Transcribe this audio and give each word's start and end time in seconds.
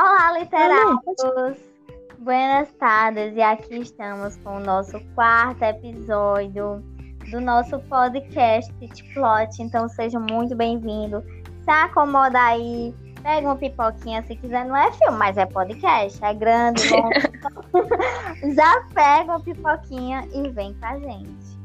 Olá, 0.00 0.38
literatos! 0.38 1.56
Buenas 2.20 2.70
tardes, 2.74 3.34
e 3.34 3.42
aqui 3.42 3.80
estamos 3.80 4.36
com 4.44 4.58
o 4.58 4.60
nosso 4.60 5.00
quarto 5.16 5.60
episódio 5.64 6.80
do 7.32 7.40
nosso 7.40 7.80
podcast 7.80 8.72
Plot. 9.12 9.60
Então 9.60 9.88
sejam 9.88 10.24
muito 10.30 10.54
bem-vindos. 10.54 11.24
Se 11.64 11.70
acomoda 11.72 12.40
aí, 12.40 12.94
pega 13.24 13.44
uma 13.44 13.56
pipoquinha 13.56 14.22
se 14.22 14.36
quiser. 14.36 14.66
Não 14.66 14.76
é 14.76 14.92
filme, 14.92 15.18
mas 15.18 15.36
é 15.36 15.46
podcast. 15.46 16.24
É 16.24 16.32
grande, 16.32 16.88
bom. 16.90 17.10
Já 18.54 18.80
pega 18.94 19.32
uma 19.32 19.40
pipoquinha 19.40 20.28
e 20.32 20.48
vem 20.50 20.74
com 20.74 20.86
a 20.86 20.96
gente. 20.96 21.58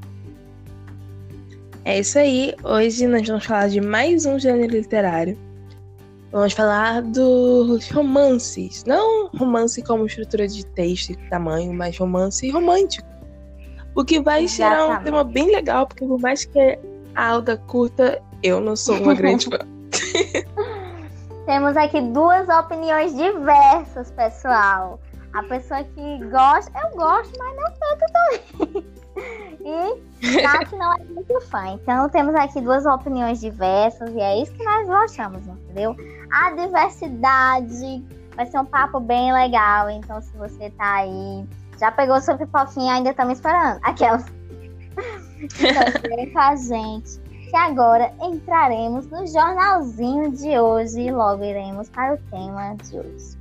É 1.86 2.00
isso 2.00 2.18
aí. 2.18 2.56
Hoje 2.64 3.06
nós 3.06 3.28
vamos 3.28 3.46
falar 3.46 3.70
de 3.70 3.80
mais 3.80 4.26
um 4.26 4.40
gênero 4.40 4.72
literário. 4.72 5.38
Vamos 6.34 6.54
falar 6.54 7.04
dos 7.04 7.88
romances. 7.92 8.84
Não 8.86 9.30
romance 9.38 9.84
como 9.84 10.08
estrutura 10.08 10.48
de 10.48 10.66
texto 10.66 11.12
e 11.12 11.16
tamanho, 11.30 11.72
mas 11.72 11.96
romance 11.96 12.50
romântico. 12.50 13.08
O 13.96 14.04
que 14.04 14.20
vai 14.20 14.48
gerar 14.48 14.88
um 14.88 15.04
tema 15.04 15.24
bem 15.24 15.52
legal, 15.52 15.86
porque 15.86 16.04
por 16.04 16.20
mais 16.20 16.44
que 16.44 16.80
a 17.14 17.30
Alda 17.30 17.56
curta, 17.68 18.20
eu 18.42 18.60
não 18.60 18.76
sou 18.76 18.98
uma 18.98 19.14
grande 19.14 19.46
fã. 19.46 19.60
Temos 21.46 21.78
aqui 21.78 22.02
duas 22.02 22.50
opiniões 22.50 23.16
diversas, 23.16 24.10
pessoal. 24.10 25.00
A 25.34 25.44
pessoa 25.44 25.84
que 25.84 26.26
gosta, 26.32 26.72
eu 26.80 26.98
gosto, 26.98 27.32
mas 27.38 27.56
não 27.56 27.72
tanto 27.80 28.06
também. 28.12 28.94
E 29.64 30.42
Nath 30.42 30.72
não 30.74 30.94
é 30.94 31.04
muito 31.06 31.40
fã. 31.42 31.68
Então 31.68 32.10
temos 32.10 32.36
aqui 32.36 32.60
duas 32.60 32.86
opiniões 32.86 33.40
diversas 33.40 34.10
e 34.10 34.20
é 34.20 34.42
isso 34.42 34.52
que 34.54 34.64
nós 34.64 34.88
gostamos, 34.88 35.48
entendeu? 35.48 35.96
A 36.34 36.50
diversidade 36.50 38.04
vai 38.36 38.48
ser 38.48 38.58
um 38.58 38.66
papo 38.66 39.00
bem 39.00 39.32
legal. 39.32 39.88
Então, 39.88 40.20
se 40.20 40.36
você 40.36 40.72
tá 40.72 40.96
aí, 40.96 41.48
já 41.80 41.92
pegou 41.92 42.20
sua 42.20 42.36
pipoquinha, 42.36 42.96
ainda 42.96 43.12
estamos 43.12 43.34
esperando. 43.34 43.80
Aquelas. 43.84 44.26
Então, 45.38 46.02
vem 46.16 46.34
com 46.34 46.40
a 46.40 46.56
gente. 46.56 47.22
Que 47.52 47.56
agora 47.56 48.12
entraremos 48.20 49.06
no 49.12 49.28
jornalzinho 49.28 50.32
de 50.32 50.58
hoje 50.58 51.02
e 51.02 51.12
logo 51.12 51.44
iremos 51.44 51.88
para 51.90 52.16
o 52.16 52.18
tema 52.32 52.76
de 52.78 52.98
hoje. 52.98 53.38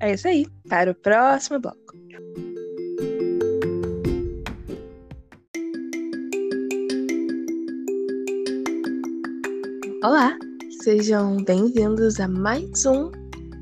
É 0.00 0.14
isso 0.14 0.26
aí. 0.26 0.44
Para 0.68 0.90
o 0.90 0.94
próximo 0.96 1.60
bloco. 1.60 1.78
Olá, 10.02 10.36
sejam 10.82 11.36
bem-vindos 11.44 12.18
a 12.18 12.26
mais 12.26 12.84
um 12.86 13.08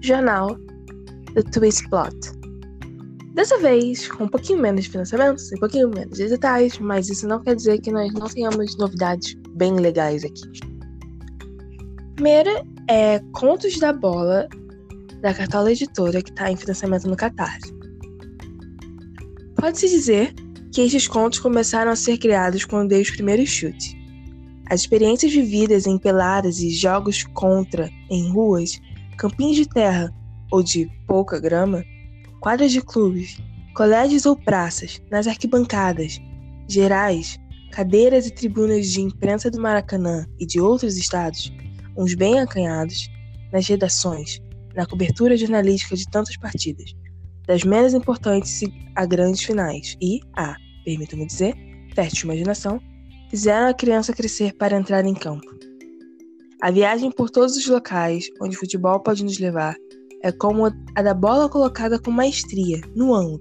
jornal 0.01 0.57
do 1.35 1.45
Twist 1.53 1.87
Plot. 1.91 2.17
Dessa 3.35 3.59
vez, 3.59 4.09
com 4.09 4.25
um 4.25 4.29
pouquinho 4.29 4.59
menos 4.59 4.85
de 4.85 4.91
financiamentos, 4.91 5.53
um 5.53 5.59
pouquinho 5.59 5.91
menos 5.91 6.17
de 6.17 6.29
detalhes, 6.29 6.79
mas 6.79 7.11
isso 7.11 7.29
não 7.29 7.43
quer 7.43 7.57
dizer 7.57 7.79
que 7.83 7.93
nós 7.93 8.11
não 8.15 8.27
tenhamos 8.27 8.75
novidades 8.79 9.35
bem 9.51 9.75
legais 9.75 10.25
aqui. 10.25 10.51
Primeira 12.15 12.65
é 12.89 13.19
Contos 13.35 13.79
da 13.79 13.93
Bola, 13.93 14.49
da 15.21 15.35
Cartola 15.35 15.73
Editora, 15.73 16.23
que 16.23 16.31
está 16.31 16.51
em 16.51 16.57
financiamento 16.57 17.07
no 17.07 17.17
Catarse. 17.19 17.71
Pode-se 19.57 19.91
dizer 19.91 20.33
que 20.73 20.81
estes 20.81 21.07
contos 21.07 21.39
começaram 21.39 21.93
a 21.93 21.97
ser 21.97 22.17
criados 22.17 22.65
quando 22.65 22.89
dei 22.89 23.03
os 23.03 23.11
primeiros 23.11 23.51
chutes. 23.51 24.00
As 24.71 24.83
experiências 24.83 25.33
vividas 25.33 25.85
em 25.85 25.99
peladas 25.99 26.61
e 26.61 26.71
jogos 26.71 27.25
contra 27.25 27.91
em 28.09 28.31
ruas, 28.31 28.81
campinhos 29.19 29.57
de 29.57 29.69
terra 29.69 30.15
ou 30.49 30.63
de 30.63 30.89
pouca 31.09 31.41
grama, 31.41 31.85
quadras 32.39 32.71
de 32.71 32.81
clubes, 32.81 33.37
colégios 33.75 34.27
ou 34.27 34.37
praças, 34.37 35.03
nas 35.11 35.27
arquibancadas, 35.27 36.21
gerais, 36.69 37.37
cadeiras 37.73 38.29
e 38.29 38.31
tribunas 38.31 38.87
de 38.93 39.01
imprensa 39.01 39.51
do 39.51 39.61
Maracanã 39.61 40.25
e 40.39 40.47
de 40.47 40.61
outros 40.61 40.97
estados, 40.97 41.53
uns 41.97 42.15
bem 42.15 42.39
acanhados, 42.39 43.11
nas 43.53 43.67
redações, 43.67 44.41
na 44.77 44.87
cobertura 44.87 45.37
jornalística 45.37 45.97
de 45.97 46.09
tantas 46.09 46.37
partidas, 46.37 46.95
das 47.45 47.65
menos 47.65 47.93
importantes 47.93 48.63
a 48.95 49.05
grandes 49.05 49.43
finais. 49.43 49.97
E, 50.01 50.21
a, 50.37 50.55
permita-me 50.85 51.27
dizer, 51.27 51.57
fértil 51.93 52.27
imaginação, 52.27 52.81
fizeram 53.31 53.69
a 53.69 53.75
criança 53.75 54.13
crescer 54.13 54.53
para 54.55 54.77
entrar 54.77 55.05
em 55.07 55.15
campo. 55.15 55.47
A 56.61 56.71
viagem 56.71 57.11
por 57.11 57.31
todos 57.31 57.57
os 57.57 57.67
locais 57.67 58.29
onde 58.43 58.57
o 58.57 58.59
futebol 58.59 59.01
pode 59.01 59.25
nos 59.25 59.39
levar 59.39 59.75
é 60.23 60.31
como 60.31 60.67
a 60.67 61.03
da 61.03 61.15
bola 61.15 61.49
colocada 61.49 61.99
com 61.99 62.11
maestria, 62.11 62.81
no 62.95 63.15
ângulo, 63.15 63.41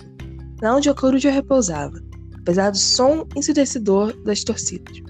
lá 0.61 0.75
onde 0.75 0.89
a 0.89 0.94
coruja 0.94 1.29
repousava, 1.29 2.00
apesar 2.38 2.69
do 2.69 2.77
som 2.77 3.27
ensurdecedor 3.35 4.13
das 4.23 4.44
torcidas. 4.44 5.01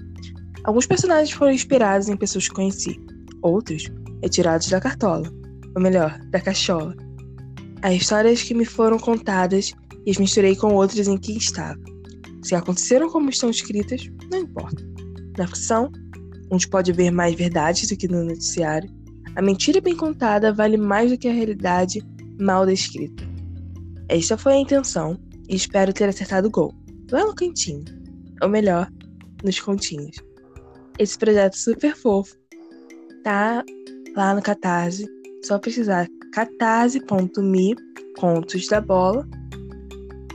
Alguns 0.64 0.86
personagens 0.86 1.30
foram 1.30 1.52
inspirados 1.52 2.08
em 2.08 2.16
pessoas 2.16 2.48
que 2.48 2.54
conheci, 2.54 3.00
outros 3.42 3.88
retirados 4.22 4.68
da 4.68 4.80
cartola, 4.80 5.30
ou 5.76 5.82
melhor, 5.82 6.18
da 6.30 6.40
cachola. 6.40 6.94
Há 7.82 7.92
histórias 7.94 8.42
que 8.42 8.54
me 8.54 8.64
foram 8.64 8.98
contadas 8.98 9.72
e 10.04 10.10
as 10.10 10.18
misturei 10.18 10.56
com 10.56 10.74
outras 10.74 11.06
em 11.06 11.16
que 11.16 11.36
estava. 11.36 11.80
Se 12.42 12.54
aconteceram 12.54 13.08
como 13.10 13.30
estão 13.30 13.50
escritas, 13.50 14.08
não 14.30 14.40
importa. 14.40 14.82
Na 15.36 15.46
ficção, 15.46 15.90
onde 16.50 16.68
pode 16.68 16.90
haver 16.90 17.10
mais 17.10 17.34
verdades 17.34 17.88
do 17.88 17.96
que 17.96 18.08
no 18.08 18.24
noticiário, 18.24 18.90
a 19.36 19.42
mentira 19.42 19.80
bem 19.80 19.96
contada 19.96 20.52
vale 20.52 20.76
mais 20.76 21.10
do 21.10 21.18
que 21.18 21.28
a 21.28 21.32
realidade 21.32 22.02
mal 22.40 22.66
descrita. 22.66 23.22
Esta 24.08 24.36
foi 24.36 24.54
a 24.54 24.58
intenção 24.58 25.16
e 25.48 25.54
espero 25.54 25.92
ter 25.92 26.08
acertado 26.08 26.48
o 26.48 26.50
gol, 26.50 26.74
lá 27.12 27.24
no 27.24 27.34
cantinho. 27.34 27.84
Ou 28.42 28.48
melhor, 28.48 28.90
nos 29.44 29.60
continhos. 29.60 30.16
Esse 30.98 31.16
projeto 31.16 31.56
super 31.56 31.94
fofo 31.94 32.36
tá 33.22 33.64
lá 34.16 34.34
no 34.34 34.42
Catarse. 34.42 35.06
Só 35.44 35.58
precisar 35.58 36.08
catarse.me 36.32 37.74
contos 38.18 38.66
da 38.68 38.80
bola. 38.80 39.26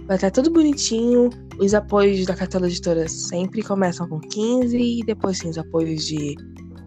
Vai 0.08 0.18
estar 0.18 0.32
tudo 0.32 0.52
bonitinho, 0.52 1.30
os 1.60 1.74
apoios 1.74 2.26
da 2.26 2.36
Cartola 2.36 2.68
Editora 2.68 3.08
sempre 3.08 3.64
começam 3.64 4.08
com 4.08 4.20
15 4.20 4.78
e 4.78 5.04
depois 5.06 5.38
sim 5.38 5.50
os 5.50 5.58
apoios 5.58 6.06
de 6.06 6.36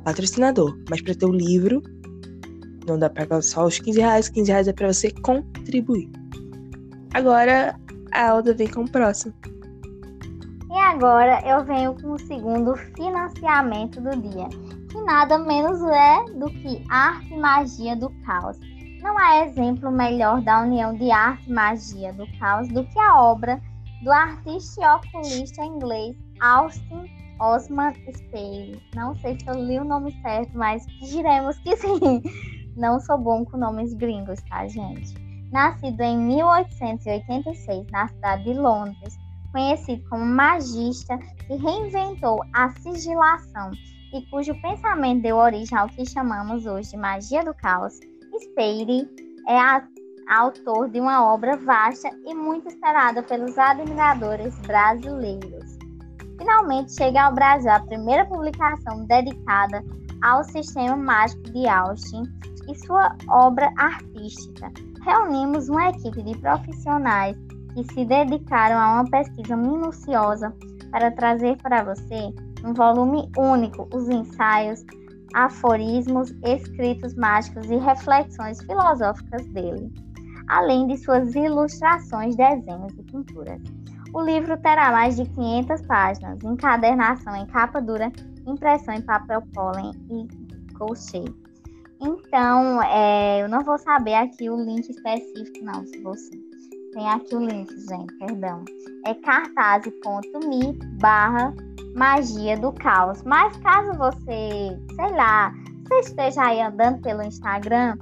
patrocinador. 0.04 0.76
Mas 0.90 1.00
para 1.00 1.14
ter 1.14 1.26
o 1.26 1.32
livro, 1.32 1.82
não 2.86 2.98
dá 2.98 3.08
para 3.08 3.40
só 3.40 3.66
os 3.66 3.78
15 3.78 4.00
reais. 4.00 4.28
15 4.28 4.50
reais 4.50 4.68
é 4.68 4.72
para 4.72 4.92
você 4.92 5.10
contribuir. 5.22 6.10
Agora 7.14 7.78
a 8.12 8.30
Alda 8.30 8.54
vem 8.54 8.68
com 8.68 8.82
o 8.82 8.90
próximo. 8.90 9.34
E 10.70 10.78
agora 10.78 11.42
eu 11.46 11.64
venho 11.64 11.94
com 11.94 12.12
o 12.12 12.18
segundo 12.18 12.76
financiamento 12.94 14.00
do 14.00 14.10
dia, 14.20 14.48
que 14.90 15.00
nada 15.02 15.38
menos 15.38 15.80
é 15.82 16.24
do 16.38 16.46
que 16.46 16.84
Arte 16.90 17.32
e 17.32 17.38
Magia 17.38 17.96
do 17.96 18.10
Caos. 18.24 18.58
Não 19.02 19.16
há 19.16 19.46
exemplo 19.46 19.90
melhor 19.90 20.42
da 20.42 20.62
união 20.62 20.94
de 20.94 21.10
arte 21.10 21.48
e 21.48 21.52
magia 21.52 22.12
do 22.12 22.26
caos 22.38 22.68
do 22.68 22.84
que 22.84 22.98
a 22.98 23.22
obra 23.22 23.60
do 24.02 24.12
artista 24.12 24.80
e 24.80 24.86
oculista 24.86 25.64
inglês 25.64 26.16
Austin 26.40 27.06
Osman 27.40 27.94
Spade. 28.12 28.80
Não 28.94 29.14
sei 29.16 29.38
se 29.38 29.46
eu 29.46 29.54
li 29.54 29.78
o 29.78 29.84
nome 29.84 30.12
certo, 30.22 30.56
mas 30.56 30.86
diremos 31.00 31.58
que 31.58 31.76
sim. 31.76 32.22
Não 32.76 33.00
sou 33.00 33.18
bom 33.18 33.44
com 33.44 33.56
nomes 33.56 33.92
gringos, 33.94 34.40
tá, 34.48 34.66
gente? 34.68 35.14
Nascido 35.50 36.00
em 36.00 36.16
1886 36.16 37.86
na 37.90 38.06
cidade 38.08 38.44
de 38.44 38.54
Londres, 38.54 39.18
conhecido 39.52 40.08
como 40.08 40.24
magista 40.24 41.18
que 41.18 41.56
reinventou 41.56 42.40
a 42.52 42.70
sigilação 42.70 43.72
e 44.12 44.22
cujo 44.30 44.54
pensamento 44.62 45.22
deu 45.22 45.36
origem 45.36 45.76
ao 45.76 45.88
que 45.88 46.06
chamamos 46.06 46.66
hoje 46.66 46.90
de 46.90 46.96
magia 46.96 47.44
do 47.44 47.54
caos, 47.54 47.98
Spade 48.40 49.08
é 49.48 49.58
a 49.58 49.80
autor 50.28 50.90
de 50.90 51.00
uma 51.00 51.24
obra 51.24 51.56
vasta 51.56 52.10
e 52.26 52.34
muito 52.34 52.68
esperada 52.68 53.22
pelos 53.22 53.56
admiradores 53.58 54.54
brasileiros. 54.60 55.78
Finalmente 56.36 56.92
chega 56.92 57.22
ao 57.22 57.34
Brasil 57.34 57.70
a 57.70 57.80
primeira 57.80 58.26
publicação 58.26 59.06
dedicada 59.06 59.82
ao 60.22 60.44
sistema 60.44 60.96
mágico 60.96 61.42
de 61.44 61.66
Austin 61.66 62.22
e 62.68 62.74
sua 62.86 63.16
obra 63.30 63.72
artística. 63.78 64.70
Reunimos 65.02 65.68
uma 65.68 65.88
equipe 65.88 66.22
de 66.22 66.36
profissionais 66.38 67.36
que 67.74 67.84
se 67.94 68.04
dedicaram 68.04 68.78
a 68.78 69.00
uma 69.00 69.10
pesquisa 69.10 69.56
minuciosa 69.56 70.54
para 70.90 71.10
trazer 71.10 71.56
para 71.56 71.82
você 71.82 72.34
um 72.64 72.74
volume 72.74 73.30
único 73.38 73.88
os 73.94 74.08
ensaios, 74.08 74.84
aforismos, 75.34 76.30
escritos 76.42 77.14
mágicos 77.14 77.70
e 77.70 77.76
reflexões 77.76 78.62
filosóficas 78.62 79.46
dele 79.48 80.07
além 80.48 80.86
de 80.86 80.96
suas 80.96 81.34
ilustrações, 81.34 82.36
desenhos 82.36 82.92
e 82.98 83.02
pinturas. 83.02 83.60
O 84.14 84.22
livro 84.22 84.56
terá 84.58 84.90
mais 84.90 85.16
de 85.16 85.24
500 85.26 85.82
páginas, 85.82 86.42
encadernação 86.42 87.36
em 87.36 87.46
capa 87.46 87.80
dura, 87.80 88.10
impressão 88.46 88.94
em 88.94 89.02
papel 89.02 89.42
pólen 89.52 89.92
e 90.10 90.74
crochê. 90.74 91.24
Então, 92.00 92.82
é, 92.82 93.42
eu 93.42 93.48
não 93.48 93.62
vou 93.62 93.76
saber 93.78 94.14
aqui 94.14 94.48
o 94.48 94.56
link 94.56 94.88
específico, 94.88 95.64
não, 95.64 95.84
se 95.84 96.00
você. 96.00 96.30
Tem 96.92 97.06
aqui 97.08 97.34
o 97.34 97.40
link, 97.40 97.70
gente, 97.80 98.14
perdão. 98.18 98.64
É 99.04 99.14
cartaz.me 99.14 100.78
barra 101.00 101.52
magia 101.94 102.56
do 102.56 102.72
caos. 102.72 103.22
Mas 103.24 103.56
caso 103.58 103.92
você, 103.98 104.78
sei 104.94 105.10
lá, 105.16 105.52
você 105.88 106.00
esteja 106.00 106.42
aí 106.42 106.60
andando 106.60 107.00
pelo 107.02 107.22
Instagram, 107.22 107.96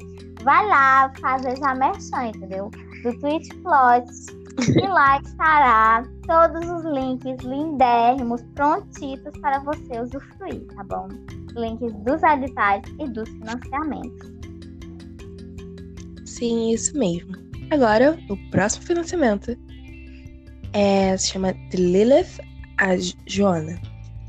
vai 0.47 0.65
lá 0.69 1.13
fazer 1.21 1.57
já 1.59 1.75
merchan, 1.75 2.29
entendeu? 2.29 2.71
Do 3.03 3.19
Twitch 3.19 3.53
Plots. 3.63 4.27
E 4.59 4.87
lá 4.89 5.21
estará 5.21 6.03
todos 6.27 6.67
os 6.71 6.85
links 6.87 7.45
lindérrimos, 7.45 8.41
prontitos 8.55 9.39
para 9.43 9.59
você 9.59 10.01
usufruir, 10.01 10.65
tá 10.75 10.83
bom? 10.85 11.09
Links 11.55 11.93
dos 11.93 12.23
editais 12.23 12.83
e 12.99 13.07
dos 13.07 13.29
financiamentos. 13.29 14.33
Sim, 16.25 16.71
isso 16.71 16.99
mesmo. 16.99 17.37
Agora, 17.71 18.19
o 18.31 18.51
próximo 18.51 18.87
financiamento 18.87 19.55
é, 20.73 21.15
se 21.19 21.33
chama 21.33 21.53
The 21.71 21.77
Lilith 21.77 22.41
a 22.79 22.97
Joana. 23.27 23.79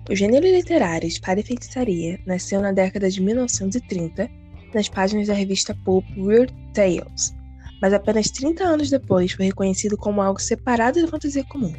O 0.09 0.15
gênero 0.15 0.45
literário 0.45 1.07
Espada 1.07 1.39
e 1.39 1.43
Feitiçaria 1.43 2.19
nasceu 2.25 2.59
na 2.59 2.73
década 2.73 3.09
de 3.09 3.21
1930 3.21 4.29
nas 4.77 4.87
páginas 4.87 5.27
da 5.27 5.33
revista 5.33 5.75
pulp 5.83 6.05
Weird 6.15 6.53
Tales, 6.73 7.33
mas 7.81 7.93
apenas 7.93 8.29
30 8.29 8.63
anos 8.63 8.91
depois 8.91 9.31
foi 9.31 9.47
reconhecido 9.47 9.97
como 9.97 10.21
algo 10.21 10.39
separado 10.39 11.01
da 11.01 11.07
fantasia 11.07 11.43
comum, 11.45 11.73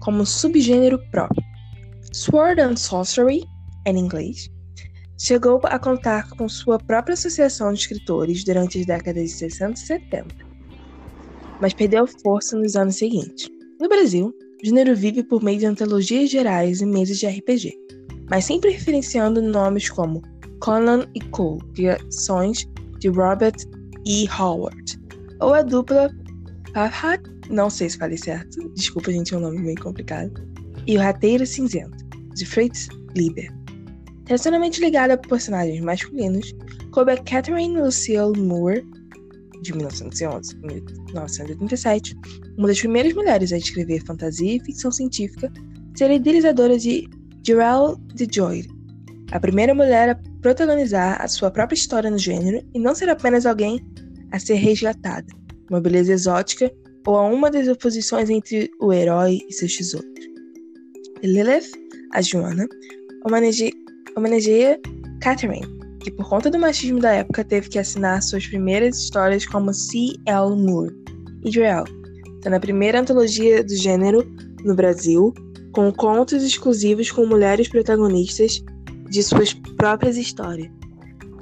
como 0.00 0.22
um 0.22 0.24
subgênero 0.24 1.00
próprio. 1.10 1.42
Sword 2.12 2.60
and 2.60 2.76
Sorcery, 2.76 3.42
em 3.86 3.98
inglês, 3.98 4.48
chegou 5.18 5.60
a 5.64 5.80
contar 5.80 6.28
com 6.30 6.48
sua 6.48 6.78
própria 6.78 7.14
associação 7.14 7.72
de 7.72 7.80
escritores 7.80 8.44
durante 8.44 8.78
as 8.78 8.86
décadas 8.86 9.24
de 9.24 9.30
60 9.30 9.72
e 9.72 9.84
70, 9.84 10.26
mas 11.60 11.74
perdeu 11.74 12.06
força 12.06 12.56
nos 12.56 12.76
anos 12.76 12.96
seguintes. 12.96 13.48
No 13.80 13.88
Brasil, 13.88 14.32
o 14.62 14.64
gênero 14.64 14.94
vive 14.94 15.24
por 15.24 15.42
meio 15.42 15.58
de 15.58 15.66
antologias 15.66 16.30
gerais 16.30 16.80
e 16.80 16.86
mesas 16.86 17.18
de 17.18 17.26
RPG, 17.26 17.72
mas 18.30 18.44
sempre 18.44 18.70
referenciando 18.70 19.42
nomes 19.42 19.90
como 19.90 20.22
Conan 20.62 21.08
e 21.12 21.20
Cole, 21.30 21.60
criações 21.74 22.68
de 23.00 23.08
Robert 23.08 23.56
E. 24.06 24.28
Howard, 24.38 24.96
ou 25.40 25.54
a 25.54 25.62
dupla 25.62 26.08
Farhat, 26.72 27.20
não 27.50 27.68
sei 27.68 27.90
se 27.90 27.98
falei 27.98 28.16
certo, 28.16 28.68
desculpa 28.74 29.10
gente, 29.10 29.34
é 29.34 29.38
um 29.38 29.40
nome 29.40 29.58
meio 29.58 29.80
complicado, 29.80 30.32
e 30.86 30.96
o 30.96 31.00
Rateiro 31.00 31.44
Cinzento, 31.44 31.98
de 32.34 32.46
Fritz 32.46 32.88
Lieber. 33.16 33.52
Tradicionalmente 34.24 34.80
ligada 34.80 35.14
a 35.14 35.18
personagens 35.18 35.80
masculinos, 35.80 36.54
coube 36.92 37.10
a 37.10 37.16
Catherine 37.16 37.80
Lucille 37.80 38.38
Moore, 38.38 38.86
de 39.62 39.72
1911 39.72 40.56
a 40.62 40.66
1937, 40.68 42.16
uma 42.56 42.68
das 42.68 42.78
primeiras 42.78 43.12
mulheres 43.14 43.52
a 43.52 43.58
escrever 43.58 44.00
fantasia 44.04 44.56
e 44.56 44.64
ficção 44.64 44.92
científica, 44.92 45.52
ser 45.96 46.12
idealizadora 46.12 46.78
de 46.78 47.08
Gerald 47.44 48.00
de 48.14 48.28
Joy, 48.32 48.64
a 49.32 49.40
primeira 49.40 49.74
mulher 49.74 50.10
a 50.10 50.31
protagonizar 50.42 51.22
a 51.22 51.28
sua 51.28 51.50
própria 51.50 51.76
história 51.76 52.10
no 52.10 52.18
gênero 52.18 52.62
e 52.74 52.78
não 52.78 52.94
ser 52.94 53.08
apenas 53.08 53.46
alguém 53.46 53.80
a 54.32 54.38
ser 54.38 54.54
resgatada, 54.54 55.26
uma 55.70 55.80
beleza 55.80 56.12
exótica 56.12 56.70
ou 57.06 57.16
a 57.16 57.26
uma 57.26 57.50
das 57.50 57.68
oposições 57.68 58.28
entre 58.28 58.70
o 58.80 58.92
herói 58.92 59.40
e 59.48 59.52
seus 59.52 59.76
tesouros. 59.76 60.10
Lilith, 61.22 61.70
a 62.12 62.20
Joana, 62.20 62.68
homenageia 64.16 64.80
Catherine, 65.20 65.66
que 66.00 66.10
por 66.10 66.28
conta 66.28 66.50
do 66.50 66.58
machismo 66.58 66.98
da 66.98 67.12
época 67.12 67.44
teve 67.44 67.68
que 67.68 67.78
assinar 67.78 68.20
suas 68.22 68.46
primeiras 68.46 68.98
histórias 68.98 69.46
como 69.46 69.72
C. 69.72 70.14
L. 70.26 70.56
Moore 70.56 70.92
e 71.44 71.50
Joel, 71.50 71.84
sendo 72.42 72.56
a 72.56 72.60
primeira 72.60 73.00
antologia 73.00 73.62
do 73.62 73.76
gênero 73.76 74.24
no 74.64 74.74
Brasil, 74.74 75.32
com 75.72 75.92
contos 75.92 76.42
exclusivos 76.42 77.10
com 77.10 77.24
mulheres 77.24 77.68
protagonistas 77.68 78.62
de 79.12 79.22
suas 79.22 79.52
próprias 79.52 80.16
histórias. 80.16 80.70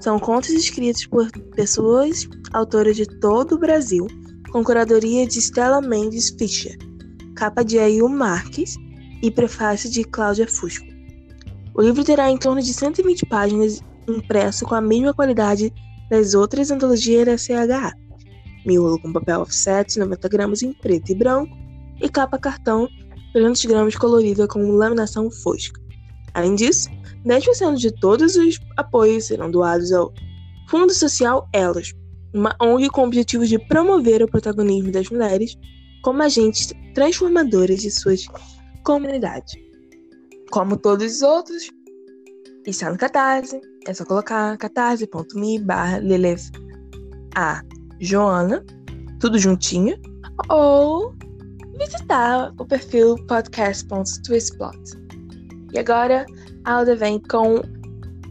São 0.00 0.18
contos 0.18 0.50
escritos 0.50 1.06
por 1.06 1.30
pessoas 1.54 2.28
autoras 2.52 2.96
de 2.96 3.06
todo 3.06 3.54
o 3.54 3.58
Brasil, 3.58 4.08
com 4.50 4.64
curadoria 4.64 5.24
de 5.24 5.38
Stella 5.40 5.80
Mendes 5.80 6.30
Fischer, 6.30 6.76
capa 7.36 7.62
de 7.62 7.78
Ayu 7.78 8.08
Marques 8.08 8.74
e 9.22 9.30
prefácio 9.30 9.88
de 9.88 10.02
Cláudia 10.02 10.48
Fusco. 10.48 10.84
O 11.72 11.80
livro 11.80 12.02
terá 12.02 12.28
em 12.28 12.36
torno 12.36 12.60
de 12.60 12.74
120 12.74 13.26
páginas 13.26 13.80
impresso 14.08 14.64
com 14.66 14.74
a 14.74 14.80
mesma 14.80 15.14
qualidade 15.14 15.72
das 16.10 16.34
outras 16.34 16.72
antologias 16.72 17.24
da 17.24 17.36
CHA. 17.36 17.92
Miolo 18.66 19.00
com 19.00 19.12
papel 19.12 19.42
offset, 19.42 19.96
90 19.96 20.28
gramas 20.28 20.62
em 20.62 20.72
preto 20.72 21.12
e 21.12 21.14
branco, 21.14 21.56
e 22.00 22.08
capa 22.08 22.36
cartão, 22.36 22.88
300 23.32 23.64
gramas 23.66 23.94
colorida 23.94 24.48
com 24.48 24.72
laminação 24.72 25.30
fosca. 25.30 25.80
Além 26.34 26.56
disso, 26.56 26.88
10% 27.26 27.76
de 27.76 27.90
todos 28.00 28.36
os 28.36 28.58
apoios 28.76 29.26
serão 29.26 29.50
doados 29.50 29.92
ao 29.92 30.12
Fundo 30.68 30.92
Social 30.92 31.48
Elas, 31.52 31.92
uma 32.32 32.54
ONG 32.60 32.88
com 32.90 33.02
o 33.02 33.06
objetivo 33.06 33.46
de 33.46 33.58
promover 33.58 34.22
o 34.22 34.30
protagonismo 34.30 34.92
das 34.92 35.08
mulheres 35.10 35.56
como 36.02 36.22
agentes 36.22 36.72
transformadoras 36.94 37.80
de 37.80 37.90
suas 37.90 38.26
comunidades. 38.84 39.54
Como 40.50 40.76
todos 40.76 41.16
os 41.16 41.22
outros, 41.22 41.70
está 42.66 42.90
no 42.90 42.96
Catarse, 42.96 43.60
é 43.86 43.94
só 43.94 44.04
colocar 44.04 44.56
catarse.me 44.58 45.58
barra 45.60 46.00
a 47.34 47.62
Joana, 48.00 48.64
tudo 49.20 49.38
juntinho, 49.38 49.96
ou 50.48 51.14
visitar 51.78 52.52
o 52.58 52.66
perfil 52.66 53.16
podcast.twistplot. 53.26 54.78
E 55.72 55.78
agora 55.78 56.26
Alda 56.64 56.94
vem 56.94 57.18
com 57.18 57.62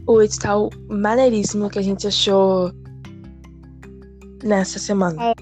o 0.06 0.22
edital 0.22 0.70
maneiríssimo 0.88 1.68
que 1.68 1.78
a 1.78 1.82
gente 1.82 2.06
achou 2.06 2.72
nessa 4.42 4.78
semana. 4.78 5.16
É, 5.22 5.34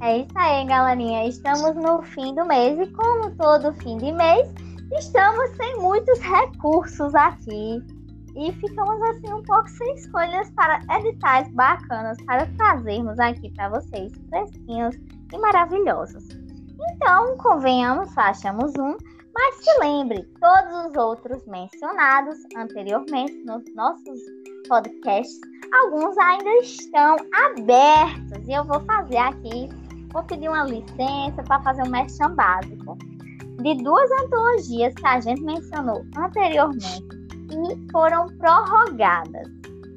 é 0.00 0.18
isso 0.18 0.38
aí, 0.38 0.66
galerinha. 0.66 1.26
Estamos 1.26 1.74
no 1.76 2.02
fim 2.02 2.34
do 2.34 2.44
mês 2.44 2.78
e, 2.78 2.90
como 2.92 3.30
todo 3.36 3.72
fim 3.74 3.96
de 3.98 4.12
mês, 4.12 4.48
estamos 4.92 5.50
sem 5.56 5.76
muitos 5.78 6.18
recursos 6.20 7.14
aqui. 7.14 7.82
E 8.36 8.52
ficamos 8.54 9.00
assim 9.02 9.32
um 9.32 9.42
pouco 9.44 9.68
sem 9.68 9.94
escolhas 9.94 10.50
para 10.50 10.80
editais 10.98 11.48
bacanas 11.52 12.18
para 12.26 12.46
trazermos 12.56 13.18
aqui 13.20 13.48
para 13.54 13.68
vocês, 13.68 14.12
fresquinhos 14.28 14.96
e 15.32 15.38
maravilhosos. 15.38 16.24
Então, 16.90 17.36
convenhamos, 17.38 18.16
achamos 18.18 18.72
um 18.76 18.96
mas 19.34 19.56
se 19.56 19.78
lembre, 19.80 20.22
todos 20.40 20.86
os 20.86 20.96
outros 20.96 21.44
mencionados 21.46 22.38
anteriormente 22.56 23.34
nos 23.44 23.62
nossos 23.74 24.20
podcasts, 24.68 25.40
alguns 25.82 26.16
ainda 26.18 26.50
estão 26.58 27.16
abertos. 27.32 28.46
E 28.46 28.52
eu 28.52 28.64
vou 28.64 28.80
fazer 28.80 29.16
aqui, 29.16 29.68
vou 30.12 30.22
pedir 30.22 30.48
uma 30.48 30.64
licença 30.64 31.42
para 31.46 31.60
fazer 31.62 31.82
um 31.82 31.90
merchan 31.90 32.34
básico 32.34 32.96
de 33.62 33.74
duas 33.82 34.10
antologias 34.22 34.94
que 34.94 35.06
a 35.06 35.20
gente 35.20 35.42
mencionou 35.42 36.04
anteriormente 36.16 37.04
e 37.50 37.92
foram 37.92 38.26
prorrogadas. 38.38 39.48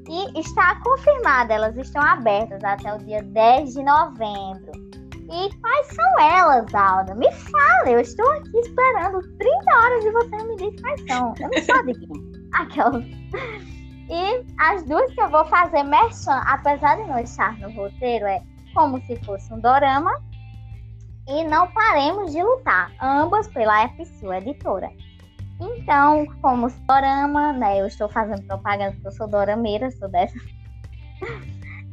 E 0.09 0.39
está 0.39 0.81
confirmada, 0.83 1.53
elas 1.53 1.75
estão 1.75 2.01
abertas 2.01 2.63
até 2.63 2.93
o 2.93 2.97
dia 2.99 3.21
10 3.21 3.73
de 3.73 3.83
novembro. 3.83 4.86
E 5.29 5.53
quais 5.59 5.87
são 5.87 6.19
elas, 6.19 6.73
Alda? 6.73 7.13
Me 7.15 7.29
fala, 7.31 7.89
eu 7.89 7.99
estou 7.99 8.29
aqui 8.31 8.57
esperando 8.59 9.21
30 9.37 9.75
horas 9.75 10.05
e 10.05 10.11
você 10.11 10.43
me 10.43 10.55
diz 10.55 10.81
quais 10.81 11.01
são. 11.07 11.33
Eu 11.39 11.49
não 11.53 11.63
sou 11.63 11.75
adivinha. 11.75 12.27
Aquelas. 12.53 13.05
E 14.09 14.45
as 14.57 14.83
duas 14.83 15.13
que 15.13 15.21
eu 15.21 15.29
vou 15.29 15.43
fazer 15.45 15.83
merchan, 15.83 16.41
apesar 16.45 16.95
de 16.95 17.03
não 17.09 17.19
estar 17.19 17.57
no 17.59 17.69
roteiro, 17.71 18.25
é 18.25 18.41
como 18.73 19.01
se 19.01 19.17
fosse 19.25 19.53
um 19.53 19.59
dorama 19.59 20.11
e 21.27 21.43
Não 21.43 21.67
Paremos 21.71 22.31
de 22.31 22.41
Lutar, 22.41 22.91
ambas 23.01 23.47
pela 23.49 23.89
FSU 23.89 24.31
Editora. 24.31 24.89
Então, 25.59 26.25
como 26.41 26.69
dorama, 26.87 27.51
né, 27.51 27.81
eu 27.81 27.87
estou 27.87 28.07
fazendo 28.07 28.43
propaganda 28.43 28.93
porque 28.93 29.07
eu 29.07 29.11
sou 29.11 29.27
dorameira, 29.27 29.91
sou 29.91 30.07
dessa 30.07 30.39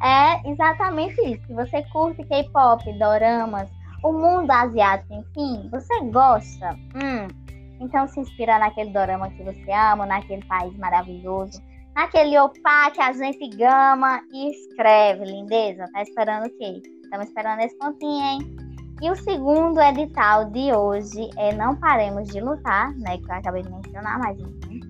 é 0.04 0.50
exatamente 0.50 1.20
isso. 1.22 1.46
Se 1.46 1.54
você 1.54 1.82
curte 1.84 2.22
K-pop, 2.24 2.92
doramas, 2.98 3.70
o 4.02 4.12
mundo 4.12 4.50
asiático, 4.50 5.14
enfim, 5.14 5.68
você 5.70 6.00
gosta, 6.10 6.74
hum, 6.94 7.26
então 7.80 8.06
se 8.06 8.20
inspira 8.20 8.58
naquele 8.58 8.90
dorama 8.90 9.30
que 9.30 9.42
você 9.42 9.72
ama, 9.72 10.04
naquele 10.04 10.44
país 10.44 10.76
maravilhoso, 10.76 11.60
naquele 11.94 12.38
opá 12.38 12.90
que 12.90 13.00
a 13.00 13.12
gente 13.12 13.48
gama 13.56 14.20
e 14.32 14.50
escreve, 14.50 15.24
lindeza. 15.24 15.88
Tá 15.92 16.02
esperando 16.02 16.46
o 16.46 16.50
quê? 16.58 16.82
Estamos 17.02 17.28
esperando 17.28 17.60
esse 17.60 17.76
pontinho, 17.78 18.24
hein? 18.24 18.56
E 19.00 19.10
o 19.10 19.16
segundo 19.16 19.80
edital 19.80 20.50
de 20.50 20.72
hoje 20.72 21.30
é 21.36 21.54
Não 21.54 21.74
Paremos 21.76 22.28
de 22.28 22.40
Lutar, 22.40 22.94
né? 22.98 23.18
Que 23.18 23.30
eu 23.30 23.34
acabei 23.34 23.62
de 23.62 23.70
mencionar, 23.70 24.18
mas 24.18 24.38
enfim. 24.38 24.80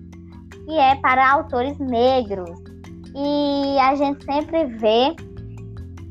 E 0.67 0.77
é 0.77 0.95
para 0.95 1.31
autores 1.31 1.77
negros. 1.79 2.74
E 3.15 3.79
a 3.79 3.95
gente 3.95 4.25
sempre 4.25 4.65
vê 4.65 5.15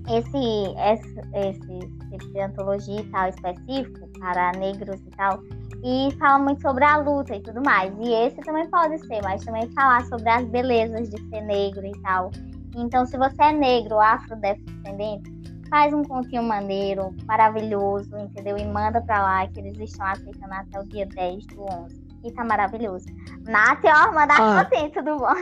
esse, 0.09 0.75
esse, 0.79 1.19
esse 1.35 1.89
tipo 2.11 2.33
de 2.33 2.41
antologia 2.41 3.01
e 3.01 3.05
tal 3.11 3.29
específico 3.29 4.09
para 4.19 4.53
negros 4.53 5.01
e 5.01 5.11
tal. 5.11 5.41
E 5.85 6.11
fala 6.19 6.39
muito 6.39 6.63
sobre 6.63 6.83
a 6.83 6.97
luta 6.97 7.37
e 7.37 7.43
tudo 7.43 7.63
mais. 7.63 7.93
E 8.01 8.11
esse 8.11 8.37
também 8.37 8.69
pode 8.71 8.99
ser, 9.07 9.23
mas 9.23 9.45
também 9.45 9.71
falar 9.73 10.05
sobre 10.07 10.29
as 10.31 10.47
belezas 10.47 11.11
de 11.11 11.21
ser 11.29 11.43
negro 11.43 11.85
e 11.85 11.93
tal. 12.01 12.31
Então, 12.75 13.05
se 13.05 13.19
você 13.19 13.43
é 13.43 13.53
negro, 13.53 14.01
afrodescendente, 14.01 15.31
faz 15.69 15.93
um 15.93 16.03
continho 16.03 16.43
maneiro, 16.43 17.15
maravilhoso, 17.27 18.17
entendeu? 18.17 18.57
E 18.57 18.65
manda 18.65 19.03
pra 19.03 19.23
lá 19.23 19.47
que 19.47 19.61
eles 19.61 19.79
estão 19.79 20.07
aceitando 20.07 20.55
até 20.55 20.81
o 20.81 20.85
dia 20.85 21.07
10 21.07 21.47
do 21.49 21.63
11. 21.63 22.03
E 22.25 22.33
tá 22.33 22.45
maravilhoso. 22.45 23.07
Nath, 23.47 23.85
ó, 23.85 24.13
manda 24.13 24.35
ah, 24.35 24.65
tudo 24.95 25.19
bom, 25.19 25.35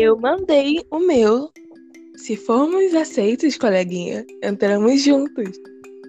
Eu 0.00 0.16
mandei 0.16 0.80
o 0.92 1.00
meu. 1.00 1.50
Se 2.14 2.36
formos 2.36 2.94
aceitos, 2.94 3.58
coleguinha, 3.58 4.24
entramos 4.44 5.02
juntos. 5.02 5.58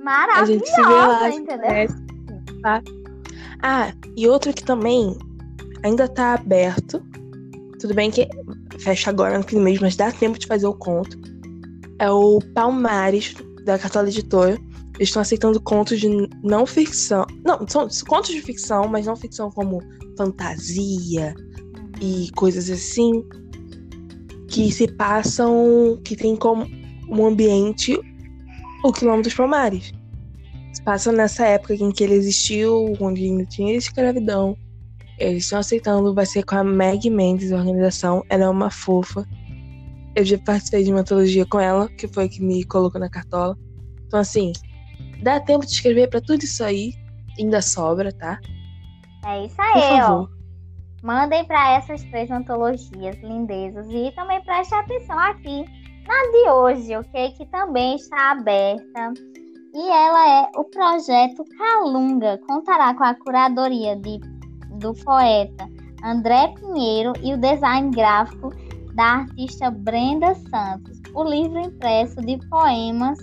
Maravilhoso, 0.04 0.44
a 0.44 0.46
gente 0.46 0.70
se 0.70 0.76
vê 0.76 0.94
lá, 0.94 1.30
entendeu? 1.30 2.62
tá? 2.62 2.84
Ah, 3.64 3.92
e 4.16 4.28
outro 4.28 4.54
que 4.54 4.64
também 4.64 5.18
ainda 5.84 6.08
tá 6.08 6.36
aberto. 6.36 7.02
Tudo 7.80 7.96
bem 7.96 8.12
que 8.12 8.28
fecha 8.78 9.10
agora 9.10 9.40
no 9.40 9.44
fim 9.44 9.56
do 9.56 9.64
mês, 9.64 9.80
mas 9.80 9.96
dá 9.96 10.12
tempo 10.12 10.38
de 10.38 10.46
fazer 10.46 10.68
o 10.68 10.74
conto. 10.76 11.18
É 11.98 12.12
o 12.12 12.40
Palmares, 12.54 13.34
da 13.66 13.80
Cartola 13.80 14.08
Editora. 14.08 14.54
Eles 14.98 15.10
estão 15.10 15.24
aceitando 15.24 15.60
contos 15.60 16.00
de 16.00 16.10
não 16.44 16.68
ficção. 16.68 17.26
Não, 17.44 17.68
são 17.68 17.90
contos 18.08 18.30
de 18.30 18.42
ficção, 18.42 18.88
mas 18.88 19.08
não 19.08 19.16
ficção 19.16 19.50
como 19.50 19.82
fantasia 20.16 21.34
e 22.00 22.30
coisas 22.36 22.70
assim. 22.70 23.26
Que 24.60 24.74
se 24.74 24.90
passam. 24.90 25.98
que 26.04 26.18
tem 26.18 26.36
como 26.36 26.68
um 27.08 27.26
ambiente 27.26 27.98
o 28.84 28.92
quilômetro 28.92 29.30
dos 29.30 29.34
Palmares. 29.34 29.94
Se 30.74 30.82
passa 30.84 31.14
nessa 31.14 31.46
época 31.46 31.76
em 31.76 31.90
que 31.92 32.04
ele 32.04 32.16
existiu, 32.16 32.94
onde 33.00 33.24
ainda 33.24 33.46
tinha 33.46 33.74
escravidão. 33.74 34.58
Eles 35.18 35.46
estão 35.46 35.60
aceitando, 35.60 36.14
vai 36.14 36.26
ser 36.26 36.44
com 36.44 36.58
a 36.58 36.64
Meg 36.66 37.10
Mendes, 37.10 37.54
a 37.54 37.58
organização. 37.58 38.22
Ela 38.28 38.44
é 38.44 38.50
uma 38.50 38.70
fofa. 38.70 39.26
Eu 40.14 40.26
já 40.26 40.38
participei 40.38 40.84
de 40.84 40.92
uma 40.92 41.00
antologia 41.00 41.46
com 41.46 41.58
ela, 41.62 41.88
que 41.88 42.10
foi 42.10 42.28
que 42.28 42.44
me 42.44 42.66
colocou 42.66 43.00
na 43.00 43.10
cartola. 43.10 43.58
Então, 44.08 44.20
assim, 44.20 44.52
dá 45.24 45.40
tempo 45.40 45.66
de 45.66 45.72
escrever 45.72 46.10
para 46.10 46.20
tudo 46.20 46.44
isso 46.44 46.66
aí. 46.66 46.94
Ainda 47.40 47.62
sobra, 47.62 48.12
tá? 48.12 48.38
É 49.26 49.46
isso 49.46 49.56
aí, 49.62 50.02
ó. 50.02 50.28
Mandem 51.04 51.46
para 51.46 51.74
essas 51.74 52.04
três 52.06 52.30
antologias 52.30 53.18
lindezas 53.24 53.88
e 53.90 54.12
também 54.16 54.42
preste 54.44 54.74
atenção 54.76 55.18
aqui 55.18 55.66
na 56.08 56.32
de 56.32 56.50
hoje, 56.50 56.96
ok? 56.96 57.32
Que 57.32 57.46
também 57.46 57.96
está 57.96 58.32
aberta 58.32 59.14
e 59.74 59.90
ela 59.90 60.42
é 60.42 60.50
o 60.56 60.64
projeto 60.66 61.46
Calunga. 61.58 62.40
Contará 62.48 62.94
com 62.96 63.04
a 63.04 63.14
curadoria 63.14 63.96
de, 63.96 64.20
do 64.80 64.94
poeta 65.06 65.70
André 66.04 66.54
Pinheiro 66.56 67.14
e 67.22 67.34
o 67.34 67.38
design 67.38 67.92
gráfico 67.92 68.50
da 68.96 69.20
artista 69.20 69.70
Brenda 69.70 70.34
Santos. 70.36 71.00
O 71.14 71.24
livro 71.24 71.60
impresso 71.60 72.16
de 72.22 72.38
poemas 72.50 73.20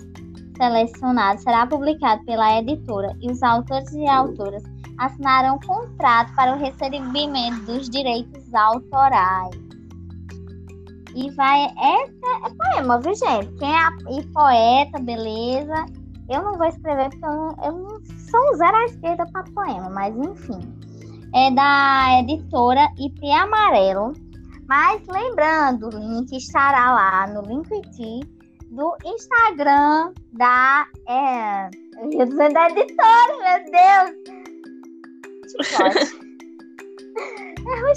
selecionados 0.55 1.43
será 1.43 1.67
publicado 1.67 2.23
pela 2.25 2.59
editora 2.59 3.15
e 3.21 3.29
os 3.29 3.43
autores 3.43 3.91
e 3.93 4.07
autoras 4.07 4.63
assinarão 4.97 5.59
contrato 5.59 6.33
para 6.35 6.55
o 6.55 6.59
recebimento 6.59 7.61
dos 7.65 7.89
direitos 7.89 8.53
autorais. 8.53 9.55
E 11.15 11.31
vai. 11.31 11.65
Essa 11.65 12.45
é 12.45 12.73
poema, 12.73 12.99
viu, 12.99 13.15
gente? 13.15 13.51
Quem 13.57 13.75
é 13.75 14.19
e 14.19 14.23
poeta, 14.27 14.99
beleza. 14.99 15.85
Eu 16.29 16.43
não 16.43 16.57
vou 16.57 16.67
escrever 16.67 17.09
porque 17.09 17.25
eu 17.25 17.31
não, 17.31 17.55
eu 17.63 17.71
não 17.71 18.01
sou 18.05 18.57
zero 18.57 18.75
à 18.75 18.85
esquerda 18.85 19.25
para 19.31 19.43
poema, 19.45 19.89
mas 19.89 20.15
enfim. 20.15 20.59
É 21.33 21.51
da 21.51 22.19
editora 22.19 22.87
IP 22.99 23.31
Amarelo. 23.31 24.13
Mas 24.67 25.01
lembrando, 25.07 25.87
o 25.87 25.97
link 25.97 26.35
estará 26.35 26.93
lá 26.93 27.27
no 27.27 27.41
Linktree 27.41 28.21
do 28.69 28.95
Instagram 29.05 30.13
da. 30.33 30.85
É, 31.07 31.69
eu 32.01 32.11
ia 32.11 32.25
dizer 32.25 32.53
da 32.53 32.69
editora, 32.69 33.37
meu 33.39 33.71
Deus! 33.71 34.46
É 35.55 36.17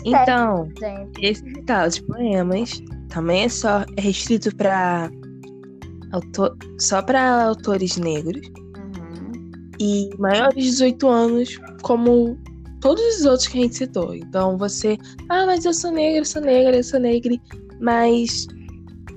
então, 0.04 0.68
gente. 0.78 1.24
esse 1.24 1.42
caso 1.62 1.96
de 1.96 2.06
poemas 2.06 2.82
também 3.08 3.44
é 3.44 3.48
só 3.48 3.84
é 3.96 4.00
restrito 4.00 4.54
para 4.56 5.10
autor, 6.12 6.56
só 6.78 7.02
para 7.02 7.44
autores 7.44 7.96
negros 7.96 8.46
uhum. 8.48 9.50
e 9.78 10.10
maiores 10.18 10.64
de 10.64 10.70
18 10.70 11.08
anos, 11.08 11.60
como 11.82 12.38
todos 12.80 13.18
os 13.18 13.24
outros 13.24 13.48
que 13.48 13.58
a 13.58 13.62
gente 13.62 13.76
citou. 13.76 14.14
Então 14.14 14.56
você, 14.56 14.98
ah, 15.28 15.46
mas 15.46 15.64
eu 15.64 15.74
sou 15.74 15.90
negra, 15.90 16.20
eu 16.20 16.24
sou 16.24 16.42
negra, 16.42 16.76
eu 16.76 16.84
sou 16.84 17.00
negra, 17.00 17.36
mas 17.80 18.46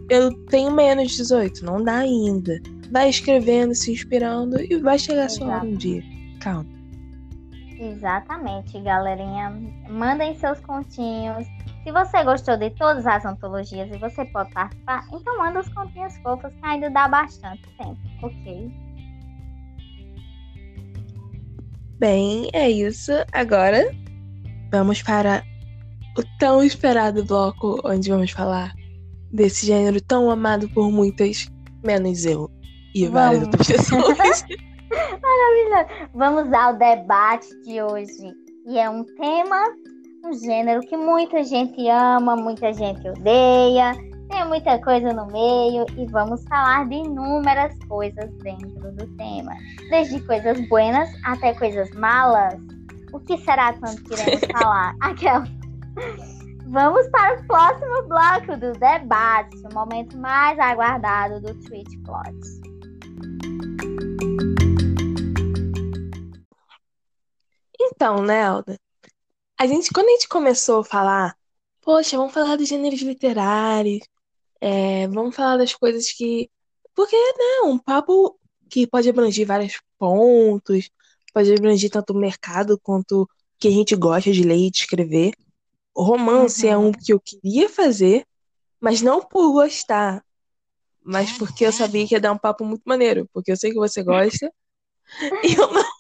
eu 0.10 0.32
tenho 0.48 0.72
menos 0.72 1.12
de 1.12 1.18
18, 1.18 1.66
não 1.66 1.84
dá 1.84 1.98
ainda. 1.98 2.60
Vai 2.92 3.10
escrevendo, 3.10 3.74
se 3.74 3.92
inspirando 3.92 4.62
e 4.62 4.78
vai 4.78 5.00
chegar 5.00 5.26
a 5.26 5.30
sua 5.30 5.48
hora 5.48 5.66
um 5.66 5.74
dia. 5.74 6.04
Calma. 6.40 6.83
Exatamente, 7.84 8.80
galerinha. 8.80 9.52
Mandem 9.90 10.36
seus 10.36 10.60
continhos. 10.62 11.46
Se 11.84 11.92
você 11.92 12.24
gostou 12.24 12.56
de 12.56 12.70
todas 12.70 13.06
as 13.06 13.26
antologias 13.26 13.90
e 13.94 13.98
você 13.98 14.24
pode 14.26 14.52
participar, 14.54 15.06
então 15.12 15.38
manda 15.38 15.60
os 15.60 15.68
continhos 15.68 16.16
fofos 16.20 16.54
que 16.54 16.66
ainda 16.66 16.90
dá 16.90 17.10
bastante 17.10 17.64
tempo, 17.78 18.00
ok? 18.22 18.72
Bem, 22.00 22.50
é 22.54 22.70
isso. 22.70 23.12
Agora 23.34 23.94
vamos 24.72 25.04
para 25.04 25.44
o 26.18 26.24
tão 26.40 26.64
esperado 26.64 27.26
bloco 27.26 27.82
onde 27.84 28.10
vamos 28.10 28.32
falar 28.32 28.74
desse 29.32 29.66
gênero 29.66 30.00
tão 30.00 30.32
amado 30.32 30.70
por 30.70 30.90
muitas, 30.90 31.52
menos 31.84 32.24
eu 32.24 32.50
e 32.96 33.08
várias 33.08 33.44
outras 33.44 33.68
pessoas. 33.68 34.46
Maravilhoso. 35.22 36.10
Vamos 36.14 36.54
ao 36.54 36.74
debate 36.76 37.48
de 37.62 37.82
hoje. 37.82 38.34
E 38.66 38.80
é 38.80 38.90
um 38.90 39.04
tema 39.04 39.74
um 40.26 40.34
gênero 40.34 40.80
que 40.82 40.96
muita 40.96 41.44
gente 41.44 41.88
ama, 41.90 42.36
muita 42.36 42.72
gente 42.72 43.08
odeia, 43.10 43.94
tem 44.30 44.48
muita 44.48 44.80
coisa 44.80 45.12
no 45.12 45.28
meio 45.28 45.86
e 45.98 46.06
vamos 46.08 46.44
falar 46.46 46.88
de 46.88 46.96
inúmeras 46.96 47.78
coisas 47.90 48.32
dentro 48.38 48.92
do 48.94 49.06
tema, 49.18 49.52
desde 49.90 50.22
coisas 50.22 50.60
buenas 50.70 51.10
até 51.26 51.54
coisas 51.54 51.90
malas. 51.92 52.56
O 53.12 53.20
que 53.20 53.38
será 53.40 53.74
quando 53.74 54.02
queremos 54.04 54.42
falar? 54.58 54.96
Aquela. 55.02 55.44
Vamos 56.68 57.08
para 57.10 57.36
o 57.36 57.46
próximo 57.46 58.08
bloco 58.08 58.58
do 58.58 58.72
debate, 58.80 59.58
o 59.70 59.74
momento 59.76 60.18
mais 60.18 60.58
aguardado 60.58 61.42
do 61.42 61.54
Twitch 61.66 62.02
Plot. 62.04 63.73
Então, 68.04 68.22
Nelda, 68.22 68.78
a 69.58 69.66
gente, 69.66 69.90
quando 69.90 70.08
a 70.10 70.12
gente 70.12 70.28
começou 70.28 70.82
a 70.82 70.84
falar, 70.84 71.38
poxa, 71.80 72.18
vamos 72.18 72.34
falar 72.34 72.58
dos 72.58 72.68
gêneros 72.68 73.00
literários, 73.02 74.06
é, 74.60 75.08
vamos 75.08 75.34
falar 75.34 75.56
das 75.56 75.74
coisas 75.74 76.12
que. 76.12 76.52
Porque, 76.94 77.16
né, 77.16 77.62
um 77.64 77.78
papo 77.80 78.38
que 78.70 78.86
pode 78.86 79.10
abranger 79.10 79.48
vários 79.48 79.80
pontos, 79.98 80.90
pode 81.34 81.54
abranger 81.54 81.90
tanto 81.90 82.12
o 82.12 82.20
mercado 82.20 82.78
quanto 82.78 83.22
o 83.22 83.28
que 83.58 83.70
a 83.70 83.72
gente 83.72 83.96
gosta 83.96 84.34
de 84.34 84.44
ler 84.44 84.68
e 84.68 84.70
de 84.70 84.80
escrever. 84.80 85.32
O 85.96 86.04
romance 86.04 86.68
é 86.68 86.76
uhum. 86.76 86.88
é 86.88 86.88
um 86.90 86.92
que 86.92 87.14
eu 87.14 87.22
queria 87.22 87.70
fazer, 87.70 88.26
mas 88.82 89.02
não 89.02 89.22
por 89.22 89.50
gostar, 89.54 90.22
mas 91.02 91.32
porque 91.38 91.66
eu 91.66 91.72
sabia 91.72 92.06
que 92.06 92.16
ia 92.16 92.20
dar 92.20 92.34
um 92.34 92.38
papo 92.38 92.66
muito 92.66 92.84
maneiro, 92.86 93.30
porque 93.32 93.50
eu 93.50 93.56
sei 93.56 93.72
que 93.72 93.80
você 93.80 94.04
gosta 94.04 94.52
e 95.42 95.54
eu 95.54 95.72
não. 95.72 95.94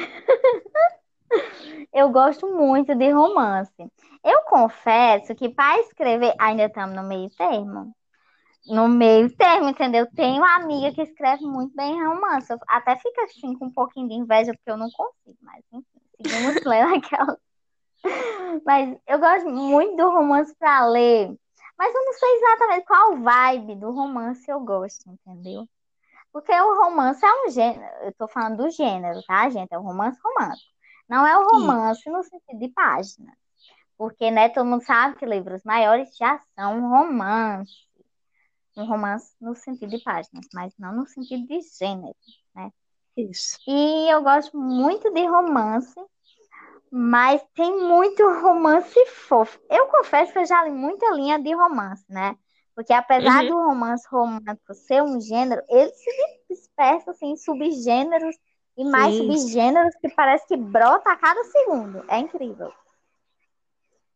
eu 1.92 2.10
gosto 2.10 2.46
muito 2.46 2.94
de 2.94 3.10
romance. 3.10 3.72
Eu 4.24 4.42
confesso 4.44 5.34
que 5.34 5.48
para 5.48 5.80
escrever, 5.80 6.34
ainda 6.38 6.64
estamos 6.64 6.94
no 6.94 7.02
meio 7.02 7.30
termo. 7.30 7.94
No 8.66 8.88
meio 8.88 9.34
termo, 9.36 9.70
entendeu? 9.70 10.06
Tenho 10.14 10.38
uma 10.38 10.56
amiga 10.56 10.92
que 10.94 11.02
escreve 11.02 11.44
muito 11.44 11.74
bem 11.74 12.02
romance. 12.04 12.52
Eu 12.52 12.58
até 12.68 12.96
fica 12.96 13.24
assim 13.24 13.54
com 13.56 13.66
um 13.66 13.72
pouquinho 13.72 14.08
de 14.08 14.14
inveja, 14.14 14.52
porque 14.52 14.70
eu 14.70 14.76
não 14.76 14.90
consigo, 14.90 15.38
mas 15.40 15.64
enfim, 15.72 16.00
seguimos 16.16 16.62
lendo 16.64 16.94
aquela. 16.96 17.38
Mas 18.64 18.98
eu 19.06 19.18
gosto 19.18 19.48
muito 19.48 19.96
do 19.96 20.10
romance 20.10 20.54
para 20.58 20.86
ler. 20.86 21.34
Mas 21.78 21.94
eu 21.94 22.04
não 22.04 22.12
sei 22.12 22.36
exatamente 22.36 22.84
qual 22.84 23.16
vibe 23.16 23.76
do 23.76 23.90
romance 23.90 24.50
eu 24.50 24.60
gosto, 24.60 25.10
entendeu? 25.10 25.66
Porque 26.32 26.52
o 26.52 26.84
romance 26.84 27.24
é 27.24 27.46
um 27.46 27.50
gênero. 27.50 28.04
Eu 28.04 28.12
tô 28.14 28.28
falando 28.28 28.58
do 28.58 28.70
gênero, 28.70 29.22
tá, 29.24 29.48
gente? 29.50 29.72
É 29.72 29.78
um 29.78 29.82
romance 29.82 30.18
romântico. 30.22 30.70
Não 31.08 31.26
é 31.26 31.36
o 31.36 31.44
romance 31.44 32.08
no 32.08 32.22
sentido 32.22 32.58
de 32.58 32.68
página. 32.68 33.36
Porque, 33.98 34.30
né, 34.30 34.48
todo 34.48 34.64
mundo 34.64 34.82
sabe 34.82 35.16
que 35.16 35.26
livros 35.26 35.62
maiores 35.64 36.16
já 36.16 36.38
são 36.54 36.88
romance. 36.88 37.72
Um 38.76 38.84
romance 38.84 39.34
no 39.40 39.54
sentido 39.54 39.90
de 39.90 40.02
páginas, 40.02 40.46
mas 40.54 40.72
não 40.78 40.94
no 40.94 41.06
sentido 41.06 41.46
de 41.46 41.60
gênero, 41.60 42.14
né? 42.54 42.70
Isso. 43.16 43.58
E 43.66 44.08
eu 44.08 44.22
gosto 44.22 44.56
muito 44.56 45.12
de 45.12 45.26
romance, 45.26 46.00
mas 46.90 47.44
tem 47.54 47.76
muito 47.76 48.22
romance 48.40 49.06
fofo. 49.06 49.60
Eu 49.68 49.88
confesso 49.88 50.32
que 50.32 50.38
eu 50.38 50.46
já 50.46 50.64
li 50.64 50.70
muita 50.70 51.12
linha 51.12 51.38
de 51.38 51.52
romance, 51.54 52.04
né? 52.08 52.36
Porque 52.80 52.94
apesar 52.94 53.42
Uhum. 53.42 53.48
do 53.50 53.56
romance 53.56 54.08
romântico 54.10 54.72
ser 54.72 55.02
um 55.02 55.20
gênero, 55.20 55.62
ele 55.68 55.92
se 55.92 56.10
dispersa 56.48 57.10
assim, 57.10 57.32
em 57.32 57.36
subgêneros 57.36 58.34
e 58.74 58.84
mais 58.86 59.14
Sim. 59.14 59.30
subgêneros 59.30 59.94
que 60.00 60.08
parece 60.08 60.46
que 60.46 60.56
brota 60.56 61.12
a 61.12 61.16
cada 61.16 61.44
segundo. 61.44 62.02
É 62.08 62.18
incrível. 62.18 62.72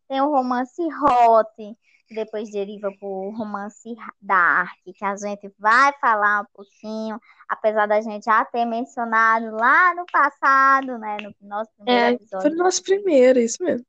Tem 0.09 0.19
o 0.23 0.31
romance 0.31 0.81
hot, 0.83 1.77
que 2.09 2.15
depois 2.15 2.51
deriva 2.51 2.91
para 2.99 3.07
o 3.07 3.37
romance 3.37 3.95
dark, 4.19 4.73
que 4.83 5.05
a 5.05 5.15
gente 5.15 5.53
vai 5.59 5.93
falar 6.01 6.41
um 6.41 6.47
pouquinho, 6.55 7.21
apesar 7.47 7.85
da 7.87 8.01
gente 8.01 8.25
já 8.25 8.47
ter 8.47 8.65
mencionado 8.65 9.55
lá 9.55 9.95
no 9.95 10.07
passado, 10.07 10.97
né? 10.97 11.19
No 11.21 11.35
nosso 11.47 11.71
primeiro 11.77 12.07
É, 12.07 12.13
episódio. 12.15 12.49
foi 12.49 12.51
o 12.59 12.65
nosso 12.65 12.83
primeiro, 12.83 13.39
isso 13.39 13.63
mesmo. 13.63 13.87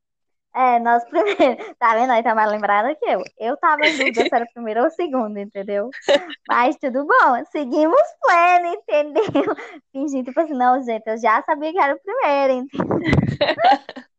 É, 0.56 0.80
nosso 0.80 1.06
primeiro. 1.08 1.36
Tá 1.78 1.94
vendo? 1.94 2.12
Aí 2.12 2.24
tá 2.24 2.34
mais 2.34 2.50
lembrada 2.50 2.96
que 2.96 3.06
eu. 3.06 3.22
Eu 3.38 3.58
tava 3.58 3.86
em 3.86 3.98
dúvida 3.98 4.22
se 4.22 4.34
era 4.34 4.46
o 4.46 4.54
primeiro 4.54 4.82
ou 4.82 4.88
o 4.88 4.92
segundo, 4.92 5.38
entendeu? 5.38 5.90
Mas 6.48 6.78
tudo 6.78 7.06
bom. 7.06 7.46
Seguimos 7.52 8.02
pleno, 8.22 8.68
entendeu? 8.68 9.24
Fingindo, 9.92 10.26
tipo 10.26 10.40
assim, 10.40 10.54
não, 10.54 10.82
gente, 10.82 11.06
eu 11.08 11.18
já 11.18 11.44
sabia 11.44 11.74
que 11.74 11.80
era 11.80 11.96
o 11.96 12.00
primeiro, 12.00 12.54
entendeu? 12.54 12.88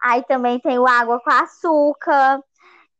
Aí 0.00 0.22
também 0.24 0.60
tem 0.60 0.78
o 0.78 0.86
Água 0.86 1.20
com 1.20 1.30
Açúcar. 1.30 2.40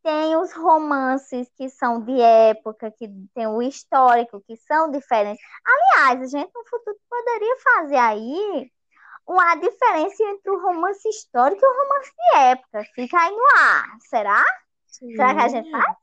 Tem 0.02 0.36
os 0.36 0.52
romances 0.52 1.48
que 1.56 1.68
são 1.68 2.00
de 2.00 2.20
época, 2.20 2.92
que 2.92 3.08
tem 3.34 3.46
o 3.46 3.62
histórico, 3.62 4.42
que 4.46 4.56
são 4.56 4.90
diferentes. 4.90 5.42
Aliás, 5.64 6.22
a 6.22 6.26
gente 6.26 6.50
no 6.54 6.64
futuro 6.64 6.96
poderia 7.08 7.56
fazer 7.58 7.96
aí 7.96 8.70
uma 9.26 9.54
diferença 9.56 10.22
entre 10.22 10.50
o 10.50 10.62
romance 10.62 11.08
histórico 11.08 11.60
e 11.64 11.68
o 11.68 11.82
romance 11.82 12.10
de 12.10 12.38
época. 12.38 12.84
Fica 12.94 13.18
aí 13.18 13.30
no 13.30 13.44
ar. 13.58 13.84
Será? 14.08 14.44
Será 14.86 15.34
que 15.34 15.40
a 15.40 15.48
gente 15.48 15.70
faz? 15.70 15.96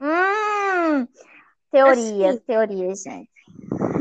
Hum, 0.00 1.08
teorias, 1.70 2.36
Assim. 2.36 2.44
teorias, 2.46 3.02
gente. 3.02 3.30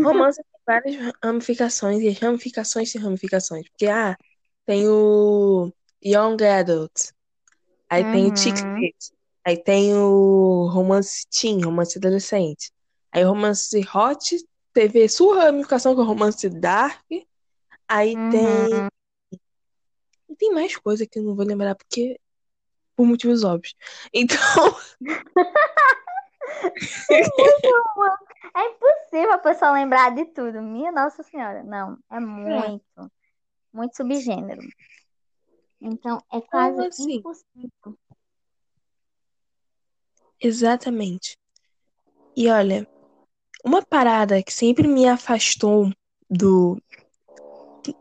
Romance 0.04 0.38
tem 0.42 0.62
várias 0.66 1.14
ramificações 1.24 2.02
e 2.02 2.10
ramificações 2.12 2.92
têm 2.92 3.02
ramificações. 3.02 3.68
Porque, 3.70 3.88
ah, 3.88 4.16
tem 4.66 4.88
o 4.88 5.72
Young 6.04 6.44
Adult, 6.44 7.12
aí 7.90 8.04
tem 8.12 8.32
o 8.32 8.36
Chick 8.36 8.64
Uhum. 8.64 8.76
Lit, 8.76 8.96
aí 9.46 9.58
tem 9.64 9.96
o 9.96 10.68
romance 10.72 11.26
teen, 11.30 11.64
romance 11.64 11.98
adolescente. 11.98 12.72
Aí 13.12 13.24
o 13.26 13.30
romance 13.30 13.80
hot 13.94 14.38
teve 14.74 15.08
sua 15.10 15.46
ramificação 15.46 15.96
com 15.96 16.02
o 16.02 16.06
romance 16.06 16.48
dark. 16.50 17.02
Aí 17.88 18.14
tem. 18.14 18.46
Uhum. 18.74 18.88
E 20.30 20.36
tem 20.36 20.52
mais 20.52 20.76
coisa 20.76 21.06
que 21.06 21.20
eu 21.20 21.24
não 21.24 21.36
vou 21.36 21.46
lembrar 21.46 21.76
porque. 21.76 22.20
Por 22.96 23.06
motivos 23.06 23.44
óbvios. 23.44 23.76
Então. 24.14 24.38
É 28.56 28.64
impossível 28.70 29.34
a 29.34 29.38
pessoa 29.38 29.74
lembrar 29.74 30.16
de 30.16 30.26
tudo. 30.26 30.62
Minha 30.62 30.92
Nossa 30.92 31.22
Senhora. 31.24 31.64
Não, 31.64 31.98
é 32.10 32.20
muito, 32.20 33.12
muito 33.72 33.96
subgênero. 33.96 34.62
Então, 35.80 36.20
é 36.32 36.42
quase 36.42 36.88
assim. 36.88 37.16
impossível. 37.16 37.98
Exatamente. 40.40 41.38
E 42.36 42.50
olha, 42.50 42.88
uma 43.64 43.84
parada 43.84 44.42
que 44.42 44.54
sempre 44.54 44.88
me 44.88 45.08
afastou 45.08 45.92
do. 46.30 46.82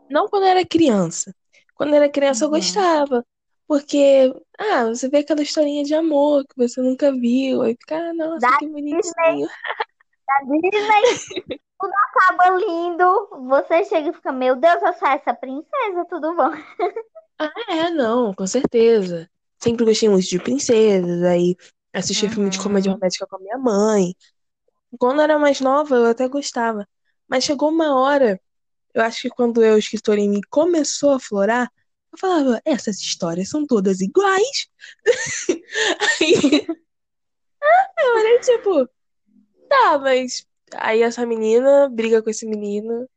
Não 0.09 0.27
quando 0.27 0.43
eu 0.43 0.49
era 0.49 0.65
criança. 0.65 1.33
Quando 1.75 1.89
eu 1.91 1.95
era 1.97 2.09
criança 2.11 2.45
eu 2.45 2.49
Uhum. 2.49 2.51
gostava. 2.51 3.25
Porque, 3.67 4.33
ah, 4.59 4.85
você 4.85 5.09
vê 5.09 5.19
aquela 5.19 5.41
historinha 5.41 5.83
de 5.83 5.93
amor 5.93 6.45
que 6.47 6.55
você 6.57 6.81
nunca 6.81 7.11
viu. 7.11 7.61
Aí 7.61 7.73
fica, 7.79 7.97
ah, 7.97 8.13
nossa, 8.13 8.47
Da 8.47 8.57
que 8.57 8.67
bonitinho. 8.67 9.47
Da 10.27 10.39
Disney, 10.45 11.19
tudo 11.79 11.93
acaba 11.93 12.49
lindo. 12.57 13.29
Você 13.49 13.85
chega 13.85 14.09
e 14.09 14.13
fica, 14.13 14.31
meu 14.31 14.55
Deus, 14.55 14.81
eu 14.83 14.93
sou 14.93 15.07
essa 15.09 15.33
princesa, 15.33 16.05
tudo 16.09 16.35
bom? 16.35 16.51
Ah, 17.39 17.51
é, 17.69 17.89
não, 17.91 18.33
com 18.33 18.47
certeza. 18.47 19.29
Sempre 19.59 19.85
gostei 19.85 20.09
muito 20.09 20.27
de 20.27 20.39
princesas, 20.39 21.23
aí 21.23 21.55
assistia 21.93 22.29
filme 22.29 22.49
de 22.49 22.59
comédia 22.59 22.91
Uhum. 22.91 22.95
romântica 22.95 23.27
com 23.27 23.35
a 23.37 23.39
minha 23.39 23.57
mãe. 23.57 24.15
Quando 24.99 25.19
eu 25.19 25.23
era 25.25 25.39
mais 25.39 25.61
nova, 25.61 25.95
eu 25.95 26.05
até 26.07 26.27
gostava. 26.29 26.87
Mas 27.27 27.43
chegou 27.45 27.69
uma 27.71 27.95
hora, 27.99 28.39
eu 28.97 29.03
acho 29.03 29.21
que 29.21 29.29
quando 29.29 29.63
eu, 29.63 29.77
escritor 29.77 30.17
em 30.17 30.29
mim, 30.29 30.41
começou 30.49 31.11
a 31.11 31.19
florar, 31.19 31.71
eu 32.11 32.17
falava, 32.17 32.61
essas 32.65 32.97
histórias 32.99 33.49
são 33.49 33.65
todas 33.65 34.01
iguais. 34.01 34.67
Aí 36.19 36.65
eu 37.99 38.13
falei, 38.13 38.39
tipo, 38.39 38.89
tá, 39.69 39.99
mas 39.99 40.47
aí 40.73 41.01
essa 41.01 41.25
menina 41.25 41.89
briga 41.89 42.21
com 42.23 42.29
esse 42.29 42.45
menino, 42.45 43.07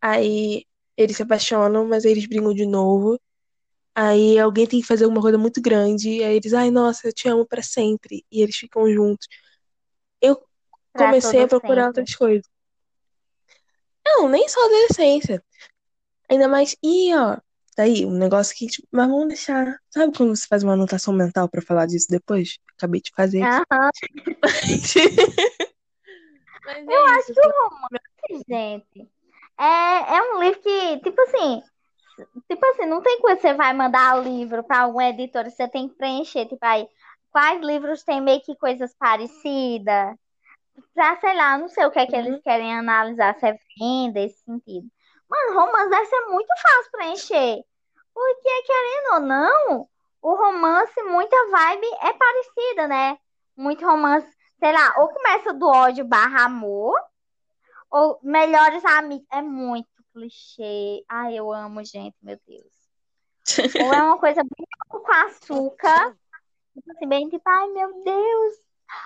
aí 0.00 0.64
eles 0.96 1.16
se 1.16 1.22
apaixonam, 1.22 1.86
mas 1.86 2.04
aí 2.04 2.12
eles 2.12 2.26
brigam 2.26 2.54
de 2.54 2.66
novo. 2.66 3.20
Aí 3.94 4.38
alguém 4.38 4.66
tem 4.66 4.80
que 4.80 4.86
fazer 4.86 5.04
alguma 5.04 5.20
coisa 5.20 5.36
muito 5.36 5.60
grande, 5.60 6.22
aí 6.22 6.36
eles, 6.36 6.54
ai, 6.54 6.70
nossa, 6.70 7.08
eu 7.08 7.12
te 7.12 7.28
amo 7.28 7.46
pra 7.46 7.62
sempre. 7.62 8.24
E 8.32 8.40
eles 8.40 8.56
ficam 8.56 8.90
juntos. 8.90 9.28
Eu 10.20 10.42
comecei 10.94 11.42
a 11.42 11.48
procurar 11.48 11.86
sempre. 11.86 12.00
outras 12.00 12.14
coisas. 12.16 12.59
Não, 14.16 14.28
nem 14.28 14.48
só 14.48 14.64
adolescência. 14.64 15.42
Ainda 16.28 16.48
mais. 16.48 16.76
E, 16.82 17.14
ó, 17.14 17.36
daí, 17.76 18.04
um 18.04 18.12
negócio 18.12 18.56
que. 18.56 18.66
tipo, 18.66 18.86
Mas 18.90 19.08
vamos 19.08 19.28
deixar. 19.28 19.78
Sabe 19.90 20.16
quando 20.16 20.34
você 20.36 20.46
faz 20.46 20.62
uma 20.62 20.74
anotação 20.74 21.14
mental 21.14 21.48
pra 21.48 21.62
falar 21.62 21.86
disso 21.86 22.06
depois? 22.08 22.58
Acabei 22.76 23.00
de 23.00 23.10
fazer. 23.14 23.42
Aham, 23.42 23.90
Mas 26.64 26.86
é 26.88 27.18
isso. 27.20 27.34
que 27.34 27.40
o 27.40 27.50
romance, 27.50 28.44
gente, 28.48 29.10
é, 29.58 30.16
é 30.16 30.34
um 30.34 30.40
livro 30.42 30.60
que, 30.60 30.98
tipo 31.00 31.20
assim, 31.22 31.62
tipo 32.48 32.66
assim, 32.66 32.86
não 32.86 33.02
tem 33.02 33.18
coisa 33.20 33.36
que 33.36 33.42
você 33.42 33.54
vai 33.54 33.72
mandar 33.72 34.22
livro 34.22 34.62
pra 34.62 34.80
alguma 34.80 35.08
editora, 35.08 35.50
você 35.50 35.66
tem 35.68 35.88
que 35.88 35.96
preencher, 35.96 36.46
tipo 36.46 36.64
aí, 36.64 36.86
quais 37.30 37.60
livros 37.62 38.02
tem 38.02 38.20
meio 38.20 38.40
que 38.42 38.54
coisas 38.56 38.94
parecidas, 38.94 40.14
pra, 40.94 41.16
sei 41.20 41.34
lá, 41.36 41.58
não 41.58 41.68
sei 41.68 41.84
o 41.86 41.90
que 41.90 41.98
é 41.98 42.06
que 42.06 42.16
Uhum. 42.16 42.26
eles 42.26 42.42
querem 42.42 42.76
analisar, 42.76 43.38
se 43.38 43.46
é 43.46 43.58
venda, 43.78 44.20
esse 44.20 44.42
sentido. 44.44 44.88
Mano, 45.28 45.60
romance 45.60 45.90
deve 45.90 46.06
ser 46.06 46.20
muito 46.26 46.48
fácil 46.60 46.90
preencher, 46.92 47.64
porque, 48.12 48.62
querendo 48.62 49.14
ou 49.14 49.20
não, 49.20 49.88
o 50.22 50.34
romance, 50.34 51.02
muita 51.02 51.36
vibe 51.50 51.86
é 52.02 52.12
parecida, 52.12 52.88
né? 52.88 53.18
Muito 53.56 53.84
romance, 53.84 54.28
sei 54.58 54.72
lá, 54.72 54.94
ou 54.98 55.08
começa 55.08 55.52
do 55.52 55.66
ódio 55.66 56.04
barra 56.04 56.44
amor, 56.44 56.98
ou 57.90 58.18
melhores 58.22 58.84
amigos. 58.84 59.26
É 59.32 59.42
muito 59.42 59.88
clichê. 60.12 61.04
Ai, 61.08 61.36
eu 61.36 61.52
amo, 61.52 61.84
gente, 61.84 62.16
meu 62.22 62.38
Deus. 62.46 62.70
Ou 63.82 63.92
é 63.92 64.02
uma 64.02 64.18
coisa 64.18 64.42
bem 64.42 64.66
com 64.88 65.12
açúcar, 65.12 66.16
assim, 66.90 67.08
bem 67.08 67.28
tipo, 67.28 67.48
ai 67.48 67.68
meu 67.68 68.02
Deus. 68.04 68.54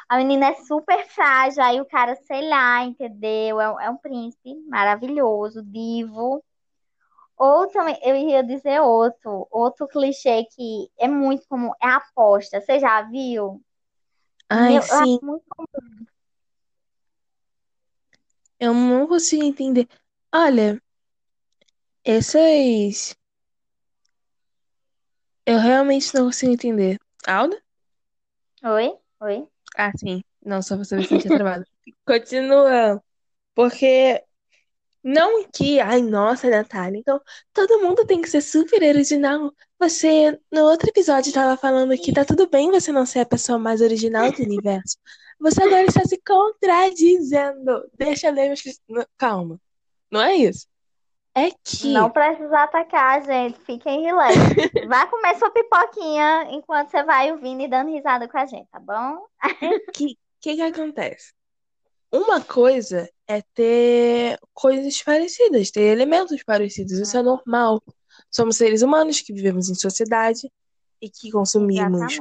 A 0.09 0.17
menina 0.19 0.49
é 0.49 0.55
super 0.55 1.07
frágil, 1.09 1.63
aí 1.63 1.81
o 1.81 1.87
cara, 1.87 2.17
sei 2.17 2.49
lá, 2.49 2.85
entendeu? 2.85 3.61
É, 3.61 3.71
um- 3.71 3.81
é 3.81 3.91
um 3.91 3.97
príncipe 3.97 4.55
maravilhoso, 4.69 5.63
divo. 5.63 6.43
Ou 7.37 7.67
também, 7.69 7.99
eu 8.03 8.17
ia 8.17 8.43
dizer 8.45 8.81
outro, 8.81 9.47
outro 9.51 9.89
clichê 9.89 10.45
que 10.55 10.89
é 10.99 11.09
muito 11.09 11.47
comum, 11.49 11.73
é 11.83 11.87
a 11.89 11.97
aposta. 11.97 12.61
Você 12.61 12.79
já 12.81 13.03
viu? 13.03 13.61
Ai, 14.49 14.79
eu 14.79 14.83
acho 14.83 15.05
sim. 15.05 15.19
muito 15.23 15.45
Eu 18.59 18.75
não 18.75 19.07
consigo 19.07 19.45
entender. 19.45 19.89
Olha, 20.35 20.81
essas. 22.05 23.15
Eu 25.47 25.59
realmente 25.59 26.15
não 26.15 26.27
consigo 26.27 26.53
entender. 26.53 26.99
Alda? 27.27 27.59
Oi? 28.65 28.99
Oi? 29.21 29.49
Ah, 29.75 29.93
sim. 29.97 30.23
Não, 30.45 30.63
só 30.63 30.77
pra 30.77 30.85
saber 30.85 31.07
se 31.07 31.15
eu 31.15 31.21
tinha 31.21 31.37
travado. 31.37 31.65
Continua. 32.07 33.03
Porque. 33.55 34.23
Não 35.03 35.47
que. 35.51 35.81
Ai, 35.81 36.03
nossa, 36.03 36.49
Natália. 36.49 36.99
Então, 36.99 37.21
todo 37.53 37.83
mundo 37.83 38.07
tem 38.07 38.23
que 38.23 38.29
ser 38.29 38.41
super 38.41 38.83
original. 38.83 39.53
Você, 39.79 40.39
no 40.51 40.63
outro 40.63 40.89
episódio, 40.89 41.29
estava 41.29 41.57
falando 41.57 41.97
que 41.99 42.13
tá 42.13 42.25
tudo 42.25 42.49
bem 42.49 42.71
você 42.71 42.91
não 42.93 43.05
ser 43.05 43.21
a 43.21 43.27
pessoa 43.27 43.59
mais 43.59 43.81
original 43.81 44.31
do 44.33 44.43
universo. 44.43 44.97
Você 45.41 45.63
agora 45.63 45.85
está 45.85 46.05
se 46.05 46.21
contradizendo. 46.27 47.91
Deixa 47.99 48.29
eu 48.29 48.33
ler 48.33 48.47
meus... 48.49 48.63
Calma. 49.19 49.61
Não 50.11 50.23
é 50.23 50.37
isso. 50.37 50.67
É 51.35 51.51
que. 51.65 51.93
Não 51.93 52.11
precisa 52.11 52.61
atacar 52.61 53.25
gente, 53.25 53.59
fiquem 53.61 54.03
relax. 54.03 54.35
vai 54.89 55.09
comer 55.09 55.37
sua 55.37 55.51
pipoquinha 55.51 56.47
enquanto 56.51 56.91
você 56.91 57.03
vai 57.03 57.33
ouvindo 57.33 57.63
e 57.63 57.69
dando 57.69 57.91
risada 57.91 58.29
com 58.29 58.39
a 58.39 58.47
gente, 58.47 58.69
tá 58.71 58.79
bom? 58.79 59.27
É 59.43 59.79
que 59.93 60.17
que 60.45 60.57
que 60.57 60.63
acontece? 60.63 61.33
Uma 62.13 62.41
coisa 62.41 63.11
é 63.27 63.43
ter 63.55 64.39
coisas 64.53 65.03
parecidas, 65.03 65.71
ter 65.71 65.81
elementos 65.81 66.43
parecidos, 66.45 66.93
isso 66.93 67.17
é 67.17 67.23
normal. 67.23 67.83
Somos 68.31 68.57
seres 68.57 68.83
humanos 68.83 69.21
que 69.21 69.33
vivemos 69.33 69.71
em 69.71 69.75
sociedade 69.75 70.49
e 71.01 71.09
que 71.09 71.31
consumimos 71.31 72.19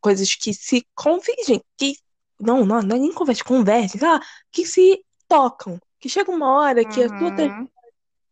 coisas 0.00 0.34
que 0.34 0.52
se 0.52 0.84
convergem, 0.94 1.62
que 1.76 1.94
não, 2.38 2.64
não, 2.66 2.82
não 2.82 2.96
é 2.96 2.98
nem 2.98 3.12
convergem, 3.12 3.44
convergem, 3.44 4.00
ah, 4.04 4.20
que 4.50 4.66
se 4.66 5.04
tocam, 5.28 5.80
que 6.00 6.08
chega 6.08 6.30
uma 6.30 6.52
hora 6.52 6.84
que 6.84 7.00
uhum. 7.00 7.06
a 7.06 7.18
tua 7.18 7.46
uhum. 7.46 7.68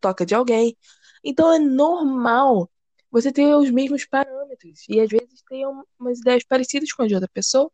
Toca 0.06 0.24
de 0.24 0.34
alguém. 0.34 0.76
Então 1.24 1.52
é 1.52 1.58
normal 1.58 2.70
você 3.10 3.32
ter 3.32 3.54
os 3.54 3.70
mesmos 3.70 4.04
parâmetros 4.04 4.84
e 4.88 5.00
às 5.00 5.08
vezes 5.08 5.42
ter 5.48 5.64
umas 5.98 6.20
ideias 6.20 6.44
parecidas 6.44 6.92
com 6.92 7.02
a 7.02 7.06
de 7.06 7.14
outra 7.14 7.28
pessoa 7.32 7.70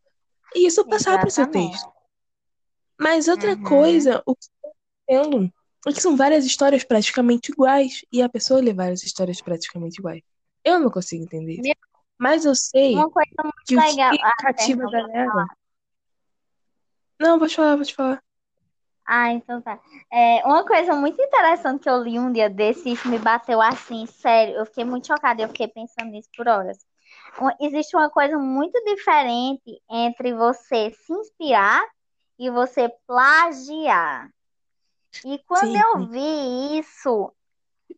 e 0.55 0.67
isso 0.67 0.85
passar 0.87 1.19
para 1.19 1.29
o 1.29 1.31
seu 1.31 1.47
texto. 1.47 1.91
Mas 2.99 3.29
outra 3.29 3.55
uhum. 3.55 3.63
coisa, 3.63 4.23
o 4.25 4.35
que 4.35 4.47
eu 4.63 4.73
entendo 5.09 5.53
é 5.87 5.93
que 5.93 6.01
são 6.01 6.17
várias 6.17 6.45
histórias 6.47 6.85
praticamente 6.85 7.51
iguais 7.51 8.03
e 8.13 8.23
a 8.23 8.29
pessoa 8.29 8.61
lê 8.61 8.73
várias 8.73 9.03
histórias 9.03 9.41
praticamente 9.41 9.99
iguais. 9.99 10.23
Eu 10.65 10.79
não 10.79 10.91
consigo 10.91 11.25
entender 11.25 11.55
isso. 11.55 11.75
Mas 12.19 12.45
eu 12.45 12.55
sei 12.55 12.95
que 13.67 13.75
legal. 13.75 14.13
o 14.15 14.17
que 14.17 14.23
ah, 14.23 14.33
cativa 14.41 14.85
a 14.85 14.91
galera. 14.91 15.47
Não, 17.19 17.39
vou 17.39 17.49
te 17.49 17.57
falar, 17.57 17.77
vou 17.77 17.85
te 17.85 17.95
falar. 17.95 18.23
Ah, 19.15 19.31
então 19.31 19.61
tá. 19.61 19.79
É, 20.11 20.43
uma 20.47 20.65
coisa 20.65 20.95
muito 20.95 21.21
interessante 21.21 21.83
que 21.83 21.91
eu 21.91 22.03
li 22.03 22.19
um 22.19 22.33
dia 22.33 22.49
desse, 22.49 22.95
isso 22.95 23.07
me 23.09 23.19
bateu 23.19 23.61
assim, 23.61 24.07
sério. 24.07 24.55
Eu 24.55 24.65
fiquei 24.65 24.87
muito 24.87 25.07
chocada, 25.07 25.43
eu 25.43 25.49
fiquei 25.49 25.69
pensando 25.69 26.13
nisso 26.13 26.31
por 26.35 26.49
horas. 26.49 26.79
Existe 27.61 27.95
uma 27.95 28.09
coisa 28.09 28.39
muito 28.39 28.83
diferente 28.83 29.83
entre 29.91 30.33
você 30.33 30.93
se 30.93 31.13
inspirar 31.13 31.85
e 32.39 32.49
você 32.49 32.91
plagiar. 33.07 34.31
E 35.27 35.39
quando 35.47 35.73
Sim. 35.73 35.83
eu 35.83 36.07
vi 36.07 36.79
isso, 36.79 37.31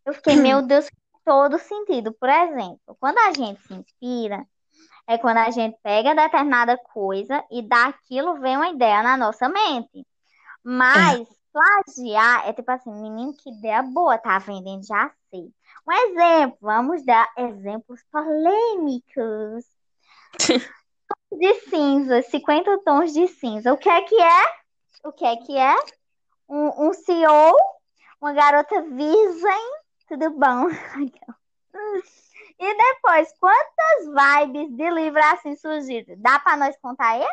eu 0.04 0.14
fiquei, 0.14 0.34
meu 0.34 0.62
Deus, 0.66 0.90
todo 1.24 1.60
sentido. 1.60 2.12
Por 2.12 2.28
exemplo, 2.28 2.96
quando 2.98 3.18
a 3.18 3.32
gente 3.32 3.62
se 3.62 3.72
inspira, 3.72 4.44
é 5.06 5.16
quando 5.16 5.36
a 5.36 5.50
gente 5.52 5.78
pega 5.80 6.12
determinada 6.12 6.76
coisa 6.76 7.44
e 7.52 7.62
daquilo 7.62 8.40
vem 8.40 8.56
uma 8.56 8.70
ideia 8.70 9.00
na 9.00 9.16
nossa 9.16 9.48
mente. 9.48 10.04
Mas 10.64 11.20
é. 11.20 11.34
plagiar 11.52 12.48
é 12.48 12.52
tipo 12.52 12.70
assim, 12.70 12.90
menino, 12.90 13.34
que 13.36 13.50
ideia 13.50 13.82
boa, 13.82 14.16
tá 14.18 14.38
vendendo, 14.38 14.84
já 14.84 15.12
sei. 15.30 15.52
Um 15.86 15.92
exemplo, 15.92 16.58
vamos 16.60 17.04
dar 17.04 17.28
exemplos 17.36 18.02
polêmicos. 18.10 19.64
de 21.38 21.54
cinza, 21.68 22.22
50 22.22 22.78
tons 22.84 23.12
de 23.12 23.28
cinza. 23.28 23.72
O 23.72 23.76
que 23.76 23.88
é 23.88 24.02
que 24.02 24.20
é? 24.20 24.42
O 25.04 25.12
que 25.12 25.24
é 25.24 25.36
que 25.36 25.56
é? 25.58 25.74
Um, 26.48 26.88
um 26.88 26.92
CEO, 26.92 27.56
uma 28.20 28.32
garota 28.32 28.82
virgem, 28.82 29.70
tudo 30.08 30.30
bom? 30.30 30.68
E 32.56 32.76
depois, 32.76 33.34
quantas 33.40 34.06
vibes 34.06 34.76
de 34.76 34.90
livro 34.90 35.20
assim 35.24 35.56
surgiram? 35.56 36.14
Dá 36.18 36.38
pra 36.38 36.56
nós 36.56 36.76
contar 36.80 37.08
aí? 37.08 37.26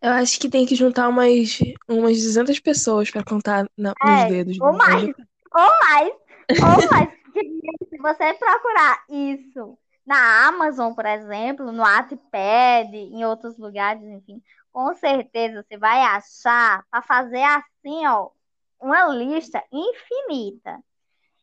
Eu 0.00 0.12
acho 0.12 0.38
que 0.38 0.48
tem 0.48 0.64
que 0.64 0.74
juntar 0.74 1.08
umas, 1.08 1.58
umas 1.88 2.22
200 2.22 2.60
pessoas 2.60 3.10
pra 3.10 3.24
contar 3.24 3.66
na, 3.76 3.92
nos 4.00 4.20
é, 4.20 4.28
dedos. 4.28 4.60
Ou 4.60 4.72
mais, 4.72 5.02
ou 5.02 5.70
mais, 5.80 6.12
ou 6.50 6.90
mais. 6.90 7.18
Se 7.88 7.98
você 7.98 8.34
procurar 8.34 9.04
isso 9.08 9.76
na 10.06 10.46
Amazon, 10.48 10.94
por 10.94 11.04
exemplo, 11.04 11.70
no 11.72 11.82
Wattpad, 11.82 12.96
em 12.96 13.24
outros 13.24 13.58
lugares, 13.58 14.02
enfim, 14.02 14.42
com 14.72 14.94
certeza 14.94 15.62
você 15.62 15.76
vai 15.76 16.00
achar 16.02 16.84
para 16.90 17.02
fazer 17.02 17.42
assim, 17.42 18.06
ó, 18.06 18.30
uma 18.80 19.06
lista 19.08 19.62
infinita. 19.72 20.78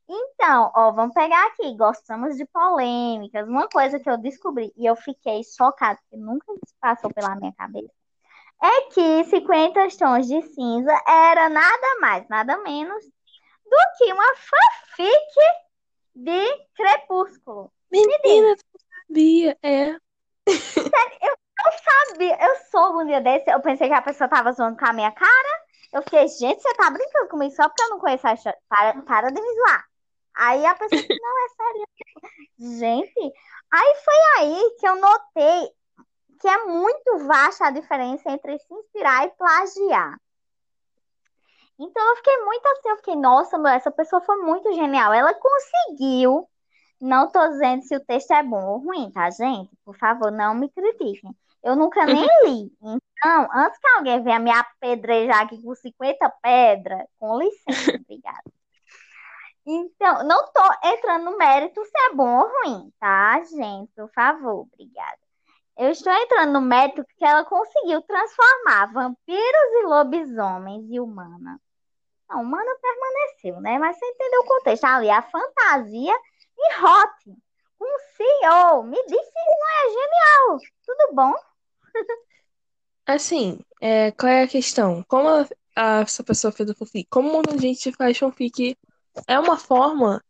Então, 0.07 0.71
ó, 0.75 0.91
vamos 0.91 1.13
pegar 1.13 1.47
aqui. 1.47 1.75
Gostamos 1.75 2.37
de 2.37 2.45
polêmicas. 2.45 3.47
Uma 3.47 3.67
coisa 3.67 3.99
que 3.99 4.09
eu 4.09 4.17
descobri 4.17 4.71
e 4.77 4.85
eu 4.85 4.95
fiquei 4.95 5.43
chocada, 5.43 5.99
que 6.09 6.17
nunca 6.17 6.45
passou 6.79 7.11
pela 7.11 7.35
minha 7.35 7.53
cabeça, 7.53 7.91
é 8.65 8.81
que 8.91 9.23
50 9.25 9.87
tons 9.97 10.27
de 10.27 10.41
cinza 10.41 10.91
era 11.07 11.49
nada 11.49 11.99
mais, 11.99 12.27
nada 12.27 12.57
menos 12.57 13.05
do 13.05 13.77
que 13.97 14.11
uma 14.11 14.35
fanfic 14.35 15.35
de 16.15 16.65
Crepúsculo. 16.75 17.71
Menina, 17.91 18.55
tu 18.55 18.79
sabia, 19.07 19.57
é. 19.61 19.97
Sério, 20.47 21.17
eu 21.21 21.35
não 21.57 21.71
sabia. 22.09 22.37
Eu 22.41 22.55
soube 22.71 23.03
um 23.03 23.07
dia 23.07 23.21
desse, 23.21 23.51
eu 23.51 23.61
pensei 23.61 23.87
que 23.87 23.93
a 23.93 24.01
pessoa 24.01 24.29
tava 24.29 24.51
zoando 24.51 24.77
com 24.77 24.85
a 24.85 24.93
minha 24.93 25.11
cara. 25.11 25.65
Eu 25.93 26.01
fiquei, 26.01 26.27
gente, 26.27 26.61
você 26.61 26.73
tá 26.73 26.89
brincando 26.89 27.29
comigo 27.29 27.53
só 27.55 27.67
porque 27.69 27.83
eu 27.83 27.89
não 27.89 27.99
conheço 27.99 28.27
a 28.27 28.33
história. 28.33 28.59
Para, 28.67 29.01
para 29.03 29.27
de 29.29 29.41
me 29.41 29.55
zoar. 29.55 29.85
Aí 30.35 30.65
a 30.65 30.75
pessoa 30.75 31.01
não, 31.09 31.45
é 31.45 31.49
sério. 31.55 31.87
Gente, 32.79 33.33
aí 33.71 33.95
foi 34.03 34.15
aí 34.39 34.75
que 34.79 34.87
eu 34.87 34.95
notei 34.97 35.71
que 36.39 36.47
é 36.47 36.65
muito 36.65 37.19
vasta 37.25 37.67
a 37.67 37.71
diferença 37.71 38.29
entre 38.31 38.57
se 38.59 38.73
inspirar 38.73 39.25
e 39.25 39.31
plagiar. 39.31 40.19
Então 41.79 42.09
eu 42.09 42.15
fiquei 42.17 42.37
muito 42.43 42.65
assim, 42.67 42.89
eu 42.89 42.97
fiquei, 42.97 43.15
nossa, 43.15 43.57
essa 43.69 43.91
pessoa 43.91 44.21
foi 44.21 44.37
muito 44.37 44.73
genial. 44.73 45.13
Ela 45.13 45.33
conseguiu. 45.33 46.47
Não 46.99 47.29
tô 47.29 47.45
dizendo 47.49 47.83
se 47.83 47.95
o 47.95 48.05
texto 48.05 48.31
é 48.31 48.41
bom 48.41 48.65
ou 48.65 48.79
ruim, 48.79 49.11
tá, 49.11 49.29
gente? 49.29 49.69
Por 49.83 49.97
favor, 49.97 50.31
não 50.31 50.55
me 50.55 50.69
critiquem. 50.69 51.35
Eu 51.61 51.75
nunca 51.75 52.05
nem 52.05 52.25
li. 52.45 52.71
Então, 52.81 53.49
antes 53.53 53.77
que 53.79 53.87
alguém 53.97 54.23
venha 54.23 54.39
me 54.39 54.51
apedrejar 54.51 55.41
aqui 55.41 55.61
com 55.61 55.75
50 55.75 56.29
pedras, 56.41 57.05
com 57.19 57.37
licença, 57.37 57.65
obrigada. 58.01 58.55
Então, 59.67 60.23
não 60.23 60.45
tô 60.53 60.61
entrando 60.83 61.25
no 61.25 61.37
mérito 61.37 61.83
se 61.83 61.97
é 62.09 62.13
bom 62.13 62.39
ou 62.39 62.47
ruim, 62.47 62.93
tá, 62.99 63.43
gente? 63.43 63.91
Por 63.95 64.09
favor, 64.13 64.67
obrigada. 64.71 65.24
Eu 65.77 65.89
estou 65.89 66.13
entrando 66.13 66.53
no 66.53 66.61
mérito 66.61 67.05
que 67.17 67.25
ela 67.25 67.43
conseguiu 67.43 68.01
transformar 68.01 68.93
vampiros 68.93 69.71
e 69.73 69.85
lobisomens 69.85 70.85
e 70.89 70.99
humana. 70.99 71.59
Não, 72.29 72.41
humana 72.41 72.71
permaneceu, 72.81 73.61
né? 73.61 73.77
Mas 73.77 73.97
você 73.97 74.05
entendeu 74.05 74.41
o 74.41 74.45
contexto 74.45 74.85
ali, 74.85 75.09
a 75.09 75.21
fantasia 75.21 76.13
e 76.57 76.73
hot. 76.81 77.39
Um 77.81 77.99
CEO, 78.15 78.83
me 78.83 79.03
disse 79.03 79.15
isso 79.15 79.33
não 79.59 79.69
é 79.69 79.89
genial. 79.89 80.59
Tudo 80.85 81.13
bom? 81.13 81.33
Assim, 83.05 83.59
é, 83.81 84.11
qual 84.11 84.31
é 84.31 84.43
a 84.43 84.47
questão? 84.47 85.03
Como 85.07 85.27
a, 85.27 85.47
a, 85.75 85.99
essa 85.99 86.23
pessoa 86.23 86.53
fez 86.53 86.69
o 86.69 86.75
fanfic? 86.75 87.07
Como 87.09 87.41
a 87.47 87.57
gente 87.57 87.91
faz 87.91 88.17
fanfic 88.17 88.77
é 89.27 89.37
uma 89.37 89.57
forma 89.57 90.23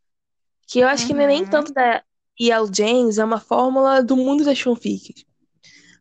que 0.66 0.80
eu 0.80 0.88
acho 0.88 1.04
uhum. 1.04 1.08
que 1.08 1.14
não 1.14 1.22
é 1.22 1.26
nem 1.28 1.46
tanto 1.46 1.72
da 1.72 2.02
E.L. 2.38 2.68
James, 2.70 3.16
é 3.16 3.24
uma 3.24 3.40
fórmula 3.40 4.02
do 4.02 4.16
mundo 4.16 4.44
das 4.44 4.60
fanfics. 4.60 5.24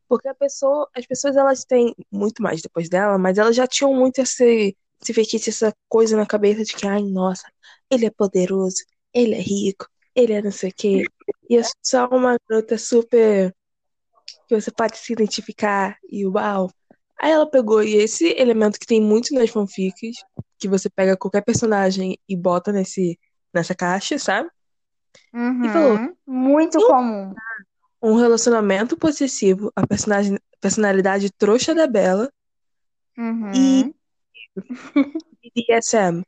Porque 0.07 0.27
a 0.27 0.35
pessoa, 0.35 0.89
as 0.95 1.05
pessoas 1.05 1.35
elas 1.35 1.65
têm 1.65 1.95
muito 2.11 2.41
mais 2.41 2.61
depois 2.61 2.89
dela, 2.89 3.17
mas 3.17 3.37
elas 3.37 3.55
já 3.55 3.67
tinham 3.67 3.93
muito 3.93 4.19
esse, 4.19 4.75
esse 5.01 5.13
feitiço, 5.13 5.49
essa 5.49 5.73
coisa 5.89 6.15
na 6.15 6.25
cabeça 6.25 6.63
de 6.63 6.73
que, 6.73 6.87
ai, 6.87 7.01
nossa, 7.03 7.47
ele 7.89 8.05
é 8.05 8.11
poderoso, 8.11 8.83
ele 9.13 9.33
é 9.35 9.41
rico, 9.41 9.87
ele 10.13 10.33
é 10.33 10.41
não 10.41 10.51
sei 10.51 10.69
o 10.69 10.73
quê. 10.75 11.03
E 11.49 11.57
é 11.57 11.61
só 11.83 12.07
uma 12.07 12.37
garota 12.47 12.77
super 12.77 13.53
que 14.47 14.59
você 14.59 14.71
pode 14.71 14.97
se 14.97 15.13
identificar 15.13 15.97
e 16.09 16.25
uau. 16.25 16.69
Aí 17.19 17.31
ela 17.31 17.49
pegou 17.49 17.81
e 17.81 17.95
esse 17.95 18.35
elemento 18.37 18.79
que 18.79 18.85
tem 18.85 19.01
muito 19.01 19.33
nas 19.33 19.49
fanfics, 19.49 20.17
que 20.57 20.67
você 20.67 20.89
pega 20.89 21.17
qualquer 21.17 21.41
personagem 21.41 22.17
e 22.27 22.35
bota 22.35 22.71
nesse, 22.71 23.17
nessa 23.53 23.73
caixa, 23.73 24.19
sabe? 24.19 24.49
Uhum, 25.33 25.65
e 25.65 25.69
falou, 25.69 25.99
muito 26.27 26.79
comum. 26.87 27.33
Um 28.05 28.17
relacionamento 28.17 28.95
possessivo, 28.95 29.71
a 29.75 29.87
personagem, 29.87 30.37
personalidade 30.61 31.31
trouxa 31.31 31.73
da 31.73 31.87
Bela 31.87 32.31
uhum. 33.17 33.51
e 35.43 35.65
DSM. 35.67 36.23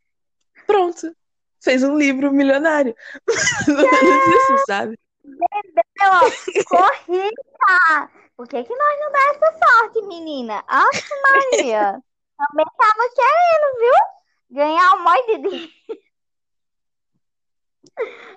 Pronto. 0.65 1.15
Fez 1.61 1.83
um 1.83 1.95
livro 1.95 2.33
milionário. 2.33 2.95
Isso, 3.29 4.65
sabe? 4.65 4.97
Bebeu, 5.23 6.65
corrida! 6.65 8.09
Por 8.35 8.47
que, 8.47 8.63
que 8.63 8.75
nós 8.75 8.99
não 8.99 9.11
dá 9.11 9.19
essa 9.35 9.59
sorte, 9.59 10.01
menina? 10.07 10.63
Nossa, 10.67 11.15
Maria! 11.21 12.01
Também 12.37 12.65
tava 12.75 13.09
querendo, 13.15 13.77
viu? 13.79 14.57
Ganhar 14.57 14.95
um 14.95 15.03
monte 15.03 15.25
de 15.27 15.49
dinheiro. 15.49 16.06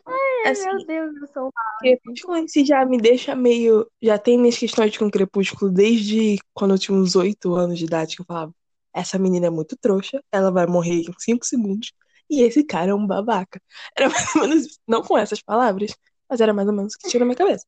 Ai, 0.07 0.51
assim, 0.51 0.65
meu 0.65 0.87
Deus, 0.87 1.17
eu 1.17 1.27
sou 1.29 1.43
mal. 1.45 1.79
Crepúsculo 1.81 2.37
em 2.37 2.49
si 2.49 2.65
já 2.65 2.85
me 2.85 2.99
deixa 2.99 3.35
meio. 3.35 3.91
Já 4.03 4.19
tem 4.19 4.39
minhas 4.39 4.57
questões 4.59 4.97
com 4.97 5.11
Crepúsculo 5.11 5.71
desde 5.71 6.39
quando 6.55 6.75
eu 6.75 6.79
tinha 6.79 6.97
uns 6.97 7.15
8 7.17 7.55
anos 7.55 7.79
de 7.79 7.85
idade, 7.85 8.17
que 8.17 8.23
eu 8.23 8.27
falava: 8.27 8.55
essa 8.95 9.19
menina 9.19 9.47
é 9.47 9.51
muito 9.51 9.77
trouxa, 9.77 10.23
ela 10.33 10.51
vai 10.51 10.67
morrer 10.67 11.03
em 11.03 11.13
5 11.19 11.45
segundos 11.47 11.93
E 12.29 12.43
esse 12.43 12.65
cara 12.65 12.91
é 12.93 12.95
um 12.95 13.07
babaca. 13.07 13.61
Era 13.97 14.09
mais 14.09 14.35
ou 14.35 14.43
menos, 14.43 14.79
não 14.87 15.03
com 15.03 15.19
essas 15.19 15.43
palavras, 15.43 15.95
mas 16.29 16.41
era 16.41 16.53
mais 16.55 16.69
ou 16.69 16.75
menos 16.75 16.95
o 16.95 16.99
que 16.99 17.09
tinha 17.09 17.21
na 17.21 17.27
minha 17.27 17.37
cabeça. 17.37 17.67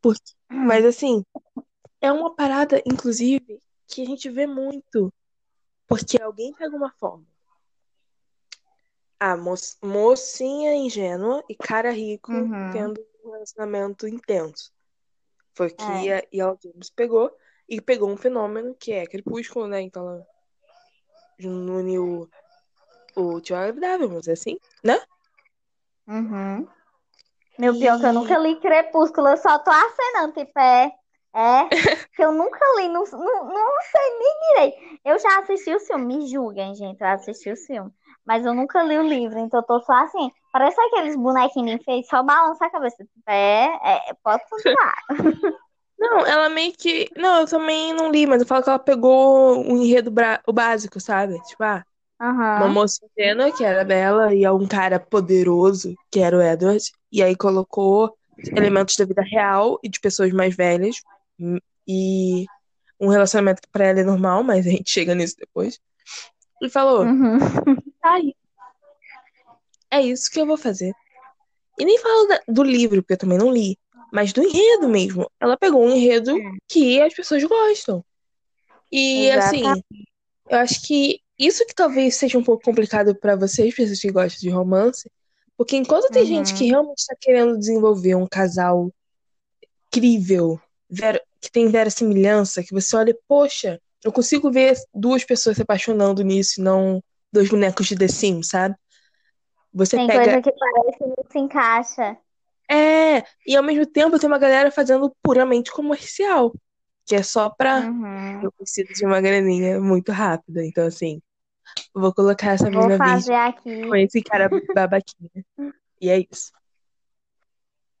Porque, 0.00 0.32
mas 0.48 0.84
assim, 0.84 1.22
é 2.00 2.10
uma 2.10 2.34
parada, 2.34 2.82
inclusive, 2.86 3.60
que 3.86 4.02
a 4.02 4.04
gente 4.06 4.30
vê 4.30 4.46
muito. 4.46 5.12
Porque 5.86 6.20
alguém 6.22 6.52
pega 6.54 6.74
uma 6.76 6.92
forma. 6.98 7.26
A 9.20 9.36
mo 9.36 9.54
mocinha 9.82 10.74
ingênua 10.74 11.44
e 11.48 11.54
cara 11.54 11.90
rico 11.92 12.32
Uhum. 12.32 12.70
tendo 12.72 13.06
um 13.24 13.30
relacionamento 13.32 14.08
intenso. 14.08 14.72
Foi 15.54 15.66
o 15.68 15.74
que 15.76 16.10
É. 16.10 16.18
a 16.18 16.22
Yellow 16.32 16.58
James 16.62 16.90
pegou. 16.90 17.30
E 17.68 17.80
pegou 17.80 18.10
um 18.10 18.16
fenômeno 18.16 18.74
que 18.74 18.92
é 18.92 19.06
crepúsculo, 19.06 19.68
né? 19.68 19.80
Então 19.82 20.08
ela 20.08 20.26
uniu 21.48 22.28
o 23.14 23.40
tio 23.40 23.56
agradável, 23.56 24.08
vamos 24.08 24.22
dizer 24.22 24.32
assim, 24.32 24.58
né? 24.82 25.00
Uhum. 26.08 26.66
Meu 27.58 27.78
pior 27.78 28.00
que 28.00 28.06
eu 28.06 28.10
E- 28.10 28.14
nunca 28.14 28.38
li 28.38 28.58
Crepúsculo, 28.58 29.28
eu 29.28 29.36
só 29.36 29.58
tô 29.58 29.70
acenando, 29.70 30.32
tipo, 30.32 30.58
é. 30.58 30.90
É, 31.32 31.68
que 32.16 32.24
eu 32.24 32.32
nunca 32.32 32.58
li, 32.76 32.88
não, 32.88 33.04
não, 33.04 33.44
não 33.48 33.70
sei 33.82 34.18
nem 34.18 34.40
direito. 34.72 35.00
Eu 35.04 35.18
já 35.20 35.38
assisti 35.38 35.72
o 35.72 35.78
filme, 35.78 36.06
me 36.16 36.26
julguem, 36.28 36.74
gente, 36.74 37.00
eu 37.00 37.06
assisti 37.06 37.52
o 37.52 37.56
filme. 37.56 37.92
Mas 38.30 38.46
eu 38.46 38.54
nunca 38.54 38.82
li 38.84 38.96
o 38.96 39.02
livro, 39.02 39.40
então 39.40 39.60
eu 39.60 39.66
tô 39.66 39.80
só 39.80 39.92
assim. 40.04 40.30
Parece 40.52 40.80
aqueles 40.80 41.16
bonequinhos 41.16 41.80
enfeitos, 41.80 42.08
só 42.10 42.22
balança 42.22 42.64
a 42.66 42.70
cabeça. 42.70 43.04
É, 43.28 43.64
é, 44.10 44.14
pode 44.22 44.42
continuar. 44.48 44.94
Não, 45.98 46.26
ela 46.26 46.48
meio 46.48 46.72
que. 46.76 47.08
Não, 47.16 47.40
eu 47.40 47.46
também 47.46 47.92
não 47.92 48.10
li, 48.10 48.26
mas 48.26 48.40
eu 48.40 48.46
falo 48.46 48.62
que 48.62 48.70
ela 48.70 48.78
pegou 48.78 49.58
o 49.60 49.76
enredo 49.82 50.10
bra- 50.10 50.42
o 50.46 50.52
básico, 50.52 50.98
sabe? 51.00 51.40
Tipo, 51.42 51.62
ah, 51.64 51.84
uma 52.56 52.68
Aham. 52.68 52.74
moça 52.74 53.00
ingênua, 53.18 53.52
que 53.52 53.64
era 53.64 53.84
Bella, 53.84 54.34
e 54.34 54.48
um 54.50 54.66
cara 54.68 55.00
poderoso, 55.00 55.96
que 56.10 56.20
era 56.20 56.36
o 56.36 56.42
Edward. 56.42 56.82
E 57.12 57.22
aí 57.22 57.36
colocou 57.36 58.16
elementos 58.56 58.96
da 58.96 59.06
vida 59.06 59.22
real 59.22 59.78
e 59.82 59.90
de 59.90 60.00
pessoas 60.00 60.32
mais 60.32 60.56
velhas. 60.56 60.96
hum, 61.40 61.58
E 61.88 62.46
um 63.00 63.08
relacionamento 63.08 63.62
que 63.62 63.68
pra 63.70 63.86
ela 63.86 64.00
é 64.00 64.04
normal, 64.04 64.44
mas 64.44 64.66
a 64.66 64.70
gente 64.70 64.90
chega 64.90 65.14
nisso 65.14 65.36
depois. 65.38 65.80
E 66.62 66.68
falou: 66.70 67.04
Uhum. 67.04 67.38
Tá 68.00 68.12
aí. 68.14 68.34
É 69.90 70.00
isso 70.00 70.30
que 70.30 70.40
eu 70.40 70.46
vou 70.46 70.56
fazer. 70.56 70.92
E 71.78 71.84
nem 71.84 71.98
falo 71.98 72.26
da- 72.26 72.42
do 72.48 72.62
livro, 72.62 73.02
porque 73.02 73.14
eu 73.14 73.18
também 73.18 73.38
não 73.38 73.50
li, 73.52 73.78
mas 74.12 74.32
do 74.32 74.42
enredo 74.42 74.88
mesmo. 74.88 75.30
Ela 75.40 75.56
pegou 75.56 75.84
um 75.84 75.90
enredo 75.94 76.36
que 76.68 77.00
as 77.00 77.14
pessoas 77.14 77.42
gostam. 77.44 78.04
E 78.92 79.30
assim, 79.30 79.82
eu 80.48 80.58
acho 80.58 80.82
que 80.86 81.20
isso 81.38 81.64
que 81.66 81.74
talvez 81.74 82.16
seja 82.16 82.36
um 82.38 82.44
pouco 82.44 82.62
complicado 82.64 83.14
pra 83.14 83.36
vocês, 83.36 83.74
pessoas 83.74 84.00
que 84.00 84.12
gostam 84.12 84.40
de 84.40 84.50
romance, 84.50 85.10
porque 85.56 85.76
enquanto 85.76 86.10
tem 86.10 86.22
Uhum. 86.22 86.28
gente 86.28 86.54
que 86.54 86.64
realmente 86.66 86.98
está 86.98 87.14
querendo 87.18 87.58
desenvolver 87.58 88.14
um 88.14 88.26
casal 88.26 88.92
incrível, 89.88 90.60
ver- 90.88 91.22
que 91.40 91.50
tem 91.50 91.68
verossimilhança, 91.68 92.62
que 92.62 92.72
você 92.72 92.94
olha, 92.96 93.16
poxa, 93.26 93.80
eu 94.04 94.12
consigo 94.12 94.50
ver 94.50 94.76
duas 94.94 95.24
pessoas 95.24 95.56
se 95.56 95.62
apaixonando 95.62 96.22
nisso 96.22 96.60
e 96.60 96.64
não 96.64 97.02
dois 97.32 97.48
bonecos 97.48 97.86
de 97.86 97.96
The 97.96 98.08
Sims, 98.08 98.48
sabe? 98.48 98.74
Você 99.72 99.96
Tem 99.96 100.06
pega 100.06 100.24
coisa 100.24 100.42
que 100.42 100.52
parece 100.52 100.98
que 100.98 101.06
não 101.06 101.24
se 101.30 101.38
encaixa. 101.38 102.16
É, 102.68 103.24
e 103.46 103.56
ao 103.56 103.62
mesmo 103.62 103.86
tempo 103.86 104.18
tem 104.18 104.28
uma 104.28 104.38
galera 104.38 104.70
fazendo 104.70 105.14
puramente 105.22 105.72
comercial, 105.72 106.52
que 107.04 107.14
é 107.14 107.22
só 107.22 107.50
pra. 107.50 107.80
Uhum. 107.80 108.42
Eu 108.42 108.52
preciso 108.52 108.92
de 108.92 109.04
uma 109.04 109.20
graninha 109.20 109.80
muito 109.80 110.12
rápida. 110.12 110.64
Então, 110.64 110.86
assim, 110.86 111.20
vou 111.94 112.14
colocar 112.14 112.52
essa 112.52 112.70
Vou 112.70 112.82
menina 112.82 112.96
fazer 112.96 113.34
aqui. 113.34 113.88
com 113.88 113.96
esse 113.96 114.22
cara 114.22 114.48
babaquinha. 114.74 115.44
E 116.00 116.08
é 116.08 116.18
isso. 116.30 116.52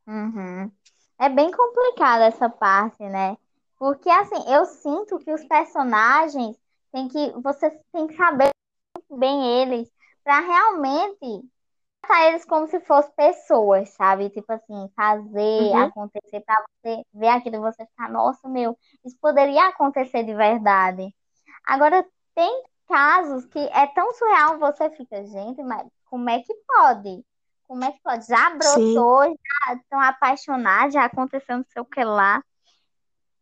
Uhum. 0.06 0.70
É 1.18 1.28
bem 1.28 1.50
complicada 1.50 2.24
essa 2.24 2.48
parte, 2.48 3.02
né? 3.02 3.36
Porque 3.78 4.10
assim, 4.10 4.52
eu 4.52 4.64
sinto 4.66 5.18
que 5.18 5.32
os 5.32 5.44
personagens 5.44 6.56
tem 6.92 7.08
que 7.08 7.32
você 7.42 7.70
tem 7.92 8.06
que 8.06 8.16
saber 8.16 8.50
bem 9.18 9.62
eles 9.62 9.90
pra 10.24 10.40
realmente 10.40 11.18
tratar 12.02 12.28
eles 12.28 12.44
como 12.44 12.66
se 12.68 12.80
fossem 12.80 13.12
pessoas, 13.16 13.90
sabe? 13.90 14.30
Tipo 14.30 14.52
assim, 14.52 14.90
fazer 14.96 15.72
Uhum. 15.72 15.74
acontecer 15.74 16.40
pra 16.42 16.56
você 16.84 17.02
ver 17.14 17.28
aquilo 17.28 17.56
e 17.56 17.60
você 17.60 17.86
ficar, 17.86 18.10
nossa, 18.10 18.48
meu, 18.48 18.78
isso 19.04 19.16
poderia 19.20 19.68
acontecer 19.68 20.24
de 20.24 20.34
verdade. 20.34 21.14
Agora 21.66 22.04
tem 22.34 22.64
casos 22.88 23.46
que 23.46 23.58
é 23.58 23.86
tão 23.88 24.12
surreal, 24.14 24.58
você 24.58 24.90
fica, 24.90 25.24
gente, 25.26 25.62
mas 25.62 25.86
como 26.06 26.28
é 26.30 26.40
que 26.42 26.54
pode? 26.66 27.24
Como 27.68 27.84
é 27.84 27.92
que 27.92 28.00
pode? 28.02 28.26
Já 28.26 28.50
brotou, 28.56 29.24
já 29.24 29.74
estão 29.74 30.00
apaixonados, 30.00 30.94
já 30.94 31.04
aconteceu 31.04 31.58
não 31.58 31.64
sei 31.72 31.82
o 31.82 31.84
que 31.86 32.02
lá. 32.04 32.42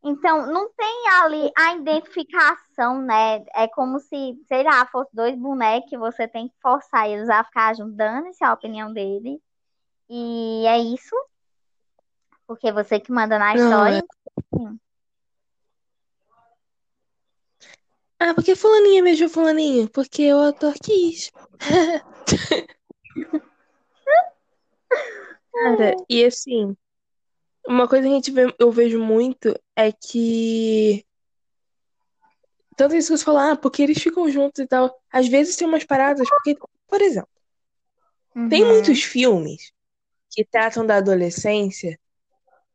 Então, 0.02 0.46
não 0.46 0.70
tem 0.72 1.08
ali 1.20 1.50
a 1.56 1.74
identificação, 1.74 3.02
né? 3.02 3.44
É 3.54 3.66
como 3.66 3.98
se, 3.98 4.40
sei 4.46 4.62
lá, 4.62 4.86
fosse 4.86 5.10
dois 5.12 5.36
bonecos 5.36 5.98
você 5.98 6.28
tem 6.28 6.48
que 6.48 6.54
forçar 6.62 7.08
eles 7.08 7.28
a 7.28 7.42
ficar 7.44 7.74
dane-se 7.74 8.44
a 8.44 8.52
opinião 8.52 8.92
dele. 8.92 9.42
E 10.08 10.64
é 10.66 10.78
isso. 10.78 11.14
Porque 12.46 12.72
você 12.72 13.00
que 13.00 13.12
manda 13.12 13.38
na 13.38 13.54
Não, 13.54 13.64
história. 13.64 14.04
Ah, 18.20 18.34
porque 18.34 18.56
fulaninha 18.56 19.02
beijou 19.02 19.28
fulaninha? 19.28 19.88
Porque 19.88 20.32
o 20.32 20.40
ator 20.40 20.74
quis. 20.74 21.30
Cara, 25.52 25.96
e 26.08 26.24
assim, 26.24 26.76
uma 27.68 27.86
coisa 27.86 28.04
que 28.06 28.10
a 28.12 28.14
gente 28.14 28.30
vê, 28.30 28.54
eu 28.58 28.70
vejo 28.72 28.98
muito 28.98 29.54
é 29.76 29.92
que. 29.92 31.04
Tanto 32.76 32.94
isso 32.94 33.12
que 33.12 33.18
você 33.18 33.24
falou, 33.24 33.40
ah, 33.40 33.56
porque 33.56 33.82
eles 33.82 34.00
ficam 34.00 34.30
juntos 34.30 34.60
e 34.60 34.66
tal. 34.66 34.96
Às 35.12 35.28
vezes 35.28 35.56
tem 35.56 35.66
umas 35.66 35.84
paradas, 35.84 36.28
porque, 36.28 36.56
por 36.86 37.02
exemplo, 37.02 37.28
tem 38.48 38.62
Uhum. 38.62 38.68
muitos 38.68 39.02
filmes 39.02 39.72
que 40.30 40.44
tratam 40.44 40.86
da 40.86 40.96
adolescência 40.96 41.98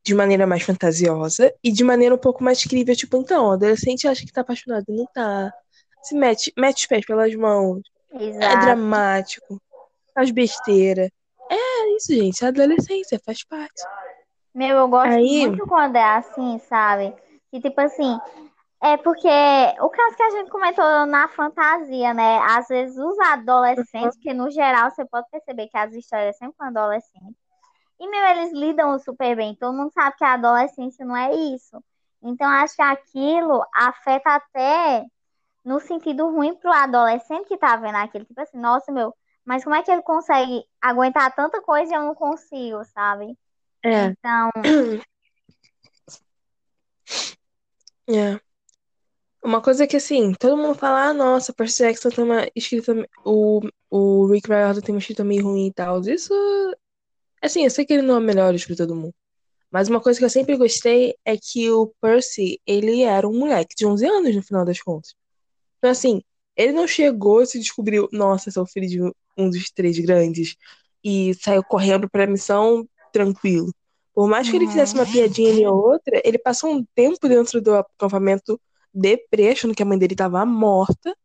de 0.03 0.13
maneira 0.13 0.45
mais 0.45 0.63
fantasiosa 0.63 1.53
e 1.63 1.71
de 1.71 1.83
maneira 1.83 2.13
um 2.13 2.17
pouco 2.17 2.43
mais 2.43 2.61
crível. 2.63 2.93
Tipo, 2.95 3.17
então, 3.17 3.45
o 3.47 3.51
adolescente 3.51 4.07
acha 4.07 4.25
que 4.25 4.31
tá 4.33 4.41
apaixonado, 4.41 4.85
não 4.89 5.05
tá. 5.13 5.53
Se 6.03 6.13
mete, 6.15 6.51
mete 6.57 6.79
os 6.81 6.85
pés 6.85 7.05
pelas 7.05 7.33
mãos. 7.35 7.81
É 8.11 8.25
Exato. 8.25 8.59
dramático. 8.65 9.61
Faz 10.13 10.29
besteira. 10.31 11.09
É 11.49 11.95
isso, 11.95 12.13
gente. 12.13 12.43
A 12.43 12.49
adolescência 12.49 13.19
faz 13.25 13.43
parte. 13.45 13.81
Meu, 14.53 14.77
eu 14.77 14.87
gosto 14.87 15.13
Aí- 15.13 15.47
muito 15.47 15.65
quando 15.67 15.95
é 15.95 16.03
assim, 16.03 16.59
sabe? 16.59 17.15
Que 17.49 17.59
tipo 17.59 17.79
assim, 17.81 18.19
é 18.81 18.97
porque 18.97 19.27
o 19.79 19.89
caso 19.89 20.15
que 20.15 20.23
a 20.23 20.29
gente 20.31 20.51
comentou 20.51 21.05
na 21.05 21.27
fantasia, 21.29 22.13
né? 22.13 22.39
Às 22.39 22.67
vezes 22.67 22.97
os 22.97 23.17
adolescentes, 23.19 24.17
que 24.17 24.33
no 24.33 24.51
geral 24.51 24.91
você 24.91 25.05
pode 25.05 25.27
perceber 25.31 25.67
que 25.67 25.77
as 25.77 25.93
histórias 25.93 26.37
sempre 26.37 26.55
com 26.57 26.65
adolescentes. 26.65 27.41
E, 27.99 28.07
meu, 28.09 28.21
eles 28.27 28.51
lidam 28.51 28.99
super 28.99 29.35
bem. 29.35 29.55
Todo 29.55 29.75
mundo 29.75 29.91
sabe 29.93 30.17
que 30.17 30.25
a 30.25 30.33
adolescência 30.33 31.05
não 31.05 31.15
é 31.15 31.33
isso. 31.33 31.81
Então, 32.21 32.47
acho 32.49 32.75
que 32.75 32.81
aquilo 32.81 33.63
afeta 33.73 34.31
até 34.31 35.05
no 35.63 35.79
sentido 35.79 36.29
ruim 36.29 36.53
pro 36.55 36.71
adolescente 36.71 37.47
que 37.47 37.57
tá 37.57 37.77
vendo 37.77 37.95
aquilo. 37.95 38.25
Tipo 38.25 38.41
assim, 38.41 38.57
nossa, 38.57 38.91
meu, 38.91 39.15
mas 39.45 39.63
como 39.63 39.75
é 39.75 39.83
que 39.83 39.91
ele 39.91 40.01
consegue 40.01 40.65
aguentar 40.81 41.33
tanta 41.33 41.61
coisa 41.61 41.93
e 41.93 41.95
eu 41.95 42.03
não 42.03 42.15
consigo, 42.15 42.83
sabe? 42.85 43.37
É. 43.83 44.05
Então, 44.05 44.49
É. 48.09 48.39
Uma 49.43 49.61
coisa 49.61 49.85
que, 49.85 49.97
assim, 49.97 50.33
todo 50.33 50.57
mundo 50.57 50.75
fala, 50.75 51.09
ah, 51.09 51.13
nossa, 51.13 51.53
Percy 51.53 51.83
Jackson 51.83 52.09
tem 52.09 52.23
uma 52.23 52.47
escrita. 52.55 52.93
O, 53.25 53.61
o 53.89 54.25
Rick 54.27 54.47
Riordan 54.49 54.81
tem 54.81 54.95
uma 54.95 54.99
escrita 54.99 55.23
meio 55.23 55.43
ruim 55.43 55.67
e 55.67 55.73
tal. 55.73 56.01
Isso. 56.01 56.33
Assim, 57.41 57.63
eu 57.63 57.69
sei 57.69 57.85
que 57.85 57.93
ele 57.93 58.01
não 58.03 58.15
é 58.15 58.17
o 58.19 58.21
melhor 58.21 58.55
escritor 58.55 58.87
do 58.87 58.95
mundo. 58.95 59.13
Mas 59.71 59.89
uma 59.89 60.01
coisa 60.01 60.19
que 60.19 60.25
eu 60.25 60.29
sempre 60.29 60.57
gostei 60.57 61.15
é 61.25 61.35
que 61.37 61.69
o 61.71 61.87
Percy, 62.01 62.61
ele 62.65 63.03
era 63.03 63.27
um 63.27 63.37
moleque 63.39 63.75
de 63.75 63.85
11 63.85 64.05
anos, 64.05 64.35
no 64.35 64.43
final 64.43 64.65
das 64.65 64.81
contas. 64.81 65.15
Então, 65.79 65.91
assim, 65.91 66.21
ele 66.55 66.73
não 66.73 66.87
chegou 66.87 67.41
e 67.43 67.47
se 67.47 67.59
descobriu, 67.59 68.09
nossa, 68.11 68.51
sou 68.51 68.65
filho 68.65 68.87
de 68.87 69.01
um 69.37 69.49
dos 69.49 69.71
três 69.71 69.99
grandes, 69.99 70.55
e 71.03 71.33
saiu 71.35 71.63
correndo 71.63 72.09
pra 72.09 72.27
missão 72.27 72.87
tranquilo. 73.13 73.71
Por 74.13 74.27
mais 74.27 74.49
que 74.49 74.55
ele 74.55 74.67
fizesse 74.67 74.93
uma 74.93 75.05
piadinha 75.05 75.71
ou 75.71 75.91
outra, 75.91 76.21
ele 76.23 76.37
passou 76.37 76.71
um 76.71 76.85
tempo 76.93 77.27
dentro 77.27 77.61
do 77.61 77.75
acampamento 77.75 78.59
deprê, 78.93 79.49
achando 79.49 79.73
que 79.73 79.81
a 79.81 79.85
mãe 79.85 79.97
dele 79.97 80.15
tava 80.15 80.45
morta, 80.45 81.15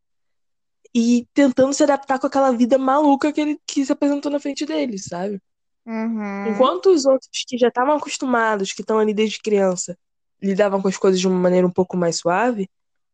e 0.94 1.27
tentando 1.35 1.72
se 1.74 1.83
adaptar 1.83 2.18
com 2.18 2.27
aquela 2.27 2.51
vida 2.53 2.79
maluca 2.79 3.33
que 3.33 3.40
ele 3.40 3.61
que 3.66 3.85
se 3.85 3.92
apresentou 3.92 4.33
na 4.33 4.40
frente 4.40 4.64
dele, 4.64 4.98
sabe? 4.98 5.40
uhum. 5.87 6.46
Enquanto 6.48 6.87
os 6.90 7.05
outros 7.05 7.44
que 7.46 7.59
já 7.59 7.68
estavam 7.68 7.96
acostumados, 7.96 8.72
que 8.72 8.83
estão 8.83 8.98
ali 8.98 9.12
desde 9.12 9.40
criança, 9.40 9.98
lidavam 10.42 10.81
com 10.81 10.88
as 10.88 10.96
coisas 10.96 11.20
de 11.20 11.27
uma 11.27 11.38
maneira 11.38 11.66
um 11.66 11.70
pouco 11.70 11.96
mais 11.96 12.16
suave, 12.16 12.68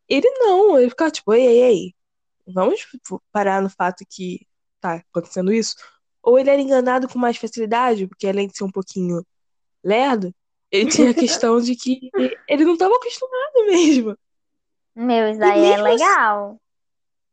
ele 0.09 0.29
não, 0.39 0.79
ele 0.79 0.91
ficava 0.91 1.11
tipo, 1.11 1.33
ei, 1.33 1.47
ei, 1.47 1.63
ei, 1.63 1.95
vamos 2.47 2.87
parar 3.33 3.63
no 3.63 3.71
fato 3.71 4.05
que 4.09 4.47
tá 4.81 5.03
acontecendo 5.11 5.53
isso, 5.53 5.77
ou 6.25 6.39
ele 6.39 6.49
era 6.49 6.61
enganado 6.61 7.07
com 7.07 7.19
mais 7.19 7.37
facilidade, 7.37 8.07
porque 8.07 8.27
além 8.27 8.49
de 8.49 8.57
ser 8.57 8.65
um 8.65 8.71
pouquinho 8.71 9.25
lerdo, 9.85 10.35
ele 10.71 10.91
tinha 10.91 11.11
a 11.11 11.15
questão 11.15 11.61
de 11.61 11.77
que 11.77 12.11
ele 12.49 12.65
não 12.65 12.73
estava 12.73 12.97
acostumado 12.97 13.67
mesmo. 13.69 14.17
Meu, 14.97 15.29
isso 15.29 15.45
aí 15.45 15.65
é 15.73 15.77
legal. 15.77 16.59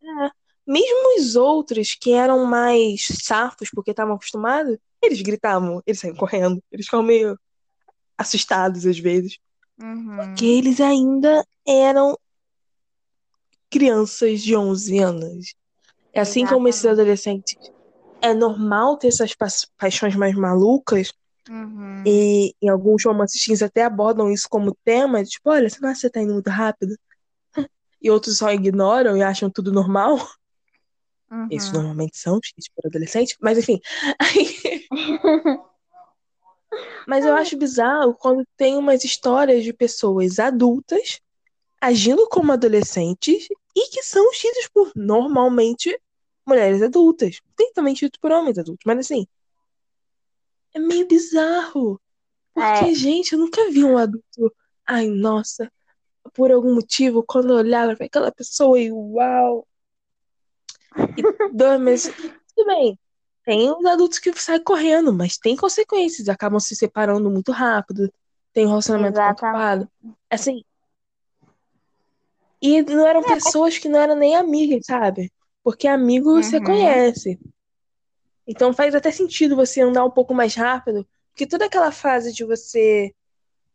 Assim, 0.02 0.26
é, 0.26 0.32
mesmo 0.68 1.18
os 1.18 1.36
outros 1.36 1.96
que 1.96 2.12
eram 2.12 2.46
mais 2.46 3.08
safos 3.24 3.70
porque 3.74 3.92
estavam 3.92 4.16
acostumados, 4.16 4.78
eles 5.02 5.22
gritavam, 5.22 5.82
eles 5.86 6.00
saíam 6.00 6.16
correndo, 6.16 6.62
eles 6.72 6.86
ficavam 6.86 7.06
meio 7.06 7.40
assustados 8.18 8.86
às 8.86 9.00
vezes. 9.00 9.38
Uhum. 9.82 10.18
Porque 10.18 10.46
eles 10.46 10.82
ainda 10.82 11.46
eram 11.66 12.18
crianças 13.70 14.42
de 14.42 14.56
11 14.56 15.00
anos. 15.00 15.56
É 16.12 16.20
assim 16.20 16.46
como 16.46 16.68
esses 16.68 16.86
adolescentes. 16.86 17.56
É 18.22 18.34
normal 18.34 18.98
ter 18.98 19.08
essas 19.08 19.34
pa 19.34 19.48
paixões 19.78 20.16
mais 20.16 20.36
malucas. 20.36 21.14
Uhum. 21.50 22.04
E 22.06 22.56
em 22.62 22.70
alguns 22.70 23.04
romances 23.04 23.62
até 23.62 23.84
abordam 23.84 24.32
isso 24.32 24.48
como 24.50 24.78
tema. 24.84 25.24
Tipo, 25.24 25.50
olha, 25.50 25.70
que 25.70 25.80
você 25.80 26.10
tá 26.10 26.22
indo 26.22 26.34
muito 26.34 26.50
rápido? 26.50 26.96
E 28.04 28.10
outros 28.10 28.40
só 28.40 28.52
ignoram 28.52 29.16
e 29.16 29.22
acham 29.22 29.48
tudo 29.48 29.72
normal. 29.72 30.18
Uhum. 31.30 31.48
Esses 31.52 31.72
normalmente 31.72 32.18
são 32.18 32.40
escritos 32.44 32.68
por 32.76 32.88
adolescente. 32.88 33.38
Mas 33.40 33.60
enfim. 33.60 33.80
Mas 37.08 37.26
eu 37.26 37.36
acho 37.36 37.58
bizarro 37.58 38.16
quando 38.16 38.44
tem 38.58 38.76
umas 38.76 39.04
histórias 39.04 39.64
de 39.64 39.72
pessoas 39.72 40.40
adultas 40.40 41.20
agindo 41.80 42.28
como 42.30 42.52
adolescentes 42.52 43.48
e 43.76 43.90
que 43.90 44.04
são 44.04 44.32
escritas 44.32 44.68
por 44.68 44.92
normalmente 44.96 46.00
mulheres 46.46 46.82
adultas. 46.82 47.40
Tem 47.56 47.72
também 47.74 47.94
escrito 47.94 48.20
por 48.20 48.32
homens 48.32 48.58
adultos, 48.58 48.84
mas 48.86 49.00
assim. 49.00 49.28
É 50.74 50.80
meio 50.80 51.08
bizarro. 51.08 52.00
Porque, 52.54 52.92
É. 52.92 52.94
gente, 52.94 53.34
eu 53.34 53.40
nunca 53.40 53.70
vi 53.70 53.84
um 53.84 53.98
adulto. 53.98 54.54
Ai, 54.86 55.08
nossa. 55.08 55.72
Por 56.34 56.52
algum 56.52 56.74
motivo, 56.76 57.24
quando 57.24 57.50
eu 57.54 57.58
olhava 57.58 57.96
pra 57.96 58.06
aquela 58.06 58.32
pessoa 58.32 58.80
e 58.80 58.92
uau. 58.92 59.68
E 61.18 61.22
dois 61.54 61.80
meses. 61.80 62.14
Tudo 62.56 62.68
bem. 62.68 62.98
Tem 63.44 63.70
os 63.72 63.86
adultos 63.86 64.20
que 64.20 64.32
saem 64.40 64.64
correndo, 64.64 65.12
mas 65.12 65.38
tem 65.38 65.56
consequências. 65.56 66.30
Acabam 66.30 66.60
se 66.60 66.76
separando 66.76 67.30
muito 67.30 67.52
rápido. 67.52 68.12
Tem 68.54 68.66
um 68.66 68.70
relacionamento 68.70 69.16
Exatamente. 69.16 69.40
conturbado. 69.40 69.92
Assim. 70.30 70.64
E 72.62 72.82
não 72.84 73.08
eram 73.08 73.24
pessoas 73.24 73.78
que 73.78 73.90
não 73.90 74.00
eram 74.00 74.16
nem 74.16 74.36
amigas, 74.36 74.86
sabe? 74.86 75.32
Porque 75.64 75.88
amigo 75.88 76.34
você 76.42 76.58
Uhum. 76.58 76.64
conhece. 76.64 77.40
Então 78.48 78.74
faz 78.74 78.96
até 78.96 79.12
sentido 79.12 79.56
você 79.56 79.82
andar 79.82 80.04
um 80.04 80.12
pouco 80.12 80.34
mais 80.34 80.56
rápido. 80.56 81.08
Porque 81.32 81.48
toda 81.48 81.66
aquela 81.66 81.92
fase 81.92 82.34
de 82.34 82.44
você 82.44 83.14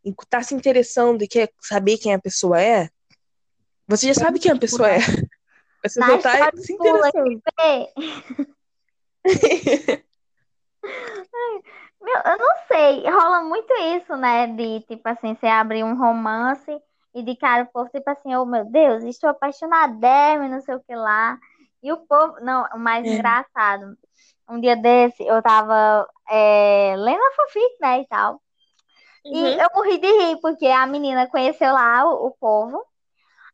estar 0.05 0.43
se 0.43 0.53
interessando 0.53 1.21
e 1.23 1.27
quer 1.27 1.49
saber 1.61 1.97
quem 1.97 2.13
a 2.13 2.19
pessoa 2.19 2.61
é, 2.61 2.89
você 3.87 4.07
já 4.07 4.13
sabe 4.13 4.39
quem 4.39 4.51
a 4.51 4.57
pessoa 4.57 4.89
é. 4.89 4.97
Você 5.83 6.01
só 6.03 6.17
tá 6.17 6.49
se 6.55 6.75
pula 6.75 7.07
interessando. 7.07 7.41
Meu, 12.01 12.21
eu 12.25 12.37
não 12.37 12.55
sei, 12.67 13.09
rola 13.09 13.43
muito 13.43 13.73
isso, 13.95 14.15
né? 14.15 14.47
De, 14.47 14.81
tipo 14.81 15.07
assim, 15.07 15.35
você 15.35 15.45
abrir 15.45 15.83
um 15.83 15.97
romance 15.97 16.71
e 17.13 17.23
de 17.23 17.35
cara 17.35 17.63
o 17.63 17.67
povo, 17.67 17.89
tipo 17.89 18.09
assim, 18.09 18.35
oh 18.35 18.45
meu 18.45 18.65
Deus, 18.65 19.03
estou 19.03 19.29
apaixonadérrima, 19.29 20.45
e 20.45 20.49
não 20.49 20.61
sei 20.61 20.75
o 20.75 20.79
que 20.79 20.95
lá. 20.95 21.37
E 21.83 21.91
o 21.91 21.97
povo, 21.97 22.39
não, 22.41 22.67
o 22.73 22.79
mais 22.79 23.05
É. 23.05 23.09
engraçado, 23.09 23.97
um 24.49 24.59
dia 24.59 24.75
desse 24.75 25.25
eu 25.25 25.41
tava 25.41 26.07
é, 26.29 26.95
lendo 26.97 27.21
a 27.21 27.31
fanfic, 27.31 27.75
né, 27.79 28.01
e 28.01 28.07
tal. 28.07 28.41
E 29.25 29.43
Uhum. 29.43 29.61
eu 29.61 29.67
morri 29.75 29.97
de 29.97 30.07
rir, 30.07 30.39
porque 30.41 30.65
a 30.67 30.87
menina 30.87 31.27
conheceu 31.27 31.73
lá 31.73 32.05
o, 32.05 32.27
o 32.27 32.31
povo. 32.31 32.83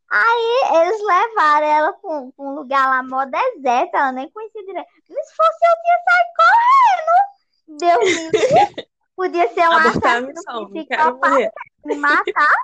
Aí 0.10 0.78
eles 0.82 1.02
levaram 1.04 1.66
ela 1.66 1.94
pra 1.94 2.10
um, 2.12 2.32
pra 2.32 2.46
um 2.46 2.54
lugar 2.54 2.88
lá, 2.88 3.02
mó 3.02 3.26
deserto, 3.26 3.96
ela 3.96 4.12
nem 4.12 4.30
conhecia 4.30 4.64
direito. 4.64 4.88
Mas 5.10 5.28
se 5.28 5.36
fosse 5.36 5.66
eu, 5.66 5.82
tinha 5.82 5.98
saído 6.06 6.30
correndo. 6.38 7.80
Deus 7.80 8.16
me 8.16 8.24
livre. 8.32 8.86
Podia 9.16 9.48
ser 9.54 9.70
um 9.70 9.74
assassino 9.74 10.70
psicopata 10.72 11.52
me 11.86 11.96
matar. 11.96 12.56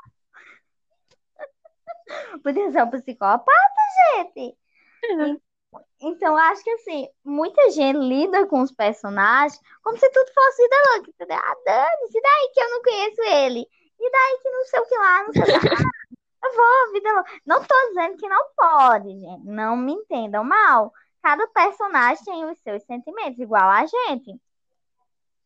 Podia 2.44 2.72
ser 2.72 2.84
um 2.84 2.90
psicopata, 2.92 3.82
gente. 4.16 4.58
Então, 6.02 6.38
acho 6.38 6.64
que 6.64 6.70
assim, 6.72 7.08
muita 7.24 7.70
gente 7.72 7.98
lida 7.98 8.48
com 8.48 8.62
os 8.62 8.72
personagens 8.72 9.60
como 9.84 9.98
se 9.98 10.10
tudo 10.10 10.32
fosse 10.34 10.64
vida 10.64 10.76
louca, 10.94 11.10
entendeu? 11.10 11.38
Ah, 11.38 11.56
dane-se, 11.66 12.22
daí 12.22 12.52
que 12.54 12.62
eu 12.62 12.70
não 12.70 12.82
conheço 12.82 13.22
ele. 13.22 13.68
E 14.00 14.12
daí 14.12 14.40
que 14.42 14.50
não 14.50 14.66
sei 14.66 14.80
o 14.80 14.86
que 14.86 14.96
lá, 14.96 15.24
não 15.24 15.34
sei 15.34 15.42
o 15.42 15.46
que 15.46 15.52
lá. 15.52 15.82
Eu 16.42 16.56
vou, 16.56 16.94
vida 16.94 17.12
louca. 17.12 17.32
Não 17.46 17.62
tô 17.66 17.76
dizendo 17.90 18.16
que 18.16 18.30
não 18.30 18.46
pode, 18.56 19.10
gente. 19.10 19.44
Não 19.44 19.76
me 19.76 19.92
entendam 19.92 20.42
mal. 20.42 20.94
Cada 21.22 21.46
personagem 21.48 22.24
tem 22.24 22.46
os 22.46 22.58
seus 22.60 22.82
sentimentos, 22.86 23.38
igual 23.40 23.70
a 23.70 23.86
gente. 23.86 24.40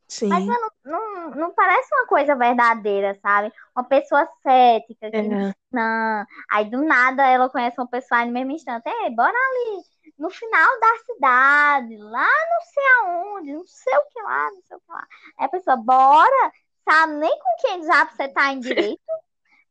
Sim. 0.07 0.27
Mas 0.27 0.45
não, 0.45 0.69
não, 0.85 1.29
não 1.31 1.53
parece 1.55 1.89
uma 1.95 2.05
coisa 2.05 2.35
verdadeira, 2.35 3.17
sabe? 3.23 3.51
Uma 3.75 3.83
pessoa 3.83 4.29
cética, 4.43 5.09
que 5.09 5.17
É. 5.17 5.53
não. 5.71 6.25
Aí 6.51 6.69
do 6.69 6.83
nada 6.83 7.25
ela 7.25 7.49
conhece 7.49 7.75
uma 7.79 7.87
pessoa 7.87 8.19
aí 8.19 8.27
no 8.27 8.33
mesmo 8.33 8.51
instante. 8.51 8.87
Ei, 8.87 9.09
bora 9.09 9.33
ali 9.35 9.83
no 10.17 10.29
final 10.29 10.79
da 10.79 10.97
cidade, 11.05 11.97
lá 11.97 12.27
não 12.27 12.61
sei 12.73 12.83
aonde, 13.01 13.53
não 13.53 13.65
sei 13.65 13.97
o 13.97 14.05
que 14.11 14.21
lá, 14.21 14.51
não 14.51 14.61
sei 14.61 14.77
o 14.77 14.79
que 14.79 14.91
lá. 14.91 15.07
Aí 15.39 15.45
a 15.45 15.49
pessoa, 15.49 15.77
bora, 15.77 16.51
sabe 16.87 17.13
nem 17.13 17.39
com 17.39 17.55
quem 17.61 17.83
já 17.83 18.05
você 18.05 18.27
tá 18.27 18.51
em 18.51 18.59
direito, 18.59 19.01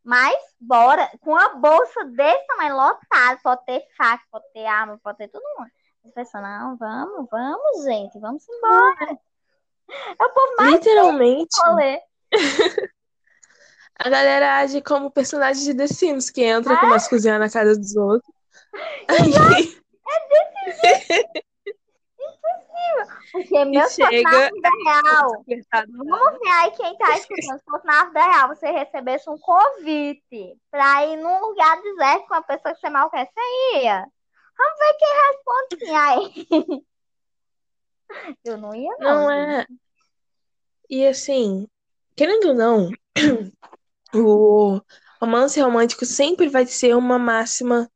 mas 0.04 0.36
bora, 0.60 1.10
com 1.20 1.36
a 1.36 1.50
bolsa 1.50 2.04
desse 2.06 2.46
tamanho 2.46 2.76
lotada, 2.76 3.40
pode 3.42 3.64
ter 3.64 3.86
faca, 3.96 4.24
pode 4.30 4.44
ter 4.52 4.66
arma, 4.66 4.98
pode 5.02 5.18
ter 5.18 5.28
tudo 5.28 5.44
mundo. 5.58 5.70
As 6.04 6.12
pessoas, 6.12 6.42
não, 6.42 6.76
vamos, 6.76 7.28
vamos, 7.30 7.84
gente, 7.84 8.18
vamos 8.18 8.44
embora. 8.48 9.18
É 10.18 10.24
o 10.24 10.30
povo 10.30 10.56
mais 10.56 10.72
Literalmente, 10.74 11.56
a 13.94 14.08
galera 14.08 14.58
age 14.58 14.80
como 14.80 15.10
personagem 15.10 15.62
de 15.64 15.74
The 15.74 15.86
Sims, 15.86 16.30
que 16.30 16.42
entra, 16.42 16.76
começa 16.78 17.06
a 17.06 17.10
cozinhar 17.10 17.38
na 17.38 17.50
casa 17.50 17.78
dos 17.78 17.94
outros. 17.94 18.34
Aí, 19.06 19.81
Porque 23.32 23.64
meu 23.64 23.88
se 23.88 24.02
fosse 24.02 24.22
na 24.22 24.30
chega- 24.30 24.50
vida 24.52 24.68
real. 24.84 25.44
Vamos 25.88 26.38
ver 26.40 26.48
aí 26.50 26.70
quem 26.72 26.96
tá 26.98 27.16
escutando. 27.16 27.58
Se 27.58 27.64
fosse 27.64 27.86
na 27.86 28.04
vida 28.06 28.22
real, 28.22 28.48
você 28.48 28.70
recebesse 28.70 29.30
um 29.30 29.38
convite 29.38 30.56
pra 30.70 31.06
ir 31.06 31.16
num 31.16 31.40
lugar 31.40 31.80
deserto 31.82 32.26
com 32.26 32.34
uma 32.34 32.42
pessoa 32.42 32.74
que 32.74 32.80
você 32.80 32.90
mal 32.90 33.10
quer, 33.10 33.26
você 33.26 33.78
ia. 33.78 34.06
Vamos 34.58 34.78
ver 34.78 34.94
quem 34.98 35.08
responde 35.26 35.86
sim 35.86 35.96
aí. 35.96 36.86
Eu 38.44 38.58
não 38.58 38.74
ia, 38.74 38.94
não. 38.98 39.22
Não 39.22 39.30
é. 39.30 39.66
E 40.90 41.06
assim, 41.06 41.66
querendo 42.14 42.48
ou 42.48 42.54
não, 42.54 42.90
o 44.14 44.78
romance 45.18 45.58
romântico 45.60 46.04
sempre 46.04 46.48
vai 46.50 46.66
ser 46.66 46.94
uma 46.94 47.18
máxima 47.18 47.90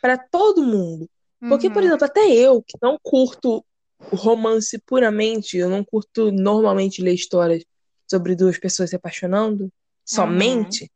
para 0.00 0.16
todo 0.16 0.62
mundo. 0.62 1.06
Porque, 1.48 1.70
por 1.70 1.82
Uhum. 1.82 1.88
exemplo, 1.88 2.04
até 2.04 2.30
eu, 2.30 2.62
que 2.62 2.76
não 2.82 2.98
curto 3.02 3.64
romance 4.12 4.78
puramente, 4.86 5.56
eu 5.56 5.68
não 5.68 5.84
curto 5.84 6.30
normalmente 6.32 7.02
ler 7.02 7.14
histórias 7.14 7.64
sobre 8.08 8.34
duas 8.34 8.58
pessoas 8.58 8.90
se 8.90 8.96
apaixonando 8.96 9.70
somente, 10.04 10.90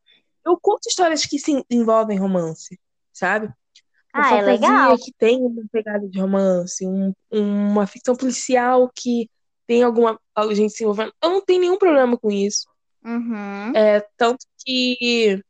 eu 0.45 0.59
curto 0.61 0.89
histórias 0.89 1.25
que 1.25 1.39
se 1.39 1.65
envolvem 1.71 2.19
romance, 2.19 2.79
sabe? 3.13 3.47
Uma 4.13 4.25
Ah, 4.27 4.37
é 4.37 4.43
legal. 4.43 4.99
que 4.99 5.13
tem 5.13 5.41
uma 5.41 5.63
pegada 5.71 6.09
de 6.09 6.21
romance, 6.21 6.87
um- 6.87 7.13
uma 7.31 7.87
ficção 7.87 8.17
policial 8.17 8.91
que 8.95 9.29
tem 9.67 9.83
alguma 9.83 10.21
alguma 10.35 10.55
gente 10.55 10.73
se 10.75 10.83
envolvendo. 10.85 11.13
Eu 11.23 11.31
não 11.31 11.41
tenho 11.45 11.61
nenhum 11.61 11.79
problema 11.79 12.19
com 12.19 12.31
isso. 12.31 12.67
Uhum. 13.05 13.75
É, 13.77 14.01
tanto 14.17 14.47
que, 14.65 15.43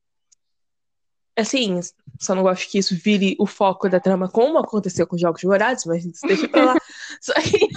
assim, 1.36 1.80
só 2.24 2.34
não 2.34 2.42
gosto 2.42 2.70
que 2.70 2.78
isso 2.78 2.94
vire 2.96 3.36
o 3.38 3.46
foco 3.46 3.88
da 3.88 4.00
trama, 4.00 4.28
como 4.28 4.58
aconteceu 4.58 5.06
com 5.06 5.18
Jogos 5.18 5.42
Vorazes, 5.42 5.84
mas 5.84 6.04
isso 6.04 6.26
deixa 6.26 6.48
pra 6.48 6.64
lá. 6.64 6.74
Só 7.20 7.34
que, 7.34 7.68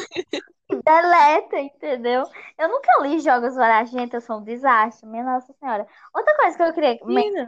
Deleta, 0.70 1.60
entendeu? 1.60 2.24
Eu 2.58 2.70
nunca 2.70 3.02
li 3.02 3.20
Jogos 3.20 3.56
Vorazes, 3.56 3.92
gente, 3.92 4.14
eu 4.14 4.22
sou 4.22 4.40
um 4.40 4.44
desastre, 4.44 5.08
minha 5.08 5.24
Nossa 5.24 5.54
Senhora. 5.54 5.86
Outra 6.14 6.36
coisa 6.36 6.58
que 6.58 6.64
eu 6.64 6.74
queria 6.74 7.00
menina, 7.06 7.48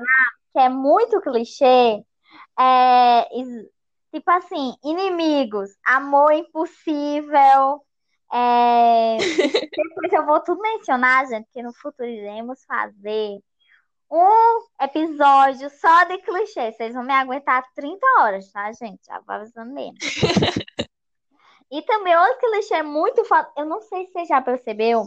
que 0.53 0.59
é 0.59 0.69
muito 0.69 1.21
clichê, 1.21 2.03
é 2.59 3.25
tipo 4.13 4.31
assim, 4.31 4.73
inimigos, 4.83 5.71
amor 5.85 6.31
impossível. 6.33 7.83
é, 8.31 9.17
Depois 9.77 10.13
eu 10.13 10.25
vou 10.25 10.39
tudo 10.41 10.61
mencionar, 10.61 11.27
gente, 11.27 11.45
porque 11.45 11.63
no 11.63 11.73
futuro 11.73 12.07
iremos 12.07 12.63
fazer 12.65 13.39
um 14.11 14.61
episódio 14.81 15.69
só 15.69 16.03
de 16.05 16.17
clichê. 16.19 16.71
Vocês 16.71 16.93
vão 16.93 17.03
me 17.03 17.13
aguentar 17.13 17.63
30 17.75 18.05
horas, 18.19 18.51
tá, 18.51 18.71
gente? 18.71 19.05
Já 19.05 19.19
vou 19.19 19.35
avisando 19.35 19.73
mesmo. 19.73 19.97
E 21.71 21.83
também 21.83 22.17
outro 22.17 22.39
clichê 22.39 22.81
muito 22.81 23.23
foda. 23.25 23.47
Eu 23.55 23.65
não 23.65 23.79
sei 23.81 24.07
se 24.07 24.11
você 24.11 24.25
já 24.25 24.41
percebeu, 24.41 25.05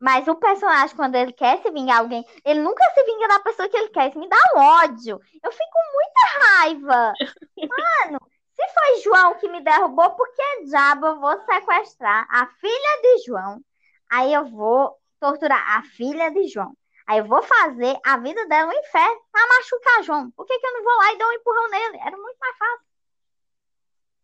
mas 0.00 0.26
o 0.26 0.34
personagem, 0.34 0.96
quando 0.96 1.14
ele 1.14 1.32
quer 1.32 1.62
se 1.62 1.70
vingar 1.70 1.98
alguém, 1.98 2.24
ele 2.44 2.60
nunca 2.60 2.82
se 2.92 3.04
vinga 3.04 3.28
da 3.28 3.38
pessoa 3.38 3.68
que 3.68 3.76
ele 3.76 3.90
quer. 3.90 4.08
Isso 4.08 4.18
me 4.18 4.28
dá 4.28 4.36
um 4.56 4.58
ódio. 4.58 5.20
Eu 5.42 5.52
fico 5.52 5.78
muita 5.92 6.48
raiva. 6.48 7.12
Mano, 7.56 8.18
se 8.54 8.68
foi 8.74 9.02
João 9.02 9.34
que 9.38 9.48
me 9.48 9.62
derrubou, 9.62 10.10
por 10.10 10.26
que 10.34 10.64
diabo 10.64 11.06
eu 11.06 11.20
vou 11.20 11.38
sequestrar 11.44 12.26
a 12.28 12.46
filha 12.46 13.02
de 13.02 13.24
João? 13.26 13.60
Aí 14.10 14.32
eu 14.34 14.46
vou 14.46 14.96
torturar 15.20 15.78
a 15.78 15.82
filha 15.82 16.30
de 16.30 16.48
João. 16.48 16.74
Aí 17.10 17.18
eu 17.18 17.24
vou 17.24 17.42
fazer 17.42 17.98
a 18.06 18.16
vida 18.18 18.46
dela 18.46 18.70
um 18.70 18.72
inferno 18.72 19.20
pra 19.32 19.48
machucar 19.48 20.04
João. 20.04 20.30
Por 20.30 20.46
que, 20.46 20.56
que 20.56 20.64
eu 20.64 20.72
não 20.74 20.84
vou 20.84 20.96
lá 20.96 21.12
e 21.12 21.18
dou 21.18 21.26
um 21.26 21.32
empurrão 21.32 21.68
nele? 21.68 21.98
Era 22.06 22.16
muito 22.16 22.36
mais 22.38 22.56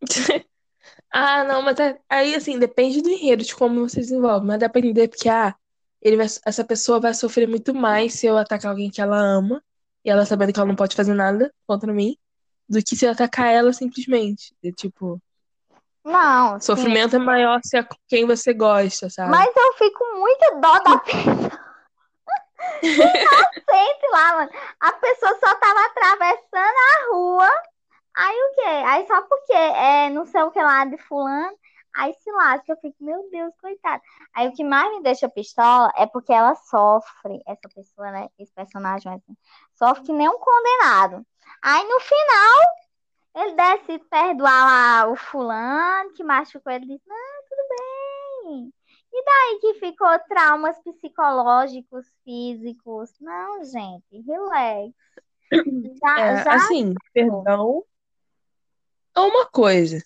fácil. 0.00 0.46
ah, 1.10 1.42
não, 1.42 1.62
mas 1.62 1.80
é, 1.80 1.98
aí 2.08 2.36
assim, 2.36 2.60
depende 2.60 3.02
do 3.02 3.10
enredo, 3.10 3.42
de 3.42 3.56
como 3.56 3.88
você 3.88 3.98
desenvolve. 3.98 4.46
Mas 4.46 4.60
dá 4.60 4.68
pra 4.68 4.78
entender 4.78 5.08
porque, 5.08 5.28
ah, 5.28 5.56
ele 6.00 6.16
vai, 6.16 6.26
essa 6.26 6.64
pessoa 6.64 7.00
vai 7.00 7.12
sofrer 7.12 7.48
muito 7.48 7.74
mais 7.74 8.14
se 8.14 8.24
eu 8.24 8.38
atacar 8.38 8.70
alguém 8.70 8.88
que 8.88 9.00
ela 9.00 9.18
ama, 9.18 9.60
e 10.04 10.10
ela 10.10 10.24
sabendo 10.24 10.52
que 10.52 10.60
ela 10.60 10.68
não 10.68 10.76
pode 10.76 10.94
fazer 10.94 11.12
nada 11.12 11.52
contra 11.66 11.92
mim, 11.92 12.16
do 12.68 12.80
que 12.80 12.94
se 12.94 13.04
eu 13.04 13.10
atacar 13.10 13.52
ela 13.52 13.72
simplesmente. 13.72 14.54
E, 14.62 14.70
tipo. 14.70 15.20
Não. 16.04 16.60
Sofrimento 16.60 17.10
sim. 17.10 17.16
é 17.16 17.18
maior 17.18 17.60
se 17.64 17.76
é 17.76 17.84
quem 18.06 18.24
você 18.24 18.54
gosta, 18.54 19.10
sabe? 19.10 19.32
Mas 19.32 19.50
eu 19.56 19.72
fico 19.72 20.04
muito 20.14 20.60
dó 20.60 20.78
da 20.78 20.98
pessoa. 21.02 21.65
Inocente 22.82 24.08
lá, 24.12 24.36
mano. 24.36 24.50
A 24.80 24.92
pessoa 24.92 25.38
só 25.38 25.54
tava 25.54 25.86
atravessando 25.86 26.56
a 26.56 27.14
rua. 27.14 27.50
Aí 28.16 28.34
o 28.34 28.54
quê? 28.54 28.84
Aí 28.86 29.06
só 29.06 29.22
porque 29.22 29.52
é 29.52 30.10
não 30.10 30.24
sei 30.26 30.42
o 30.42 30.50
que 30.50 30.60
lá 30.60 30.84
de 30.84 30.96
fulano. 30.98 31.56
Aí 31.96 32.12
se 32.14 32.30
lasca, 32.30 32.72
eu 32.72 32.76
fico, 32.76 32.96
meu 33.00 33.28
Deus, 33.30 33.54
coitado. 33.58 34.02
Aí 34.34 34.48
o 34.48 34.52
que 34.52 34.62
mais 34.62 34.90
me 34.94 35.02
deixa 35.02 35.30
pistola 35.30 35.90
é 35.96 36.06
porque 36.06 36.30
ela 36.30 36.54
sofre, 36.54 37.40
essa 37.46 37.68
pessoa, 37.74 38.10
né? 38.10 38.28
Esse 38.38 38.52
personagem 38.52 39.14
assim, 39.14 39.36
sofre 39.74 40.04
que 40.04 40.12
nem 40.12 40.28
um 40.28 40.38
condenado. 40.38 41.26
Aí 41.62 41.88
no 41.88 41.98
final, 42.00 42.60
ele 43.34 43.54
decide 43.54 44.04
perdoar 44.10 44.66
lá 44.66 45.10
o 45.10 45.16
fulano 45.16 46.12
que 46.12 46.22
machucou 46.22 46.70
ele 46.70 46.86
diz, 46.86 47.00
não, 47.06 47.16
tudo 47.48 47.68
bem. 47.70 48.72
E 49.18 49.24
daí 49.24 49.58
que 49.60 49.74
ficou 49.80 50.18
traumas 50.28 50.78
psicológicos, 50.82 52.06
físicos? 52.22 53.10
Não, 53.18 53.64
gente, 53.64 54.20
relax. 54.26 54.92
Já, 56.02 56.20
é, 56.20 56.44
já 56.44 56.54
assim, 56.54 56.92
perdão 57.14 57.82
é 59.16 59.20
uma 59.20 59.46
coisa. 59.46 60.02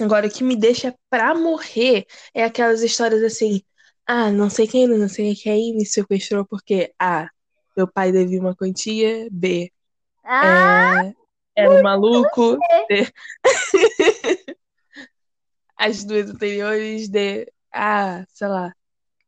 Agora, 0.00 0.26
o 0.26 0.30
que 0.30 0.44
me 0.44 0.54
deixa 0.54 0.94
pra 1.08 1.34
morrer 1.34 2.06
é 2.34 2.44
aquelas 2.44 2.82
histórias 2.82 3.22
assim. 3.22 3.62
Ah, 4.06 4.30
não 4.30 4.50
sei 4.50 4.66
quem, 4.66 4.86
não 4.86 5.08
sei 5.08 5.34
quem 5.34 5.74
me 5.74 5.86
sequestrou 5.86 6.44
porque 6.44 6.92
A. 6.98 7.28
Meu 7.74 7.88
pai 7.88 8.12
devia 8.12 8.40
uma 8.40 8.54
quantia. 8.54 9.28
B. 9.30 9.72
Ah, 10.22 11.06
é, 11.06 11.14
era 11.56 11.70
um 11.70 11.82
maluco. 11.82 12.58
C. 12.90 13.12
As 15.76 16.04
duas 16.04 16.28
anteriores. 16.28 17.08
D 17.08 17.50
ah, 17.72 18.24
sei 18.28 18.48
lá, 18.48 18.74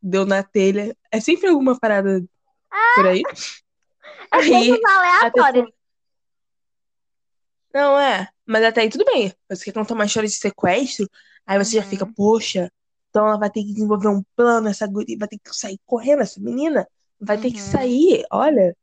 deu 0.03 0.27
na 0.27 0.43
telha. 0.43 0.97
É 1.11 1.21
sempre 1.21 1.49
alguma 1.49 1.79
parada 1.79 2.23
ah, 2.71 2.93
por 2.97 3.07
aí. 3.07 3.23
É 4.33 4.37
aí, 4.37 4.81
aleatório. 4.85 5.73
Não, 7.73 7.99
é. 7.99 8.29
Mas 8.47 8.65
até 8.65 8.83
aí 8.83 8.91
tudo 8.91 9.05
bem. 9.05 9.33
Você 9.49 9.65
quer 9.65 9.73
contar 9.73 9.95
uma 9.95 10.05
história 10.05 10.29
de 10.29 10.35
sequestro, 10.35 11.09
aí 11.47 11.59
você 11.63 11.77
uhum. 11.77 11.83
já 11.83 11.89
fica, 11.89 12.07
poxa, 12.07 12.71
então 13.11 13.27
ela 13.27 13.39
vai 13.39 13.51
ter 13.51 13.63
que 13.63 13.73
desenvolver 13.73 14.09
um 14.09 14.23
plano, 14.37 14.69
essa 14.69 14.87
guria 14.87 15.17
vai 15.19 15.29
ter 15.29 15.39
que 15.39 15.55
sair 15.55 15.79
correndo, 15.87 16.23
essa 16.23 16.41
menina 16.41 16.87
vai 17.21 17.37
uhum. 17.37 17.43
ter 17.43 17.51
que 17.53 17.61
uhum. 17.61 17.71
sair, 17.71 18.25
olha. 18.31 18.77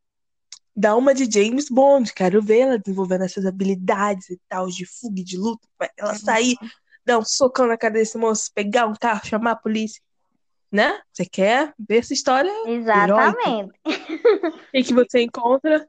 Dá 0.73 0.95
uma 0.95 1.13
de 1.13 1.29
James 1.29 1.67
Bond, 1.69 2.13
quero 2.13 2.41
ver 2.41 2.59
ela 2.59 2.79
desenvolvendo 2.79 3.25
essas 3.25 3.45
habilidades 3.45 4.29
e 4.29 4.39
tal, 4.47 4.67
de 4.67 4.85
fuga 4.85 5.19
e 5.19 5.23
de 5.23 5.37
luta, 5.37 5.67
ela 5.97 6.13
uhum. 6.13 6.17
Dar 7.05 7.19
um 7.19 7.25
socão 7.25 7.67
na 7.67 7.77
cara 7.77 7.93
desse 7.93 8.17
moço, 8.17 8.51
pegar 8.53 8.87
um 8.87 8.93
carro, 8.93 9.25
chamar 9.25 9.51
a 9.51 9.55
polícia. 9.55 10.01
Né? 10.71 10.99
Você 11.11 11.25
quer 11.25 11.73
ver 11.77 11.97
essa 11.97 12.13
história? 12.13 12.51
Exatamente. 12.65 13.73
E 14.73 14.83
que 14.83 14.93
você 14.93 15.21
encontra. 15.21 15.85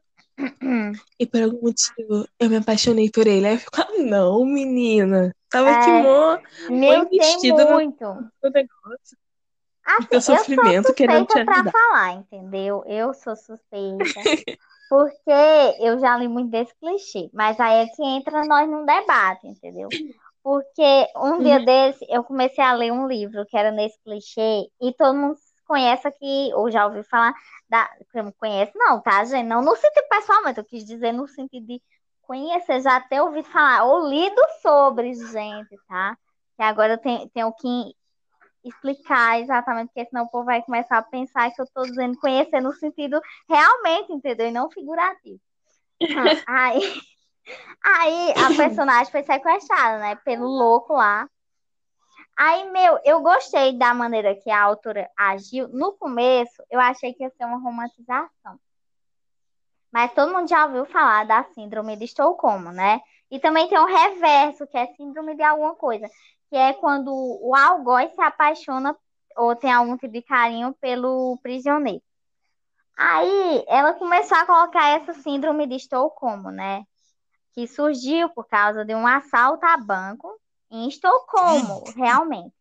e 1.20 1.26
por 1.26 1.40
algum 1.40 1.60
motivo 1.60 2.26
eu 2.38 2.50
me 2.50 2.56
apaixonei 2.56 3.08
por 3.10 3.26
ele. 3.26 3.46
Aí 3.46 3.54
eu 3.54 3.58
fico, 3.60 3.80
ah, 3.80 4.02
não, 4.02 4.44
menina. 4.44 5.32
Tava 5.48 5.70
é, 5.70 5.74
aqui 5.74 5.90
mó, 5.90 6.38
mó 6.68 6.94
investido 7.04 7.68
muito. 7.68 8.04
no, 8.04 8.30
no 8.42 8.50
negócio. 8.50 9.16
Assim, 9.84 10.08
eu 10.10 10.20
sofrimento 10.20 10.88
eu 10.88 10.94
querendo 10.94 11.26
te 11.26 11.38
ajudar. 11.38 11.62
pra 11.62 11.72
falar, 11.72 12.12
entendeu? 12.14 12.84
Eu 12.86 13.12
sou 13.14 13.36
suspeita. 13.36 14.04
porque 14.88 15.76
eu 15.80 15.98
já 15.98 16.16
li 16.18 16.28
muito 16.28 16.50
desse 16.50 16.74
clichê. 16.78 17.30
Mas 17.32 17.58
aí 17.58 17.84
é 17.84 17.86
que 17.86 18.02
entra 18.02 18.44
nós 18.44 18.68
num 18.68 18.84
debate, 18.84 19.46
entendeu? 19.46 19.88
Porque 20.42 21.06
um 21.16 21.40
dia 21.42 21.58
uhum. 21.58 21.64
desse 21.64 22.04
eu 22.08 22.24
comecei 22.24 22.62
a 22.62 22.72
ler 22.72 22.92
um 22.92 23.06
livro 23.06 23.46
que 23.46 23.56
era 23.56 23.70
nesse 23.70 23.98
clichê 24.02 24.68
e 24.80 24.92
todo 24.92 25.16
mundo 25.16 25.36
conhece 25.64 26.06
aqui, 26.06 26.50
ou 26.54 26.70
já 26.70 26.84
ouviu 26.84 27.04
falar, 27.04 27.32
da, 27.68 27.88
conhece 28.38 28.72
não, 28.74 29.00
tá, 29.00 29.24
gente? 29.24 29.46
Não 29.46 29.62
no 29.62 29.74
sentido 29.76 30.06
pessoalmente, 30.08 30.58
eu 30.58 30.64
quis 30.64 30.84
dizer 30.84 31.12
no 31.12 31.26
sentido 31.26 31.66
de 31.66 31.80
conhecer, 32.22 32.80
já 32.82 33.00
ter 33.00 33.20
ouvido 33.20 33.48
falar, 33.48 33.84
ou 33.84 34.08
lido 34.08 34.40
sobre, 34.60 35.14
gente, 35.14 35.78
tá? 35.88 36.16
E 36.58 36.62
agora 36.62 36.94
eu 36.94 36.98
tenho, 36.98 37.28
tenho 37.30 37.52
que 37.54 37.94
explicar 38.64 39.40
exatamente, 39.40 39.88
porque 39.88 40.08
senão 40.08 40.24
o 40.24 40.30
povo 40.30 40.44
vai 40.44 40.62
começar 40.62 40.98
a 40.98 41.02
pensar 41.02 41.50
que 41.50 41.60
eu 41.60 41.66
tô 41.74 41.82
dizendo 41.82 42.18
conhecer 42.18 42.60
no 42.60 42.72
sentido 42.74 43.20
realmente, 43.48 44.12
entendeu? 44.12 44.48
E 44.48 44.52
não 44.52 44.70
figurativo. 44.70 45.40
Aí, 46.46 46.80
Aí 47.82 48.32
a 48.32 48.54
personagem 48.56 49.10
foi 49.10 49.22
sequestrada, 49.22 49.98
né? 49.98 50.14
Pelo 50.16 50.46
louco 50.46 50.94
lá. 50.94 51.28
Aí, 52.36 52.70
meu, 52.70 52.98
eu 53.04 53.20
gostei 53.20 53.76
da 53.76 53.92
maneira 53.92 54.34
que 54.34 54.50
a 54.50 54.62
autora 54.62 55.10
agiu. 55.16 55.68
No 55.68 55.92
começo, 55.92 56.62
eu 56.70 56.80
achei 56.80 57.12
que 57.12 57.22
ia 57.22 57.30
ser 57.30 57.44
uma 57.44 57.58
romantização. 57.58 58.58
Mas 59.92 60.12
todo 60.14 60.32
mundo 60.32 60.48
já 60.48 60.64
ouviu 60.64 60.86
falar 60.86 61.26
da 61.26 61.44
síndrome 61.54 61.96
de 61.96 62.06
Estocolmo, 62.06 62.72
né? 62.72 63.00
E 63.30 63.38
também 63.38 63.68
tem 63.68 63.78
o 63.78 63.84
reverso, 63.84 64.66
que 64.66 64.78
é 64.78 64.86
síndrome 64.94 65.36
de 65.36 65.42
alguma 65.42 65.74
coisa, 65.74 66.08
que 66.48 66.56
é 66.56 66.72
quando 66.72 67.12
o 67.12 67.54
algoz 67.54 68.12
se 68.14 68.20
apaixona 68.22 68.96
ou 69.36 69.54
tem 69.54 69.72
algum 69.72 69.96
tipo 69.96 70.12
de 70.12 70.22
carinho 70.22 70.74
pelo 70.80 71.38
prisioneiro. 71.42 72.02
Aí 72.96 73.64
ela 73.68 73.94
começou 73.94 74.36
a 74.36 74.46
colocar 74.46 74.88
essa 74.88 75.14
síndrome 75.14 75.66
de 75.66 75.76
Estocolmo, 75.76 76.50
né? 76.50 76.84
Que 77.52 77.66
surgiu 77.66 78.28
por 78.30 78.46
causa 78.46 78.84
de 78.84 78.94
um 78.94 79.06
assalto 79.06 79.64
a 79.66 79.76
banco 79.76 80.40
em 80.70 80.88
Estocolmo, 80.88 81.84
realmente. 81.94 82.54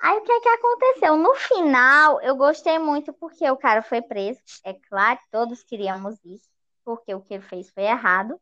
Aí 0.00 0.18
o 0.18 0.22
que 0.22 0.32
é 0.32 0.40
que 0.40 0.48
aconteceu? 0.48 1.16
No 1.16 1.34
final, 1.34 2.20
eu 2.22 2.34
gostei 2.34 2.78
muito 2.78 3.12
porque 3.12 3.48
o 3.48 3.56
cara 3.56 3.82
foi 3.82 4.02
preso. 4.02 4.40
É 4.64 4.74
claro, 4.74 5.18
todos 5.30 5.62
queríamos 5.62 6.16
isso, 6.24 6.48
porque 6.84 7.14
o 7.14 7.20
que 7.20 7.34
ele 7.34 7.42
fez 7.42 7.70
foi 7.70 7.84
errado. 7.84 8.38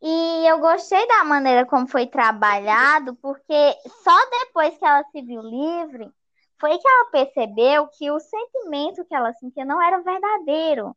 E 0.00 0.46
eu 0.46 0.58
gostei 0.60 1.04
da 1.08 1.24
maneira 1.24 1.66
como 1.66 1.88
foi 1.88 2.06
trabalhado, 2.06 3.16
porque 3.16 3.76
só 4.04 4.30
depois 4.42 4.76
que 4.76 4.84
ela 4.84 5.02
se 5.10 5.22
viu 5.22 5.42
livre 5.42 6.12
foi 6.60 6.76
que 6.76 6.86
ela 6.86 7.10
percebeu 7.10 7.88
que 7.88 8.10
o 8.10 8.20
sentimento 8.20 9.04
que 9.04 9.14
ela 9.14 9.32
sentia 9.34 9.64
não 9.64 9.82
era 9.82 10.02
verdadeiro. 10.02 10.96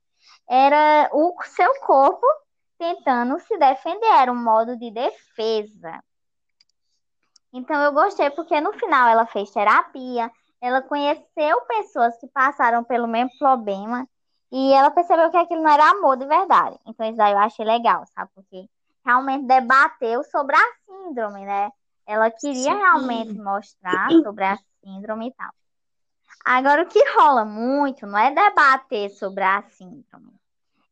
Era 0.50 1.10
o 1.14 1.34
seu 1.44 1.74
corpo 1.82 2.26
tentando 2.82 3.38
se 3.38 3.56
defender, 3.60 4.08
era 4.08 4.32
um 4.32 4.44
modo 4.44 4.76
de 4.76 4.90
defesa. 4.90 6.04
Então 7.54 7.80
eu 7.84 7.94
gostei 7.94 8.32
porque 8.32 8.60
no 8.60 8.74
final 8.74 9.08
ela 9.08 9.28
fez 9.28 9.52
terapia, 9.52 10.32
ela 10.60 10.82
conheceu 10.82 11.62
pessoas 11.68 12.18
que 12.18 12.28
passaram 12.28 12.84
pelo 12.84 13.08
mesmo 13.08 13.30
problema 13.38 14.08
e 14.52 14.74
ela 14.74 14.90
percebeu 14.90 15.30
que 15.30 15.38
aquilo 15.38 15.62
não 15.62 15.72
era 15.72 15.92
amor 15.92 16.18
de 16.18 16.26
verdade. 16.26 16.76
Então 16.88 17.06
isso 17.06 17.18
daí 17.18 17.34
eu 17.34 17.38
achei 17.38 17.64
legal, 17.64 18.04
sabe? 18.16 18.32
Porque 18.34 18.68
realmente 19.06 19.46
debateu 19.46 20.24
sobre 20.24 20.56
a 20.56 20.74
síndrome, 20.84 21.46
né? 21.46 21.70
Ela 22.08 22.32
queria 22.32 22.74
Sim. 22.74 22.80
realmente 22.80 23.38
mostrar 23.38 24.10
sobre 24.24 24.44
a 24.44 24.58
síndrome 24.84 25.28
e 25.28 25.34
tal. 25.34 25.52
Agora, 26.44 26.82
o 26.82 26.88
que 26.88 27.00
rola 27.16 27.46
muito 27.46 28.08
não 28.08 28.18
é 28.18 28.34
debater 28.34 29.12
sobre 29.12 29.44
a 29.44 29.62
síndrome, 29.70 30.34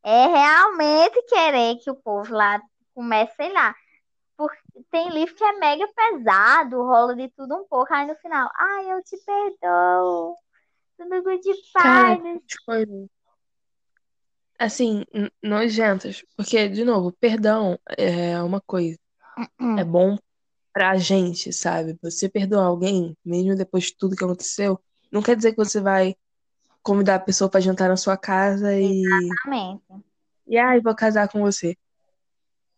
é 0.03 0.27
realmente 0.27 1.21
querer 1.23 1.75
que 1.77 1.89
o 1.89 1.95
povo 1.95 2.33
lá 2.33 2.61
comece, 2.93 3.35
sei 3.35 3.51
lá. 3.51 3.75
Porque 4.37 4.61
tem 4.89 5.09
livro 5.09 5.35
que 5.35 5.43
é 5.43 5.51
mega 5.53 5.85
pesado, 5.93 6.81
rola 6.83 7.15
de 7.15 7.27
tudo 7.29 7.55
um 7.55 7.65
pouco, 7.67 7.93
aí 7.93 8.07
no 8.07 8.15
final, 8.15 8.49
ai, 8.55 8.91
eu 8.91 9.03
te 9.03 9.17
perdoo. 9.25 10.35
Tudo 10.97 11.23
good 11.23 11.41
paz. 11.73 12.19
Assim, 14.57 15.05
nojentas. 15.41 16.23
Porque, 16.35 16.67
de 16.67 16.83
novo, 16.83 17.11
perdão 17.13 17.79
é 17.97 18.41
uma 18.41 18.61
coisa. 18.61 18.97
É 19.77 19.83
bom 19.83 20.17
pra 20.73 20.97
gente, 20.97 21.51
sabe? 21.53 21.97
Você 22.01 22.29
perdoar 22.29 22.65
alguém, 22.65 23.17
mesmo 23.23 23.55
depois 23.55 23.85
de 23.85 23.97
tudo 23.97 24.15
que 24.15 24.23
aconteceu, 24.23 24.79
não 25.11 25.21
quer 25.21 25.35
dizer 25.35 25.51
que 25.51 25.57
você 25.57 25.81
vai 25.81 26.15
convidar 26.81 27.15
a 27.15 27.19
pessoa 27.19 27.49
para 27.49 27.59
jantar 27.59 27.89
na 27.89 27.97
sua 27.97 28.17
casa 28.17 28.73
e. 28.77 29.03
Exatamente. 29.03 29.83
E 30.47 30.57
ai, 30.57 30.79
vou 30.81 30.95
casar 30.95 31.29
com 31.29 31.41
você. 31.41 31.75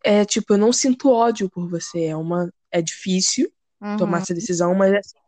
É 0.04 0.24
tipo, 0.24 0.54
eu 0.54 0.58
não 0.58 0.72
sinto 0.72 1.10
ódio 1.10 1.48
por 1.48 1.68
você. 1.68 2.06
É 2.06 2.16
uma. 2.16 2.52
É 2.70 2.80
difícil 2.82 3.50
Uhum. 3.82 3.96
tomar 3.96 4.18
essa 4.18 4.32
decisão, 4.32 4.76
mas 4.76 4.94
assim, 4.94 5.18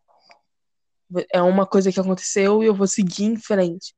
é 1.32 1.42
uma 1.42 1.66
coisa 1.66 1.90
que 1.90 1.98
aconteceu 1.98 2.62
e 2.62 2.66
eu 2.66 2.74
vou 2.74 2.86
seguir 2.86 3.24
em 3.24 3.36
frente. 3.36 3.92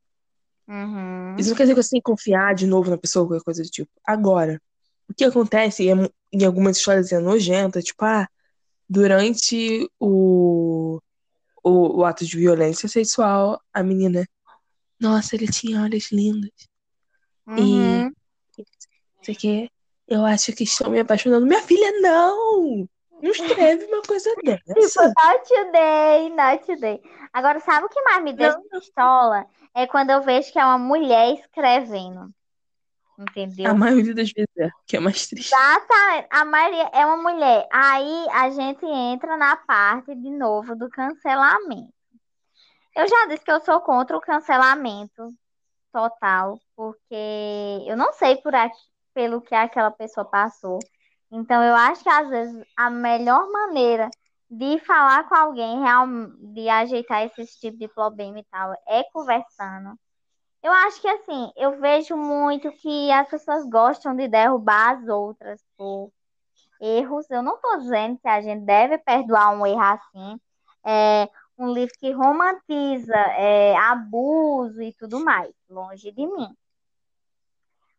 Uhum. 0.66 1.36
Isso 1.36 1.50
não 1.50 1.56
quer 1.56 1.64
dizer 1.64 1.74
que 1.74 1.82
você 1.82 1.90
tem 1.90 2.00
que 2.00 2.10
confiar 2.10 2.54
de 2.54 2.66
novo 2.66 2.90
na 2.90 2.96
pessoa, 2.96 3.26
qualquer 3.26 3.44
coisa 3.44 3.62
do 3.62 3.68
tipo. 3.68 3.90
Agora, 4.02 4.60
o 5.08 5.12
que 5.14 5.24
acontece 5.24 5.88
é 5.88 5.92
em 6.32 6.44
algumas 6.44 6.78
histórias 6.78 7.12
é 7.12 7.18
nojenta, 7.18 7.82
tipo, 7.82 8.02
ah, 8.02 8.26
durante 8.88 9.86
o, 10.00 11.00
o, 11.62 11.98
o 12.00 12.04
ato 12.04 12.24
de 12.24 12.36
violência 12.38 12.88
sexual, 12.88 13.60
a 13.74 13.82
menina, 13.82 14.26
nossa, 15.00 15.34
ele 15.34 15.46
tinha 15.46 15.82
olhos 15.82 16.10
lindos. 16.10 16.50
Uhum. 17.46 18.04
Não 18.04 18.14
sei 19.22 19.34
o 19.34 19.38
quê. 19.38 19.70
Eu 20.08 20.24
acho 20.24 20.52
que 20.52 20.64
estou 20.64 20.90
me 20.90 21.00
apaixonando. 21.00 21.46
Minha 21.46 21.62
filha, 21.62 22.00
não! 22.00 22.88
Não 23.22 23.30
escreve 23.30 23.84
uma 23.86 24.02
coisa 24.02 24.30
dessa. 24.44 25.06
not 25.06 25.48
today, 25.48 26.30
not 26.30 26.66
today. 26.66 27.00
Agora, 27.32 27.60
sabe 27.60 27.86
o 27.86 27.88
que 27.88 28.00
mais 28.02 28.22
me 28.22 28.32
deixa 28.32 28.56
Não. 28.56 28.80
pistola? 28.80 29.46
É 29.74 29.86
quando 29.86 30.10
eu 30.10 30.22
vejo 30.22 30.52
que 30.52 30.58
é 30.58 30.64
uma 30.64 30.78
mulher 30.78 31.34
escrevendo. 31.34 32.30
Entendeu? 33.18 33.70
A 33.70 33.74
maioria 33.74 34.14
das 34.14 34.30
vezes 34.30 34.50
é, 34.58 34.68
que 34.86 34.96
é 34.96 35.00
mais 35.00 35.26
triste. 35.26 35.54
Exatamente. 35.54 36.28
A 36.30 36.44
Maria 36.44 36.90
é 36.92 37.06
uma 37.06 37.16
mulher. 37.16 37.66
Aí 37.72 38.26
a 38.30 38.50
gente 38.50 38.84
entra 38.84 39.38
na 39.38 39.56
parte 39.56 40.14
de 40.14 40.30
novo 40.30 40.76
do 40.76 40.88
cancelamento. 40.90 41.95
Eu 42.96 43.06
já 43.06 43.26
disse 43.26 43.44
que 43.44 43.52
eu 43.52 43.60
sou 43.60 43.78
contra 43.82 44.16
o 44.16 44.20
cancelamento 44.22 45.30
total, 45.92 46.58
porque 46.74 47.14
eu 47.86 47.94
não 47.94 48.10
sei 48.14 48.36
por 48.36 48.54
aqui, 48.54 48.80
pelo 49.12 49.42
que 49.42 49.54
aquela 49.54 49.90
pessoa 49.90 50.24
passou. 50.24 50.78
Então 51.30 51.62
eu 51.62 51.74
acho 51.74 52.02
que 52.02 52.08
às 52.08 52.26
vezes 52.30 52.66
a 52.74 52.88
melhor 52.88 53.50
maneira 53.52 54.08
de 54.50 54.78
falar 54.80 55.28
com 55.28 55.34
alguém, 55.34 55.80
de 56.54 56.68
ajeitar 56.70 57.24
esse 57.24 57.60
tipo 57.60 57.76
de 57.76 57.86
problema 57.86 58.38
e 58.38 58.44
tal, 58.44 58.72
é 58.88 59.04
conversando. 59.12 59.94
Eu 60.62 60.72
acho 60.72 60.98
que 61.02 61.08
assim, 61.08 61.52
eu 61.54 61.78
vejo 61.78 62.16
muito 62.16 62.72
que 62.72 63.12
as 63.12 63.28
pessoas 63.28 63.68
gostam 63.68 64.16
de 64.16 64.26
derrubar 64.26 64.96
as 64.96 65.06
outras 65.06 65.60
por 65.76 66.10
erros. 66.80 67.30
Eu 67.30 67.42
não 67.42 67.60
tô 67.60 67.76
dizendo 67.76 68.18
que 68.18 68.28
a 68.28 68.40
gente 68.40 68.64
deve 68.64 68.96
perdoar 68.98 69.50
um 69.50 69.66
erro 69.66 69.82
assim. 69.82 70.40
É 70.82 71.28
um 71.58 71.72
livro 71.72 71.94
que 71.98 72.12
romantiza 72.12 73.16
é, 73.16 73.76
abuso 73.76 74.82
e 74.82 74.92
tudo 74.92 75.24
mais, 75.24 75.52
longe 75.68 76.12
de 76.12 76.26
mim. 76.26 76.56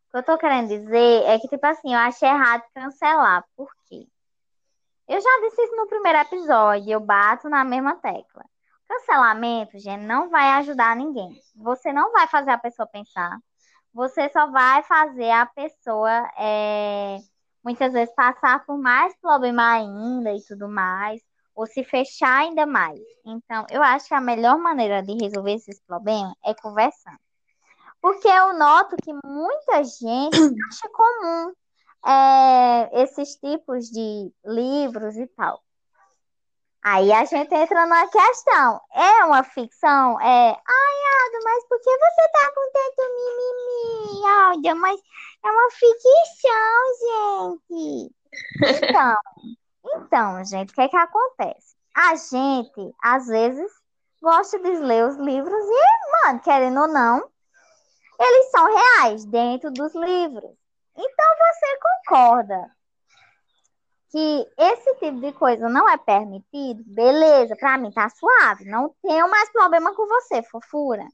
O 0.06 0.10
que 0.10 0.16
eu 0.16 0.22
tô 0.22 0.38
querendo 0.38 0.68
dizer 0.68 1.24
é 1.24 1.38
que, 1.38 1.48
tipo 1.48 1.66
assim, 1.66 1.92
eu 1.92 1.98
acho 1.98 2.24
errado 2.24 2.62
cancelar. 2.74 3.44
Por 3.56 3.70
quê? 3.86 4.06
Eu 5.06 5.20
já 5.20 5.40
disse 5.42 5.62
isso 5.62 5.76
no 5.76 5.86
primeiro 5.86 6.18
episódio, 6.18 6.90
eu 6.90 7.00
bato 7.00 7.48
na 7.48 7.64
mesma 7.64 7.96
tecla. 7.96 8.44
Cancelamento, 8.86 9.78
gente, 9.78 10.04
não 10.04 10.30
vai 10.30 10.48
ajudar 10.60 10.96
ninguém. 10.96 11.38
Você 11.56 11.92
não 11.92 12.12
vai 12.12 12.26
fazer 12.26 12.50
a 12.52 12.58
pessoa 12.58 12.86
pensar. 12.86 13.38
Você 13.92 14.28
só 14.30 14.50
vai 14.50 14.82
fazer 14.84 15.30
a 15.30 15.46
pessoa, 15.46 16.10
é, 16.38 17.18
muitas 17.64 17.92
vezes, 17.92 18.14
passar 18.14 18.64
por 18.64 18.78
mais 18.78 19.14
problema 19.20 19.72
ainda 19.72 20.32
e 20.32 20.42
tudo 20.46 20.68
mais, 20.68 21.20
ou 21.58 21.66
se 21.66 21.82
fechar 21.82 22.38
ainda 22.38 22.64
mais. 22.64 23.00
Então, 23.26 23.66
eu 23.68 23.82
acho 23.82 24.06
que 24.06 24.14
a 24.14 24.20
melhor 24.20 24.56
maneira 24.58 25.02
de 25.02 25.12
resolver 25.20 25.54
esses 25.54 25.80
problemas 25.80 26.32
é 26.44 26.54
conversando. 26.54 27.18
Porque 28.00 28.28
eu 28.28 28.56
noto 28.56 28.94
que 29.02 29.12
muita 29.24 29.82
gente 29.82 30.38
acha 30.70 30.88
comum 30.92 31.52
é, 32.06 33.02
esses 33.02 33.34
tipos 33.34 33.86
de 33.86 34.32
livros 34.44 35.16
e 35.16 35.26
tal. 35.26 35.60
Aí 36.80 37.10
a 37.10 37.24
gente 37.24 37.52
entra 37.52 37.86
na 37.86 38.06
questão. 38.06 38.80
É 38.92 39.24
uma 39.24 39.42
ficção? 39.42 40.20
É. 40.20 40.50
Ai, 40.50 40.96
Aldo, 41.24 41.44
mas 41.44 41.66
por 41.66 41.80
que 41.80 41.90
você 41.90 42.28
tá 42.34 42.52
com 42.54 42.70
tanto 42.72 43.02
mimimi, 43.16 44.26
Aldo? 44.28 44.80
Mas 44.80 45.00
é 45.44 45.50
uma 45.50 45.70
ficção, 45.72 47.58
gente. 47.72 48.14
Então, 48.60 49.16
então, 49.96 50.44
gente, 50.44 50.70
o 50.70 50.74
que 50.74 50.80
é 50.82 50.88
que 50.88 50.96
acontece? 50.96 51.76
A 51.96 52.14
gente, 52.16 52.94
às 53.02 53.26
vezes, 53.26 53.70
gosta 54.22 54.58
de 54.58 54.70
ler 54.78 55.06
os 55.06 55.16
livros 55.16 55.64
e, 55.64 56.26
mano, 56.26 56.40
querendo 56.40 56.80
ou 56.80 56.88
não, 56.88 57.28
eles 58.20 58.50
são 58.50 58.66
reais 58.66 59.24
dentro 59.24 59.70
dos 59.70 59.94
livros. 59.94 60.50
Então 60.96 61.26
você 61.38 61.78
concorda 61.80 62.70
que 64.10 64.46
esse 64.58 64.94
tipo 64.96 65.20
de 65.20 65.32
coisa 65.32 65.68
não 65.68 65.88
é 65.88 65.96
permitido? 65.98 66.82
Beleza, 66.86 67.54
pra 67.56 67.78
mim 67.78 67.90
tá 67.92 68.08
suave. 68.08 68.64
Não 68.64 68.94
tenho 69.02 69.30
mais 69.30 69.50
problema 69.52 69.94
com 69.94 70.06
você, 70.06 70.42
fofura. 70.42 71.06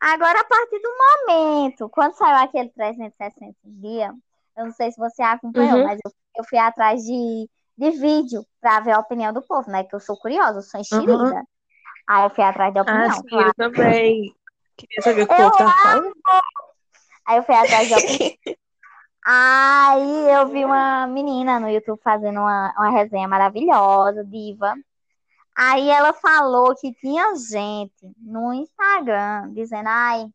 Agora, 0.00 0.40
a 0.40 0.44
partir 0.44 0.78
do 0.80 0.90
momento, 0.96 1.88
quando 1.88 2.14
saiu 2.14 2.36
aquele 2.36 2.68
360 2.70 3.56
dias, 3.64 4.14
eu 4.56 4.66
não 4.66 4.72
sei 4.72 4.92
se 4.92 4.98
você 4.98 5.22
acompanhou, 5.22 5.78
Uhum. 5.78 5.84
mas 5.84 5.98
eu, 6.04 6.12
eu 6.36 6.44
fui 6.44 6.58
atrás 6.58 7.02
de, 7.02 7.50
de 7.78 7.90
vídeo 7.92 8.44
pra 8.60 8.80
ver 8.80 8.90
a 8.92 8.98
opinião 8.98 9.32
do 9.32 9.40
povo, 9.40 9.70
né? 9.70 9.84
Que 9.84 9.94
eu 9.94 10.00
sou 10.00 10.18
curiosa, 10.18 10.58
eu 10.58 10.62
sou 10.62 10.80
enxerida. 10.80 11.42
Aí 12.08 12.24
eu 12.24 12.30
fui 12.30 12.42
atrás 12.42 12.74
da 12.74 12.80
Ah, 12.80 12.82
opinião, 12.82 13.12
sim, 13.12 13.22
claro. 13.28 13.48
eu 13.48 13.54
também. 13.54 14.34
Queria 14.76 15.02
saber 15.02 15.22
o 15.22 15.26
que 15.26 15.32
Eu 15.34 15.50
tá 15.52 15.72
falando. 15.82 16.12
Aí 17.26 17.36
eu 17.36 17.42
fui 17.42 17.54
atrás 17.54 17.88
de 17.88 17.94
opinião. 17.94 18.58
Aí 19.24 20.30
eu 20.30 20.48
vi 20.48 20.64
uma 20.64 21.06
menina 21.06 21.60
no 21.60 21.68
YouTube 21.68 22.00
fazendo 22.02 22.40
uma, 22.40 22.72
uma 22.78 22.90
resenha 22.90 23.28
maravilhosa, 23.28 24.24
diva. 24.24 24.74
Aí 25.56 25.90
ela 25.90 26.12
falou 26.12 26.74
que 26.76 26.94
tinha 26.94 27.34
gente 27.36 27.92
no 28.16 28.54
Instagram 28.54 29.52
dizendo, 29.52 29.88
ai, 29.88 30.26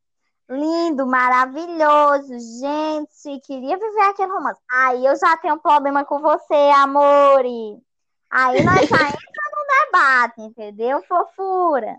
lindo, 0.53 1.05
maravilhoso, 1.05 2.33
gente, 2.59 3.39
queria 3.45 3.77
viver 3.77 4.01
aquele 4.01 4.31
romance. 4.31 4.59
Aí 4.69 5.05
eu 5.05 5.15
já 5.15 5.35
tenho 5.37 5.55
um 5.55 5.59
problema 5.59 6.05
com 6.05 6.19
você, 6.19 6.71
amore. 6.75 7.81
Aí 8.29 8.63
nós 8.63 8.87
já 8.89 8.97
entra 8.97 9.43
no 9.51 9.85
debate, 9.85 10.41
entendeu? 10.41 11.03
Fofura. 11.03 11.97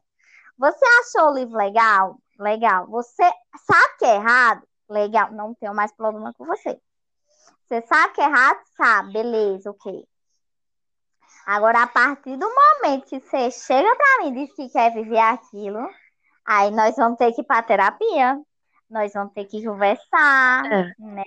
Você 0.58 0.84
achou 1.00 1.30
o 1.30 1.34
livro 1.34 1.56
legal? 1.56 2.18
Legal. 2.38 2.86
Você 2.88 3.22
sabe 3.66 3.96
que 3.98 4.04
é 4.04 4.16
errado? 4.16 4.62
Legal. 4.88 5.32
Não 5.32 5.54
tenho 5.54 5.74
mais 5.74 5.92
problema 5.92 6.32
com 6.34 6.44
você. 6.44 6.80
Você 7.68 7.82
sabe 7.86 8.14
que 8.14 8.20
é 8.20 8.24
errado? 8.24 8.58
Sabe. 8.76 9.12
Beleza, 9.12 9.70
ok. 9.70 10.06
Agora, 11.46 11.82
a 11.82 11.86
partir 11.86 12.36
do 12.36 12.48
momento 12.48 13.06
que 13.06 13.20
você 13.20 13.50
chega 13.50 13.94
pra 13.96 14.24
mim 14.24 14.30
e 14.30 14.46
diz 14.46 14.54
que 14.54 14.68
quer 14.70 14.92
viver 14.92 15.18
aquilo, 15.18 15.88
aí 16.46 16.70
nós 16.70 16.96
vamos 16.96 17.18
ter 17.18 17.32
que 17.32 17.40
ir 17.42 17.44
pra 17.44 17.62
terapia. 17.62 18.40
Nós 18.88 19.12
vamos 19.12 19.32
ter 19.32 19.46
que 19.46 19.64
conversar, 19.64 20.64
É. 20.72 20.92
né? 20.98 21.24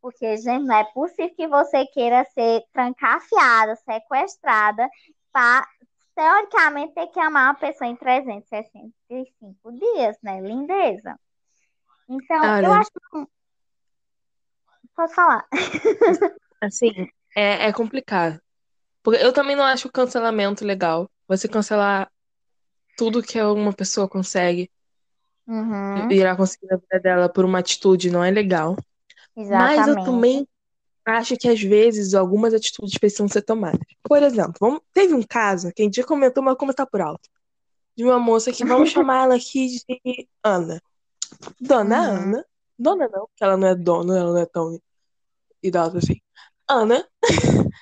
Porque, 0.00 0.36
gente, 0.36 0.64
não 0.64 0.76
é 0.76 0.84
possível 0.92 1.34
que 1.34 1.46
você 1.48 1.86
queira 1.86 2.24
ser 2.34 2.62
trancafiada, 2.72 3.76
sequestrada, 3.76 4.88
para, 5.32 5.66
teoricamente, 6.14 6.94
ter 6.94 7.06
que 7.08 7.18
amar 7.20 7.46
uma 7.50 7.54
pessoa 7.54 7.88
em 7.88 7.96
365 7.96 9.72
dias, 9.72 10.16
né? 10.22 10.40
Lindeza. 10.40 11.18
Então, 12.08 12.44
eu 12.44 12.70
Olha. 12.70 12.80
acho 12.80 12.90
que. 12.90 13.26
Pode 14.94 15.14
falar. 15.14 15.46
Assim, 16.60 17.08
é, 17.34 17.66
é 17.66 17.72
complicado. 17.72 18.40
Porque 19.02 19.22
eu 19.22 19.32
também 19.32 19.54
não 19.56 19.64
acho 19.64 19.88
o 19.88 19.92
cancelamento 19.92 20.64
legal. 20.64 21.10
Você 21.28 21.48
cancelar 21.48 22.10
tudo 22.96 23.22
que 23.22 23.40
uma 23.40 23.72
pessoa 23.72 24.08
consegue 24.08 24.70
Uhum, 25.46 26.10
irá 26.10 26.36
conseguir 26.36 26.66
na 26.66 26.76
vida 26.76 27.00
dela 27.00 27.28
por 27.28 27.44
uma 27.44 27.58
atitude 27.60 28.10
não 28.10 28.22
é 28.24 28.30
legal. 28.30 28.76
Mas 29.36 29.86
eu 29.86 29.94
exatamente. 29.94 30.04
também 30.04 30.48
acho 31.04 31.36
que 31.36 31.48
às 31.48 31.60
vezes 31.60 32.14
algumas 32.14 32.52
atitudes 32.52 32.98
precisam 32.98 33.28
ser 33.28 33.42
tomadas. 33.42 33.80
Por 34.02 34.22
exemplo, 34.22 34.54
vamos- 34.60 34.80
teve 34.92 35.14
um 35.14 35.22
caso 35.22 35.72
que 35.72 35.82
a 35.82 35.84
gente 35.84 35.96
já 35.96 36.04
comentou, 36.04 36.42
mas 36.42 36.56
comentar 36.56 36.86
por 36.86 37.00
alto. 37.00 37.28
De 37.96 38.04
uma 38.04 38.18
moça 38.18 38.52
que 38.52 38.64
vamos 38.64 38.90
chamar 38.92 39.24
ela 39.24 39.36
aqui 39.36 39.68
de 39.68 40.28
Ana. 40.44 40.80
Dona 41.60 41.98
Uhum. 41.98 42.22
Ana. 42.22 42.44
Dona 42.78 43.08
não, 43.08 43.26
porque 43.26 43.44
ela 43.44 43.56
não 43.56 43.68
é 43.68 43.74
dona, 43.74 44.18
ela 44.18 44.32
não 44.32 44.38
é 44.40 44.46
tão 44.46 44.80
idosa 45.62 45.98
assim. 45.98 46.20
Ana. 46.68 47.06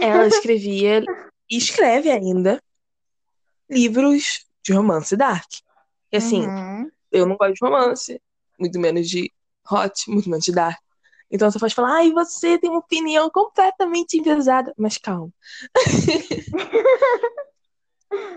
Ela 0.00 0.28
escrevia 0.28 1.02
e 1.50 1.56
escreve 1.56 2.10
ainda 2.10 2.62
livros 3.68 4.46
de 4.72 4.78
romance 4.78 5.16
dark. 5.16 5.48
E 6.12 6.16
assim, 6.18 6.46
Uhum, 6.46 6.90
eu 7.12 7.26
não 7.26 7.36
gosto 7.36 7.54
de 7.54 7.60
romance, 7.64 8.20
muito 8.58 8.78
menos 8.80 9.08
de 9.08 9.32
hot, 9.70 10.10
muito 10.10 10.28
menos 10.30 10.44
de 10.44 10.52
dark. 10.52 10.78
Então 11.30 11.50
você 11.50 11.58
pode 11.58 11.74
falar, 11.74 11.96
ai, 11.98 12.10
você 12.12 12.58
tem 12.58 12.70
uma 12.70 12.78
opinião 12.80 13.30
completamente 13.30 14.18
enviesada. 14.18 14.72
Mas 14.78 14.96
calma. 14.98 15.30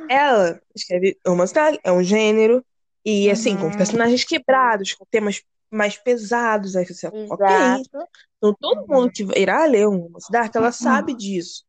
Ela 0.07 0.61
escreve 0.75 1.17
romance 1.25 1.53
dark, 1.53 1.79
é 1.83 1.91
um 1.91 2.03
gênero, 2.03 2.63
e 3.05 3.29
assim, 3.31 3.57
com 3.57 3.65
Uhum. 3.67 3.71
personagens 3.71 4.23
quebrados, 4.23 4.93
com 4.93 5.05
temas 5.05 5.41
mais 5.71 5.97
pesados. 5.97 6.75
Aí 6.75 6.85
você, 6.85 7.07
ok. 7.29 7.43
Exato. 7.43 8.07
Então 8.37 8.55
todo 8.59 8.81
Uhum. 8.81 8.85
mundo 8.89 9.11
que 9.11 9.23
irá 9.39 9.65
ler 9.65 9.87
um 9.87 9.97
romance 9.97 10.31
dark, 10.31 10.53
ela 10.55 10.71
sabe 10.71 11.13
disso. 11.15 11.63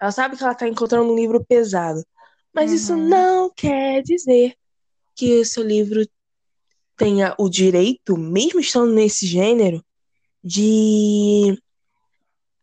Ela 0.00 0.12
sabe 0.12 0.36
que 0.36 0.42
ela 0.44 0.54
tá 0.54 0.68
encontrando 0.68 1.10
um 1.12 1.16
livro 1.16 1.44
pesado. 1.44 2.04
Mas 2.56 2.72
isso 2.72 2.94
Uhum. 2.94 3.06
não 3.06 3.50
quer 3.50 4.02
dizer 4.02 4.56
que 5.14 5.40
o 5.40 5.44
seu 5.44 5.62
livro 5.62 6.08
tenha 6.96 7.34
o 7.38 7.50
direito, 7.50 8.16
mesmo 8.16 8.58
estando 8.58 8.94
nesse 8.94 9.26
gênero, 9.26 9.84
de 10.42 11.60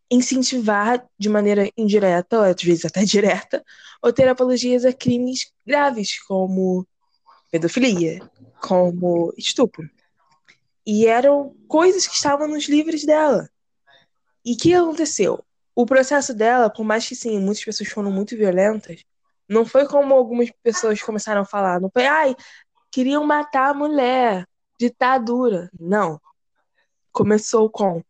incentivar 0.09 1.05
de 1.15 1.29
maneira 1.29 1.69
indireta, 1.77 2.39
ou 2.39 2.43
às 2.43 2.61
vezes 2.61 2.85
até 2.85 3.03
direta, 3.05 3.63
ou 4.01 4.11
ter 4.11 4.27
apologias 4.27 4.83
a 4.83 4.91
crimes 4.91 5.51
graves, 5.63 6.19
como 6.23 6.87
pedofilia, 7.51 8.27
como 8.59 9.31
estupro. 9.37 9.87
E 10.83 11.05
eram 11.05 11.55
coisas 11.67 12.07
que 12.07 12.15
estavam 12.15 12.47
nos 12.47 12.67
livros 12.67 13.05
dela. 13.05 13.47
E 14.43 14.53
o 14.53 14.57
que 14.57 14.73
aconteceu? 14.73 15.45
O 15.75 15.85
processo 15.85 16.33
dela, 16.33 16.67
por 16.67 16.83
mais 16.83 17.07
que 17.07 17.15
sim, 17.15 17.39
muitas 17.39 17.63
pessoas 17.63 17.89
foram 17.89 18.11
muito 18.11 18.35
violentas, 18.35 19.03
não 19.53 19.65
foi 19.65 19.87
como 19.87 20.13
algumas 20.13 20.51
pessoas 20.63 21.01
começaram 21.01 21.41
a 21.41 21.45
falar. 21.45 21.79
Não 21.79 21.89
foi, 21.89 22.05
ai, 22.05 22.35
queriam 22.91 23.23
matar 23.25 23.69
a 23.69 23.73
mulher, 23.73 24.45
ditadura. 24.79 25.69
Não. 25.79 26.19
Começou 27.11 27.69
com 27.69 28.03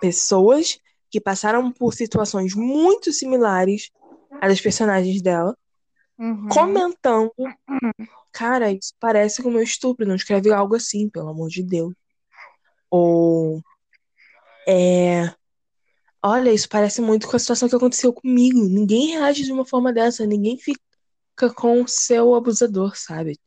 pessoas 0.00 0.78
que 1.10 1.20
passaram 1.20 1.70
por 1.70 1.94
situações 1.94 2.54
muito 2.54 3.12
similares 3.12 3.90
às 4.40 4.60
personagens 4.60 5.22
dela, 5.22 5.56
Uhum. 6.18 6.48
comentando. 6.48 7.30
Cara, 8.32 8.72
isso 8.72 8.94
parece 8.98 9.42
com 9.42 9.50
o 9.50 9.52
meu 9.52 9.62
estupro, 9.62 10.06
não 10.06 10.14
escreve 10.14 10.50
algo 10.50 10.74
assim, 10.74 11.08
pelo 11.08 11.28
amor 11.28 11.48
de 11.48 11.62
Deus. 11.62 11.94
Ou. 12.90 13.62
É. 14.66 15.30
Olha, 16.22 16.50
isso 16.52 16.68
parece 16.68 17.00
muito 17.00 17.28
com 17.28 17.36
a 17.36 17.38
situação 17.38 17.68
que 17.68 17.76
aconteceu 17.76 18.12
comigo. 18.12 18.58
Ninguém 18.58 19.08
reage 19.12 19.44
de 19.44 19.52
uma 19.52 19.64
forma 19.64 19.92
dessa, 19.92 20.26
ninguém 20.26 20.58
fica 20.58 20.80
com 21.54 21.82
o 21.82 21.88
seu 21.88 22.34
abusador, 22.34 22.96
sabe? 22.96 23.38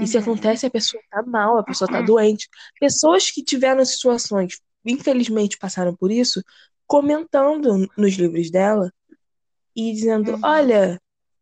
E 0.00 0.06
se 0.06 0.16
Uhum. 0.16 0.22
acontece, 0.24 0.66
a 0.66 0.70
pessoa 0.70 1.02
tá 1.10 1.22
mal, 1.22 1.58
a 1.58 1.62
pessoa 1.64 1.88
tá 1.88 2.00
doente. 2.02 2.48
Pessoas 2.80 3.30
que 3.30 3.42
tiveram 3.42 3.84
situações, 3.84 4.60
infelizmente 4.84 5.58
passaram 5.58 5.94
por 5.94 6.10
isso, 6.10 6.42
comentando 6.86 7.88
nos 7.96 8.14
livros 8.14 8.50
dela 8.50 8.92
e 9.74 9.92
dizendo: 9.92 10.32
Uhum. 10.32 10.40
Olha, 10.42 11.00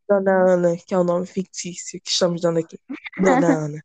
Dona 0.08 0.52
Ana, 0.54 0.76
que 0.76 0.94
é 0.94 0.98
o 0.98 1.04
nome 1.04 1.26
fictício 1.26 2.00
que 2.00 2.10
estamos 2.10 2.40
dando 2.40 2.58
aqui, 2.58 2.78
Dona 3.18 3.46
Ana, 3.66 3.84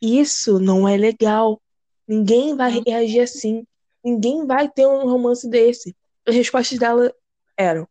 isso 0.00 0.58
não 0.58 0.88
é 0.88 0.96
legal. 0.96 1.60
Ninguém 2.06 2.56
vai 2.56 2.72
Uhum. 2.76 2.82
reagir 2.86 3.20
assim. 3.20 3.64
Ninguém 4.04 4.46
vai 4.46 4.68
ter 4.68 4.86
um 4.86 5.04
romance 5.08 5.48
desse. 5.48 5.94
As 6.26 6.34
respostas 6.34 6.78
dela 6.78 7.12
eram: 7.56 7.86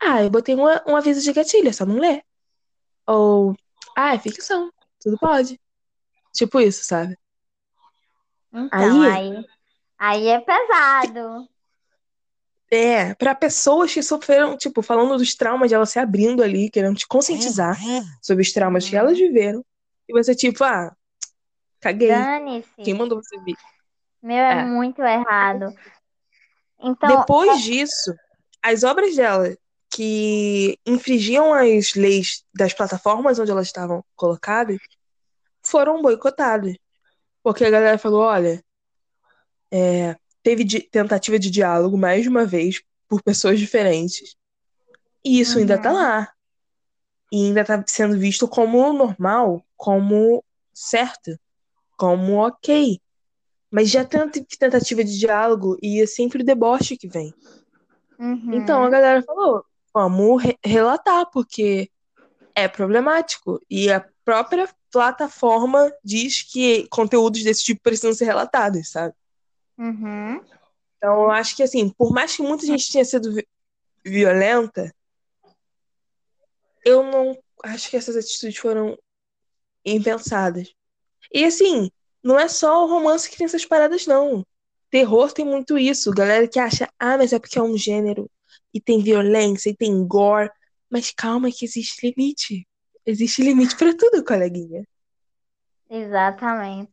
Ah, 0.00 0.22
eu 0.22 0.30
botei 0.30 0.54
uma, 0.54 0.82
um 0.86 0.96
aviso 0.96 1.22
de 1.22 1.32
gatilho, 1.32 1.68
é 1.68 1.72
só 1.72 1.84
não 1.86 1.96
ler. 1.98 2.22
Ou, 3.06 3.56
ah, 3.96 4.14
é 4.14 4.18
ficção, 4.18 4.70
tudo 5.00 5.18
pode. 5.18 5.60
Tipo 6.32 6.60
isso, 6.60 6.84
sabe? 6.84 7.16
Então, 8.52 9.02
Aí- 9.02 9.10
aí, 9.10 9.46
aí 9.98 10.28
é 10.28 10.40
pesado. 10.40 11.48
É, 12.70 13.14
pra 13.14 13.34
pessoas 13.34 13.94
que 13.94 14.02
sofreram, 14.02 14.56
tipo, 14.56 14.82
falando 14.82 15.16
dos 15.16 15.34
traumas 15.34 15.68
de 15.68 15.74
ela 15.74 15.86
se 15.86 15.98
abrindo 16.00 16.42
ali, 16.42 16.68
querendo 16.68 16.96
te 16.96 17.06
conscientizar 17.06 17.78
sobre 18.20 18.42
os 18.42 18.52
traumas 18.52 18.88
que 18.88 18.96
elas 18.96 19.16
viveram. 19.16 19.64
E 20.08 20.12
você, 20.12 20.34
tipo, 20.34 20.64
ah, 20.64 20.94
caguei. 21.80 22.08
Dane-se. 22.08 22.82
Quem 22.82 22.94
mandou 22.94 23.22
você 23.22 23.38
vir? 23.40 23.56
Meu, 24.20 24.36
é, 24.36 24.60
É. 24.60 24.64
muito 24.64 25.00
errado. 25.00 25.72
Então, 26.80 27.20
Depois 27.20 27.62
disso, 27.62 28.12
as 28.60 28.82
obras 28.82 29.14
dela 29.14 29.56
que 29.96 30.78
infringiam 30.86 31.54
as 31.54 31.94
leis 31.94 32.44
das 32.54 32.74
plataformas 32.74 33.38
onde 33.38 33.50
elas 33.50 33.66
estavam 33.66 34.04
colocadas 34.14 34.76
foram 35.62 36.02
boicotadas. 36.02 36.76
Porque 37.42 37.64
a 37.64 37.70
galera 37.70 37.98
falou: 37.98 38.20
olha, 38.22 38.62
é, 39.72 40.14
teve 40.42 40.64
di- 40.64 40.82
tentativa 40.82 41.38
de 41.38 41.50
diálogo 41.50 41.96
mais 41.96 42.22
de 42.24 42.28
uma 42.28 42.44
vez 42.44 42.82
por 43.08 43.22
pessoas 43.22 43.58
diferentes. 43.58 44.36
E 45.24 45.40
isso 45.40 45.58
ainda 45.58 45.78
tá 45.78 45.90
Uhum. 45.90 45.96
lá. 45.96 46.32
E 47.32 47.46
ainda 47.46 47.64
tá 47.64 47.82
sendo 47.86 48.18
visto 48.18 48.46
como 48.46 48.92
normal, 48.92 49.64
como 49.76 50.44
certo, 50.74 51.38
como 51.96 52.34
ok. 52.46 53.00
Mas 53.70 53.90
já 53.90 54.04
teve 54.04 54.44
tentativa 54.58 55.02
de 55.02 55.18
diálogo 55.18 55.78
e 55.82 56.02
é 56.02 56.06
sempre 56.06 56.42
o 56.42 56.46
deboche 56.46 56.98
que 56.98 57.08
vem. 57.08 57.34
uhum. 58.18 58.54
Então 58.54 58.84
a 58.84 58.90
galera 58.90 59.22
falou: 59.22 59.64
vamos 59.96 60.42
re- 60.42 60.58
relatar, 60.62 61.24
porque 61.30 61.90
é 62.54 62.68
problemático. 62.68 63.58
E 63.70 63.90
a 63.90 64.06
própria 64.22 64.68
plataforma 64.90 65.90
diz 66.04 66.42
que 66.42 66.86
conteúdos 66.88 67.42
desse 67.42 67.64
tipo 67.64 67.80
precisam 67.82 68.12
ser 68.12 68.26
relatados, 68.26 68.90
sabe? 68.90 69.14
Uhum. 69.78 70.44
Então 70.98 71.22
eu 71.22 71.30
acho 71.30 71.56
que, 71.56 71.62
assim, 71.62 71.88
por 71.88 72.12
mais 72.12 72.36
que 72.36 72.42
muita 72.42 72.66
gente 72.66 72.92
tenha 72.92 73.06
sido 73.06 73.32
vi- 73.32 73.48
violenta, 74.04 74.94
eu 76.84 77.02
não 77.02 77.38
acho 77.64 77.88
que 77.88 77.96
essas 77.96 78.16
atitudes 78.16 78.58
foram 78.58 78.98
impensadas. 79.82 80.74
E, 81.32 81.42
assim, 81.42 81.90
não 82.22 82.38
é 82.38 82.48
só 82.48 82.84
o 82.84 82.88
romance 82.88 83.30
que 83.30 83.38
tem 83.38 83.46
essas 83.46 83.64
paradas, 83.64 84.06
não. 84.06 84.44
Terror 84.90 85.32
tem 85.32 85.44
muito 85.44 85.78
isso. 85.78 86.10
Galera 86.10 86.46
que 86.46 86.58
acha, 86.58 86.86
ah, 86.98 87.16
mas 87.16 87.32
é 87.32 87.38
porque 87.38 87.58
é 87.58 87.62
um 87.62 87.78
gênero 87.78 88.30
e 88.76 88.80
tem 88.80 89.02
violência 89.02 89.70
e 89.70 89.76
tem 89.76 90.06
gore. 90.06 90.50
Mas 90.90 91.10
calma 91.10 91.50
que 91.50 91.64
existe 91.64 92.06
limite. 92.06 92.66
Existe 93.04 93.42
limite 93.42 93.76
pra 93.76 93.96
tudo, 93.96 94.24
coleguinha. 94.24 94.86
Exatamente. 95.88 96.92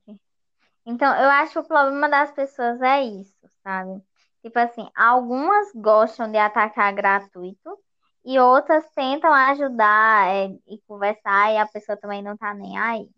Então, 0.85 1.13
eu 1.15 1.29
acho 1.29 1.53
que 1.53 1.59
o 1.59 1.63
problema 1.63 2.09
das 2.09 2.31
pessoas 2.31 2.81
é 2.81 3.03
isso, 3.03 3.35
sabe? 3.63 4.01
Tipo 4.41 4.59
assim, 4.59 4.89
algumas 4.95 5.71
gostam 5.73 6.29
de 6.29 6.37
atacar 6.37 6.93
gratuito 6.93 7.77
e 8.25 8.37
outras 8.39 8.89
tentam 8.91 9.33
ajudar 9.33 10.27
é, 10.27 10.47
e 10.67 10.79
conversar 10.87 11.53
e 11.53 11.57
a 11.57 11.67
pessoa 11.67 11.97
também 11.97 12.21
não 12.21 12.37
tá 12.37 12.53
nem 12.53 12.77
aí. 12.77 13.09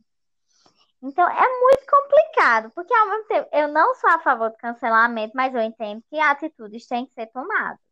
Então, 1.02 1.28
é 1.30 1.60
muito 1.60 1.86
complicado, 1.88 2.72
porque 2.74 2.94
ao 2.94 3.08
mesmo 3.08 3.28
tempo 3.28 3.50
eu 3.52 3.68
não 3.68 3.94
sou 3.96 4.10
a 4.10 4.20
favor 4.20 4.50
do 4.50 4.58
cancelamento, 4.58 5.34
mas 5.36 5.54
eu 5.54 5.62
entendo 5.62 6.04
que 6.10 6.20
atitudes 6.20 6.88
têm 6.88 7.06
que 7.06 7.14
ser 7.14 7.28
tomadas. 7.28 7.85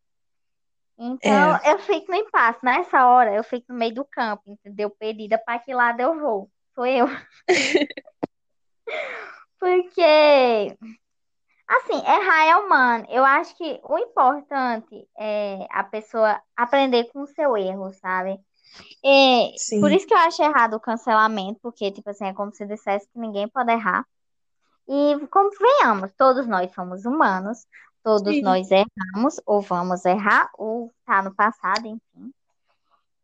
Então, 0.97 1.59
eu 1.65 1.79
fico 1.79 2.11
no 2.11 2.17
impasse. 2.17 2.59
Nessa 2.63 3.07
hora, 3.07 3.33
eu 3.33 3.43
fico 3.43 3.65
no 3.69 3.75
meio 3.75 3.93
do 3.93 4.05
campo, 4.05 4.43
entendeu? 4.47 4.89
Perdida 4.89 5.37
para 5.37 5.59
que 5.59 5.73
lado 5.73 5.99
eu 6.01 6.19
vou. 6.19 6.49
Sou 6.75 6.85
eu. 6.85 7.07
Porque, 9.59 10.77
assim, 11.67 11.97
errar 12.05 12.45
é 12.45 12.55
humano. 12.57 13.05
Eu 13.09 13.23
acho 13.23 13.55
que 13.55 13.79
o 13.83 13.97
importante 13.97 15.07
é 15.17 15.65
a 15.71 15.83
pessoa 15.83 16.41
aprender 16.55 17.05
com 17.05 17.21
o 17.21 17.27
seu 17.27 17.55
erro, 17.57 17.93
sabe? 17.93 18.39
É, 19.05 19.51
Sim. 19.57 19.79
por 19.79 19.91
isso 19.91 20.07
que 20.07 20.13
eu 20.13 20.17
acho 20.17 20.41
errado 20.41 20.75
o 20.75 20.79
cancelamento, 20.79 21.59
porque, 21.61 21.91
tipo 21.91 22.09
assim, 22.09 22.25
é 22.25 22.33
como 22.33 22.53
se 22.53 22.65
dissesse 22.65 23.07
que 23.09 23.19
ninguém 23.19 23.47
pode 23.47 23.71
errar. 23.71 24.05
E 24.87 25.27
convenhamos, 25.27 26.11
todos 26.17 26.45
nós 26.45 26.73
somos 26.73 27.05
humanos, 27.05 27.65
todos 28.03 28.35
Sim. 28.35 28.41
nós 28.41 28.69
erramos, 28.69 29.39
ou 29.45 29.61
vamos 29.61 30.03
errar, 30.05 30.49
ou 30.57 30.93
tá 31.05 31.21
no 31.21 31.33
passado, 31.33 31.87
enfim. 31.87 32.33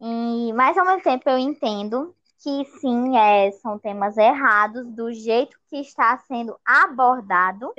E, 0.01 0.53
mas 0.53 0.77
ao 0.77 0.85
mesmo 0.85 1.03
tempo 1.03 1.29
eu 1.29 1.37
entendo 1.37 2.15
que 2.41 2.65
sim, 2.79 3.17
é, 3.17 3.51
são 3.51 3.77
temas 3.77 4.17
errados 4.17 4.87
do 4.87 5.11
jeito 5.11 5.59
que 5.69 5.77
está 5.77 6.17
sendo 6.19 6.57
abordado. 6.65 7.73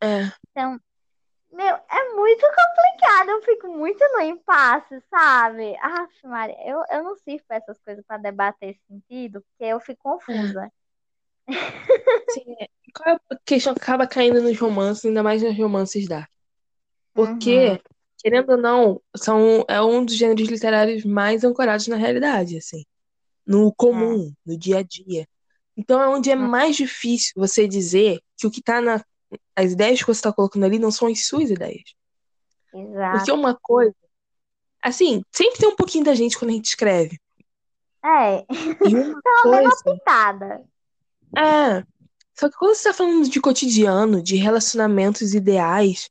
É. 0.00 0.32
Então, 0.50 0.78
meu, 1.50 1.74
é 1.76 2.14
muito 2.14 2.40
complicado, 2.40 3.30
eu 3.30 3.42
fico 3.42 3.68
muito 3.68 4.02
no 4.12 4.20
impasse, 4.20 5.02
sabe? 5.10 5.76
Ah, 5.82 6.06
Maria, 6.24 6.56
eu, 6.66 6.82
eu 6.90 7.02
não 7.04 7.16
sirvo 7.16 7.44
pra 7.46 7.56
essas 7.56 7.78
coisas 7.80 8.04
para 8.06 8.18
debater 8.18 8.70
esse 8.70 8.80
sentido, 8.86 9.42
porque 9.42 9.64
eu 9.64 9.80
fico 9.80 10.02
confusa. 10.02 10.70
Sim, 12.30 12.56
é. 12.60 12.68
Qual 12.94 13.14
é 13.14 13.18
a 13.30 13.36
questão 13.44 13.74
que 13.74 13.80
acaba 13.80 14.06
caindo 14.06 14.42
nos 14.42 14.58
romances, 14.58 15.04
ainda 15.04 15.22
mais 15.22 15.42
nos 15.42 15.56
romances 15.56 16.06
dark? 16.06 16.28
Porque, 17.14 17.70
Uhum. 17.70 17.78
querendo 18.18 18.50
ou 18.52 18.56
não, 18.56 19.00
são, 19.16 19.64
é 19.68 19.80
um 19.82 20.04
dos 20.04 20.16
gêneros 20.16 20.48
literários 20.48 21.04
mais 21.04 21.44
ancorados 21.44 21.86
na 21.88 21.96
realidade, 21.96 22.56
assim. 22.58 22.84
No 23.46 23.72
comum, 23.74 24.32
no 24.46 24.56
dia 24.58 24.78
a 24.78 24.82
dia. 24.82 25.26
Então 25.76 26.00
é 26.02 26.08
onde 26.08 26.30
é 26.30 26.36
Hum. 26.36 26.48
mais 26.48 26.76
difícil 26.76 27.32
você 27.36 27.66
dizer 27.66 28.20
que 28.36 28.46
o 28.46 28.50
que 28.50 28.62
tá 28.62 28.80
na, 28.80 29.02
as 29.56 29.72
ideias 29.72 30.00
que 30.00 30.06
você 30.06 30.18
está 30.18 30.32
colocando 30.32 30.64
ali 30.64 30.78
não 30.78 30.90
são 30.90 31.08
as 31.08 31.26
suas 31.26 31.50
ideias. 31.50 31.94
Exato. 32.74 33.16
Porque 33.18 33.32
uma 33.32 33.58
coisa. 33.60 33.94
Assim, 34.82 35.22
sempre 35.32 35.58
tem 35.58 35.68
um 35.68 35.76
pouquinho 35.76 36.04
da 36.04 36.14
gente 36.14 36.38
quando 36.38 36.50
a 36.50 36.54
gente 36.54 36.66
escreve. 36.66 37.18
É. 38.04 38.44
E 38.88 38.94
uma 38.94 39.20
Pelo 39.42 39.52
menos 39.52 39.74
coisa. 39.74 39.82
uma 39.86 39.94
pitada. 39.94 40.64
É. 41.36 41.84
Só 42.42 42.50
que 42.50 42.56
quando 42.56 42.74
você 42.74 42.88
tá 42.88 42.92
falando 42.92 43.28
de 43.28 43.40
cotidiano, 43.40 44.20
de 44.20 44.34
relacionamentos 44.34 45.32
ideais, 45.32 46.10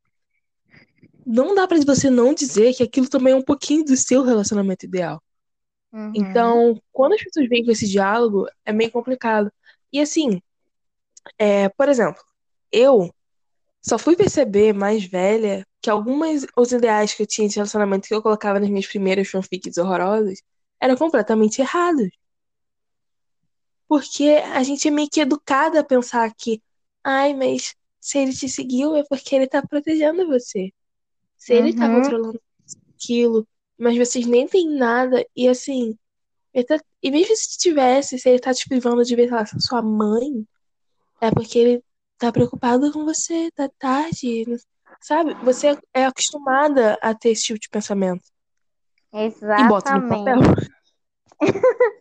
não 1.25 1.53
dá 1.53 1.67
pra 1.67 1.77
você 1.81 2.09
não 2.09 2.33
dizer 2.33 2.73
que 2.73 2.83
aquilo 2.83 3.09
também 3.09 3.33
é 3.33 3.35
um 3.35 3.41
pouquinho 3.41 3.83
do 3.83 3.97
seu 3.97 4.23
relacionamento 4.23 4.85
ideal. 4.85 5.21
Uhum. 5.91 6.13
Então, 6.15 6.81
quando 6.89 7.15
as 7.15 7.21
pessoas 7.21 7.49
vêm 7.49 7.65
com 7.65 7.71
esse 7.71 7.85
diálogo, 7.85 8.47
é 8.63 8.71
meio 8.71 8.89
complicado. 8.89 9.51
E 9.91 9.99
assim, 9.99 10.41
é, 11.37 11.67
por 11.67 11.89
exemplo, 11.89 12.23
eu 12.71 13.13
só 13.81 13.99
fui 13.99 14.15
perceber 14.15 14.71
mais 14.71 15.03
velha 15.03 15.67
que 15.81 15.89
algumas 15.89 16.47
os 16.55 16.71
ideais 16.71 17.13
que 17.13 17.23
eu 17.23 17.27
tinha 17.27 17.49
de 17.49 17.55
relacionamento 17.55 18.07
que 18.07 18.15
eu 18.15 18.21
colocava 18.21 18.57
nas 18.57 18.69
minhas 18.69 18.87
primeiras 18.87 19.27
fanfics 19.27 19.77
horrorosas 19.77 20.41
eram 20.79 20.95
completamente 20.95 21.59
errados. 21.59 22.07
Porque 23.91 24.23
a 24.53 24.63
gente 24.63 24.87
é 24.87 24.91
meio 24.91 25.09
que 25.09 25.19
educada 25.19 25.81
a 25.81 25.83
pensar 25.83 26.33
que, 26.33 26.63
ai, 27.03 27.33
mas 27.33 27.75
se 27.99 28.19
ele 28.19 28.31
te 28.31 28.47
seguiu 28.47 28.95
é 28.95 29.03
porque 29.03 29.35
ele 29.35 29.47
tá 29.47 29.61
protegendo 29.61 30.25
você. 30.27 30.71
Se 31.35 31.53
ele 31.53 31.73
tá 31.73 31.89
Uhum. 31.89 31.95
controlando 31.95 32.41
aquilo, 32.95 33.45
mas 33.77 33.97
vocês 33.97 34.25
nem 34.25 34.47
têm 34.47 34.69
nada, 34.69 35.25
e 35.35 35.45
assim, 35.45 35.97
tá- 36.65 36.79
e 37.03 37.11
mesmo 37.11 37.35
se 37.35 37.57
tivesse, 37.57 38.17
se 38.17 38.29
ele 38.29 38.39
tá 38.39 38.53
te 38.53 38.65
privando 38.65 39.03
de 39.03 39.13
ver, 39.13 39.27
sei 39.27 39.35
lá, 39.35 39.45
sua 39.59 39.81
mãe, 39.81 40.47
é 41.19 41.29
porque 41.29 41.59
ele 41.59 41.83
tá 42.17 42.31
preocupado 42.31 42.93
com 42.93 43.03
você, 43.03 43.51
tá 43.51 43.69
tarde, 43.77 44.45
sabe? 45.01 45.33
Você 45.43 45.77
é 45.93 46.05
acostumada 46.05 46.97
a 47.01 47.13
ter 47.13 47.31
esse 47.31 47.43
tipo 47.43 47.59
de 47.59 47.67
pensamento. 47.67 48.23
E 49.13 49.63
bota 49.67 49.99
no 49.99 50.07
papel. 50.07 50.37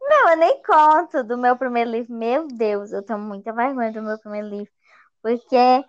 Não, 0.00 0.30
eu 0.30 0.36
nem 0.36 0.62
conto 0.62 1.24
do 1.24 1.36
meu 1.36 1.56
primeiro 1.56 1.90
livro. 1.90 2.14
Meu 2.14 2.46
Deus, 2.48 2.92
eu 2.92 3.02
tenho 3.02 3.18
muita 3.18 3.52
vergonha 3.52 3.92
do 3.92 4.02
meu 4.02 4.18
primeiro 4.18 4.48
livro. 4.48 4.72
Porque 5.22 5.56
é, 5.56 5.82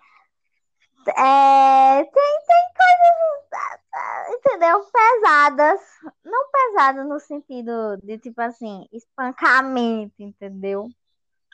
tem, 2.04 2.12
tem 2.12 2.72
coisas, 2.76 3.80
entendeu? 4.28 4.84
Pesadas. 4.92 5.80
Não 6.24 6.50
pesadas 6.50 7.06
no 7.06 7.20
sentido 7.20 7.96
de, 8.02 8.18
tipo 8.18 8.40
assim, 8.40 8.86
espancamento, 8.92 10.14
entendeu? 10.18 10.88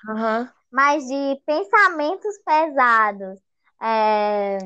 Aham. 0.09 0.51
Mas 0.71 1.07
de 1.07 1.41
pensamentos 1.47 2.39
pesados. 2.45 3.39
É... 3.81 4.59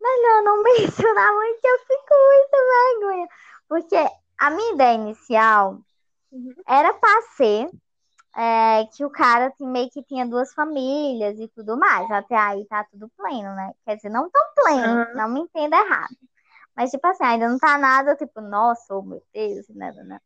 Melhor 0.00 0.42
não 0.44 0.62
mencionar 0.78 1.32
muito, 1.34 1.64
eu 1.64 1.78
fico 1.80 2.04
com 2.08 2.26
muita 2.26 2.56
vergonha. 3.00 3.28
Porque 3.68 3.96
a 4.38 4.50
minha 4.50 4.72
ideia 4.72 4.94
inicial 4.94 5.78
Uhum. 6.32 6.54
era 6.66 6.94
pra 6.94 7.22
ser 7.36 7.70
é, 8.36 8.86
que 8.96 9.04
o 9.04 9.10
cara 9.10 9.52
meio 9.60 9.90
que 9.90 10.02
tinha 10.04 10.26
duas 10.26 10.52
famílias 10.54 11.38
e 11.40 11.48
tudo 11.48 11.78
mais. 11.78 12.10
Até 12.10 12.36
aí 12.36 12.66
tá 12.66 12.84
tudo 12.90 13.10
pleno, 13.16 13.54
né? 13.56 13.72
Quer 13.86 13.96
dizer, 13.96 14.10
não 14.10 14.30
tão 14.30 14.42
pleno, 14.56 14.94
Aham. 14.94 15.14
não 15.14 15.28
me 15.30 15.40
entenda 15.42 15.76
errado. 15.78 16.16
Mas, 16.76 16.90
tipo 16.90 17.06
assim, 17.06 17.24
ainda 17.24 17.48
não 17.48 17.58
tá 17.58 17.78
nada, 17.78 18.16
tipo, 18.16 18.40
nossa, 18.40 18.94
oh 18.96 19.02
meu 19.02 19.22
Deus, 19.34 19.66
nada, 19.70 20.04
nada. 20.04 20.22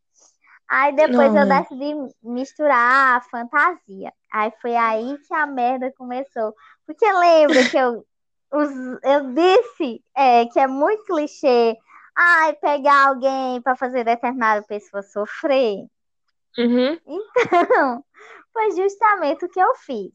Aí 0.68 0.94
depois 0.96 1.32
Não, 1.32 1.36
eu 1.36 1.46
né? 1.46 1.62
decidi 1.62 1.94
misturar 2.22 3.18
a 3.18 3.20
fantasia. 3.22 4.12
Aí 4.32 4.52
foi 4.60 4.76
aí 4.76 5.18
que 5.26 5.34
a 5.34 5.46
merda 5.46 5.92
começou. 5.96 6.54
Porque 6.86 7.04
lembra 7.12 7.64
que 7.66 7.76
eu, 7.76 8.04
os- 8.52 9.00
eu 9.04 9.34
disse 9.34 10.02
é, 10.16 10.46
que 10.46 10.58
é 10.60 10.66
muito 10.66 11.04
clichê. 11.04 11.76
Ai, 12.16 12.54
pegar 12.54 13.08
alguém 13.08 13.60
pra 13.62 13.76
fazer 13.76 14.04
determinada 14.04 14.62
pessoa 14.66 15.02
sofrer. 15.02 15.86
Uhum. 16.58 16.98
Então, 17.06 18.04
foi 18.52 18.70
justamente 18.72 19.44
o 19.44 19.48
que 19.48 19.60
eu 19.60 19.74
fiz. 19.76 20.12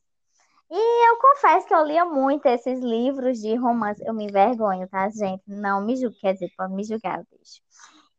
E 0.73 1.09
eu 1.09 1.17
confesso 1.17 1.67
que 1.67 1.73
eu 1.73 1.85
lia 1.85 2.05
muito 2.05 2.45
esses 2.45 2.79
livros 2.79 3.39
de 3.39 3.55
romance. 3.55 4.01
Eu 4.05 4.13
me 4.13 4.25
envergonho, 4.25 4.87
tá, 4.87 5.09
gente? 5.09 5.43
Não 5.45 5.81
me 5.85 5.97
julgue, 5.97 6.17
quer 6.19 6.33
dizer, 6.33 6.49
pode 6.57 6.73
me 6.73 6.83
julgar, 6.83 7.19
eu 7.19 7.25
deixo. 7.29 7.61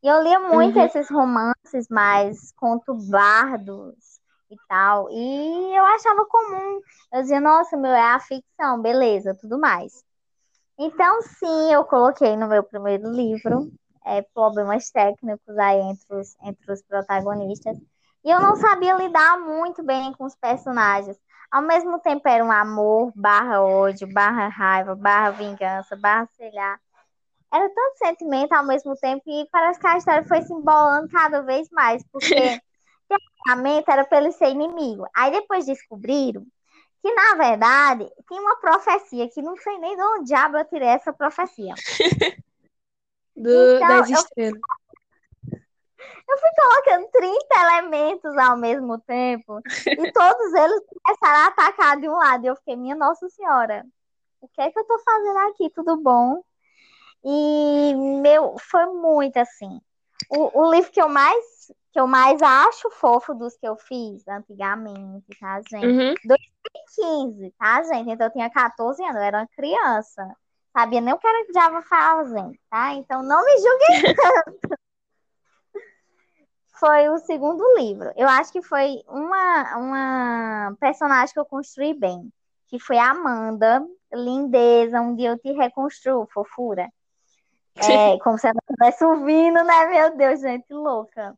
E 0.02 0.08
eu 0.08 0.22
lia 0.22 0.38
muito 0.38 0.78
Uhum. 0.78 0.84
esses 0.84 1.08
romances 1.10 1.88
mais 1.88 2.52
conturbados 2.52 4.20
e 4.50 4.56
tal. 4.68 5.08
E 5.10 5.76
eu 5.76 5.84
achava 5.86 6.26
comum. 6.26 6.80
Eu 7.12 7.22
dizia, 7.22 7.40
nossa, 7.40 7.76
meu, 7.76 7.90
é 7.90 8.12
a 8.12 8.20
ficção, 8.20 8.82
beleza, 8.82 9.34
tudo 9.40 9.58
mais. 9.58 10.04
Então, 10.78 11.22
sim, 11.22 11.72
eu 11.72 11.84
coloquei 11.84 12.36
no 12.36 12.48
meu 12.48 12.62
primeiro 12.62 13.08
livro 13.10 13.70
é, 14.04 14.22
problemas 14.34 14.90
técnicos 14.90 15.56
aí 15.56 15.80
entre 15.80 16.16
os, 16.16 16.36
entre 16.42 16.72
os 16.72 16.82
protagonistas. 16.82 17.78
E 18.24 18.30
eu 18.30 18.40
não 18.40 18.54
sabia 18.56 18.94
lidar 18.94 19.38
muito 19.38 19.82
bem 19.82 20.12
com 20.12 20.24
os 20.24 20.34
personagens. 20.36 21.18
Ao 21.50 21.60
mesmo 21.60 21.98
tempo 21.98 22.26
era 22.28 22.44
um 22.44 22.50
amor, 22.50 23.12
barra 23.14 23.60
ódio, 23.60 24.10
barra 24.12 24.48
raiva, 24.48 24.94
barra 24.94 25.30
vingança, 25.30 25.96
barra 25.96 26.28
sei 26.36 26.50
lá. 26.52 26.78
Era 27.52 27.68
tanto 27.68 27.98
sentimento 27.98 28.52
ao 28.52 28.64
mesmo 28.64 28.96
tempo 28.96 29.22
e 29.26 29.46
parece 29.50 29.78
que 29.78 29.86
a 29.86 29.98
história 29.98 30.24
foi 30.24 30.40
se 30.42 30.52
embolando 30.52 31.08
cada 31.10 31.42
vez 31.42 31.68
mais, 31.70 32.02
porque 32.10 32.32
teoricamente 33.06 33.90
era 33.90 34.04
para 34.04 34.18
ele 34.18 34.32
ser 34.32 34.48
inimigo. 34.48 35.06
Aí 35.14 35.30
depois 35.30 35.66
descobriram 35.66 36.46
que, 37.02 37.12
na 37.12 37.34
verdade, 37.34 38.08
tinha 38.28 38.40
uma 38.40 38.56
profecia 38.56 39.28
que 39.28 39.42
não 39.42 39.56
sei 39.56 39.76
nem 39.78 39.96
de 39.96 40.02
onde 40.02 40.26
diabo 40.26 40.56
eu 40.56 40.64
tirei 40.64 40.88
essa 40.88 41.12
profecia. 41.12 41.74
Do, 43.34 43.76
Então, 43.76 43.88
das 43.88 44.10
estrelas. 44.10 44.54
Eu 44.54 44.60
fui 46.38 46.50
colocando 46.57 47.11
30 47.11 47.46
elementos 47.62 48.36
ao 48.38 48.57
mesmo 48.57 48.98
tempo 48.98 49.61
e 49.86 50.12
todos 50.12 50.53
eles 50.55 50.82
começaram 50.86 51.44
a 51.44 51.46
atacar 51.46 52.00
de 52.00 52.09
um 52.09 52.16
lado. 52.16 52.44
E 52.44 52.48
eu 52.48 52.57
fiquei, 52.57 52.76
minha 52.76 52.96
Nossa 52.96 53.28
Senhora, 53.28 53.84
o 54.40 54.48
que 54.48 54.61
é 54.61 54.70
que 54.70 54.78
eu 54.78 54.84
tô 54.84 54.98
fazendo 54.98 55.38
aqui? 55.50 55.70
Tudo 55.70 55.96
bom? 55.96 56.42
E, 57.24 57.94
meu, 58.20 58.57
foi 58.59 58.86
muito 58.86 59.36
assim. 59.36 59.80
O, 60.28 60.62
o 60.62 60.72
livro 60.72 60.90
que 60.90 61.00
eu 61.00 61.09
mais 61.09 61.72
que 61.92 62.00
eu 62.00 62.07
mais 62.07 62.40
acho 62.40 62.90
fofo 62.90 63.34
dos 63.34 63.55
que 63.59 63.68
eu 63.68 63.76
fiz 63.76 64.26
antigamente, 64.26 65.26
tá, 65.38 65.61
gente? 65.70 65.86
Uhum. 65.86 66.14
15, 66.94 67.55
tá, 67.59 67.82
gente? 67.82 68.11
Então 68.11 68.26
eu 68.26 68.32
tinha 68.32 68.50
14 68.50 69.03
anos, 69.03 69.16
eu 69.16 69.22
era 69.22 69.38
uma 69.40 69.48
criança. 69.48 70.36
Sabia 70.72 71.03
nem 71.03 71.12
o 71.12 71.18
que 71.18 71.26
era 71.26 71.44
que 71.44 71.53
Java 71.53 71.82
fazendo, 71.82 72.55
tá? 72.70 72.94
Então 72.94 73.22
não 73.22 73.44
me 73.44 73.57
julguem 73.59 74.14
tanto. 74.14 74.78
Foi 76.83 77.09
o 77.11 77.18
segundo 77.18 77.62
livro. 77.76 78.11
Eu 78.16 78.28
acho 78.28 78.51
que 78.51 78.61
foi 78.61 79.05
uma, 79.07 79.76
uma 79.76 80.76
personagem 80.80 81.33
que 81.33 81.39
eu 81.39 81.45
construí 81.45 81.95
bem. 81.95 82.28
Que 82.66 82.80
foi 82.80 82.99
a 82.99 83.11
Amanda, 83.11 83.87
lindeza, 84.12 85.01
um 85.01 85.14
dia 85.14 85.30
eu 85.30 85.39
te 85.39 85.53
reconstruo, 85.53 86.26
fofura. 86.35 86.89
É, 88.16 88.18
como 88.18 88.37
se 88.37 88.47
ela 88.47 88.59
estivesse 88.68 89.03
ouvindo, 89.03 89.64
né? 89.64 89.87
Meu 89.87 90.16
Deus, 90.16 90.41
gente, 90.41 90.66
louca. 90.74 91.35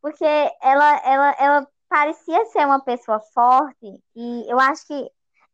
Porque 0.00 0.24
ela, 0.62 0.96
ela, 1.04 1.36
ela 1.38 1.68
parecia 1.88 2.46
ser 2.46 2.64
uma 2.64 2.80
pessoa 2.80 3.20
forte 3.34 4.00
e 4.16 4.50
eu 4.50 4.58
acho 4.58 4.86
que 4.86 5.10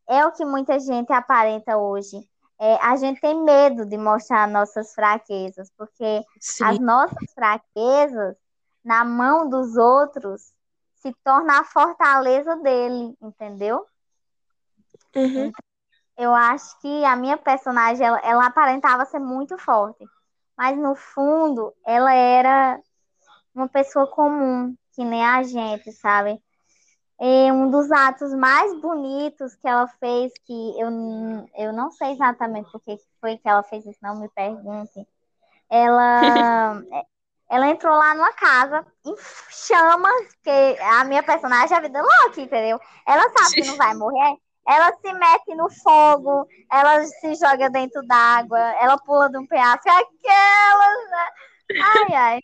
é 0.09 0.24
o 0.24 0.30
que 0.30 0.45
muita 0.45 0.78
gente 0.78 1.12
aparenta 1.12 1.76
hoje. 1.78 2.16
É, 2.61 2.76
a 2.76 2.95
gente 2.95 3.20
tem 3.20 3.43
medo 3.43 3.84
de 3.86 3.97
mostrar 3.97 4.47
nossas 4.47 4.95
fraquezas, 4.95 5.68
porque 5.76 6.22
Sim. 6.38 6.64
as 6.64 6.78
nossas 6.78 7.32
fraquezas 7.34 8.36
na 8.84 9.04
mão 9.04 9.48
dos 9.48 9.76
outros 9.76 10.52
se 10.96 11.14
torna 11.24 11.60
a 11.60 11.64
fortaleza 11.64 12.56
dele, 12.56 13.16
entendeu? 13.20 13.86
Uhum. 15.14 15.50
Eu 16.16 16.34
acho 16.34 16.78
que 16.80 17.04
a 17.04 17.16
minha 17.16 17.38
personagem, 17.38 18.06
ela, 18.06 18.20
ela 18.20 18.46
aparentava 18.46 19.06
ser 19.06 19.18
muito 19.18 19.56
forte, 19.56 20.04
mas 20.56 20.76
no 20.76 20.94
fundo 20.94 21.72
ela 21.86 22.12
era 22.12 22.78
uma 23.54 23.68
pessoa 23.68 24.06
comum, 24.06 24.76
que 24.94 25.04
nem 25.04 25.24
a 25.24 25.42
gente, 25.42 25.90
sabe? 25.92 26.40
E 27.18 27.52
um 27.52 27.70
dos 27.70 27.90
atos 27.90 28.34
mais 28.34 28.80
bonitos 28.80 29.54
que 29.56 29.68
ela 29.68 29.86
fez, 29.86 30.32
que 30.44 30.80
eu, 30.80 30.88
eu 31.54 31.72
não 31.72 31.90
sei 31.90 32.12
exatamente 32.12 32.70
por 32.70 32.80
que 32.80 32.98
foi 33.20 33.36
que 33.36 33.48
ela 33.48 33.62
fez 33.62 33.84
isso, 33.84 33.98
não 34.02 34.18
me 34.18 34.28
pergunte. 34.30 35.06
Ela, 35.68 36.82
ela 37.51 37.66
entrou 37.68 37.96
lá 37.96 38.14
numa 38.14 38.32
casa 38.32 38.86
em 39.05 39.14
chamas, 39.48 40.26
porque 40.34 40.78
a 40.80 41.05
minha 41.05 41.22
personagem 41.22 41.74
é 41.74 41.78
a 41.78 41.82
vida 41.82 42.01
louca, 42.01 42.40
entendeu? 42.40 42.80
Ela 43.05 43.28
sabe 43.30 43.55
que 43.57 43.66
não 43.66 43.76
vai 43.76 43.92
morrer, 43.94 44.36
ela 44.66 44.92
se 44.96 45.12
mete 45.12 45.55
no 45.57 45.68
fogo, 45.68 46.46
ela 46.70 47.05
se 47.05 47.34
joga 47.34 47.68
dentro 47.68 48.07
d'água, 48.07 48.61
ela 48.80 48.96
pula 48.98 49.28
de 49.28 49.36
um 49.36 49.46
penhasco, 49.46 49.88
aquelas, 49.88 51.11
né? 51.11 51.28
Ai, 51.82 52.14
ai. 52.14 52.40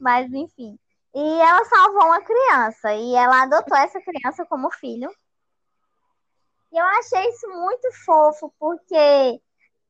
Mas, 0.00 0.30
enfim. 0.30 0.78
E 1.14 1.40
ela 1.40 1.64
salvou 1.64 2.04
uma 2.04 2.20
criança, 2.20 2.92
e 2.92 3.14
ela 3.14 3.42
adotou 3.44 3.78
essa 3.78 3.98
criança 4.00 4.44
como 4.44 4.70
filho. 4.70 5.10
E 6.70 6.76
eu 6.76 6.84
achei 6.84 7.30
isso 7.30 7.48
muito 7.48 7.90
fofo, 8.04 8.52
porque 8.58 9.40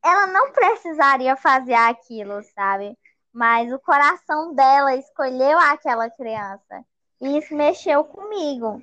ela 0.01 0.27
não 0.27 0.53
precisaria 0.53 1.35
fazer 1.35 1.73
aquilo, 1.73 2.41
sabe? 2.55 2.97
Mas 3.33 3.71
o 3.71 3.79
coração 3.79 4.53
dela 4.53 4.95
escolheu 4.95 5.57
aquela 5.59 6.09
criança. 6.09 6.83
E 7.21 7.37
isso 7.37 7.55
mexeu 7.55 8.03
comigo. 8.03 8.81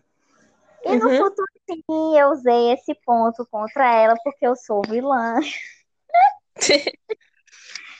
E 0.85 0.97
no 0.97 1.07
Uhum. 1.07 1.17
futuro, 1.17 1.49
sim, 1.69 2.19
eu 2.19 2.31
usei 2.31 2.73
esse 2.73 2.95
ponto 3.05 3.47
contra 3.51 3.93
ela, 3.93 4.15
porque 4.23 4.47
eu 4.47 4.57
sou 4.57 4.83
vilã. 4.89 5.37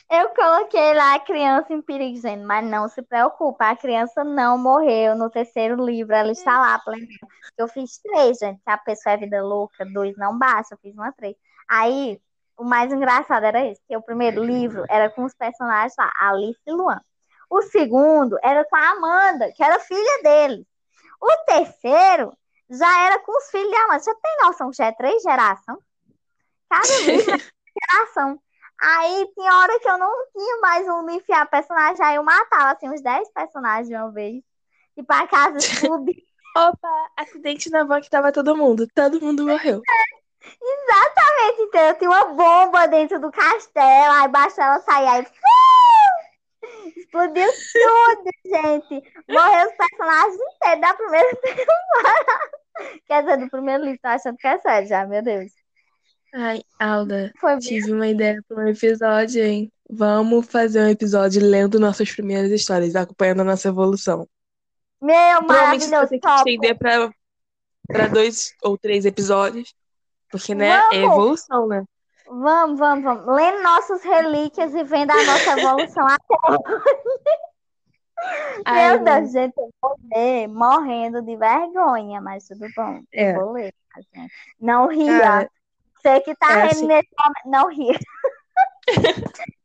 Eu 0.09 0.29
coloquei 0.29 0.93
lá 0.93 1.15
a 1.15 1.19
criança 1.19 1.73
em 1.73 1.81
perigo, 1.81 2.13
dizendo, 2.13 2.45
mas 2.47 2.65
não 2.65 2.87
se 2.87 3.01
preocupa, 3.01 3.69
a 3.69 3.75
criança 3.75 4.23
não 4.23 4.57
morreu 4.57 5.15
no 5.15 5.29
terceiro 5.29 5.83
livro, 5.83 6.13
ela 6.15 6.31
está 6.31 6.57
lá 6.59 6.79
plena. 6.79 7.07
Eu 7.57 7.67
fiz 7.67 7.97
três, 7.99 8.37
gente, 8.37 8.61
a 8.65 8.77
pessoa 8.77 9.13
é 9.13 9.17
vida 9.17 9.43
louca, 9.43 9.85
dois 9.85 10.15
não 10.17 10.37
basta, 10.37 10.75
eu 10.75 10.79
fiz 10.79 10.93
uma 10.95 11.11
três. 11.11 11.35
Aí, 11.67 12.21
o 12.57 12.63
mais 12.63 12.91
engraçado 12.91 13.45
era 13.45 13.65
isso, 13.65 13.81
que 13.87 13.95
o 13.95 14.01
primeiro 14.01 14.43
livro 14.43 14.83
era 14.89 15.09
com 15.09 15.23
os 15.23 15.33
personagens 15.33 15.93
lá, 15.97 16.11
Alice 16.19 16.59
e 16.65 16.71
Luan. 16.71 16.99
O 17.49 17.61
segundo 17.61 18.37
era 18.43 18.65
com 18.65 18.75
a 18.75 18.89
Amanda, 18.89 19.51
que 19.53 19.63
era 19.63 19.79
filha 19.79 20.23
dele. 20.23 20.67
O 21.21 21.45
terceiro 21.45 22.35
já 22.69 23.05
era 23.05 23.19
com 23.19 23.37
os 23.37 23.49
filhos 23.49 23.71
da 23.71 23.83
Amanda. 23.83 23.99
Você 23.99 24.15
tem 24.15 24.37
noção 24.41 24.69
que 24.71 24.77
já 24.77 24.87
é 24.87 24.91
três 24.91 25.21
gerações? 25.21 25.79
Cada 26.69 26.87
livro 27.05 27.35
é 27.35 27.95
geração. 27.95 28.39
Aí 28.79 29.31
tinha 29.33 29.55
hora 29.55 29.79
que 29.79 29.89
eu 29.89 29.97
não 29.97 30.11
tinha 30.31 30.57
mais 30.59 30.87
onde 30.87 31.13
enfiar 31.13 31.49
personagem, 31.49 32.03
aí 32.05 32.15
eu 32.15 32.23
matava 32.23 32.71
assim 32.71 32.89
uns 32.89 33.01
10 33.01 33.31
personagens 33.31 33.87
de 33.87 33.95
uma 33.95 34.11
vez. 34.11 34.43
E 34.95 35.03
pra 35.03 35.27
casa 35.27 35.57
explodir. 35.57 36.23
Opa, 36.55 37.11
acidente 37.15 37.69
na 37.69 37.83
van 37.83 38.01
que 38.01 38.09
tava 38.09 38.31
todo 38.31 38.57
mundo. 38.57 38.87
Todo 38.93 39.21
mundo 39.21 39.45
morreu. 39.45 39.81
Exatamente, 40.61 41.61
então 41.61 41.81
eu 41.81 41.95
tinha 41.95 42.09
uma 42.09 42.25
bomba 42.25 42.87
dentro 42.87 43.19
do 43.19 43.31
castelo, 43.31 44.13
aí 44.13 44.27
baixo 44.27 44.59
ela 44.59 44.79
saía 44.79 45.11
aí. 45.11 45.27
Explodiu 46.95 47.47
tudo, 47.47 48.31
gente. 48.45 49.03
Morreu 49.29 49.67
os 49.67 49.75
personagens 49.75 50.39
inteiros 50.55 50.81
da 50.81 50.93
primeira 50.93 51.29
temporada. 51.35 52.39
Quer 53.07 53.23
dizer, 53.23 53.37
do 53.37 53.49
primeiro 53.49 53.83
livro, 53.83 53.99
tô 54.01 54.09
achando 54.09 54.37
que 54.37 54.47
é 54.47 54.57
sério 54.59 54.87
já, 54.87 55.05
meu 55.05 55.23
Deus. 55.23 55.51
Ai, 56.33 56.61
Alda, 56.79 57.31
Foi 57.39 57.51
bem 57.51 57.59
tive 57.59 57.91
uma 57.91 58.07
ideia 58.07 58.43
para 58.47 58.63
um 58.63 58.67
episódio, 58.67 59.43
hein? 59.43 59.71
Vamos 59.89 60.45
fazer 60.47 60.81
um 60.81 60.89
episódio 60.89 61.41
lendo 61.41 61.79
nossas 61.79 62.11
primeiras 62.11 62.51
histórias, 62.51 62.95
acompanhando 62.95 63.41
a 63.41 63.45
nossa 63.45 63.69
evolução. 63.69 64.27
meu 65.01 65.43
Provavelmente 65.45 65.85
você 65.85 65.89
vai 65.89 66.01
maravilhoso 66.01 66.09
ter 66.09 66.19
que 66.19 66.27
estender 66.27 66.77
para 67.87 68.07
dois 68.07 68.53
ou 68.61 68.77
três 68.77 69.05
episódios, 69.05 69.73
porque, 70.31 70.53
né, 70.55 70.69
é 70.69 70.79
Vamos! 70.81 70.93
evolução, 71.13 71.67
né? 71.67 71.83
Vamos, 72.27 72.77
vamos, 72.77 73.03
vamos. 73.03 73.25
Lendo 73.35 73.63
nossas 73.63 74.03
relíquias 74.03 74.75
e 74.75 74.83
vendo 74.83 75.11
a 75.11 75.23
nossa 75.23 75.57
evolução 75.59 76.05
até 76.05 76.35
Ai, 78.65 78.97
Meu. 78.97 79.03
Deus, 79.05 79.31
gente, 79.31 79.53
eu 79.57 79.69
vou 79.81 79.95
ler 80.13 80.47
morrendo 80.47 81.21
de 81.21 81.35
vergonha, 81.37 82.19
mas 82.19 82.47
tudo 82.47 82.65
bom. 82.75 83.01
É. 83.13 83.31
Eu 83.31 83.35
vou 83.41 83.53
ler, 83.53 83.73
tá, 83.93 84.01
gente. 84.13 84.33
Não 84.59 84.87
ria. 84.87 85.19
Cara, 85.19 85.49
Você 86.01 86.19
que 86.21 86.35
tá 86.35 86.51
é 86.51 86.53
rindo 86.63 86.71
assim- 86.71 86.87
nesse 86.87 87.09
momento, 87.19 87.45
não 87.45 87.69
ria. 87.69 87.99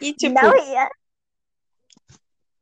e 0.00 0.12
tipo, 0.14 0.34
Não 0.42 0.50
ria. 0.50 0.90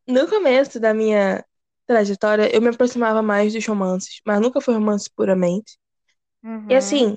no 0.07 0.29
começo 0.29 0.81
da 0.81 0.93
minha 0.93 1.45
trajetória, 1.87 2.55
eu 2.55 2.61
me 2.61 2.69
aproximava 2.69 3.23
mais 3.23 3.53
dos 3.55 3.65
romances, 3.67 4.21
mas 4.27 4.41
nunca 4.41 4.61
foi 4.61 4.75
romance 4.75 5.09
puramente. 5.09 5.79
Uhum, 6.47 6.71
E 6.71 6.75
assim, 6.75 7.17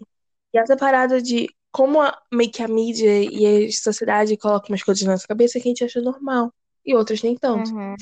e 0.53 0.57
essa 0.59 0.77
parada 0.77 1.21
de 1.21 1.47
como 1.71 2.01
a, 2.01 2.19
meio 2.31 2.51
que 2.51 2.63
a 2.63 2.67
mídia 2.67 3.23
e 3.23 3.67
a 3.67 3.71
sociedade 3.71 4.37
colocam 4.37 4.69
umas 4.71 4.83
coisas 4.83 5.03
na 5.05 5.13
nossa 5.13 5.27
cabeça 5.27 5.59
que 5.59 5.67
a 5.67 5.71
gente 5.71 5.83
acha 5.83 6.01
normal, 6.01 6.53
e 6.85 6.95
outras 6.95 7.21
nem 7.23 7.37
tanto. 7.37 7.71
uhum, 7.71 7.95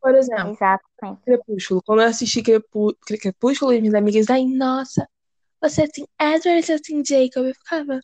Por 0.00 0.14
exemplo, 0.16 0.52
exatamente. 0.52 1.22
Crepúsculo. 1.24 1.82
Quando 1.84 2.02
eu 2.02 2.08
assisti 2.08 2.42
Crepú- 2.42 2.94
Cre- 3.06 3.18
Crepúsculo, 3.18 3.72
e 3.74 3.80
minhas 3.80 3.94
amigas, 3.94 4.30
ai, 4.30 4.44
nossa, 4.46 5.08
você 5.62 5.82
é 5.82 5.84
assim, 5.86 6.06
Edward, 6.20 6.62
você 6.66 6.72
é 6.72 6.76
assim, 6.76 7.02
Jacob. 7.06 7.46
Eu 7.46 7.54
ficava, 7.54 8.00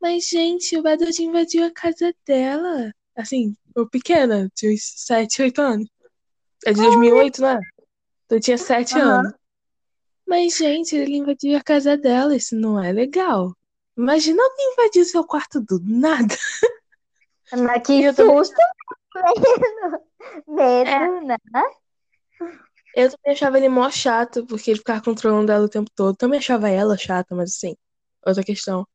mas 0.00 0.28
gente, 0.28 0.76
o 0.78 0.86
Edward 0.88 1.22
invadiu 1.24 1.64
a 1.66 1.72
casa 1.72 2.14
dela. 2.26 2.92
Assim, 3.16 3.54
eu 3.76 3.88
pequena, 3.88 4.48
tinha 4.54 4.72
uns 4.72 4.82
7, 4.96 5.42
8 5.42 5.60
anos. 5.60 5.88
É 6.66 6.72
de 6.72 6.82
2008, 6.82 7.40
não 7.42 7.50
é? 7.50 7.60
Então 8.26 8.38
eu 8.38 8.42
tinha 8.42 8.58
7 8.58 8.94
Aham. 8.94 9.00
anos. 9.00 9.32
Mas, 10.28 10.56
gente, 10.56 10.94
ele 10.96 11.16
invadiu 11.16 11.56
a 11.56 11.62
casa 11.62 11.96
dela, 11.96 12.36
isso 12.36 12.54
não 12.56 12.82
é 12.82 12.92
legal. 12.92 13.52
Imagina 13.96 14.42
alguém 14.42 14.72
invadir 14.74 15.04
seu 15.04 15.24
quarto 15.24 15.60
do 15.60 15.80
nada. 15.82 16.36
Mas 17.52 17.82
Que 17.86 18.04
susto. 18.12 18.56
Medo. 19.14 20.02
Medo, 20.46 20.90
É. 20.90 21.08
né? 21.26 21.36
Eu 22.94 23.10
também 23.10 23.32
achava 23.34 23.58
ele 23.58 23.68
mó 23.68 23.88
chato, 23.90 24.46
porque 24.46 24.70
ele 24.70 24.78
ficava 24.78 25.02
controlando 25.02 25.52
ela 25.52 25.64
o 25.64 25.68
tempo 25.68 25.90
todo. 25.94 26.16
Também 26.16 26.38
achava 26.38 26.68
ela 26.68 26.96
chata, 26.96 27.34
mas 27.34 27.50
assim, 27.54 27.76
outra 28.26 28.42
questão. 28.44 28.86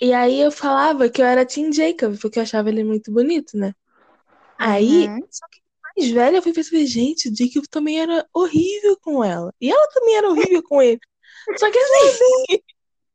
E 0.00 0.12
aí 0.14 0.40
eu 0.40 0.52
falava 0.52 1.08
que 1.10 1.22
eu 1.22 1.26
era 1.26 1.46
Team 1.46 1.72
Jacob, 1.72 2.18
porque 2.20 2.38
eu 2.38 2.42
achava 2.44 2.68
ele 2.70 2.84
muito 2.84 3.12
bonito, 3.12 3.56
né? 3.56 3.74
Aí, 4.58 5.08
Uhum. 5.08 5.26
só 5.30 5.46
que 5.50 5.60
mais 5.96 6.10
velha, 6.10 6.36
eu 6.36 6.42
fui 6.42 6.52
perceber, 6.52 6.86
gente, 6.86 7.28
o 7.28 7.36
Jacob 7.36 7.66
também 7.68 8.00
era 8.00 8.26
horrível 8.32 8.96
com 9.00 9.22
ela. 9.24 9.52
E 9.60 9.70
ela 9.70 9.88
também 9.88 10.16
era 10.16 10.28
horrível 10.28 10.62
com 10.62 10.82
ele. 10.82 11.00
Só 11.56 11.70
que 11.70 11.78
assim, 11.78 12.62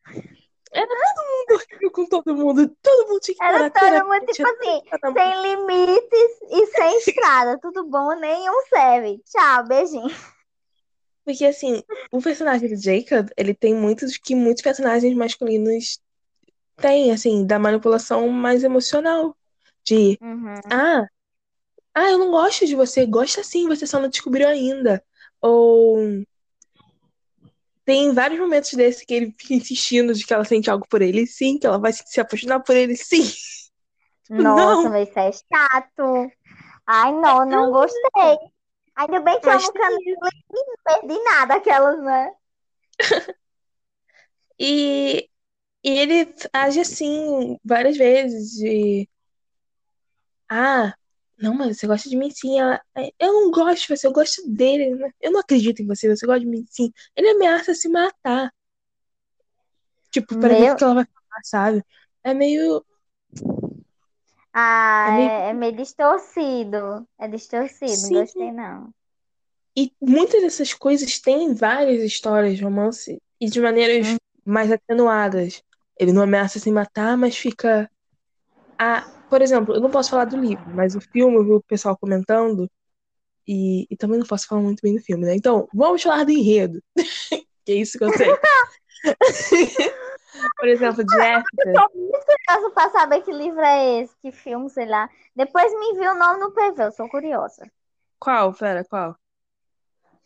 era 0.71 0.87
todo 0.87 1.25
mundo 1.25 1.61
horrível 1.61 1.91
com 1.91 2.05
todo 2.05 2.35
mundo. 2.35 2.75
Todo 2.81 3.07
mundo 3.07 3.19
tinha 3.21 3.35
que 3.35 3.43
Era 3.43 3.53
morar 3.53 3.71
todo 3.71 4.07
mundo, 4.07 4.25
tipo 4.31 4.47
assim, 4.47 4.81
sem 5.13 5.41
limites 5.41 6.31
e 6.51 6.65
sem 6.67 6.97
estrada. 6.97 7.59
Tudo 7.61 7.85
bom, 7.85 8.13
nenhum 8.19 8.61
serve. 8.67 9.21
Tchau, 9.25 9.65
beijinho. 9.67 10.15
Porque, 11.23 11.45
assim, 11.45 11.81
o 12.11 12.21
personagem 12.21 12.69
do 12.69 12.75
Jacob, 12.79 13.29
ele 13.35 13.55
tem 13.55 13.73
muitos 13.73 14.15
que 14.15 14.35
muitos 14.35 14.61
personagens 14.61 15.15
masculinos 15.15 15.99
têm, 16.75 17.11
assim, 17.11 17.45
da 17.47 17.57
manipulação 17.57 18.29
mais 18.29 18.63
emocional. 18.63 19.35
De, 19.83 20.17
Uhum. 20.21 20.59
ah, 20.71 21.07
ah, 21.95 22.09
eu 22.11 22.19
não 22.19 22.31
gosto 22.31 22.65
de 22.65 22.75
você. 22.75 23.05
Gosta 23.05 23.43
sim, 23.43 23.67
você 23.67 23.87
só 23.87 23.99
não 23.99 24.09
descobriu 24.09 24.47
ainda. 24.47 25.03
Ou 25.41 26.25
tem 27.85 28.13
vários 28.13 28.39
momentos 28.39 28.73
desse 28.73 29.05
que 29.05 29.13
ele 29.13 29.35
fica 29.39 29.53
insistindo 29.53 30.13
de 30.13 30.25
que 30.25 30.33
ela 30.33 30.43
sente 30.43 30.69
algo 30.69 30.87
por 30.89 31.01
ele, 31.01 31.27
sim, 31.27 31.57
que 31.59 31.67
ela 31.67 31.77
vai 31.77 31.93
se 31.93 32.19
apaixonar 32.19 32.59
por 32.61 32.75
ele, 32.75 32.95
sim. 32.97 33.21
Nossa, 34.29 34.89
Não. 34.89 34.89
mas 34.89 35.07
isso 35.07 35.19
é 35.19 35.31
chato. 35.31 36.31
Ai, 36.87 37.11
não, 37.11 37.45
não 37.45 37.71
gostei. 37.71 38.37
Ainda 38.95 39.19
bem 39.19 39.39
que 39.39 39.47
eu 39.47 39.53
Mas 39.53 39.63
nunca 39.63 39.87
tem 39.87 39.97
li, 39.97 40.15
não 40.15 40.75
perdi 40.83 41.23
nada, 41.23 41.55
aquelas, 41.55 42.01
né? 42.01 42.31
E, 44.57 45.29
e 45.83 45.89
ele 45.89 46.33
age 46.53 46.79
assim 46.79 47.59
várias 47.63 47.97
vezes 47.97 48.51
de 48.51 49.09
ah, 50.49 50.93
não, 51.37 51.53
mas 51.53 51.77
você 51.77 51.87
gosta 51.87 52.09
de 52.09 52.15
mim 52.17 52.29
sim. 52.31 52.59
Ela, 52.59 52.81
eu 53.19 53.33
não 53.33 53.51
gosto 53.51 53.87
de 53.87 53.95
você, 53.97 54.07
eu 54.07 54.13
gosto 54.13 54.41
dele. 54.49 54.95
né? 54.95 55.11
Eu 55.21 55.31
não 55.31 55.39
acredito 55.41 55.81
em 55.81 55.87
você, 55.87 56.07
você 56.13 56.25
gosta 56.25 56.39
de 56.41 56.45
mim 56.47 56.65
sim. 56.69 56.91
Ele 57.15 57.29
ameaça 57.29 57.73
se 57.73 57.89
matar. 57.89 58.51
Tipo, 60.11 60.37
para 60.39 60.49
ver 60.55 60.59
Meu- 60.59 60.75
que 60.75 60.83
ela 60.83 60.93
vai 60.95 61.05
falar, 61.05 61.41
sabe? 61.43 61.83
É 62.23 62.33
meio. 62.33 62.83
Ah, 64.53 65.07
É 65.09 65.11
meio- 65.11 65.29
é, 65.29 65.49
é 65.49 65.53
meio 65.53 65.75
distorcido. 65.75 67.07
É 67.19 67.27
distorcido, 67.27 68.07
Sim. 68.07 68.13
não 68.13 68.21
gostei, 68.21 68.51
não. 68.51 68.93
E 69.77 69.91
muitas 70.01 70.41
dessas 70.41 70.73
coisas 70.73 71.19
têm 71.19 71.53
várias 71.53 72.01
histórias 72.01 72.57
de 72.57 72.63
romance 72.63 73.21
e 73.41 73.49
de 73.49 73.59
maneiras 73.59 74.07
Hum. 74.13 74.17
mais 74.45 74.71
atenuadas. 74.71 75.61
Ele 75.99 76.13
não 76.13 76.21
ameaça 76.23 76.59
se 76.59 76.71
matar, 76.71 77.17
mas 77.17 77.35
fica. 77.35 77.89
Ah, 78.79 79.05
por 79.29 79.41
exemplo, 79.41 79.75
eu 79.75 79.81
não 79.81 79.89
posso 79.89 80.09
falar 80.09 80.25
do 80.25 80.37
livro, 80.37 80.63
mas 80.73 80.95
o 80.95 81.01
filme 81.01 81.35
eu 81.35 81.43
vi 81.43 81.51
o 81.51 81.63
pessoal 81.63 81.97
comentando 81.97 82.69
e, 83.47 83.87
e 83.89 83.97
também 83.97 84.19
não 84.19 84.25
posso 84.25 84.47
falar 84.47 84.61
muito 84.61 84.81
bem 84.81 84.95
do 84.95 85.01
filme, 85.01 85.25
né? 85.25 85.35
Então, 85.35 85.67
vamos 85.73 86.01
falar 86.01 86.23
do 86.23 86.31
enredo. 86.31 86.81
que 87.65 87.71
é 87.71 87.75
isso 87.75 87.97
que 87.97 88.03
eu 88.03 88.13
sei. 88.13 88.27
por 90.57 90.67
exemplo, 90.67 91.03
de 91.03 91.21
After. 91.21 91.73
Tô 91.73 91.89
muito 91.97 92.25
curiosa 92.25 92.71
pra 92.71 92.89
saber 92.89 93.21
que 93.21 93.31
livro 93.31 93.61
é 93.61 94.01
esse, 94.01 94.15
que 94.21 94.31
filme, 94.31 94.69
sei 94.69 94.85
lá. 94.85 95.09
Depois 95.35 95.71
me 95.73 95.91
envia 95.91 96.11
o 96.11 96.17
nome 96.17 96.39
no 96.39 96.51
PV, 96.51 96.83
eu 96.83 96.91
sou 96.91 97.09
curiosa. 97.09 97.69
Qual? 98.19 98.53
Pera, 98.53 98.83
qual? 98.83 99.15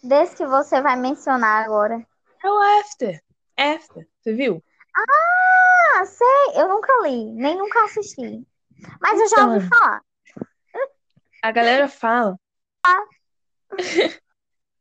Desse 0.04 0.36
que 0.38 0.46
você 0.46 0.82
vai 0.82 0.96
mencionar 0.96 1.66
agora. 1.66 2.06
É 2.44 2.50
o 2.50 2.80
After. 2.80 3.22
After, 3.58 4.08
você 4.22 4.34
viu? 4.34 4.64
Ah, 4.96 6.06
sei, 6.06 6.62
eu 6.62 6.70
nunca 6.70 6.92
li, 7.04 7.26
nem 7.34 7.58
nunca 7.58 7.84
assisti. 7.84 8.46
Mas 9.02 9.20
eu 9.20 9.28
já 9.30 9.46
ouvi 9.48 9.66
Então. 9.66 9.70
falar. 9.80 10.02
A 11.42 11.52
galera 11.52 11.88
fala. 11.88 12.38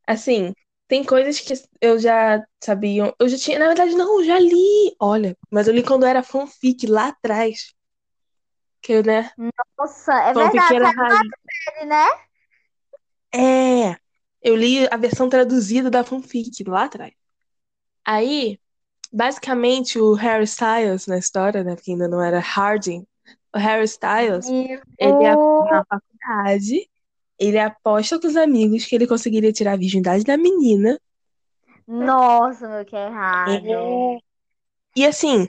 Assim, 0.06 0.52
Tem 0.88 1.04
coisas 1.04 1.38
que 1.40 1.52
eu 1.82 1.98
já 1.98 2.42
sabia. 2.64 3.14
Eu 3.18 3.28
já 3.28 3.36
tinha. 3.36 3.58
Na 3.58 3.66
verdade, 3.66 3.94
não, 3.94 4.20
eu 4.20 4.24
já 4.24 4.38
li. 4.38 4.96
Olha, 4.98 5.36
mas 5.50 5.68
eu 5.68 5.74
li 5.74 5.82
quando 5.82 6.06
era 6.06 6.22
fanfic 6.22 6.86
lá 6.86 7.08
atrás. 7.08 7.74
Que 8.80 8.92
eu, 8.94 9.02
né? 9.02 9.30
Nossa, 9.78 10.12
é 10.14 10.32
verdade. 10.32 10.50
Fanfiqueira 10.52 10.84
Tá 10.84 11.02
raiz. 11.02 11.20
série, 11.66 11.86
né? 11.86 12.06
É. 13.34 13.96
Eu 14.42 14.56
li 14.56 14.86
a 14.90 14.96
versão 14.96 15.28
traduzida 15.28 15.90
da 15.90 16.04
fanfic 16.04 16.62
lá 16.66 16.84
atrás. 16.84 17.12
Aí, 18.04 18.58
basicamente, 19.12 19.98
o 19.98 20.14
Harry 20.14 20.44
Styles 20.44 21.06
na 21.06 21.18
história, 21.18 21.64
né? 21.64 21.74
Porque 21.74 21.90
ainda 21.92 22.08
não 22.08 22.22
era 22.22 22.38
Harding. 22.40 23.06
O 23.54 23.58
Harry 23.58 23.84
Styles, 23.84 24.46
ele 24.48 25.24
é 25.24 25.34
na 25.34 25.84
faculdade. 25.88 26.88
Ele 27.38 27.58
aposta 27.58 28.18
com 28.18 28.26
os 28.26 28.36
amigos 28.36 28.84
que 28.84 28.94
ele 28.94 29.06
conseguiria 29.06 29.52
tirar 29.52 29.72
a 29.72 29.76
virgindade 29.76 30.24
da 30.24 30.36
menina. 30.36 30.98
Nossa, 31.86 32.68
meu, 32.68 32.84
que 32.84 32.96
errado. 32.96 33.50
É. 33.50 34.18
E 34.96 35.06
assim, 35.06 35.46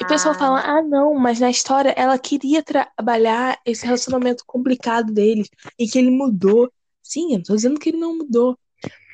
o 0.00 0.06
pessoal 0.06 0.34
fala: 0.34 0.60
ah, 0.60 0.82
não, 0.82 1.14
mas 1.14 1.40
na 1.40 1.50
história 1.50 1.94
ela 1.96 2.18
queria 2.18 2.62
trabalhar 2.62 3.58
esse 3.64 3.84
relacionamento 3.84 4.44
complicado 4.46 5.12
deles 5.12 5.48
e 5.78 5.88
que 5.88 5.98
ele 5.98 6.10
mudou. 6.10 6.70
Sim, 7.02 7.32
eu 7.32 7.38
não 7.38 7.42
tô 7.42 7.56
dizendo 7.56 7.80
que 7.80 7.88
ele 7.88 7.98
não 7.98 8.16
mudou. 8.16 8.56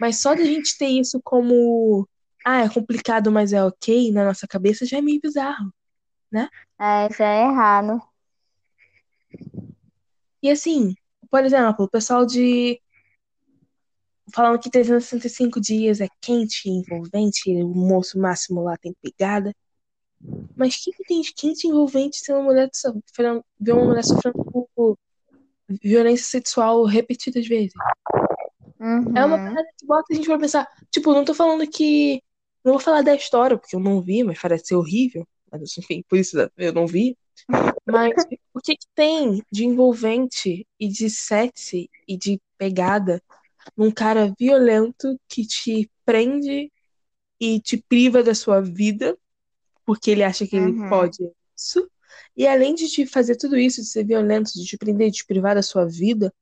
Mas 0.01 0.20
só 0.20 0.35
da 0.35 0.45
gente 0.45 0.76
ter 0.76 0.89
isso 0.89 1.20
como. 1.22 2.09
Ah, 2.45 2.64
é 2.64 2.68
complicado, 2.68 3.31
mas 3.31 3.53
é 3.53 3.62
ok 3.62 4.11
na 4.12 4.24
nossa 4.24 4.47
cabeça 4.47 4.87
já 4.87 4.99
é 4.99 5.03
meio 5.03 5.20
bizarro. 5.20 5.72
É, 6.79 7.09
isso 7.11 7.22
é 7.22 7.45
errado. 7.45 8.01
E 10.43 10.51
assim, 10.51 10.95
por 11.30 11.45
exemplo, 11.45 11.84
o 11.84 11.91
pessoal 11.91 12.24
de. 12.24 12.80
Falando 14.34 14.61
que 14.61 14.70
365 14.70 15.59
dias 15.59 16.01
é 16.01 16.09
quente 16.20 16.68
e 16.68 16.70
envolvente, 16.70 17.51
o 17.51 17.68
moço 17.68 18.18
máximo 18.18 18.62
lá 18.62 18.76
tem 18.76 18.95
pegada. 19.03 19.55
Mas 20.55 20.74
o 20.74 20.82
que, 20.82 21.05
tem 21.05 21.20
de 21.22 21.32
quente 21.32 21.66
e 21.66 21.70
envolvente 21.70 22.18
se 22.18 22.32
uma 22.32 22.43
mulher 22.43 22.68
sofrendo, 22.72 23.45
ver 23.59 23.72
uma 23.72 23.86
mulher 23.86 24.05
sofrendo 24.05 24.45
por 24.74 24.99
violência 25.82 26.26
sexual 26.26 26.84
repetidas 26.84 27.47
vezes? 27.47 27.72
É 29.14 29.24
uma 29.24 29.36
Uhum. 29.36 29.45
parada 29.45 29.68
que 29.78 29.86
bota 29.86 30.07
a 30.12 30.14
gente 30.14 30.26
pra 30.26 30.39
pensar. 30.39 30.68
Tipo, 30.91 31.12
não 31.12 31.24
tô 31.24 31.34
falando 31.34 31.66
que. 31.68 32.22
Não 32.64 32.72
vou 32.72 32.80
falar 32.80 33.03
da 33.03 33.14
história, 33.14 33.57
porque 33.57 33.74
eu 33.74 33.80
não 33.80 34.03
vi, 34.03 34.22
mas 34.22 34.39
parece 34.39 34.66
ser 34.66 34.74
horrível. 34.74 35.26
Mas 35.51 35.76
enfim, 35.78 36.03
por 36.09 36.18
isso 36.18 36.36
eu 36.57 36.72
não 36.72 36.86
vi. 36.86 37.16
Mas 37.86 38.12
o 38.55 38.61
que, 38.61 38.76
que 38.76 38.86
tem 38.95 39.43
de 39.51 39.64
envolvente 39.64 40.66
e 40.78 40.89
de 40.89 41.09
sexy 41.09 41.91
e 42.07 42.16
de 42.16 42.41
pegada 42.57 43.22
num 43.76 43.91
cara 43.91 44.32
violento 44.39 45.18
que 45.28 45.47
te 45.47 45.91
prende 46.05 46.70
e 47.41 47.61
te 47.61 47.76
priva 47.76 48.22
da 48.22 48.34
sua 48.34 48.61
vida, 48.61 49.16
porque 49.84 50.11
ele 50.11 50.22
acha 50.22 50.47
que 50.47 50.57
ele 50.57 50.72
Uhum. 50.72 50.89
pode 50.89 51.30
isso. 51.57 51.91
E 52.36 52.47
além 52.47 52.74
de 52.74 52.89
te 52.89 53.07
fazer 53.07 53.36
tudo 53.36 53.57
isso, 53.57 53.80
de 53.80 53.89
ser 53.89 54.05
violento, 54.05 54.53
de 54.53 54.64
te 54.64 54.76
prender, 54.76 55.11
de 55.11 55.18
te 55.18 55.26
privar 55.26 55.55
da 55.55 55.62
sua 55.62 55.86
vida, 55.86 56.32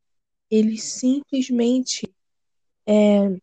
ele 0.50 0.78
simplesmente 0.78 2.12
é, 2.86 3.36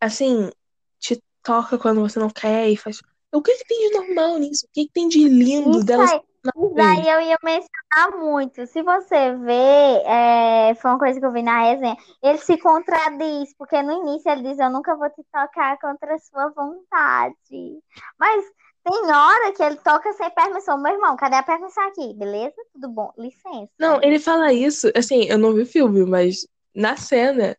assim, 0.00 0.50
te 0.98 1.20
toca 1.42 1.78
quando 1.78 2.00
você 2.00 2.18
não 2.18 2.30
quer 2.30 2.68
e 2.68 2.76
faz. 2.76 3.00
O 3.32 3.42
que 3.42 3.54
que 3.56 3.64
tem 3.64 3.88
de 3.88 3.98
normal 3.98 4.38
nisso? 4.38 4.66
O 4.66 4.70
que 4.72 4.86
que 4.86 4.92
tem 4.92 5.08
de 5.08 5.28
lindo 5.28 5.78
Isso 5.78 5.86
dela 5.86 6.04
aí, 6.04 6.20
isso 6.44 6.74
daí 6.74 7.08
eu 7.08 7.20
ia 7.20 7.36
mencionar 7.42 8.18
muito. 8.18 8.66
Se 8.66 8.82
você 8.82 9.36
ver, 9.36 10.02
é, 10.06 10.74
foi 10.76 10.90
uma 10.90 10.98
coisa 10.98 11.20
que 11.20 11.26
eu 11.26 11.32
vi 11.32 11.42
na 11.42 11.62
resenha, 11.62 11.96
ele 12.22 12.38
se 12.38 12.56
contradiz, 12.56 13.54
porque 13.58 13.82
no 13.82 13.92
início 13.92 14.30
ele 14.30 14.42
diz, 14.42 14.58
eu 14.58 14.70
nunca 14.70 14.96
vou 14.96 15.10
te 15.10 15.22
tocar 15.32 15.78
contra 15.78 16.14
a 16.14 16.18
sua 16.18 16.48
vontade. 16.50 17.82
Mas 18.18 18.44
tem 18.82 19.12
hora 19.12 19.52
que 19.52 19.62
ele 19.62 19.76
toca 19.76 20.10
sem 20.14 20.30
permissão. 20.30 20.80
Meu 20.80 20.94
irmão, 20.94 21.16
cadê 21.16 21.36
a 21.36 21.42
permissão 21.42 21.86
aqui? 21.88 22.14
Beleza? 22.14 22.54
Tudo 22.72 22.88
bom? 22.88 23.12
Licença. 23.18 23.68
Não, 23.78 24.02
ele 24.02 24.18
fala 24.18 24.52
isso, 24.52 24.90
assim, 24.96 25.24
eu 25.24 25.36
não 25.36 25.52
vi 25.52 25.62
o 25.62 25.66
filme, 25.66 26.06
mas 26.06 26.46
na 26.74 26.96
cena 26.96 27.56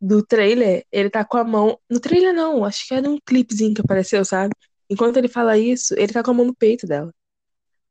do 0.00 0.24
trailer, 0.24 0.84
ele 0.90 1.08
tá 1.08 1.24
com 1.24 1.38
a 1.38 1.44
mão. 1.44 1.78
No 1.88 2.00
trailer 2.00 2.34
não, 2.34 2.64
acho 2.64 2.86
que 2.86 2.94
era 2.94 3.08
um 3.08 3.18
clipezinho 3.24 3.74
que 3.74 3.80
apareceu, 3.80 4.24
sabe? 4.24 4.52
Enquanto 4.90 5.16
ele 5.16 5.28
fala 5.28 5.56
isso, 5.56 5.94
ele 5.94 6.12
tá 6.12 6.22
com 6.22 6.32
a 6.32 6.34
mão 6.34 6.44
no 6.46 6.54
peito 6.54 6.86
dela. 6.86 7.14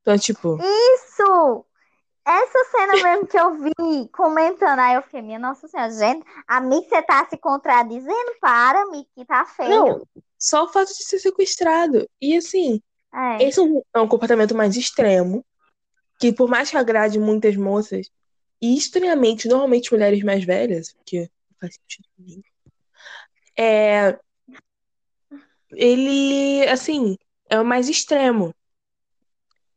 Então, 0.02 0.18
tipo, 0.18 0.58
Isso! 0.62 1.66
Essa 2.28 2.66
cena 2.72 2.94
mesmo 3.02 3.26
que 3.26 3.40
eu 3.40 3.56
vi 3.58 4.10
comentando, 4.12 4.80
aí 4.80 4.96
eu 4.96 5.02
fiquei, 5.02 5.22
minha 5.22 5.40
Nossa 5.40 5.68
Senhora, 5.68 5.92
gente, 5.92 6.26
a 6.48 6.60
Mick, 6.60 6.88
você 6.90 7.02
tá 7.02 7.26
se 7.28 7.38
contradizendo? 7.38 8.36
Para, 8.42 8.86
Mick, 8.92 9.10
que 9.16 9.26
tá 9.26 9.46
feio. 9.46 9.70
não, 9.70 10.08
só 10.38 10.66
o 10.66 10.68
fato 10.68 10.90
de 10.90 11.04
ser 11.04 11.20
sequestrado. 11.20 12.08
E 12.22 12.36
assim, 12.36 12.82
É. 13.14 13.44
esse 13.44 13.60
é 13.60 13.64
um, 13.64 13.82
é 13.96 14.00
um 14.00 14.08
comportamento 14.08 14.54
mais 14.54 14.76
extremo, 14.76 15.44
que 16.20 16.32
por 16.34 16.50
mais 16.50 16.70
que 16.70 16.78
agrade 16.78 17.18
muitas 17.18 17.56
moças, 17.56 18.10
e 18.62 18.78
estranhamente, 18.78 19.48
normalmente 19.48 19.92
mulheres 19.92 20.22
mais 20.22 20.44
velhas, 20.44 20.94
que 21.06 21.22
não 21.22 21.58
faz 21.62 21.76
sentido 21.76 22.08
nenhum, 22.18 22.42
é, 23.58 24.20
ele, 25.72 26.68
assim, 26.70 27.18
é 27.50 27.60
o 27.60 27.66
mais 27.66 27.90
extremo. 27.90 28.54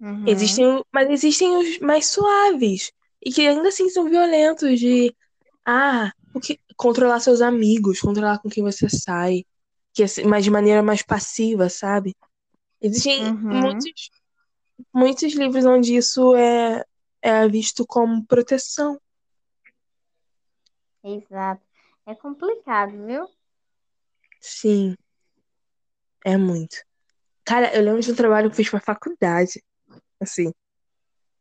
Uhum. 0.01 0.27
Existem, 0.27 0.85
mas 0.93 1.11
existem 1.11 1.57
os 1.57 1.79
mais 1.79 2.07
suaves 2.07 2.93
e 3.25 3.33
que 3.33 3.47
ainda 3.47 3.69
assim 3.69 3.89
são 3.89 4.09
violentos 4.09 4.79
de 4.79 5.15
ah, 5.65 6.13
o 6.35 6.41
que, 6.41 6.59
controlar 6.77 7.21
seus 7.21 7.41
amigos, 7.41 8.01
controlar 8.01 8.39
com 8.41 8.49
quem 8.49 8.63
você 8.63 8.89
sai, 8.89 9.45
que 9.95 10.03
é 10.03 10.07
mas 10.27 10.45
de 10.45 10.51
maneira 10.51 10.83
mais 10.83 11.03
passiva, 11.03 11.69
sabe? 11.69 12.15
Existem 12.81 13.23
Uhum. 13.25 13.63
muitos, 13.63 14.11
muitos 14.93 15.33
livros 15.35 15.65
onde 15.65 15.95
isso 15.95 16.35
é, 16.35 16.85
é 17.23 17.49
visto 17.49 17.87
como 17.87 18.27
proteção. 18.27 19.01
Exato. 21.05 21.63
É 22.07 22.15
complicado, 22.15 23.07
viu? 23.07 23.29
Sim, 24.41 24.97
é 26.25 26.37
muito. 26.37 26.77
Cara, 27.45 27.75
eu 27.75 27.83
lembro 27.83 28.01
de 28.01 28.13
um 28.13 28.15
trabalho 28.15 28.49
que 28.49 28.55
eu 28.55 28.57
fiz 28.57 28.71
pra 28.71 28.81
faculdade, 28.81 29.63
assim, 30.21 30.53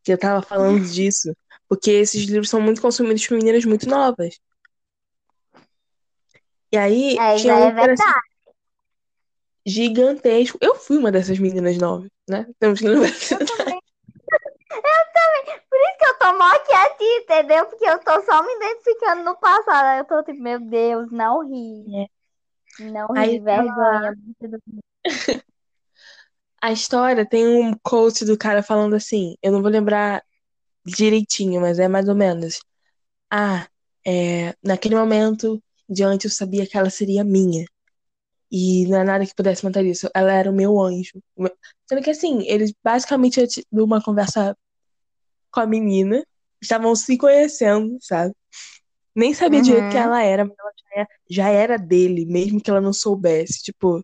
que 0.04 0.12
eu 0.12 0.18
tava 0.18 0.42
falando 0.42 0.80
disso, 0.82 1.36
porque 1.70 1.92
esses 1.92 2.24
livros 2.24 2.50
são 2.50 2.60
muito 2.60 2.82
consumidos 2.82 3.26
por 3.28 3.38
meninas 3.38 3.66
muito 3.66 3.88
novas. 3.88 4.40
E 6.72 6.78
aí, 6.78 7.18
É, 7.20 7.36
tinha 7.36 7.54
é 7.54 7.68
um 7.68 7.76
verdade. 7.76 8.02
gigantesco. 9.66 10.58
Eu 10.62 10.76
fui 10.76 10.98
uma 10.98 11.12
dessas 11.12 11.38
meninas 11.38 11.78
novas, 11.78 12.10
né? 12.28 12.48
Temos 12.60 12.80
que 12.80 12.88
lembrar 12.88 13.10
Eu 13.10 13.46
também. 13.46 13.82
Eu 14.72 15.04
também. 15.14 15.62
Por 15.70 15.78
isso 15.78 15.98
que 16.00 16.06
eu 16.06 16.18
tô 16.18 16.38
mó 16.38 16.50
quietinha, 16.60 17.20
entendeu? 17.20 17.66
Porque 17.66 17.86
eu 17.86 18.00
tô 18.00 18.22
só 18.22 18.42
me 18.42 18.54
identificando 18.56 19.24
no 19.24 19.36
passado. 19.38 19.86
Aí 19.86 20.00
eu 20.00 20.06
tô 20.06 20.24
tipo, 20.24 20.42
meu 20.42 20.60
Deus, 20.62 21.12
não 21.12 21.46
ri. 21.46 22.10
Não 22.80 23.08
Aí 23.16 23.40
vergonha. 23.40 24.16
A 26.62 26.72
história 26.72 27.26
tem 27.28 27.46
um 27.48 27.74
quote 27.84 28.24
do 28.26 28.38
cara 28.38 28.62
falando 28.64 28.96
assim, 28.96 29.36
eu 29.42 29.52
não 29.52 29.62
vou 29.62 29.72
lembrar 29.72 30.24
direitinho, 30.86 31.62
mas 31.62 31.80
é 31.80 31.88
mais 31.88 32.08
ou 32.10 32.16
menos. 32.16 32.62
Ah, 33.32 33.68
é, 34.06 34.56
naquele 34.64 34.96
momento, 34.96 35.62
diante 35.90 36.26
eu 36.26 36.32
sabia 36.32 36.68
que 36.68 36.78
ela 36.78 36.90
seria 36.90 37.24
minha. 37.24 37.66
E 38.52 38.88
não 38.88 39.00
é 39.00 39.04
nada 39.06 39.26
que 39.26 39.36
pudesse 39.36 39.64
matar 39.66 39.86
isso. 39.86 40.10
Ela 40.16 40.34
era 40.34 40.50
o 40.52 40.54
meu 40.56 40.80
anjo. 40.82 41.22
Sendo 41.90 42.04
que 42.04 42.12
assim, 42.12 42.44
eles 42.48 42.74
basicamente 42.84 43.46
tido 43.48 43.86
uma 43.86 44.04
conversa 44.04 44.58
com 45.52 45.60
a 45.62 45.68
menina, 45.68 46.24
estavam 46.62 46.96
se 46.96 47.18
conhecendo, 47.18 47.98
sabe? 48.02 48.34
Nem 49.16 49.34
sabia 49.34 49.62
direito 49.62 49.88
quem 49.90 50.00
Uhum. 50.00 50.06
ela 50.08 50.24
era, 50.24 50.46
mas 50.46 50.56
ela 50.60 50.72
já 50.92 51.00
era, 51.00 51.08
já 51.30 51.50
era 51.50 51.78
dele, 51.78 52.26
mesmo 52.26 52.62
que 52.62 52.70
ela 52.70 52.82
não 52.82 52.94
soubesse. 52.94 53.64
Tipo, 53.64 54.04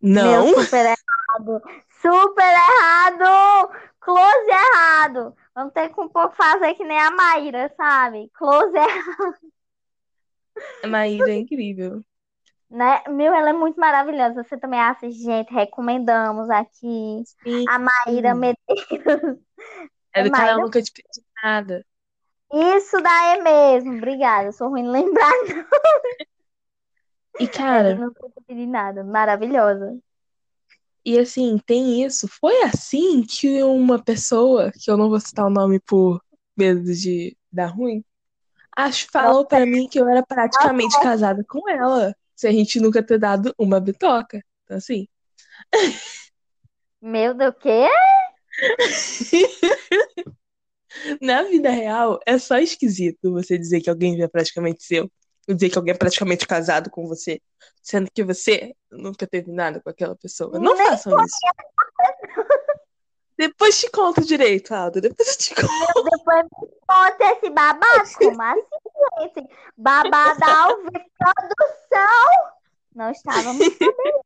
Meu, 0.00 0.24
não. 0.24 0.48
super 0.48 0.84
errado. 0.84 1.62
Super 2.00 2.44
errado! 2.44 3.70
Close 4.00 4.50
errado! 4.50 5.36
Vamos 5.54 5.72
ter 5.72 5.88
que 5.88 5.94
fazer 6.36 6.74
que 6.74 6.84
nem 6.84 6.98
a 6.98 7.10
Maíra, 7.10 7.72
sabe? 7.76 8.30
Close 8.34 8.76
errado. 8.76 9.36
A 10.82 10.86
Maíra 10.86 11.30
é 11.30 11.36
incrível. 11.36 12.02
Né? 12.68 13.02
Meu, 13.08 13.34
ela 13.34 13.50
é 13.50 13.52
muito 13.52 13.78
maravilhosa. 13.78 14.42
Você 14.42 14.56
também 14.56 14.80
assiste, 14.80 15.22
gente. 15.22 15.52
Recomendamos 15.52 16.48
aqui. 16.50 17.22
Sim, 17.42 17.64
A 17.68 17.78
Maíra. 17.78 18.34
Medeiros. 18.34 19.38
É 20.14 20.24
do 20.24 20.30
canal 20.30 20.46
Maíra? 20.46 20.62
Nunca 20.62 20.82
Te 20.82 20.92
Pedi 20.92 21.26
Nada. 21.42 21.86
Isso 22.52 23.00
daí 23.00 23.42
mesmo. 23.42 23.96
Obrigada. 23.96 24.48
Eu 24.48 24.52
sou 24.52 24.68
ruim 24.68 24.82
de 24.82 24.90
lembrar. 24.90 25.32
E, 27.40 27.44
É 27.44 27.46
do 27.46 27.52
cara, 27.52 27.94
Não 27.94 28.12
Tô 28.12 28.30
Pedindo 28.46 28.70
Nada. 28.70 29.02
Maravilhosa. 29.02 29.98
e 31.04 31.18
assim, 31.18 31.58
tem 31.58 32.04
isso. 32.04 32.28
Foi 32.28 32.62
assim 32.62 33.22
que 33.22 33.62
uma 33.62 34.02
pessoa, 34.02 34.70
que 34.70 34.90
eu 34.90 34.96
não 34.96 35.08
vou 35.08 35.18
citar 35.18 35.46
o 35.46 35.50
nome 35.50 35.80
por 35.80 36.22
medo 36.56 36.92
de 36.92 37.36
dar 37.50 37.68
ruim, 37.68 38.04
Acho 38.74 39.06
falou 39.10 39.44
pra 39.46 39.66
mim 39.66 39.86
que 39.86 40.00
eu 40.00 40.08
era 40.08 40.22
praticamente 40.22 40.98
casada 41.00 41.44
com 41.44 41.68
ela. 41.68 42.14
Se 42.34 42.46
a 42.46 42.52
gente 42.52 42.80
nunca 42.80 43.02
ter 43.02 43.18
dado 43.18 43.54
uma 43.58 43.78
bitoca. 43.78 44.42
Então, 44.64 44.76
assim. 44.78 45.06
Meu 47.00 47.34
Deus, 47.34 47.54
o 47.54 47.58
quê? 47.58 47.88
Na 51.20 51.42
vida 51.42 51.70
real, 51.70 52.18
é 52.26 52.38
só 52.38 52.58
esquisito 52.58 53.32
você 53.32 53.58
dizer 53.58 53.80
que 53.80 53.90
alguém 53.90 54.20
é 54.22 54.28
praticamente 54.28 54.84
seu. 54.84 55.10
Ou 55.48 55.54
dizer 55.54 55.70
que 55.70 55.78
alguém 55.78 55.94
é 55.94 55.98
praticamente 55.98 56.46
casado 56.46 56.90
com 56.90 57.06
você. 57.06 57.40
Sendo 57.82 58.08
que 58.12 58.22
você 58.22 58.74
nunca 58.90 59.26
teve 59.26 59.50
nada 59.50 59.80
com 59.80 59.90
aquela 59.90 60.14
pessoa. 60.16 60.58
Não 60.58 60.76
Nem 60.76 60.86
façam 60.86 61.16
isso. 61.24 61.36
Depois 63.36 63.80
te 63.80 63.90
conto 63.90 64.24
direito, 64.24 64.72
Alda. 64.72 65.00
Depois 65.00 65.28
eu 65.28 65.36
te 65.36 65.54
conto. 65.54 66.10
Depois 66.10 66.44
me 66.44 66.68
conta 66.86 67.24
esse 67.32 67.50
babado. 67.50 68.10
Como 68.18 68.42
assim, 68.42 68.62
gente? 69.34 69.48
Babado 69.76 70.82
vivo. 70.82 71.04
Produção! 71.18 72.61
Não 72.94 73.10
estávamos 73.10 73.64
sabendo. 73.64 74.22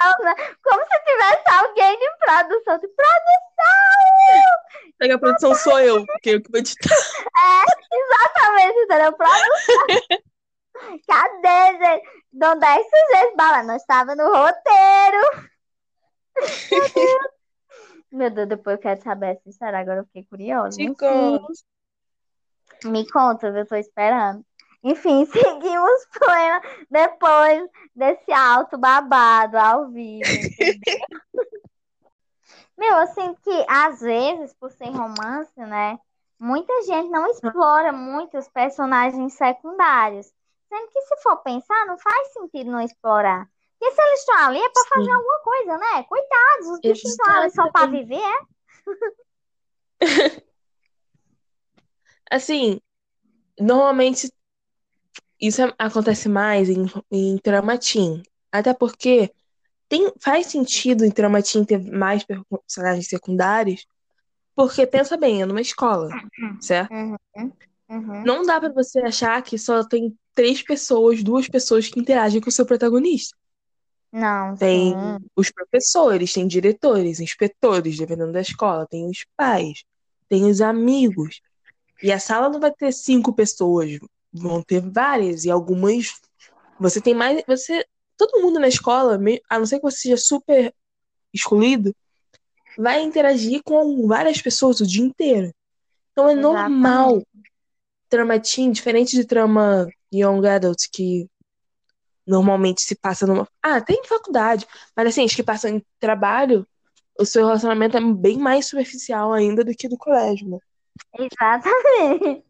Não? 0.00 0.34
Como 0.62 0.82
se 0.84 1.04
tivesse 1.04 1.50
alguém 1.50 1.98
de 1.98 2.10
produção. 2.18 2.78
De 2.78 2.88
produção! 2.88 4.20
Pega 4.98 5.14
a 5.14 5.18
produção 5.18 5.54
sou 5.54 5.78
eu, 5.80 6.06
porque 6.06 6.30
eu 6.30 6.42
que 6.42 6.50
vou 6.50 6.58
editar. 6.58 6.94
Exatamente, 7.92 8.78
entendeu? 8.78 9.12
Produção. 9.12 10.22
Cadê, 11.06 11.78
gente? 11.78 12.08
Dão 12.32 12.58
10 12.58 12.86
sujeitos 12.86 13.36
bala. 13.36 13.62
Não 13.62 13.76
estava 13.76 14.14
no 14.14 14.24
roteiro. 14.24 15.50
Meu 16.70 16.88
Deus. 16.94 17.40
Meu 18.10 18.30
Deus, 18.30 18.48
depois 18.48 18.76
eu 18.76 18.82
quero 18.82 19.02
saber 19.02 19.36
essa 19.36 19.48
história. 19.48 19.78
Agora 19.78 20.00
eu 20.00 20.04
fiquei 20.06 20.24
curiosa. 20.24 20.76
Me 22.84 23.08
conta, 23.10 23.48
eu 23.48 23.66
tô 23.66 23.76
esperando. 23.76 24.44
Enfim, 24.82 25.26
seguimos 25.30 26.06
plena 26.18 26.62
depois 26.90 27.68
desse 27.94 28.32
alto 28.32 28.78
babado 28.78 29.58
ao 29.58 29.88
vivo. 29.88 30.24
Meu, 32.78 32.96
eu 32.96 33.06
sinto 33.08 33.40
que 33.42 33.66
às 33.68 34.00
vezes, 34.00 34.54
por 34.54 34.70
ser 34.70 34.88
romance, 34.88 35.52
né? 35.58 35.98
Muita 36.38 36.82
gente 36.84 37.10
não 37.10 37.26
explora 37.26 37.92
muito 37.92 38.38
os 38.38 38.48
personagens 38.48 39.34
secundários. 39.34 40.32
Sendo 40.68 40.88
que 40.88 41.02
se 41.02 41.16
for 41.22 41.36
pensar, 41.38 41.86
não 41.86 41.98
faz 41.98 42.32
sentido 42.32 42.70
não 42.70 42.80
explorar. 42.80 43.46
Porque 43.78 43.94
se 43.94 44.02
eles 44.02 44.20
estão 44.20 44.36
ali 44.36 44.58
é 44.58 44.68
pra 44.70 44.84
fazer 44.84 45.04
Sim. 45.04 45.12
alguma 45.12 45.38
coisa, 45.40 45.78
né? 45.78 46.02
Coitados, 46.04 46.68
os 46.68 46.80
bichinhos 46.80 47.12
estão 47.12 47.34
ali 47.34 47.50
só 47.50 47.70
pra 47.70 47.86
viver, 47.86 48.22
é? 48.22 48.40
Assim, 52.30 52.80
normalmente 53.58 54.32
isso 55.40 55.62
acontece 55.78 56.28
mais 56.28 56.68
em, 56.68 56.86
em 57.10 57.38
trama 57.38 57.78
teen. 57.78 58.22
Até 58.52 58.74
porque 58.74 59.32
tem, 59.88 60.12
faz 60.20 60.46
sentido 60.46 61.04
em 61.04 61.10
trama 61.10 61.42
teen 61.42 61.64
ter 61.64 61.80
mais 61.80 62.24
personagens 62.24 63.08
secundários. 63.08 63.86
Porque 64.54 64.86
pensa 64.86 65.16
bem, 65.16 65.42
é 65.42 65.46
numa 65.46 65.60
escola, 65.60 66.10
certo? 66.60 66.92
Uhum, 66.92 67.16
uhum. 67.88 68.24
Não 68.24 68.42
dá 68.42 68.60
pra 68.60 68.68
você 68.72 69.00
achar 69.00 69.40
que 69.42 69.56
só 69.56 69.82
tem 69.84 70.14
três 70.34 70.62
pessoas, 70.62 71.22
duas 71.22 71.48
pessoas 71.48 71.88
que 71.88 71.98
interagem 71.98 72.40
com 72.40 72.50
o 72.50 72.52
seu 72.52 72.66
protagonista. 72.66 73.36
Não, 74.12 74.56
Tem 74.56 74.92
sim. 74.92 75.26
os 75.36 75.50
professores, 75.50 76.32
tem 76.32 76.46
diretores, 76.46 77.20
inspetores, 77.20 77.96
dependendo 77.96 78.32
da 78.32 78.40
escola, 78.40 78.86
tem 78.86 79.08
os 79.08 79.24
pais, 79.36 79.84
tem 80.28 80.50
os 80.50 80.60
amigos. 80.60 81.40
E 82.02 82.10
a 82.10 82.18
sala 82.18 82.48
não 82.48 82.58
vai 82.58 82.72
ter 82.72 82.92
cinco 82.92 83.32
pessoas, 83.32 83.98
vão 84.32 84.62
ter 84.62 84.80
várias, 84.80 85.44
e 85.44 85.50
algumas. 85.50 86.20
Você 86.78 87.00
tem 87.00 87.14
mais. 87.14 87.42
Você. 87.46 87.84
Todo 88.16 88.42
mundo 88.42 88.60
na 88.60 88.68
escola, 88.68 89.18
a 89.48 89.58
não 89.58 89.64
ser 89.64 89.76
que 89.78 89.82
você 89.82 89.96
seja 89.96 90.16
super 90.18 90.74
excluído, 91.32 91.94
vai 92.76 93.02
interagir 93.02 93.62
com 93.64 94.06
várias 94.06 94.42
pessoas 94.42 94.80
o 94.80 94.86
dia 94.86 95.02
inteiro. 95.02 95.52
Então 96.12 96.28
é 96.28 96.34
normal 96.34 97.12
Exatamente. 97.12 97.26
trama 98.10 98.38
teen, 98.38 98.70
diferente 98.72 99.16
de 99.16 99.24
trama 99.24 99.88
young 100.12 100.46
adult, 100.46 100.86
que 100.92 101.28
normalmente 102.26 102.82
se 102.82 102.94
passa 102.94 103.26
numa. 103.26 103.48
Ah, 103.62 103.80
tem 103.80 104.00
em 104.00 104.06
faculdade, 104.06 104.66
mas 104.94 105.08
assim, 105.08 105.24
as 105.24 105.34
que 105.34 105.42
passam 105.42 105.76
em 105.76 105.84
trabalho, 105.98 106.66
o 107.18 107.24
seu 107.24 107.46
relacionamento 107.46 107.96
é 107.96 108.00
bem 108.00 108.38
mais 108.38 108.66
superficial 108.66 109.32
ainda 109.32 109.64
do 109.64 109.74
que 109.74 109.88
do 109.88 109.96
colégio, 109.96 110.48
né? 110.48 110.58
Exatamente. 111.18 112.49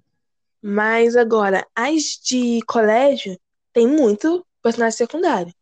Mas 0.63 1.17
agora, 1.17 1.67
as 1.75 2.19
de 2.23 2.61
colégio 2.67 3.39
tem 3.73 3.87
muito 3.87 4.45
personagem 4.63 4.97
secundário. 4.99 5.55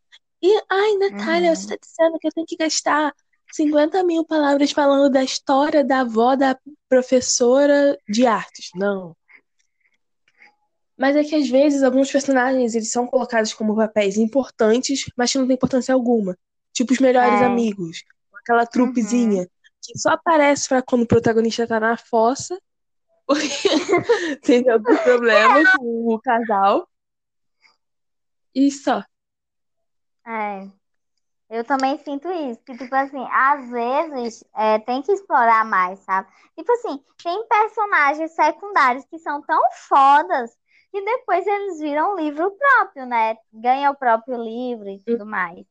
E, 0.42 0.56
ai, 0.70 0.94
Natália, 0.98 1.50
Uhum. 1.50 1.56
você 1.56 1.68
tá 1.68 1.76
dizendo 1.80 2.18
que 2.18 2.26
eu 2.28 2.32
tenho 2.32 2.46
que 2.46 2.56
gastar 2.56 3.12
50 3.52 4.02
mil 4.04 4.24
palavras 4.24 4.70
falando 4.72 5.10
da 5.10 5.22
história 5.22 5.84
da 5.84 6.00
avó 6.00 6.34
da 6.36 6.58
professora 6.88 7.96
de 8.08 8.26
artes. 8.26 8.70
Não. 8.74 9.16
Mas 10.96 11.14
é 11.14 11.22
que 11.22 11.34
às 11.34 11.48
vezes 11.48 11.82
alguns 11.82 12.10
personagens 12.10 12.74
eles 12.74 12.90
são 12.90 13.06
colocados 13.06 13.54
como 13.54 13.76
papéis 13.76 14.16
importantes, 14.16 15.04
mas 15.16 15.30
que 15.30 15.38
não 15.38 15.46
tem 15.46 15.54
importância 15.54 15.94
alguma. 15.94 16.36
Tipo 16.72 16.92
os 16.92 16.98
melhores 16.98 17.40
É. 17.40 17.44
amigos, 17.44 18.02
aquela 18.42 18.66
trupezinha 18.66 19.48
que 19.82 19.96
só 19.98 20.10
aparece 20.10 20.68
pra 20.68 20.82
quando 20.82 21.02
o 21.02 21.06
protagonista 21.06 21.66
tá 21.66 21.78
na 21.78 21.96
fossa, 21.96 22.58
porque 23.28 24.38
teve 24.42 24.70
algum 24.70 24.96
problema 24.96 25.76
com 25.76 26.14
o 26.14 26.18
casal. 26.18 26.88
E 28.54 28.72
só. 28.72 29.04
É. 30.26 30.66
Eu 31.50 31.64
também 31.64 31.96
sinto 31.98 32.30
isso, 32.30 32.60
que, 32.62 32.76
tipo 32.76 32.94
assim, 32.94 33.24
às 33.30 33.70
vezes 33.70 34.44
é, 34.54 34.78
tem 34.80 35.00
que 35.00 35.12
explorar 35.12 35.64
mais, 35.64 35.98
sabe? 36.00 36.28
Tipo 36.54 36.72
assim, 36.72 37.02
tem 37.22 37.46
personagens 37.48 38.34
secundários 38.34 39.04
que 39.06 39.18
são 39.18 39.40
tão 39.42 39.60
fodas 39.88 40.50
que 40.90 41.02
depois 41.02 41.46
eles 41.46 41.80
viram 41.80 42.16
livro 42.16 42.50
próprio, 42.50 43.06
né? 43.06 43.36
Ganha 43.52 43.90
o 43.90 43.96
próprio 43.96 44.36
livro 44.36 44.88
e 44.88 45.02
tudo 45.04 45.24
mais. 45.24 45.66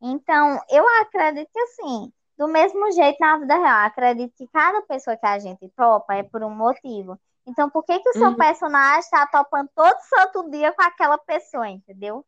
Então, 0.00 0.58
eu 0.70 0.86
acredito 1.00 1.50
que, 1.52 1.60
assim, 1.60 2.12
do 2.36 2.48
mesmo 2.48 2.90
jeito 2.92 3.16
na 3.20 3.38
vida 3.38 3.54
real, 3.56 3.86
acredito 3.86 4.34
que 4.36 4.48
cada 4.48 4.82
pessoa 4.82 5.16
que 5.16 5.26
a 5.26 5.38
gente 5.38 5.68
topa 5.76 6.14
é 6.14 6.22
por 6.22 6.42
um 6.42 6.50
motivo. 6.50 7.18
Então, 7.46 7.68
por 7.70 7.84
que 7.84 7.98
que 8.00 8.08
o 8.08 8.12
seu 8.14 8.28
Uhum. 8.30 8.36
personagem 8.36 9.08
tá 9.10 9.26
topando 9.26 9.68
todo 9.74 9.96
santo 10.00 10.50
dia 10.50 10.72
com 10.72 10.82
aquela 10.82 11.18
pessoa, 11.18 11.68
entendeu? 11.68 12.24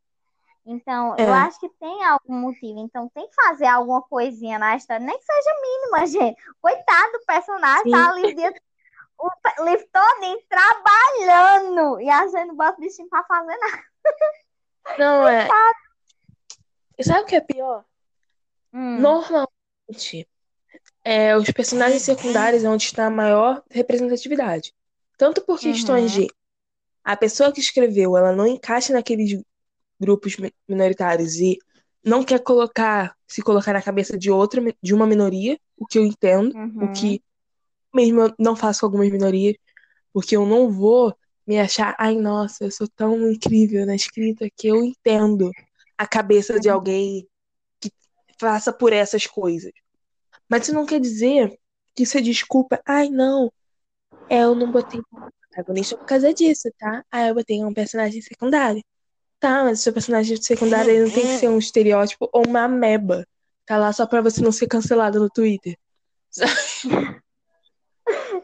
Então, 0.64 1.16
eu 1.16 1.32
É. 1.32 1.38
acho 1.38 1.58
que 1.60 1.68
tem 1.80 2.04
algum 2.04 2.34
motivo. 2.34 2.78
Então, 2.80 3.08
tem 3.14 3.26
que 3.28 3.34
fazer 3.34 3.66
alguma 3.66 4.02
coisinha 4.02 4.58
na 4.58 4.76
história, 4.76 5.04
nem 5.04 5.16
que 5.18 5.24
seja 5.24 5.50
mínima, 5.62 6.06
gente. 6.34 6.42
Coitado 6.60 7.12
do 7.12 7.24
personagem, 7.24 7.90
tá 7.90 8.10
ali 8.10 8.26
o 8.26 8.34
dia, 8.34 8.52
o 9.60 9.64
livro 9.64 9.86
todo 9.92 10.42
trabalhando. 10.48 12.00
E 12.00 12.10
a 12.10 12.26
gente 12.26 12.46
não 12.46 12.56
bota 12.56 12.76
o 12.78 12.80
bichinho 12.80 13.08
pra 13.08 13.24
fazer 13.24 13.56
nada. 13.56 13.84
Não 14.98 15.26
é. 15.28 15.48
Sabe 17.02 17.20
o 17.20 17.26
que 17.26 17.36
é 17.36 17.40
pior? 17.40 17.84
Hum, 18.72 18.98
Normalmente, 19.00 19.55
é, 21.04 21.36
os 21.36 21.50
personagens 21.50 22.02
secundários 22.02 22.64
é 22.64 22.68
onde 22.68 22.84
está 22.84 23.06
a 23.06 23.10
maior 23.10 23.62
representatividade. 23.70 24.74
Tanto 25.16 25.42
por 25.44 25.58
questões 25.60 26.12
Uhum. 26.12 26.22
de 26.22 26.26
a 27.04 27.16
pessoa 27.16 27.52
que 27.52 27.60
escreveu, 27.60 28.16
ela 28.16 28.32
não 28.32 28.46
encaixa 28.46 28.92
naqueles 28.92 29.40
grupos 30.00 30.36
mi- 30.38 30.52
minoritários 30.68 31.36
e 31.36 31.58
não 32.04 32.24
quer 32.24 32.40
colocar, 32.40 33.16
se 33.28 33.42
colocar 33.42 33.72
na 33.74 33.82
cabeça 33.82 34.18
de 34.18 34.30
outra, 34.30 34.62
de 34.82 34.94
uma 34.94 35.06
minoria, 35.06 35.58
o 35.76 35.86
que 35.86 35.98
eu 35.98 36.04
entendo, 36.04 36.56
o 36.78 36.88
uhum. 36.88 36.90
que 36.90 37.22
mesmo 37.94 38.22
eu 38.22 38.34
não 38.38 38.56
faço 38.56 38.80
com 38.80 38.86
algumas 38.86 39.10
minorias, 39.10 39.56
porque 40.12 40.36
eu 40.36 40.46
não 40.46 40.70
vou 40.70 41.16
me 41.46 41.58
achar, 41.60 41.94
ai, 41.98 42.16
nossa, 42.16 42.64
eu 42.64 42.70
sou 42.70 42.88
tão 42.88 43.30
incrível 43.30 43.86
na 43.86 43.94
escrita 43.94 44.48
que 44.56 44.68
eu 44.68 44.84
entendo 44.84 45.50
a 45.98 46.06
cabeça 46.06 46.60
de 46.60 46.68
alguém 46.68 47.28
faça 48.38 48.72
por 48.72 48.92
essas 48.92 49.26
coisas. 49.26 49.72
Mas 50.48 50.62
isso 50.62 50.74
não 50.74 50.86
quer 50.86 51.00
dizer 51.00 51.58
que 51.94 52.02
isso 52.02 52.18
é 52.18 52.20
desculpa. 52.20 52.80
Ai, 52.86 53.08
não, 53.08 53.50
é, 54.28 54.40
eu 54.42 54.54
não 54.54 54.70
botei 54.70 55.00
protagonista 55.50 55.96
por 55.96 56.06
causa 56.06 56.32
disso, 56.32 56.68
tá? 56.78 57.04
Ah, 57.10 57.28
eu 57.28 57.34
botei 57.34 57.64
um 57.64 57.74
personagem 57.74 58.20
secundário. 58.20 58.82
Tá, 59.38 59.64
mas 59.64 59.80
o 59.80 59.82
seu 59.82 59.92
personagem 59.92 60.36
secundário 60.40 60.90
ele 60.90 61.04
não 61.04 61.10
tem 61.10 61.22
que 61.22 61.38
ser 61.38 61.48
um 61.48 61.58
estereótipo 61.58 62.28
ou 62.32 62.46
uma 62.46 62.64
ameba. 62.64 63.26
Tá 63.66 63.76
lá 63.76 63.92
só 63.92 64.06
pra 64.06 64.22
você 64.22 64.40
não 64.40 64.52
ser 64.52 64.66
cancelado 64.66 65.18
no 65.18 65.28
Twitter. 65.28 65.76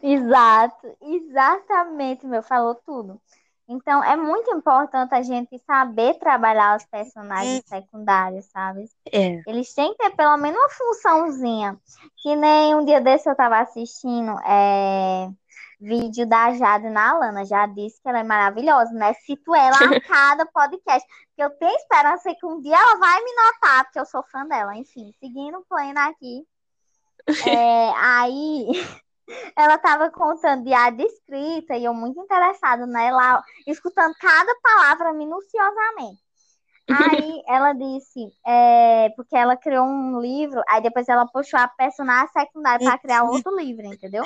Exato, 0.01 0.97
exatamente, 1.01 2.27
meu, 2.27 2.43
falou 2.43 2.75
tudo. 2.75 3.21
Então, 3.67 4.03
é 4.03 4.15
muito 4.15 4.51
importante 4.51 5.15
a 5.15 5.21
gente 5.21 5.57
saber 5.59 6.15
trabalhar 6.15 6.75
os 6.75 6.85
personagens 6.85 7.63
secundários, 7.65 8.45
sabe? 8.45 8.89
É. 9.11 9.41
Eles 9.47 9.73
têm 9.73 9.91
que 9.93 10.03
ter 10.03 10.15
pelo 10.15 10.35
menos 10.37 10.59
uma 10.59 10.69
funçãozinha. 10.69 11.79
Que 12.21 12.35
nem 12.35 12.75
um 12.75 12.83
dia 12.83 12.99
desse 12.99 13.29
eu 13.29 13.35
tava 13.35 13.59
assistindo 13.59 14.37
é, 14.45 15.29
vídeo 15.79 16.25
da 16.25 16.53
Jade 16.53 16.89
na 16.89 17.13
Lana. 17.17 17.45
Já 17.45 17.65
disse 17.65 18.01
que 18.01 18.09
ela 18.09 18.19
é 18.19 18.23
maravilhosa, 18.23 18.91
né? 18.91 19.13
Cito 19.13 19.55
ela 19.55 19.77
a 19.77 20.01
cada 20.01 20.45
podcast. 20.45 21.07
Eu 21.37 21.49
tenho 21.51 21.75
esperança 21.75 22.35
que 22.35 22.45
um 22.45 22.59
dia 22.61 22.75
ela 22.75 22.97
vai 22.97 23.23
me 23.23 23.31
notar, 23.33 23.85
porque 23.85 23.99
eu 23.99 24.05
sou 24.05 24.23
fã 24.23 24.45
dela. 24.45 24.75
Enfim, 24.75 25.13
seguindo 25.19 25.57
o 25.59 25.65
pleno 25.65 25.99
aqui. 25.99 26.45
É, 27.47 27.89
aí 28.01 28.67
ela 29.55 29.75
estava 29.75 30.09
contando 30.09 30.63
diário 30.63 30.97
de 30.97 31.03
escrita 31.05 31.75
e 31.75 31.85
eu 31.85 31.93
muito 31.93 32.19
interessada 32.19 32.85
nela, 32.85 33.43
escutando 33.67 34.13
cada 34.19 34.55
palavra 34.61 35.13
minuciosamente. 35.13 36.21
Aí 36.89 37.43
ela 37.47 37.73
disse, 37.73 38.31
é, 38.45 39.09
porque 39.15 39.35
ela 39.35 39.55
criou 39.55 39.85
um 39.85 40.19
livro, 40.19 40.61
aí 40.67 40.81
depois 40.81 41.07
ela 41.07 41.25
puxou 41.25 41.59
a 41.59 41.67
personagem 41.67 42.29
secundária 42.29 42.85
para 42.85 42.99
criar 42.99 43.23
outro 43.23 43.55
livro, 43.55 43.85
entendeu? 43.85 44.23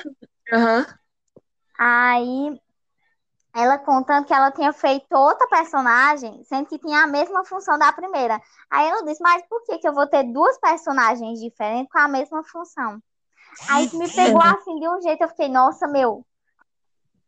Aham. 0.52 0.86
Aí 1.78 2.60
ela 3.54 3.78
contando 3.78 4.26
que 4.26 4.34
ela 4.34 4.52
tinha 4.52 4.72
feito 4.72 5.12
outra 5.14 5.48
personagem, 5.48 6.44
sendo 6.44 6.68
que 6.68 6.78
tinha 6.78 7.04
a 7.04 7.08
mesma 7.08 7.44
função 7.44 7.78
da 7.78 7.92
primeira. 7.92 8.40
Aí 8.70 8.88
ela 8.88 9.04
disse, 9.04 9.22
mas 9.22 9.44
por 9.48 9.64
que, 9.64 9.80
que 9.80 9.88
eu 9.88 9.94
vou 9.94 10.08
ter 10.08 10.24
duas 10.32 10.60
personagens 10.60 11.40
diferentes 11.40 11.92
com 11.92 11.98
a 11.98 12.08
mesma 12.08 12.44
função? 12.44 13.02
Aí 13.70 13.90
me 13.94 14.10
pegou 14.10 14.42
assim 14.42 14.80
de 14.80 14.88
um 14.88 15.02
jeito, 15.02 15.22
eu 15.22 15.30
fiquei, 15.30 15.50
nossa, 15.50 15.88
meu, 15.88 16.26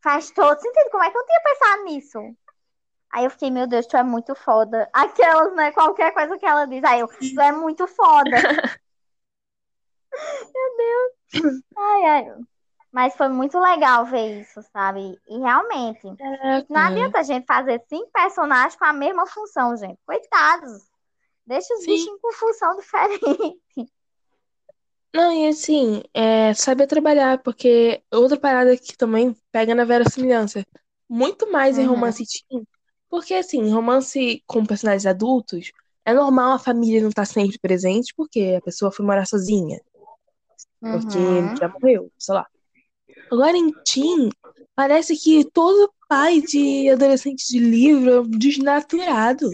faz 0.02 0.32
todo 0.32 0.60
sentido. 0.60 0.90
Como 0.92 1.04
é 1.04 1.12
que 1.12 1.18
eu 1.18 1.26
tinha 1.26 1.42
pensado 1.42 1.84
nisso? 1.84 2.20
Aí 3.12 3.26
eu 3.26 3.32
fiquei, 3.32 3.50
meu 3.50 3.68
Deus, 3.68 3.88
tu 3.88 3.98
é 3.98 4.04
muito 4.04 4.36
foda. 4.36 4.88
Aquelas, 4.94 5.54
né? 5.56 5.72
Qualquer 5.72 6.14
coisa 6.14 6.38
que 6.38 6.46
ela 6.46 6.66
diz. 6.66 6.84
Aí 6.84 7.00
eu, 7.00 7.08
tu 7.08 7.42
é 7.42 7.52
muito 7.52 7.88
foda. 7.88 8.30
meu 10.54 10.78
Deus. 10.78 11.64
Ai, 11.76 12.06
ai. 12.06 12.26
Mas 12.92 13.16
foi 13.16 13.30
muito 13.30 13.60
legal 13.60 14.06
ver 14.06 14.42
isso, 14.42 14.62
sabe? 14.74 15.20
E 15.28 15.38
realmente, 15.38 16.08
não 16.68 16.82
adianta 16.82 17.20
a 17.20 17.24
gente 17.24 17.46
fazer 17.46 17.84
cinco 17.88 18.10
personagens 18.12 18.76
com 18.76 18.86
a 18.86 18.94
mesma 18.94 19.28
função, 19.28 19.78
gente. 19.78 20.00
Coitados. 20.06 20.90
Deixa 21.46 21.74
os 21.74 21.82
Sim. 21.82 21.92
bichinhos 21.92 22.22
com 22.22 22.32
função 22.34 22.76
diferente. 22.78 23.92
Não, 25.14 25.34
e 25.34 25.48
assim, 25.48 26.04
é 26.14 26.54
saber 26.54 26.86
trabalhar, 26.88 27.40
porque 27.42 28.02
outra 28.12 28.40
parada 28.40 28.78
que 28.78 28.96
também 28.96 29.36
pega 29.52 29.74
na 29.74 29.84
verossimilhança. 29.84 30.64
Muito 31.10 31.52
mais 31.52 31.78
em 31.78 31.88
Uhum. 31.88 31.96
romance 31.96 32.24
teen. 32.48 32.64
Porque, 33.10 33.34
assim, 33.34 33.68
romance 33.72 34.44
com 34.46 34.64
personagens 34.64 35.08
adultos, 35.08 35.72
é 36.06 36.14
normal 36.14 36.52
a 36.54 36.60
família 36.60 37.02
não 37.02 37.10
estar 37.10 37.26
sempre 37.26 37.58
presente, 37.58 38.14
porque 38.16 38.56
a 38.58 38.62
pessoa 38.62 38.92
foi 38.92 39.04
morar 39.04 39.26
sozinha. 39.26 39.80
Porque 40.80 41.18
Uhum. 41.18 41.56
já 41.60 41.68
morreu, 41.70 42.12
sei 42.18 42.36
lá. 42.36 42.46
Agora 43.32 43.58
em 43.58 43.72
teen, 43.84 44.30
parece 44.76 45.16
que 45.18 45.44
todo 45.52 45.92
pai 46.08 46.42
de 46.42 46.90
adolescente 46.90 47.46
de 47.48 47.60
livro 47.60 48.10
é 48.12 48.20
um 48.22 48.30
desnaturado. 48.30 49.50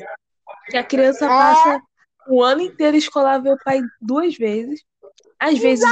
Que 0.70 0.78
a 0.78 0.84
criança 0.84 1.26
É. 1.26 1.30
passa 1.30 1.82
o 2.28 2.44
ano 2.44 2.62
inteiro 2.62 2.98
escolar 2.98 3.42
ver 3.42 3.54
o 3.54 3.58
pai 3.64 3.82
duas 4.02 4.36
vezes. 4.36 4.82
Às 5.40 5.60
vezes 5.60 5.86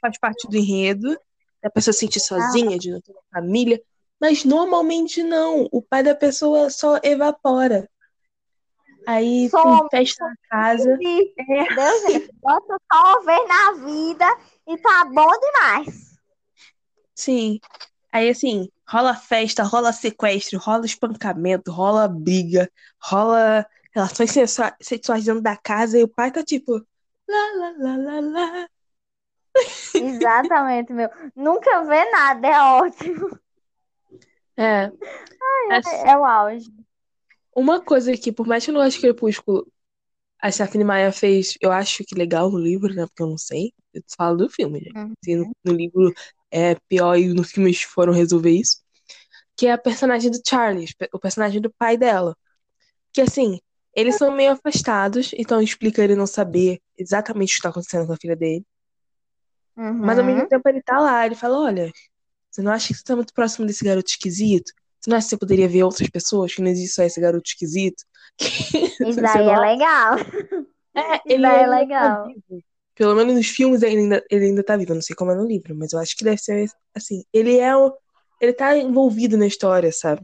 faz 0.00 0.18
parte 0.18 0.48
do 0.48 0.56
enredo, 0.56 1.18
da 1.62 1.70
pessoa 1.70 1.92
se 1.92 2.00
sentir 2.00 2.20
sozinha, 2.20 2.78
de 2.78 2.90
não 2.90 3.00
ter 3.00 3.12
uma 3.12 3.22
família. 3.32 3.80
Mas 4.20 4.44
normalmente 4.44 5.22
não. 5.22 5.68
O 5.72 5.80
pai 5.80 6.02
da 6.02 6.14
pessoa 6.14 6.68
só 6.70 6.98
evapora. 7.02 7.88
Aí 9.06 9.48
tem 9.48 9.48
Somos. 9.48 9.88
festa 9.90 10.24
na 10.24 10.34
casa. 10.48 10.98
Isso, 11.00 11.32
Entendeu, 11.40 12.08
gente? 12.10 12.30
Bota 12.42 12.76
só 12.92 13.02
uma 13.02 13.24
vez 13.24 13.48
na 13.48 13.72
vida 13.72 14.38
e 14.68 14.76
tá 14.78 15.04
bom 15.06 15.30
demais. 15.40 16.10
Sim. 17.14 17.58
Aí 18.12 18.28
assim, 18.28 18.68
rola 18.86 19.14
festa, 19.14 19.62
rola 19.62 19.92
sequestro, 19.92 20.58
rola 20.58 20.84
espancamento, 20.84 21.70
rola 21.72 22.08
briga, 22.08 22.70
rola 23.00 23.66
relações 23.92 24.30
sexua- 24.32 24.76
sexuais 24.80 25.24
dentro 25.24 25.40
da 25.40 25.56
casa 25.56 25.98
e 25.98 26.02
o 26.02 26.08
pai 26.08 26.30
tá 26.30 26.42
tipo. 26.42 26.72
Lá, 27.28 27.52
lá, 27.56 27.74
lá, 27.78 27.96
lá, 27.96 28.20
lá. 28.20 28.68
Exatamente, 30.20 30.92
meu. 30.92 31.08
Nunca 31.34 31.82
vê 31.84 32.10
nada, 32.10 32.46
é 32.46 32.60
ótimo. 32.60 33.38
É. 34.56 34.92
Assim, 35.70 35.96
É 36.06 36.16
o 36.16 36.24
auge. 36.24 36.70
Uma 37.54 37.80
coisa 37.80 38.16
que, 38.16 38.30
por 38.30 38.46
mais 38.46 38.64
que 38.64 38.70
eu 38.70 38.74
não 38.74 38.86
de 38.86 39.00
Crepúsculo, 39.00 39.66
a 40.40 40.50
Stephanie 40.50 40.86
Meyer 40.86 41.12
fez, 41.12 41.56
eu 41.60 41.70
acho 41.72 42.04
que 42.04 42.14
legal 42.14 42.50
no 42.50 42.58
livro, 42.58 42.94
né? 42.94 43.06
Porque 43.06 43.22
eu 43.22 43.26
não 43.26 43.38
sei. 43.38 43.72
Eu 43.92 44.02
falo 44.16 44.36
do 44.36 44.50
filme, 44.50 44.80
gente. 44.80 44.96
Uhum. 44.96 45.12
Se 45.24 45.36
no, 45.36 45.50
no 45.64 45.72
livro 45.72 46.12
é 46.50 46.74
pior 46.88 47.16
e 47.16 47.32
no 47.32 47.44
filme 47.44 47.70
eles 47.70 47.82
foram 47.82 48.12
resolver 48.12 48.50
isso. 48.50 48.78
Que 49.56 49.66
é 49.66 49.72
a 49.72 49.78
personagem 49.78 50.30
do 50.30 50.40
Charlie, 50.46 50.88
o 51.12 51.18
personagem 51.18 51.60
do 51.60 51.70
pai 51.70 51.96
dela. 51.96 52.36
Que 53.12 53.20
assim, 53.20 53.58
eles 53.94 54.16
são 54.16 54.30
meio 54.30 54.52
afastados, 54.52 55.32
então 55.34 55.60
explica 55.60 56.02
ele 56.02 56.14
não 56.14 56.26
saber 56.26 56.80
exatamente 56.96 57.50
o 57.50 57.54
que 57.54 57.58
está 57.58 57.68
acontecendo 57.68 58.06
com 58.06 58.12
a 58.12 58.16
filha 58.16 58.36
dele. 58.36 58.64
Mas 60.02 60.18
ao 60.18 60.24
mesmo 60.24 60.42
Uhum. 60.42 60.48
tempo 60.48 60.68
ele 60.68 60.82
tá 60.82 60.98
lá, 61.00 61.26
ele 61.26 61.34
fala: 61.34 61.58
Olha, 61.60 61.92
você 62.50 62.62
não 62.62 62.72
acha 62.72 62.88
que 62.88 62.94
você 62.94 63.04
tá 63.04 63.16
muito 63.16 63.34
próximo 63.34 63.66
desse 63.66 63.84
garoto 63.84 64.10
esquisito? 64.10 64.72
Você 65.00 65.10
não 65.10 65.16
acha 65.18 65.26
que 65.26 65.30
você 65.30 65.38
poderia 65.38 65.68
ver 65.68 65.84
outras 65.84 66.08
pessoas 66.10 66.54
que 66.54 66.62
não 66.62 66.70
existe 66.70 66.94
só 66.96 67.02
esse 67.04 67.20
garoto 67.20 67.48
esquisito? 67.48 68.04
Isso 69.02 69.20
daí 69.20 69.48
é 69.48 69.58
legal. 69.58 70.16
É, 70.96 71.20
ele 71.34 71.46
é 71.46 71.66
tá 71.66 71.66
legal. 71.66 72.24
vivo. 72.24 72.62
Pelo 72.94 73.14
menos 73.14 73.34
nos 73.34 73.46
filmes 73.48 73.82
ele 73.82 73.98
ainda, 73.98 74.24
ele 74.30 74.46
ainda 74.46 74.62
tá 74.64 74.76
vivo. 74.76 74.92
Eu 74.92 74.96
não 74.96 75.02
sei 75.02 75.16
como 75.16 75.30
é 75.30 75.34
no 75.34 75.46
livro, 75.46 75.74
mas 75.74 75.92
eu 75.92 75.98
acho 75.98 76.16
que 76.16 76.24
deve 76.24 76.38
ser 76.38 76.66
assim. 76.94 77.24
Ele 77.32 77.58
é 77.58 77.74
o. 77.76 77.94
Ele 78.40 78.52
tá 78.52 78.76
envolvido 78.76 79.36
na 79.36 79.46
história, 79.46 79.92
sabe? 79.92 80.22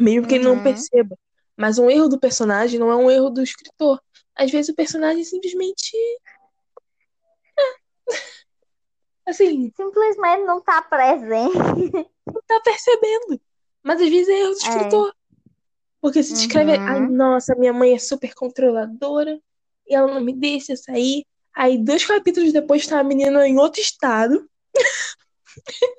Mesmo 0.00 0.26
que 0.26 0.36
ele 0.36 0.44
não 0.44 0.56
Uhum. 0.56 0.62
perceba. 0.62 1.18
Mas 1.56 1.78
um 1.78 1.90
erro 1.90 2.08
do 2.08 2.18
personagem 2.20 2.78
não 2.80 2.90
é 2.90 2.96
um 2.96 3.10
erro 3.10 3.30
do 3.30 3.42
escritor. 3.42 4.00
Às 4.36 4.50
vezes 4.50 4.70
o 4.70 4.74
personagem 4.74 5.24
simplesmente. 5.24 5.92
É. 9.26 9.30
Assim, 9.30 9.72
Simplesmente 9.76 10.44
não 10.44 10.60
tá 10.60 10.82
presente. 10.82 11.56
não 12.26 12.42
tá 12.46 12.60
percebendo. 12.64 13.40
Mas 13.82 14.00
às 14.00 14.08
vezes 14.08 14.28
é 14.28 14.40
erro 14.40 14.50
do 14.50 14.56
É. 14.56 14.58
escritor. 14.68 15.14
Porque 16.00 16.22
se 16.22 16.34
descreve, 16.34 16.72
Uhum. 16.72 16.84
ai, 16.86 17.00
nossa, 17.00 17.54
minha 17.54 17.72
mãe 17.72 17.94
é 17.94 17.98
super 17.98 18.34
controladora 18.34 19.38
e 19.86 19.94
ela 19.94 20.12
não 20.12 20.20
me 20.20 20.32
deixa 20.32 20.74
sair. 20.76 21.24
Aí, 21.54 21.78
dois 21.78 22.04
capítulos 22.04 22.52
depois, 22.52 22.86
tá 22.86 22.98
a 22.98 23.04
menina 23.04 23.46
em 23.46 23.58
outro 23.58 23.80
estado. 23.80 24.48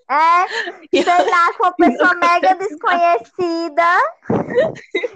É, 0.09 0.45
E 0.91 1.03
sei 1.03 1.29
lá, 1.29 1.53
com 1.53 1.63
uma 1.63 1.73
pessoa 1.77 2.13
mega 2.15 2.55
desconhecida. 2.55 3.85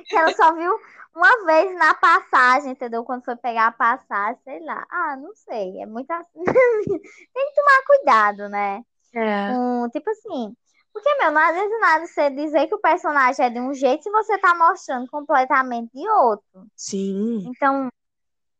Que 0.07 0.15
ela 0.15 0.33
só 0.35 0.53
viu 0.55 0.71
uma 1.17 1.45
vez 1.45 1.75
na 1.75 1.93
passagem, 1.95 2.71
entendeu? 2.71 3.03
Quando 3.03 3.25
foi 3.25 3.35
pegar 3.35 3.67
a 3.67 3.71
passagem, 3.71 4.39
sei 4.43 4.63
lá. 4.63 4.85
Ah, 4.89 5.15
não 5.17 5.33
sei. 5.35 5.81
É 5.81 5.85
muito 5.85 6.11
assim. 6.11 6.43
Tem 7.33 7.49
que 7.49 7.55
tomar 7.55 7.83
cuidado, 7.85 8.49
né? 8.49 8.83
É, 9.13 9.51
Com, 9.51 9.89
tipo 9.89 10.09
assim. 10.11 10.55
Porque, 10.93 11.15
meu, 11.15 11.31
não 11.31 11.41
adianta 11.41 11.79
nada 11.79 12.07
você 12.07 12.29
dizer 12.29 12.67
que 12.67 12.75
o 12.75 12.79
personagem 12.81 13.45
é 13.45 13.49
de 13.49 13.59
um 13.59 13.73
jeito 13.73 14.03
se 14.03 14.11
você 14.11 14.37
tá 14.37 14.55
mostrando 14.55 15.07
completamente 15.09 15.91
de 15.93 16.07
outro. 16.09 16.67
sim. 16.75 17.43
Então, 17.47 17.89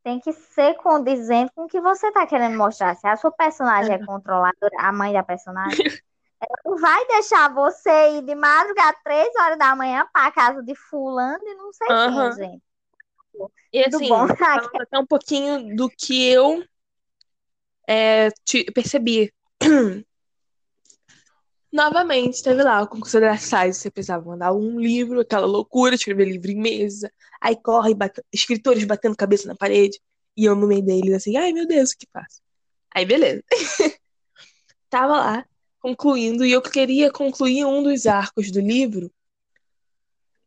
tem 0.04 0.20
que 0.20 0.32
ser 0.32 0.76
condizente 0.76 1.52
com 1.54 1.66
o 1.66 1.68
que 1.68 1.82
você 1.82 2.12
tá 2.12 2.26
querendo 2.26 2.58
mostrar. 2.58 2.96
Se 2.96 3.08
a 3.08 3.18
sua 3.18 3.32
personagem 3.32 3.94
é 3.94 4.06
controladora, 4.06 4.76
a 4.80 4.92
mãe 4.92 5.12
da 5.14 5.24
personagem, 5.24 5.78
não 6.66 6.78
vai 6.78 7.08
deixar 7.08 7.54
você 7.54 8.18
ir 8.18 8.22
de 8.24 8.36
madrugada, 8.36 8.98
três 9.04 9.30
horas 9.40 9.58
da 9.58 9.76
manhã, 9.76 10.08
pra 10.14 10.32
casa 10.32 10.62
de 10.64 10.76
fulano 10.76 11.44
e 11.44 11.56
não 11.56 11.74
sei 11.74 11.88
Aham. 11.90 12.36
quem, 12.36 12.50
gente. 12.50 12.64
E 13.72 13.84
assim, 13.84 14.10
bom? 14.10 14.28
falando 14.28 14.70
até 14.82 15.00
um 15.00 15.06
pouquinho 15.06 15.76
do 15.76 15.90
que 15.90 16.30
eu 16.30 16.64
é, 17.88 18.30
percebi. 18.74 19.34
Novamente, 21.72 22.42
teve 22.42 22.64
lá 22.64 22.82
o 22.82 22.88
concurso 22.88 23.20
da 23.20 23.38
SAIS, 23.38 23.78
você 23.78 23.92
precisava 23.92 24.26
mandar 24.26 24.54
um 24.54 24.80
livro, 24.80 25.20
aquela 25.20 25.46
loucura, 25.46 25.96
escrever 25.96 26.26
livro 26.26 26.50
em 26.50 26.60
mesa, 26.60 27.12
aí 27.42 27.56
corre, 27.62 27.94
escritores 28.32 28.86
batendo 28.86 29.18
cabeça 29.18 29.48
na 29.48 29.56
parede, 29.56 30.00
e 30.36 30.46
eu 30.46 30.56
no 30.56 30.66
meio 30.66 30.82
deles 30.82 31.14
assim, 31.14 31.36
ai 31.36 31.52
meu 31.52 31.68
Deus, 31.68 31.92
o 31.92 31.98
que 31.98 32.08
faço? 32.12 32.42
Aí 32.96 33.06
beleza. 33.06 33.44
Tava 34.90 35.18
lá, 35.18 35.46
concluindo, 35.80 36.46
e 36.46 36.52
eu 36.52 36.62
queria 36.62 37.12
concluir 37.12 37.66
um 37.66 37.84
dos 37.84 38.06
arcos 38.06 38.52
do 38.52 38.60
livro, 38.60 39.12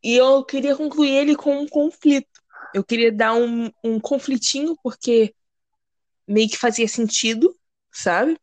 e 0.03 0.15
eu 0.15 0.43
queria 0.43 0.75
concluir 0.75 1.11
ele 1.11 1.35
com 1.35 1.59
um 1.59 1.67
conflito. 1.67 2.27
Eu 2.73 2.83
queria 2.83 3.11
dar 3.11 3.33
um, 3.33 3.69
um 3.83 3.99
conflitinho, 3.99 4.75
porque 4.81 5.33
meio 6.27 6.49
que 6.49 6.57
fazia 6.57 6.87
sentido, 6.87 7.55
sabe? 7.91 8.37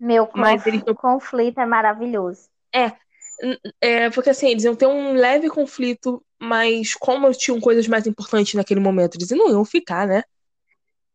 Meu 0.00 0.28
Mas 0.34 0.62
conf- 0.62 0.86
não- 0.86 0.94
conflito 0.94 1.58
é 1.60 1.66
maravilhoso. 1.66 2.48
É, 3.80 4.10
porque 4.10 4.30
assim, 4.30 4.48
eles 4.48 4.64
iam 4.64 4.74
ter 4.74 4.86
um 4.86 5.12
leve 5.12 5.48
conflito, 5.48 6.24
mas 6.40 6.94
como 6.94 7.30
tinham 7.32 7.60
coisas 7.60 7.86
mais 7.86 8.06
importantes 8.06 8.54
naquele 8.54 8.80
momento, 8.80 9.16
eles 9.16 9.30
não 9.30 9.50
iam 9.50 9.64
ficar, 9.64 10.06
né? 10.06 10.22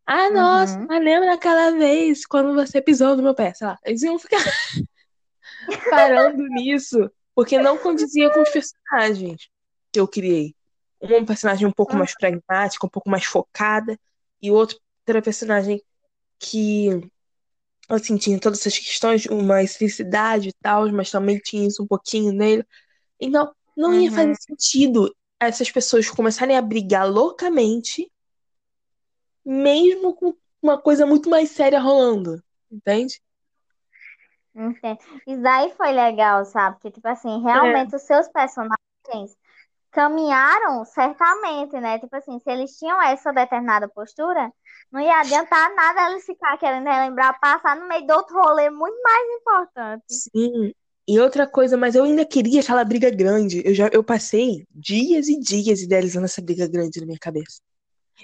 Ah, 0.05 0.29
nossa, 0.31 0.77
Uhum. 0.79 0.87
mas 0.87 1.03
lembra 1.03 1.29
daquela 1.31 1.71
vez 1.71 2.25
quando 2.25 2.53
você 2.53 2.81
pisou 2.81 3.15
no 3.15 3.23
meu 3.23 3.33
pé, 3.33 3.53
sei 3.53 3.67
lá. 3.67 3.77
Eles 3.85 4.01
iam 4.03 4.19
ficar. 4.19 4.37
parando 5.89 6.43
nisso, 6.47 7.09
porque 7.33 7.57
não 7.57 7.77
condizia 7.77 8.29
com 8.31 8.41
os 8.41 8.49
personagens 8.49 9.49
que 9.91 9.99
eu 9.99 10.07
criei. 10.07 10.55
Um 11.01 11.25
personagem 11.25 11.67
um 11.67 11.71
pouco 11.71 11.95
mais 11.95 12.15
pragmático, 12.15 12.85
um 12.85 12.89
pouco 12.89 13.09
mais 13.09 13.25
focada, 13.25 13.99
e 14.41 14.51
outro 14.51 14.77
personagem 15.23 15.81
que 16.39 16.89
assim, 17.89 18.17
tinha 18.17 18.39
todas 18.39 18.59
essas 18.59 18.77
questões, 18.77 19.25
uma 19.25 19.65
felicidade 19.67 20.49
e 20.49 20.53
tal, 20.61 20.89
mas 20.91 21.11
também 21.11 21.37
tinha 21.39 21.67
isso 21.67 21.83
um 21.83 21.87
pouquinho 21.87 22.31
nele. 22.31 22.65
Então, 23.19 23.53
não 23.75 23.91
uhum. 23.91 24.01
ia 24.01 24.11
fazer 24.11 24.35
sentido 24.35 25.13
essas 25.39 25.69
pessoas 25.69 26.09
começarem 26.09 26.57
a 26.57 26.61
brigar 26.61 27.09
loucamente, 27.09 28.09
mesmo 29.45 30.13
com 30.15 30.33
uma 30.61 30.79
coisa 30.79 31.05
muito 31.05 31.29
mais 31.29 31.51
séria 31.51 31.79
rolando, 31.79 32.41
entende? 32.71 33.21
Entendo. 34.55 34.99
Isso 35.27 35.41
daí 35.41 35.71
foi 35.71 35.91
legal, 35.91 36.45
sabe? 36.45 36.75
Porque, 36.75 36.91
tipo 36.91 37.07
assim, 37.07 37.41
realmente 37.41 37.93
é. 37.93 37.97
os 37.97 38.03
seus 38.03 38.27
personagens 38.29 39.35
caminharam 39.91 40.85
certamente, 40.85 41.79
né? 41.79 41.99
Tipo 41.99 42.15
assim, 42.15 42.39
se 42.39 42.49
eles 42.49 42.77
tinham 42.77 43.01
essa 43.01 43.31
determinada 43.31 43.87
postura, 43.87 44.51
não 44.91 44.99
ia 44.99 45.19
adiantar 45.19 45.73
nada 45.75 46.11
eles 46.11 46.25
ficar 46.25 46.57
querendo 46.57 46.85
relembrar, 46.85 47.39
passar 47.39 47.75
no 47.75 47.87
meio 47.87 48.05
do 48.05 48.13
outro 48.13 48.35
rolê 48.35 48.69
muito 48.69 49.01
mais 49.01 49.27
importante. 49.39 50.03
Sim. 50.07 50.73
E 51.07 51.19
outra 51.19 51.45
coisa, 51.45 51.75
mas 51.75 51.95
eu 51.95 52.05
ainda 52.05 52.25
queria 52.25 52.61
aquela 52.61 52.83
briga 52.83 53.09
grande. 53.09 53.61
Eu 53.65 53.73
já 53.73 53.89
eu 53.91 54.03
passei 54.03 54.65
dias 54.71 55.27
e 55.27 55.39
dias 55.39 55.81
idealizando 55.81 56.25
essa 56.25 56.41
briga 56.41 56.67
grande 56.67 56.99
na 56.99 57.05
minha 57.05 57.19
cabeça. 57.19 57.61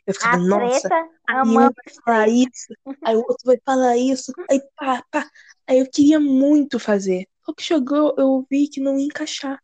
Eu 0.05 0.13
ficava, 0.13 0.35
a 0.35 0.39
nossa, 0.39 0.87
treta, 0.87 1.09
aí 1.27 1.41
um 1.41 1.53
vai 1.53 1.71
falar 2.05 2.27
isso, 2.27 2.73
aí 3.03 3.15
o 3.15 3.19
outro 3.19 3.43
vai 3.45 3.57
falar 3.65 3.97
isso, 3.97 4.31
aí 4.49 4.61
pá, 4.75 5.03
pá. 5.11 5.29
Aí 5.67 5.79
eu 5.79 5.89
queria 5.89 6.19
muito 6.19 6.79
fazer. 6.79 7.27
Só 7.45 7.53
que 7.53 7.63
chegou, 7.63 8.15
eu 8.17 8.45
vi 8.49 8.67
que 8.67 8.79
não 8.79 8.97
ia 8.97 9.05
encaixar. 9.05 9.61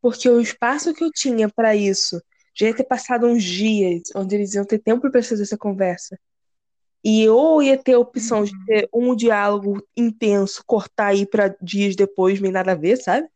Porque 0.00 0.28
o 0.28 0.40
espaço 0.40 0.94
que 0.94 1.02
eu 1.02 1.10
tinha 1.10 1.48
para 1.48 1.74
isso 1.74 2.22
já 2.54 2.68
ia 2.68 2.74
ter 2.74 2.84
passado 2.84 3.26
uns 3.26 3.42
dias 3.42 4.02
onde 4.14 4.34
eles 4.34 4.54
iam 4.54 4.64
ter 4.64 4.78
tempo 4.78 5.10
para 5.10 5.22
fazer 5.22 5.42
essa 5.42 5.58
conversa. 5.58 6.18
E 7.04 7.28
ou 7.28 7.62
ia 7.62 7.76
ter 7.76 7.92
a 7.92 7.98
opção 7.98 8.44
de 8.44 8.52
ter 8.64 8.88
um 8.92 9.14
diálogo 9.14 9.80
intenso, 9.96 10.62
cortar 10.66 11.08
aí 11.08 11.24
para 11.26 11.54
dias 11.60 11.94
depois, 11.94 12.40
nem 12.40 12.50
nada 12.50 12.72
a 12.72 12.74
ver, 12.74 12.96
sabe? 12.96 13.28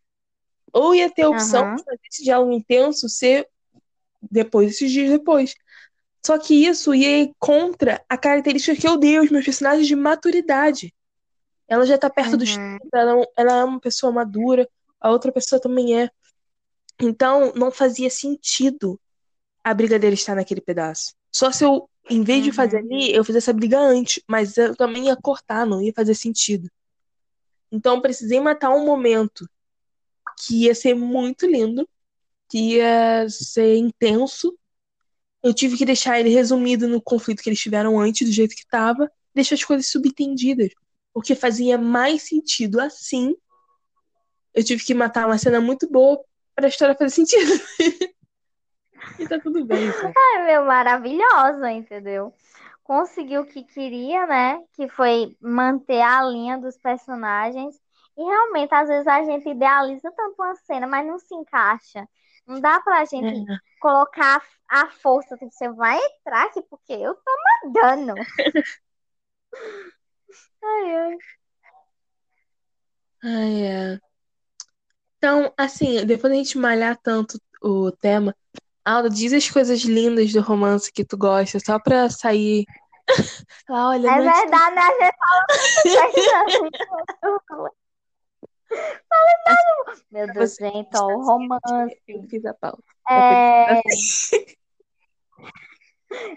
Ou 0.72 0.94
ia 0.94 1.10
ter 1.10 1.22
a 1.22 1.28
opção 1.28 1.68
uhum. 1.68 1.76
de 1.76 1.84
fazer 1.84 2.00
esse 2.10 2.24
diálogo 2.24 2.52
intenso 2.52 3.08
ser 3.08 3.46
depois, 4.20 4.70
esses 4.70 4.90
dias 4.90 5.10
depois. 5.10 5.54
Só 6.24 6.38
que 6.38 6.66
isso 6.66 6.94
ia 6.94 7.30
contra 7.38 8.04
a 8.08 8.16
característica 8.16 8.78
que 8.78 8.86
eu 8.86 8.96
dei 8.96 9.16
aos 9.16 9.30
meus 9.30 9.44
personagens 9.44 9.86
de 9.86 9.96
maturidade. 9.96 10.94
Ela 11.66 11.86
já 11.86 11.96
tá 11.96 12.10
perto 12.10 12.32
uhum. 12.32 12.38
dos 12.38 12.52
30, 12.52 12.80
ela, 12.92 13.26
ela 13.36 13.52
é 13.60 13.64
uma 13.64 13.80
pessoa 13.80 14.12
madura, 14.12 14.68
a 15.00 15.10
outra 15.10 15.32
pessoa 15.32 15.60
também 15.60 15.98
é. 15.98 16.10
Então, 17.00 17.52
não 17.54 17.70
fazia 17.70 18.10
sentido 18.10 19.00
a 19.64 19.72
briga 19.72 19.98
dele 19.98 20.14
estar 20.14 20.34
naquele 20.34 20.60
pedaço. 20.60 21.14
Só 21.32 21.50
se 21.52 21.64
eu, 21.64 21.88
em 22.08 22.22
vez 22.22 22.44
de 22.44 22.52
fazer 22.52 22.82
uhum. 22.82 22.96
ali, 22.96 23.14
eu 23.14 23.24
fizesse 23.24 23.48
a 23.50 23.54
briga 23.54 23.78
antes, 23.78 24.22
mas 24.28 24.56
eu 24.56 24.76
também 24.76 25.06
ia 25.06 25.16
cortar, 25.16 25.64
não 25.64 25.80
ia 25.80 25.92
fazer 25.94 26.14
sentido. 26.14 26.68
Então, 27.72 28.00
precisei 28.00 28.40
matar 28.40 28.70
um 28.70 28.84
momento 28.84 29.48
que 30.38 30.64
ia 30.64 30.74
ser 30.74 30.94
muito 30.94 31.46
lindo, 31.46 31.88
que 32.50 32.76
ia 32.76 33.28
ser 33.28 33.76
intenso. 33.76 34.58
Eu 35.42 35.54
tive 35.54 35.76
que 35.76 35.86
deixar 35.86 36.18
ele 36.18 36.28
resumido 36.28 36.88
no 36.88 37.00
conflito 37.00 37.42
que 37.42 37.48
eles 37.48 37.60
tiveram 37.60 37.98
antes, 37.98 38.28
do 38.28 38.34
jeito 38.34 38.54
que 38.54 38.62
estava, 38.62 39.10
deixar 39.34 39.54
as 39.54 39.64
coisas 39.64 39.86
subentendidas. 39.86 40.70
Porque 41.14 41.34
fazia 41.34 41.78
mais 41.78 42.22
sentido 42.22 42.80
assim. 42.80 43.34
Eu 44.52 44.64
tive 44.64 44.84
que 44.84 44.92
matar 44.92 45.26
uma 45.26 45.38
cena 45.38 45.60
muito 45.60 45.88
boa 45.88 46.20
para 46.54 46.66
a 46.66 46.68
história 46.68 46.94
fazer 46.94 47.10
sentido. 47.10 47.52
e 49.18 49.28
tá 49.28 49.38
tudo 49.38 49.64
bem. 49.64 49.90
Cara. 49.92 50.12
Ai, 50.16 50.46
meu, 50.46 50.64
maravilhosa, 50.64 51.70
entendeu? 51.70 52.34
Conseguiu 52.82 53.42
o 53.42 53.46
que 53.46 53.62
queria, 53.62 54.26
né? 54.26 54.60
Que 54.74 54.88
foi 54.88 55.36
manter 55.40 56.00
a 56.00 56.22
linha 56.24 56.58
dos 56.58 56.76
personagens. 56.76 57.76
E 58.18 58.22
realmente, 58.22 58.74
às 58.74 58.88
vezes 58.88 59.06
a 59.06 59.24
gente 59.24 59.48
idealiza 59.48 60.10
tanto 60.12 60.34
uma 60.38 60.54
cena, 60.56 60.86
mas 60.86 61.06
não 61.06 61.18
se 61.18 61.34
encaixa. 61.34 62.06
Não 62.46 62.60
dá 62.60 62.80
pra 62.80 63.04
gente 63.04 63.50
é. 63.50 63.56
colocar 63.80 64.42
a 64.68 64.88
força, 64.88 65.36
tipo, 65.36 65.50
você 65.50 65.68
vai 65.70 65.98
entrar 65.98 66.44
aqui 66.46 66.62
porque 66.62 66.92
eu 66.92 67.14
tô 67.14 67.30
mandando. 67.64 68.14
ai, 70.62 70.96
ai. 70.96 71.18
Ai, 73.22 73.62
é. 73.62 73.98
Então, 75.18 75.52
assim, 75.56 76.04
depois 76.06 76.32
a 76.32 76.36
gente 76.36 76.56
malhar 76.56 76.96
tanto 77.02 77.38
o 77.62 77.92
tema, 77.92 78.34
Alda, 78.84 79.10
diz 79.10 79.32
as 79.32 79.50
coisas 79.50 79.80
lindas 79.82 80.32
do 80.32 80.40
romance 80.40 80.90
que 80.90 81.04
tu 81.04 81.16
gosta, 81.18 81.60
só 81.60 81.78
pra 81.78 82.08
sair. 82.08 82.64
ah, 83.68 83.88
olha, 83.90 84.08
é 84.08 84.20
verdade, 84.20 84.74
né? 84.74 84.82
A 84.82 84.90
gente 84.92 86.28
fala 86.28 87.70
Meu 90.10 90.26
Deus, 90.32 90.54
gente, 90.56 90.96
ó, 90.96 91.06
o 91.06 91.24
romance. 91.24 92.00
Eu 92.08 92.22
fiz 92.28 92.44
a 92.44 92.54
pauta. 92.54 92.82
É... 93.08 93.80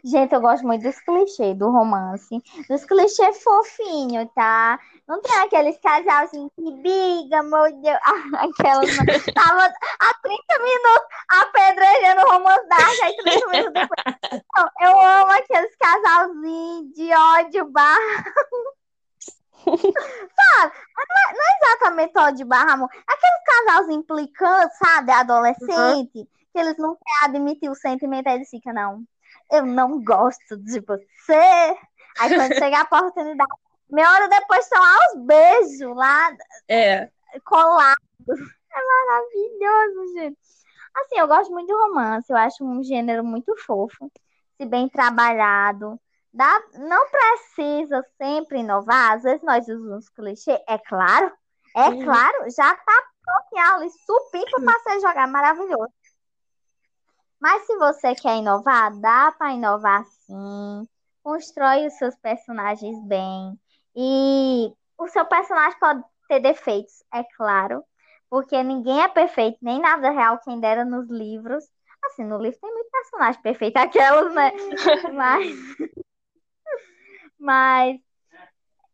Gente, 0.03 0.33
eu 0.33 0.41
gosto 0.41 0.65
muito 0.65 0.83
dos 0.83 0.99
clichês 0.99 1.57
do 1.57 1.71
romance. 1.71 2.41
Dos 2.69 2.85
clichês 2.85 3.41
fofinhos, 3.41 4.29
tá? 4.35 4.79
Não 5.07 5.19
tem 5.21 5.35
aqueles 5.39 5.77
casalzinhos 5.79 6.51
que 6.55 6.71
briga, 6.75 7.41
meu 7.43 7.81
Deus. 7.81 7.97
Aquelas. 8.37 8.95
Tava 9.33 9.73
há 9.99 10.13
30 10.21 10.63
minutos 10.63 11.07
apedrejando 11.27 12.21
o 12.21 12.31
romance 12.31 12.67
da 12.67 13.05
aí 13.05 13.17
30 13.17 13.47
minutos 13.47 13.73
depois. 13.73 14.43
Não, 14.55 14.69
eu 14.81 14.99
amo 14.99 15.31
aqueles 15.31 15.75
casalzinhos 15.75 16.93
de 16.93 17.13
ódio 17.13 17.65
barra. 17.71 18.23
sabe? 19.63 20.73
Não 20.97 21.17
é, 21.17 21.33
não 21.33 21.41
é 21.41 21.57
exatamente 21.61 22.17
ódio 22.17 22.45
barra 22.45 22.73
amor. 22.73 22.89
Aqueles 23.07 23.43
casalzinhos 23.45 24.03
implicantes, 24.03 24.77
sabe? 24.77 25.11
Adolescente. 25.11 26.19
Uhum. 26.19 26.27
Que 26.51 26.59
eles 26.59 26.77
não 26.77 26.95
querem 26.95 27.37
admitir 27.37 27.69
o 27.69 27.75
sentimento, 27.75 28.27
aí 28.27 28.35
eles 28.35 28.49
ficam, 28.49 28.73
não 28.73 29.03
eu 29.51 29.65
não 29.65 30.03
gosto 30.03 30.57
de 30.57 30.79
você. 30.79 31.77
Aí 32.19 32.35
quando 32.35 32.53
chega 32.57 32.79
a 32.79 32.83
oportunidade, 32.83 33.51
meia 33.89 34.11
hora 34.11 34.27
depois 34.27 34.65
estão 34.65 34.83
aos 34.83 35.25
beijos 35.25 35.95
lá, 35.95 36.35
é. 36.67 37.09
colados. 37.45 37.99
É 38.27 38.79
maravilhoso, 39.07 40.13
gente. 40.15 40.37
Assim, 40.95 41.17
eu 41.17 41.27
gosto 41.27 41.51
muito 41.51 41.67
de 41.67 41.73
romance, 41.73 42.31
eu 42.31 42.37
acho 42.37 42.63
um 42.63 42.83
gênero 42.83 43.23
muito 43.23 43.55
fofo, 43.57 44.11
se 44.57 44.65
bem 44.65 44.87
trabalhado. 44.87 45.99
Dá, 46.33 46.61
não 46.73 47.09
precisa 47.09 48.03
sempre 48.17 48.59
inovar, 48.59 49.13
às 49.13 49.23
vezes 49.23 49.43
nós 49.43 49.67
usamos 49.67 50.09
clichê, 50.09 50.59
é 50.67 50.79
claro, 50.79 51.31
é 51.75 51.89
uhum. 51.89 52.03
claro, 52.03 52.49
já 52.49 52.75
tá 52.75 53.03
pronto 53.23 53.73
ali, 53.73 53.89
supimpa 53.89 54.61
para 54.61 54.79
você 54.79 54.99
jogar, 54.99 55.27
maravilhoso. 55.27 55.93
Mas 57.39 57.65
se 57.65 57.75
você 57.77 58.15
quer 58.15 58.37
inovar, 58.37 58.97
dá 58.99 59.31
para 59.37 59.51
inovar 59.51 60.05
sim. 60.25 60.87
Constrói 61.21 61.87
os 61.87 61.93
seus 61.97 62.15
personagens 62.15 62.97
bem. 63.05 63.59
E 63.95 64.73
o 64.97 65.07
seu 65.09 65.25
personagem 65.25 65.77
pode 65.77 66.03
ter 66.27 66.39
defeitos, 66.39 67.03
é 67.13 67.23
claro. 67.35 67.83
Porque 68.29 68.63
ninguém 68.63 69.03
é 69.03 69.07
perfeito, 69.07 69.57
nem 69.61 69.79
na 69.79 69.97
vida 69.97 70.11
real, 70.11 70.39
quem 70.39 70.59
dera 70.59 70.85
nos 70.85 71.09
livros. 71.09 71.65
Assim, 72.05 72.23
no 72.23 72.37
livro 72.37 72.59
tem 72.59 72.73
muito 72.73 72.89
personagem 72.89 73.41
perfeito, 73.41 73.75
aquelas, 73.77 74.33
né? 74.33 74.51
Mas. 75.13 75.55
Mas 77.43 77.99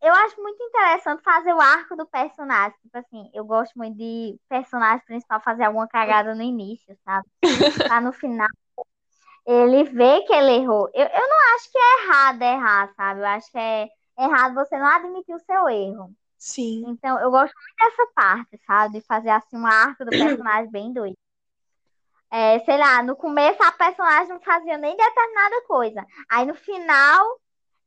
eu 0.02 0.12
acho 0.12 0.42
muito 0.42 0.62
interessante 0.64 1.22
fazer 1.22 1.54
o 1.54 1.62
arco 1.62 1.96
do 1.96 2.08
personagem. 2.08 2.76
Tipo 2.82 2.98
assim, 2.98 3.30
eu 3.32 3.46
gosto 3.46 3.78
muito 3.78 3.96
de 3.96 4.40
personagem 4.50 5.06
principal 5.06 5.40
fazer 5.40 5.66
alguma 5.66 5.88
cagada 5.88 6.34
no 6.34 6.42
início, 6.42 6.98
sabe? 7.06 7.28
Tá 7.94 8.02
no 8.02 8.12
final. 8.12 8.48
Ele 9.46 9.84
vê 9.84 10.22
que 10.22 10.34
ele 10.34 10.64
errou. 10.64 10.90
Eu, 10.96 11.06
eu 11.06 11.30
não 11.30 11.56
acho 11.56 11.72
que 11.72 11.78
é 11.78 12.04
errado 12.04 12.42
errar, 12.42 12.94
sabe? 12.96 13.20
Eu 13.20 13.26
acho 13.28 13.52
que 13.52 13.58
é 13.58 13.88
errado 14.18 14.56
você 14.56 14.78
não 14.80 14.88
admitir 14.88 15.36
o 15.36 15.40
seu 15.40 15.70
erro. 15.70 16.12
Sim. 16.38 16.86
Então, 16.88 17.20
eu 17.20 17.30
gosto 17.30 17.54
muito 17.54 17.76
dessa 17.80 18.12
parte, 18.16 18.60
sabe? 18.66 19.00
De 19.00 19.06
fazer 19.06 19.30
assim 19.30 19.58
um 19.58 19.68
arco 19.68 20.06
do 20.06 20.12
personagem 20.12 20.72
bem 20.72 20.92
doido. 20.92 21.18
É, 22.32 22.60
sei 22.60 22.78
lá, 22.78 23.04
no 23.04 23.16
começo 23.16 23.62
a 23.62 23.72
personagem 23.72 24.30
não 24.30 24.40
fazia 24.40 24.78
nem 24.78 24.96
determinada 24.96 25.62
coisa. 25.68 26.06
Aí 26.30 26.46
no 26.46 26.56
final 26.56 27.40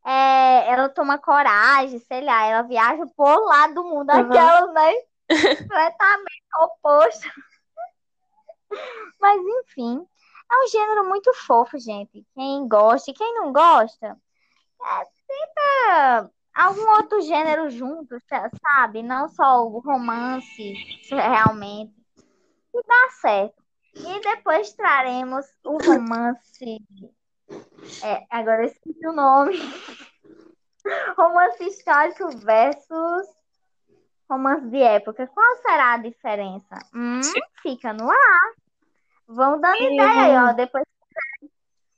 é, 0.05 0.71
ela 0.71 0.89
toma 0.89 1.19
coragem, 1.19 1.99
sei 2.01 2.23
lá, 2.25 2.45
ela 2.45 2.63
viaja 2.63 3.07
por 3.17 3.45
lá 3.47 3.69
do 3.69 3.85
mundo, 3.85 4.11
uhum. 4.11 4.21
aquelas, 4.21 4.73
né? 4.73 4.93
Completamente 5.29 6.43
oposto. 6.61 7.29
Mas 9.21 9.41
enfim, 9.61 10.07
é 10.51 10.65
um 10.65 10.69
gênero 10.69 11.09
muito 11.09 11.33
fofo, 11.35 11.79
gente. 11.79 12.27
Quem 12.35 12.67
gosta 12.69 13.11
e 13.11 13.15
quem 13.15 13.35
não 13.35 13.53
gosta, 13.53 14.19
é, 14.83 15.07
tenta 15.27 16.31
algum 16.55 16.89
outro 16.97 17.21
gênero 17.23 17.71
junto, 17.71 18.17
sabe? 18.29 19.03
Não 19.03 19.29
só 19.29 19.65
o 19.67 19.79
romance, 19.79 20.75
realmente. 21.11 21.95
E 22.75 22.83
dá 22.87 23.11
certo. 23.21 23.63
E 23.95 24.21
depois 24.21 24.73
traremos 24.73 25.47
o 25.65 25.79
romance. 25.79 26.81
É, 28.05 28.27
agora 28.31 28.63
eu 28.63 28.67
esqueci 28.67 29.07
o 29.07 29.13
nome. 29.13 29.59
romance 31.17 31.65
histórico 31.65 32.29
versus 32.39 33.27
romance 34.29 34.67
de 34.69 34.83
época. 34.83 35.27
Qual 35.27 35.57
será 35.57 35.95
a 35.95 35.99
diferença? 35.99 36.79
Hum, 36.95 37.21
fica 37.63 37.93
no 37.93 38.11
ar. 38.11 38.53
Vão 39.27 39.61
dando 39.61 39.83
ideia 39.83 40.11
aí, 40.11 40.51
ó. 40.51 40.53
Depois 40.53 40.85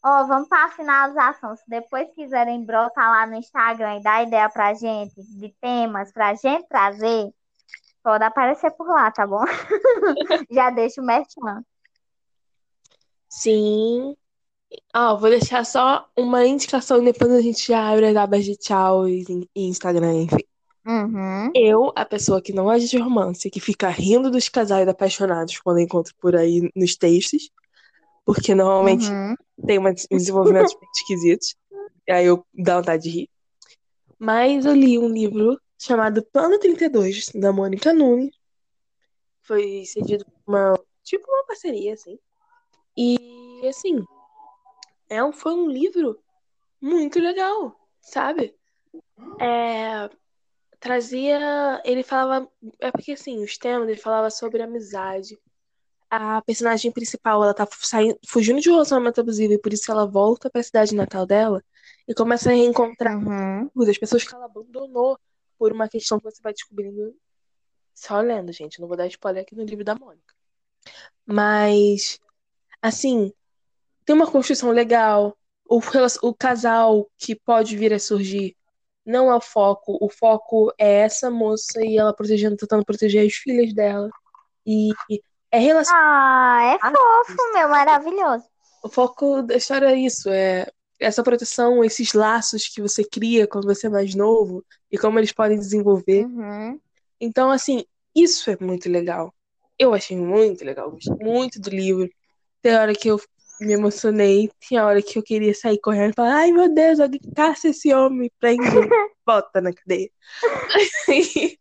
Ó, 0.06 0.26
vamos 0.26 0.48
para 0.48 0.66
a 0.66 0.70
finalização. 0.70 1.56
Se 1.56 1.64
depois 1.66 2.12
quiserem 2.14 2.62
brotar 2.62 3.10
lá 3.10 3.26
no 3.26 3.36
Instagram 3.36 3.96
e 3.96 4.02
dar 4.02 4.22
ideia 4.22 4.50
pra 4.50 4.74
gente 4.74 5.14
de 5.14 5.48
temas 5.62 6.12
pra 6.12 6.34
gente 6.34 6.68
trazer, 6.68 7.32
pode 8.02 8.22
aparecer 8.22 8.70
por 8.72 8.86
lá, 8.86 9.10
tá 9.10 9.26
bom? 9.26 9.42
Já 10.50 10.68
deixa 10.68 11.00
o 11.00 11.04
merchan. 11.06 11.64
Sim. 13.30 14.14
Oh, 14.94 15.18
vou 15.18 15.30
deixar 15.30 15.64
só 15.64 16.08
uma 16.16 16.46
indicação 16.46 17.00
e 17.02 17.04
depois 17.04 17.30
a 17.32 17.40
gente 17.40 17.66
já 17.66 17.90
abre 17.90 18.06
as 18.06 18.16
abas 18.16 18.44
de 18.44 18.56
tchau 18.56 19.08
e, 19.08 19.24
Instagram, 19.54 20.22
enfim. 20.22 20.44
Uhum. 20.86 21.50
Eu, 21.54 21.92
a 21.96 22.04
pessoa 22.04 22.42
que 22.42 22.52
não 22.52 22.64
gosta 22.64 22.86
de 22.86 22.98
romance, 22.98 23.50
que 23.50 23.60
fica 23.60 23.88
rindo 23.88 24.30
dos 24.30 24.48
casais 24.48 24.86
apaixonados 24.86 25.58
quando 25.58 25.80
encontro 25.80 26.14
por 26.20 26.36
aí 26.36 26.70
nos 26.76 26.96
textos, 26.96 27.50
porque 28.24 28.54
normalmente 28.54 29.08
uhum. 29.10 29.34
tem 29.66 29.78
uns 29.78 30.06
desenvolvimentos 30.10 30.74
esquisitos. 30.96 31.56
E 32.06 32.12
aí 32.12 32.26
eu 32.26 32.44
dá 32.52 32.76
vontade 32.76 33.04
de 33.04 33.10
rir. 33.10 33.30
Mas 34.18 34.64
eu 34.64 34.74
li 34.74 34.98
um 34.98 35.08
livro 35.08 35.58
chamado 35.78 36.22
Plano 36.32 36.58
32, 36.58 37.30
da 37.34 37.52
Mônica 37.52 37.92
Nunes. 37.92 38.34
Foi 39.42 39.84
cedido 39.84 40.24
por 40.24 40.54
uma. 40.54 40.78
Tipo 41.02 41.26
uma 41.28 41.44
parceria, 41.46 41.92
assim. 41.92 42.18
E 42.96 43.66
assim. 43.68 44.02
É 45.14 45.24
um, 45.24 45.32
foi 45.32 45.54
um 45.54 45.68
livro 45.68 46.18
muito 46.80 47.18
legal, 47.18 47.78
sabe? 48.00 48.54
É, 49.40 50.10
trazia. 50.80 51.80
Ele 51.84 52.02
falava. 52.02 52.50
É 52.80 52.90
porque 52.90 53.12
assim, 53.12 53.42
os 53.42 53.56
temas, 53.56 53.88
ele 53.88 54.00
falava 54.00 54.30
sobre 54.30 54.62
amizade, 54.62 55.38
a 56.10 56.40
personagem 56.42 56.92
principal, 56.92 57.42
ela 57.42 57.54
tá 57.54 57.66
saindo, 57.80 58.18
fugindo 58.26 58.60
de 58.60 58.70
um 58.70 58.74
relacionamento 58.74 59.20
abusivo 59.20 59.52
e 59.52 59.58
por 59.58 59.72
isso 59.72 59.90
ela 59.90 60.06
volta 60.06 60.48
para 60.48 60.60
a 60.60 60.64
cidade 60.64 60.94
natal 60.94 61.26
dela 61.26 61.62
e 62.06 62.14
começa 62.14 62.50
a 62.50 62.52
reencontrar 62.52 63.16
uhum. 63.16 63.68
as 63.88 63.98
pessoas 63.98 64.24
que 64.24 64.34
ela 64.34 64.44
abandonou 64.44 65.18
por 65.58 65.72
uma 65.72 65.88
questão 65.88 66.18
que 66.18 66.24
você 66.24 66.40
vai 66.42 66.52
descobrindo 66.52 67.16
só 67.94 68.20
lendo, 68.20 68.52
gente. 68.52 68.80
Não 68.80 68.88
vou 68.88 68.96
dar 68.96 69.06
spoiler 69.06 69.42
aqui 69.42 69.56
no 69.56 69.64
livro 69.64 69.84
da 69.84 69.94
Mônica. 69.94 70.34
Mas, 71.26 72.20
assim, 72.80 73.32
tem 74.04 74.14
uma 74.14 74.30
construção 74.30 74.70
legal. 74.70 75.36
O, 75.66 75.80
o 76.22 76.34
casal 76.34 77.08
que 77.18 77.34
pode 77.34 77.76
vir 77.76 77.92
a 77.92 77.98
surgir 77.98 78.56
não 79.04 79.30
é 79.30 79.36
o 79.36 79.40
foco. 79.40 79.98
O 80.00 80.08
foco 80.08 80.72
é 80.78 81.00
essa 81.00 81.30
moça 81.30 81.84
e 81.84 81.96
ela 81.96 82.14
protegendo, 82.14 82.56
tentando 82.56 82.84
proteger 82.84 83.26
as 83.26 83.34
filhas 83.34 83.72
dela. 83.74 84.08
E 84.66 84.92
é 85.50 85.58
relação... 85.58 85.94
Ah, 85.96 86.74
é 86.74 86.78
fofo, 86.78 87.52
meu, 87.52 87.68
maravilhoso. 87.68 88.44
O 88.82 88.88
foco 88.88 89.42
da 89.42 89.56
história 89.56 89.86
é 89.86 89.96
isso, 89.96 90.28
é 90.28 90.66
essa 91.00 91.22
proteção, 91.22 91.82
esses 91.82 92.12
laços 92.12 92.68
que 92.68 92.80
você 92.80 93.02
cria 93.04 93.46
quando 93.46 93.66
você 93.66 93.86
é 93.86 93.90
mais 93.90 94.14
novo 94.14 94.64
e 94.90 94.98
como 94.98 95.18
eles 95.18 95.32
podem 95.32 95.58
desenvolver. 95.58 96.24
Uhum. 96.26 96.78
Então, 97.20 97.50
assim, 97.50 97.84
isso 98.14 98.50
é 98.50 98.56
muito 98.60 98.88
legal. 98.88 99.34
Eu 99.78 99.94
achei 99.94 100.16
muito 100.16 100.64
legal, 100.64 100.90
gostei 100.90 101.16
muito 101.16 101.60
do 101.60 101.70
livro. 101.70 102.08
Tem 102.62 102.76
hora 102.76 102.94
que 102.94 103.08
eu 103.08 103.20
me 103.64 103.72
emocionei, 103.72 104.50
tinha 104.60 104.84
hora 104.84 105.02
que 105.02 105.18
eu 105.18 105.22
queria 105.22 105.54
sair 105.54 105.78
correndo 105.80 106.12
e 106.12 106.14
falar: 106.14 106.36
ai 106.36 106.52
meu 106.52 106.72
Deus, 106.72 107.00
alguém 107.00 107.20
caça 107.34 107.68
esse 107.68 107.92
homem, 107.92 108.30
prende, 108.38 108.62
bota 109.26 109.60
na 109.60 109.72
cadeia. 109.72 110.10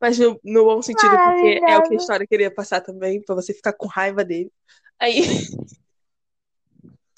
Mas 0.00 0.18
no, 0.18 0.40
no 0.42 0.64
bom 0.64 0.80
sentido, 0.80 1.10
porque 1.10 1.60
é 1.62 1.76
o 1.76 1.82
que 1.82 1.92
a 1.92 1.96
história 1.96 2.26
queria 2.26 2.50
passar 2.50 2.80
também, 2.80 3.22
pra 3.22 3.34
você 3.34 3.52
ficar 3.52 3.74
com 3.74 3.86
raiva 3.86 4.24
dele. 4.24 4.50
Aí. 4.98 5.22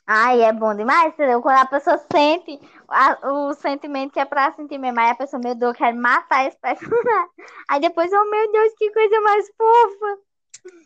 Ai, 0.04 0.42
é 0.42 0.52
bom 0.52 0.74
demais, 0.74 1.14
entendeu? 1.14 1.40
Quando 1.40 1.58
a 1.58 1.66
pessoa 1.66 1.96
sente 2.12 2.58
a, 2.88 3.32
o 3.32 3.54
sentimento 3.54 4.12
que 4.12 4.18
é 4.18 4.24
pra 4.24 4.52
sentir 4.52 4.76
mesmo, 4.76 4.98
aí 4.98 5.10
a 5.10 5.14
pessoa, 5.14 5.40
meu 5.40 5.54
Deus, 5.54 5.76
quer 5.76 5.94
matar 5.94 6.46
esse 6.46 6.58
personagem. 6.58 7.30
Aí 7.68 7.80
depois, 7.80 8.10
oh 8.12 8.28
meu 8.28 8.50
Deus, 8.50 8.72
que 8.76 8.90
coisa 8.90 9.20
mais 9.20 9.46
fofa. 9.56 10.18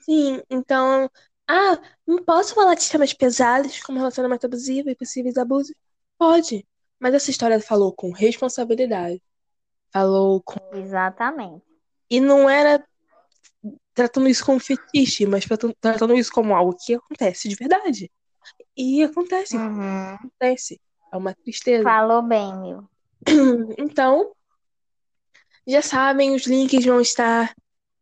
Sim, 0.02 0.42
então. 0.50 1.10
Ah, 1.48 1.80
não 2.06 2.22
posso 2.24 2.54
falar 2.54 2.74
de 2.74 2.88
temas 2.88 3.12
pesados 3.12 3.80
como 3.80 3.98
relacionamento 3.98 4.46
abusivo 4.46 4.90
e 4.90 4.96
possíveis 4.96 5.36
abusos? 5.36 5.74
Pode. 6.18 6.66
Mas 6.98 7.14
essa 7.14 7.30
história 7.30 7.60
falou 7.60 7.92
com 7.92 8.10
responsabilidade. 8.10 9.22
Falou 9.92 10.42
com. 10.42 10.58
Exatamente. 10.76 11.64
E 12.10 12.20
não 12.20 12.48
era 12.48 12.84
tratando 13.94 14.28
isso 14.28 14.44
como 14.44 14.60
fetiche, 14.60 15.26
mas 15.26 15.46
tratando 15.80 16.14
isso 16.14 16.30
como 16.32 16.54
algo 16.54 16.76
que 16.76 16.94
acontece 16.94 17.48
de 17.48 17.54
verdade. 17.54 18.10
E 18.76 19.02
acontece. 19.02 19.56
Uhum. 19.56 20.14
Acontece. 20.14 20.80
É 21.12 21.16
uma 21.16 21.34
tristeza. 21.34 21.82
Falou 21.82 22.22
bem, 22.22 22.54
meu. 22.60 22.88
Então, 23.78 24.32
já 25.66 25.82
sabem, 25.82 26.34
os 26.34 26.46
links 26.46 26.84
vão 26.84 27.00
estar 27.00 27.54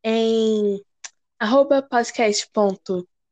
em 0.03 0.85
arroba 1.39 1.87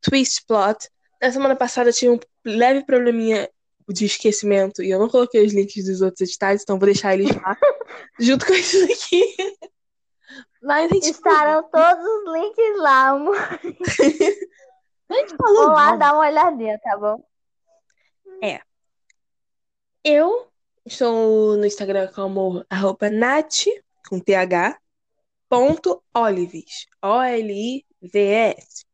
podcast.twistplot. 0.02 0.88
Na 1.20 1.30
semana 1.30 1.56
passada 1.56 1.90
eu 1.90 1.94
tive 1.94 2.12
um 2.12 2.20
leve 2.44 2.84
probleminha 2.84 3.48
de 3.88 4.04
esquecimento 4.06 4.82
e 4.82 4.90
eu 4.90 4.98
não 4.98 5.08
coloquei 5.08 5.44
os 5.44 5.52
links 5.52 5.84
dos 5.84 6.00
outros 6.00 6.28
editais, 6.28 6.62
então 6.62 6.78
vou 6.78 6.86
deixar 6.86 7.14
eles 7.14 7.34
lá, 7.34 7.56
junto 8.18 8.46
com 8.46 8.52
isso 8.52 8.82
aqui. 8.84 9.56
Mas 10.62 10.90
a 10.90 10.94
gente 10.94 11.10
Estarão 11.10 11.62
todos 11.68 12.04
os 12.04 12.32
links 12.32 12.78
lá, 12.78 13.08
amor. 13.08 13.36
a 15.10 15.14
gente 15.14 15.36
falou. 15.36 15.64
Vou 15.64 15.72
lá 15.72 15.96
dar 15.96 16.14
uma 16.14 16.26
olhadinha, 16.26 16.78
tá 16.78 16.96
bom? 16.96 17.22
É. 18.42 18.60
Eu 20.04 20.48
estou 20.86 21.56
no 21.56 21.66
Instagram 21.66 22.08
como 22.12 22.64
arroba 22.70 23.10
Nath, 23.10 23.66
com 24.08 24.18
TH, 24.20 24.78
ponto 25.48 26.02
Olives. 26.14 26.86
O-L-I-V-S. 27.02 28.84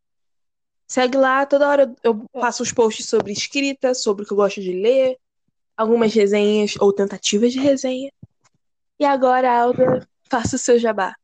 Segue 0.88 1.18
lá, 1.18 1.44
toda 1.44 1.68
hora 1.68 1.94
eu 2.02 2.24
faço 2.32 2.62
os 2.62 2.72
posts 2.72 3.06
sobre 3.06 3.30
escrita, 3.30 3.94
sobre 3.94 4.24
o 4.24 4.26
que 4.26 4.32
eu 4.32 4.38
gosto 4.38 4.62
de 4.62 4.72
ler, 4.72 5.18
algumas 5.76 6.14
resenhas 6.14 6.76
ou 6.80 6.94
tentativas 6.94 7.52
de 7.52 7.60
resenha. 7.60 8.10
E 8.98 9.04
agora, 9.04 9.52
Alda, 9.52 10.08
faça 10.30 10.56
o 10.56 10.58
seu 10.58 10.78
jabá. 10.78 11.14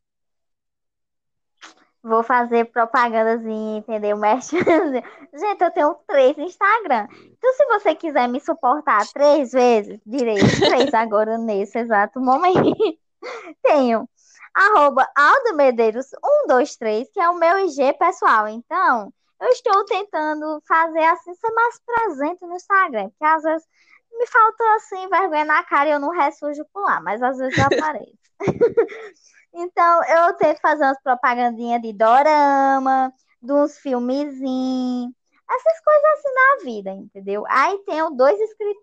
Vou 2.03 2.21
fazer 2.21 2.65
propagandazinha, 2.65 3.79
entendeu? 3.79 4.15
Mexe. 4.15 4.55
Gente, 5.33 5.61
eu 5.63 5.71
tenho 5.71 5.95
três 6.07 6.37
Instagram. 6.37 7.07
Então, 7.11 7.53
se 7.53 7.65
você 7.65 7.95
quiser 7.95 8.29
me 8.29 8.39
suportar 8.39 9.01
três 9.11 9.51
vezes, 9.51 9.99
direito, 10.05 10.59
três 10.59 10.93
agora 10.93 11.39
nesse 11.39 11.79
exato 11.79 12.19
momento, 12.19 12.77
tenho 13.63 14.07
arroba 14.53 15.09
Aldo 15.15 15.55
Medeiros 15.55 16.05
123, 16.47 17.09
que 17.11 17.19
é 17.19 17.27
o 17.27 17.39
meu 17.39 17.57
IG 17.57 17.93
pessoal. 17.93 18.47
Então, 18.47 19.11
eu 19.41 19.49
estou 19.49 19.85
tentando 19.85 20.61
fazer 20.67 21.03
assim, 21.03 21.33
ser 21.35 21.51
mais 21.51 21.79
presente 21.79 22.45
no 22.45 22.55
Instagram, 22.55 23.09
porque 23.09 23.25
às 23.25 23.43
vezes 23.43 23.67
me 24.13 24.27
falta 24.27 24.75
assim, 24.75 25.09
vergonha 25.09 25.45
na 25.45 25.63
cara 25.63 25.89
e 25.89 25.91
eu 25.91 25.99
não 25.99 26.09
ressurjo 26.09 26.65
por 26.73 26.83
lá, 26.83 27.01
mas 27.01 27.21
às 27.21 27.37
vezes 27.37 27.57
eu 27.57 27.65
apareço. 27.65 28.17
Então, 29.57 30.03
eu 30.03 30.33
tento 30.33 30.59
fazer 30.59 30.83
umas 30.83 31.01
propagandinhas 31.01 31.81
de 31.81 31.93
dorama, 31.93 33.09
de 33.41 33.53
uns 33.53 33.77
filmezinhos, 33.77 35.13
essas 35.49 35.79
coisas 35.79 36.03
assim 36.13 36.33
na 36.33 36.63
vida, 36.63 36.89
entendeu? 36.91 37.45
Aí 37.47 37.77
tenho 37.85 38.09
dois, 38.09 38.37
escrit... 38.37 38.77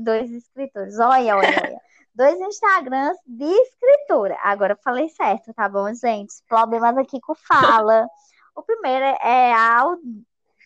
dois 0.00 0.30
escritores, 0.30 0.98
olha, 0.98 1.36
olha, 1.36 1.48
olha. 1.48 1.80
Dois 2.14 2.38
Instagrams 2.38 3.16
de 3.24 3.44
escritora. 3.44 4.36
Agora 4.42 4.74
eu 4.74 4.78
falei 4.84 5.08
certo, 5.08 5.54
tá 5.54 5.68
bom, 5.68 5.92
gente? 5.94 6.34
Problemas 6.48 6.98
aqui 6.98 7.18
com 7.20 7.34
fala. 7.34 8.06
O 8.60 8.62
primeiro 8.62 9.04
é 9.04 9.52
a 9.54 9.96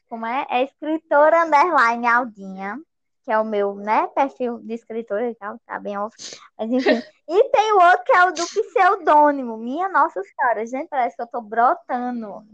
como 0.09 0.27
é? 0.27 0.47
É 0.51 0.65
escritora 0.65 1.45
underline 1.45 2.07
Aldinha 2.07 2.79
que 3.25 3.33
é 3.33 3.39
o 3.39 3.45
meu, 3.45 3.75
né, 3.75 4.07
perfil 4.09 4.59
de 4.59 4.75
escritora 4.75 5.31
e 5.31 5.35
tal, 5.35 5.59
tá 5.67 5.81
bem 5.81 5.97
off. 5.97 6.15
Mas 6.59 6.71
enfim. 6.71 7.03
E 7.27 7.43
tem 7.49 7.73
o 7.73 7.81
outro 7.81 8.05
que 8.05 8.13
é 8.13 8.23
o 8.27 8.33
do 8.33 8.47
pseudônimo. 8.47 9.57
Minha 9.57 9.89
Nossa 9.89 10.21
Senhora, 10.23 10.67
gente, 10.67 10.89
parece 10.89 11.17
que 11.17 11.23
eu 11.23 11.27
tô 11.27 11.41
brotando. 11.41 12.45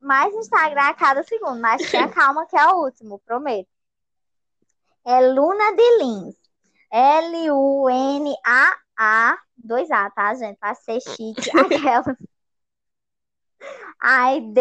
Mais 0.00 0.34
Instagram 0.34 0.88
a 0.88 0.94
cada 0.94 1.22
segundo, 1.22 1.60
mas 1.60 1.88
tenha 1.88 2.08
calma 2.10 2.44
que 2.46 2.58
é 2.58 2.66
o 2.66 2.82
último, 2.82 3.20
prometo. 3.20 3.68
É 5.06 5.20
Luna 5.20 5.72
de 5.72 5.98
Lins. 5.98 6.34
L-U-N-A-A 6.90 7.38
dois 9.56 9.88
A, 9.92 10.10
tá, 10.10 10.34
gente? 10.34 10.58
Pra 10.58 10.74
ser 10.74 11.00
chique. 11.00 11.48
Aquela. 11.56 12.16
Aí 14.00 14.40
D, 14.52 14.60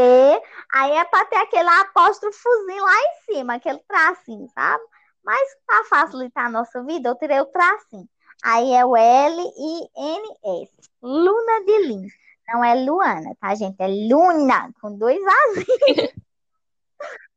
aí 0.74 0.92
é 0.94 1.06
pra 1.06 1.26
ter 1.26 1.38
aquele 1.38 1.70
apóstrofozinho 1.70 2.84
lá 2.84 3.00
em 3.00 3.34
cima, 3.34 3.56
aquele 3.56 3.80
tracinho, 3.88 4.48
sabe? 4.54 4.84
Mas 5.24 5.50
pra 5.66 5.84
facilitar 5.86 6.46
a 6.46 6.50
nossa 6.50 6.84
vida, 6.84 7.10
eu 7.10 7.16
tirei 7.16 7.40
o 7.40 7.46
tracinho. 7.46 8.08
Aí 8.44 8.74
é 8.74 8.86
o 8.86 8.96
L 8.96 9.42
I 9.42 9.90
N 9.96 10.64
S. 10.64 10.72
Luna 11.02 11.66
de 11.66 11.88
Lins. 11.88 12.14
Não 12.48 12.64
é 12.64 12.76
Luana, 12.76 13.36
tá, 13.42 13.54
gente? 13.56 13.76
É 13.80 13.88
Luna, 13.88 14.72
com 14.82 14.98
dois 14.98 15.20
azinhos. 15.22 16.14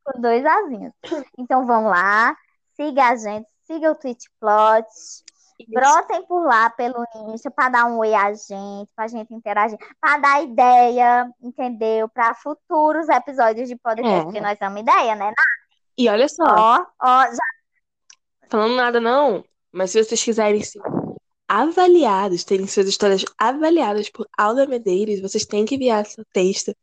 com 0.05 0.21
dois 0.21 0.45
azinhos. 0.45 0.93
Então 1.37 1.65
vamos 1.65 1.91
lá. 1.91 2.35
Siga 2.75 3.09
a 3.09 3.15
gente, 3.15 3.47
siga 3.65 3.91
o 3.91 3.95
Twitch 3.95 4.25
Plot. 4.39 4.87
Brotem 5.69 6.25
por 6.25 6.45
lá 6.45 6.69
pelo 6.69 7.05
Insta 7.33 7.51
para 7.51 7.69
dar 7.69 7.85
um 7.85 7.97
oi 7.99 8.13
a 8.13 8.33
gente, 8.33 8.91
para 8.95 9.05
a 9.05 9.07
gente 9.07 9.33
interagir, 9.33 9.77
para 9.99 10.17
dar 10.17 10.43
ideia, 10.43 11.29
entendeu? 11.41 12.07
Para 12.09 12.33
futuros 12.33 13.09
episódios 13.09 13.67
de 13.67 13.75
podcast, 13.75 14.19
é. 14.19 14.23
porque 14.23 14.41
nós 14.41 14.57
temos 14.57 14.81
ideia, 14.81 15.15
né? 15.15 15.31
E 15.97 16.09
olha 16.09 16.27
só. 16.27 16.43
Ó, 16.43 16.85
ó, 17.01 17.25
já. 17.25 18.47
Falando 18.49 18.75
nada 18.75 18.99
não, 18.99 19.43
mas 19.71 19.91
se 19.91 20.03
vocês 20.03 20.23
quiserem 20.23 20.63
ser 20.63 20.81
avaliados, 21.47 22.45
terem 22.45 22.65
suas 22.65 22.87
histórias 22.87 23.25
avaliadas 23.37 24.09
por 24.09 24.25
Alda 24.37 24.65
Medeiros, 24.65 25.19
vocês 25.19 25.45
têm 25.45 25.65
que 25.65 25.75
enviar 25.75 26.05
seu 26.05 26.23
texto 26.31 26.73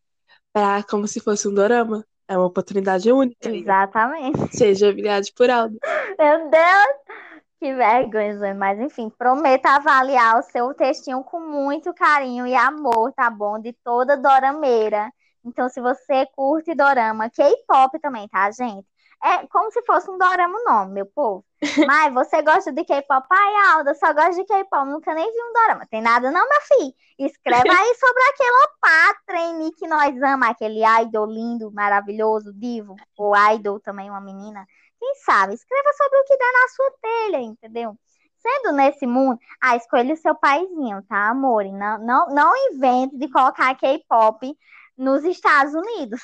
para 0.53 0.83
como 0.83 1.09
se 1.09 1.21
fosse 1.21 1.49
um 1.49 1.55
dorama. 1.55 2.05
É 2.27 2.37
uma 2.37 2.47
oportunidade 2.47 3.11
única. 3.11 3.49
Exatamente. 3.49 4.55
Seja 4.55 4.91
avaliados 4.91 5.31
por 5.31 5.49
Alda. 5.49 5.79
Meu 6.19 6.51
Deus! 6.51 7.28
Que 7.61 7.75
vergonha, 7.75 8.55
mas 8.55 8.79
enfim, 8.79 9.11
prometa 9.11 9.71
avaliar 9.71 10.39
o 10.39 10.43
seu 10.43 10.73
textinho 10.75 11.25
com 11.25 11.41
muito 11.41 11.93
carinho 11.93 12.47
e 12.47 12.55
amor, 12.55 13.13
tá 13.13 13.29
bom? 13.29 13.59
De 13.59 13.73
toda 13.73 14.17
dorameira. 14.17 15.13
Então, 15.45 15.69
se 15.69 15.81
você 15.81 16.25
curte 16.37 16.75
dorama, 16.75 17.29
K-pop 17.31 17.99
também, 18.01 18.29
tá, 18.29 18.49
gente? 18.53 18.87
É 19.23 19.45
como 19.49 19.73
se 19.73 19.83
fosse 19.83 20.09
um 20.09 20.17
dorama 20.17 20.57
nome, 20.65 20.93
meu 20.93 21.07
povo. 21.07 21.45
Mas 21.93 22.15
você 22.15 22.41
gosta 22.43 22.73
de 22.73 22.85
K-pop? 22.85 23.27
Ai, 23.29 23.73
Alda, 23.73 23.93
só 23.95 24.13
gosto 24.15 24.37
de 24.37 24.45
K-pop, 24.45 24.87
nunca 24.89 25.13
nem 25.13 25.27
vi 25.27 25.43
um 25.43 25.53
dorama. 25.53 25.85
Tem 25.91 26.01
nada 26.01 26.31
não, 26.31 26.47
minha 26.47 26.61
filha. 26.61 26.93
Escreva 27.19 27.65
aí 27.69 27.95
sobre 27.99 28.23
aquele 28.31 28.65
opá 28.67 29.21
trainee 29.27 29.73
que 29.73 29.89
nós 29.89 30.17
amamos, 30.23 30.49
aquele 30.49 30.85
idol 31.03 31.27
lindo, 31.27 31.73
maravilhoso, 31.73 32.53
divo, 32.55 32.95
ou 33.17 33.35
idol 33.53 33.81
também, 33.81 34.09
uma 34.09 34.21
menina. 34.21 34.65
Quem 34.99 35.15
sabe? 35.25 35.55
Escreva 35.55 35.93
sobre 35.93 36.19
o 36.19 36.25
que 36.25 36.37
dá 36.37 36.45
na 36.45 36.69
sua 36.69 36.93
telha, 37.01 37.41
entendeu? 37.41 37.97
Sendo 38.39 38.73
nesse 38.73 39.07
mundo, 39.07 39.39
ah, 39.61 39.77
escolha 39.77 40.15
o 40.15 40.17
seu 40.17 40.35
paizinho, 40.35 41.03
tá, 41.09 41.29
amor? 41.29 41.65
Não, 41.65 41.99
não, 41.99 42.29
não 42.29 42.73
invente 42.73 43.17
de 43.17 43.29
colocar 43.29 43.75
K-pop 43.77 44.57
nos 44.97 45.25
Estados 45.25 45.75
Unidos. 45.75 46.21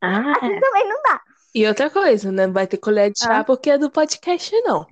Ah, 0.00 0.32
assim 0.36 0.60
também 0.60 0.88
não 0.88 1.02
dá. 1.02 1.20
E 1.54 1.66
outra 1.66 1.88
coisa, 1.88 2.30
né? 2.30 2.46
Vai 2.46 2.66
ter 2.66 2.76
colher 2.76 3.10
de 3.10 3.18
chá 3.18 3.38
ah. 3.38 3.44
porque 3.44 3.70
é 3.70 3.78
do 3.78 3.90
podcast, 3.90 4.54
não. 4.62 4.86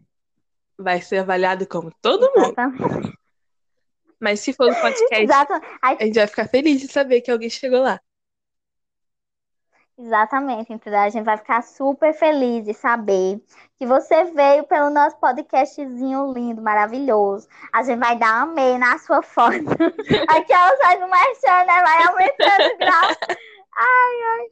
Vai 0.78 1.00
ser 1.02 1.18
avaliado 1.18 1.66
como 1.66 1.92
todo 2.00 2.30
Exatamente. 2.36 2.82
mundo. 2.82 3.12
Mas 4.18 4.40
se 4.40 4.52
for 4.52 4.72
do 4.72 4.76
podcast, 4.80 5.24
Exato. 5.24 5.52
a 5.82 5.94
gente 5.96 6.14
vai 6.14 6.26
ficar 6.26 6.48
feliz 6.48 6.80
de 6.80 6.88
saber 6.88 7.20
que 7.20 7.30
alguém 7.30 7.50
chegou 7.50 7.82
lá. 7.82 8.00
Exatamente, 9.96 10.72
entendeu? 10.72 10.98
A 10.98 11.08
gente 11.08 11.24
vai 11.24 11.36
ficar 11.36 11.62
super 11.62 12.12
feliz 12.12 12.64
de 12.64 12.74
saber 12.74 13.40
que 13.78 13.86
você 13.86 14.24
veio 14.24 14.64
pelo 14.64 14.90
nosso 14.90 15.16
podcastzinho 15.18 16.32
lindo, 16.32 16.60
maravilhoso. 16.60 17.48
A 17.72 17.82
gente 17.84 18.00
vai 18.00 18.18
dar 18.18 18.40
um 18.40 18.50
amei 18.50 18.76
na 18.76 18.98
sua 18.98 19.22
foto. 19.22 19.54
Aqui 20.28 20.52
ela 20.52 20.76
sai 20.78 20.98
do 20.98 21.08
marchando, 21.08 21.66
né? 21.66 21.82
Vai 21.82 22.06
aumentando 22.06 22.74
o 22.74 22.78
grau. 22.78 23.36
Ai, 23.76 24.22
ai. 24.40 24.46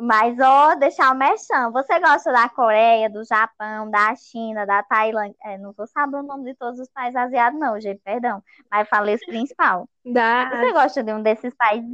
Mas, 0.00 0.38
ó, 0.38 0.76
deixar 0.76 1.12
o 1.12 1.16
merchan. 1.16 1.72
Você 1.72 1.98
gosta 1.98 2.32
da 2.32 2.48
Coreia, 2.48 3.10
do 3.10 3.24
Japão, 3.24 3.90
da 3.90 4.14
China, 4.14 4.64
da 4.64 4.84
Tailândia? 4.84 5.36
É, 5.42 5.58
não 5.58 5.72
vou 5.72 5.88
saber 5.88 6.18
o 6.18 6.22
nome 6.22 6.44
de 6.44 6.54
todos 6.54 6.78
os 6.78 6.88
países 6.90 7.16
asiáticos, 7.16 7.60
não, 7.60 7.80
gente, 7.80 8.00
perdão. 8.04 8.40
Mas 8.70 8.88
falei 8.88 9.16
esse 9.16 9.26
principal. 9.26 9.88
Da... 10.04 10.50
Você 10.50 10.72
gosta 10.72 11.02
de 11.02 11.12
um 11.12 11.22
desses 11.22 11.52
países? 11.56 11.92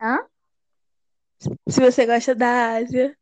Hã? 0.00 0.24
Se 1.68 1.80
você 1.80 2.04
gosta 2.04 2.34
da 2.34 2.76
Ásia. 2.76 3.16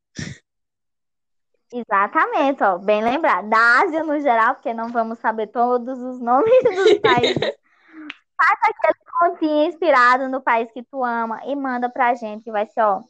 Exatamente, 1.72 2.62
ó, 2.64 2.78
bem 2.78 3.02
lembrado. 3.02 3.48
Da 3.48 3.82
Ásia 3.82 4.02
no 4.02 4.18
geral, 4.18 4.54
porque 4.54 4.74
não 4.74 4.88
vamos 4.88 5.18
saber 5.18 5.48
todos 5.48 5.98
os 5.98 6.20
nomes 6.20 6.50
dos 6.64 6.98
países. 6.98 7.38
Faz 7.38 8.58
aquele 8.62 9.04
continho 9.20 9.68
inspirado 9.68 10.28
no 10.28 10.40
país 10.40 10.70
que 10.72 10.82
tu 10.82 11.04
ama 11.04 11.40
e 11.44 11.54
manda 11.54 11.88
pra 11.88 12.14
gente, 12.14 12.44
que 12.44 12.50
vai 12.50 12.66
ser, 12.66 12.80
ó, 12.80 13.02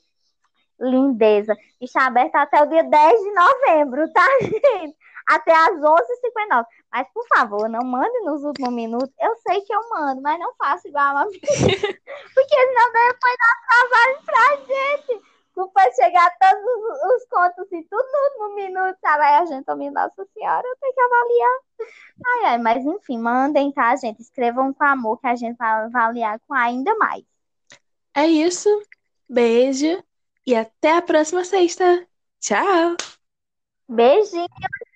lindeza. 0.81 1.57
Está 1.81 2.07
aberto 2.07 2.35
até 2.37 2.63
o 2.63 2.67
dia 2.67 2.83
10 2.83 3.21
de 3.21 3.31
novembro, 3.33 4.13
tá, 4.13 4.27
gente? 4.43 4.97
Até 5.29 5.53
às 5.55 5.79
11h59. 5.79 6.67
Mas, 6.91 7.07
por 7.13 7.27
favor, 7.29 7.69
não 7.69 7.85
mande 7.85 8.19
nos 8.21 8.43
últimos 8.45 8.73
minutos. 8.73 9.13
Eu 9.21 9.35
sei 9.47 9.61
que 9.61 9.75
eu 9.75 9.89
mando, 9.91 10.23
mas 10.23 10.39
não 10.39 10.55
faça 10.55 10.89
igual 10.89 11.19
a 11.19 11.23
uma 11.23 11.25
Porque 11.31 12.57
senão 12.57 12.93
depois 12.93 13.37
dá 13.39 13.53
trabalho 13.69 14.19
pra 14.25 14.57
gente. 14.67 15.23
Depois 15.55 15.95
chegar 15.97 16.31
todos 16.39 16.65
os, 16.65 17.17
os 17.17 17.29
contos 17.29 17.59
e 17.59 17.61
assim, 17.63 17.83
tudo 17.91 18.05
no 18.05 18.45
último 18.45 18.55
minuto, 18.55 18.97
sabe? 19.01 19.25
Aí 19.25 19.35
a 19.35 19.45
gente, 19.45 19.65
oh, 19.69 19.75
Nossa 19.75 20.25
Senhora, 20.33 20.67
eu 20.67 20.77
tenho 20.81 20.95
que 20.95 21.01
avaliar. 21.01 21.59
Ai, 22.27 22.45
ai, 22.45 22.59
mas 22.59 22.87
enfim, 22.87 23.19
mandem, 23.19 23.73
tá, 23.73 23.95
gente? 23.97 24.23
Escrevam 24.23 24.73
com 24.73 24.85
amor 24.85 25.21
que 25.21 25.27
a 25.27 25.35
gente 25.35 25.57
vai 25.57 25.69
avaliar 25.69 26.41
com 26.47 26.55
ainda 26.55 26.95
mais. 26.97 27.25
É 28.15 28.27
isso. 28.27 28.69
Beijo 29.29 30.03
e 30.47 30.55
até 30.55 30.97
a 30.97 31.03
próxima 31.03 31.45
sexta. 31.45 32.07
Tchau! 32.41 32.97
Beijinho, 33.89 34.47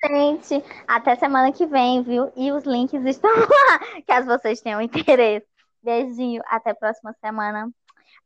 gente. 0.06 0.62
Até 0.86 1.16
semana 1.16 1.50
que 1.50 1.64
vem, 1.64 2.02
viu? 2.02 2.30
E 2.36 2.52
os 2.52 2.64
links 2.64 3.02
estão 3.06 3.30
lá, 3.34 3.80
caso 4.06 4.26
vocês 4.26 4.60
tenham 4.60 4.82
interesse. 4.82 5.46
Beijinho, 5.82 6.42
até 6.46 6.70
a 6.70 6.74
próxima 6.74 7.14
semana 7.14 7.70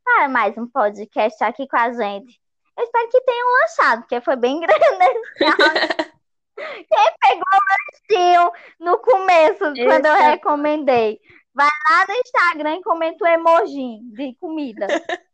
para 0.03 0.27
mais 0.27 0.57
um 0.57 0.67
podcast 0.67 1.41
aqui 1.43 1.67
com 1.67 1.77
a 1.77 1.91
gente. 1.93 2.39
Eu 2.77 2.83
espero 2.83 3.09
que 3.09 3.21
tenham 3.21 3.47
lanchado, 3.61 4.01
porque 4.01 4.21
foi 4.21 4.35
bem 4.35 4.59
grande 4.61 4.83
esse 4.83 6.11
Quem 6.55 7.11
pegou 7.21 7.43
o 7.53 8.17
lanchinho 8.17 8.51
no 8.79 8.97
começo, 8.99 9.73
quando 9.85 10.05
eu 10.05 10.15
recomendei? 10.15 11.19
Vai 11.53 11.69
lá 11.89 12.05
no 12.07 12.13
Instagram 12.13 12.75
e 12.75 12.83
comenta 12.83 13.23
o 13.23 13.27
emoji 13.27 13.99
de 14.13 14.35
comida. 14.39 14.87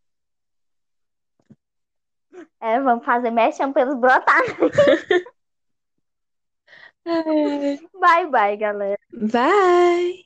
É, 2.60 2.80
vamos 2.80 3.06
fazer 3.06 3.32
mexão 3.32 3.74
pelos 3.74 4.00
brotados. 4.00 4.56
bye, 8.00 8.28
bye, 8.30 8.56
galera. 8.58 9.00
Bye. 9.12 10.26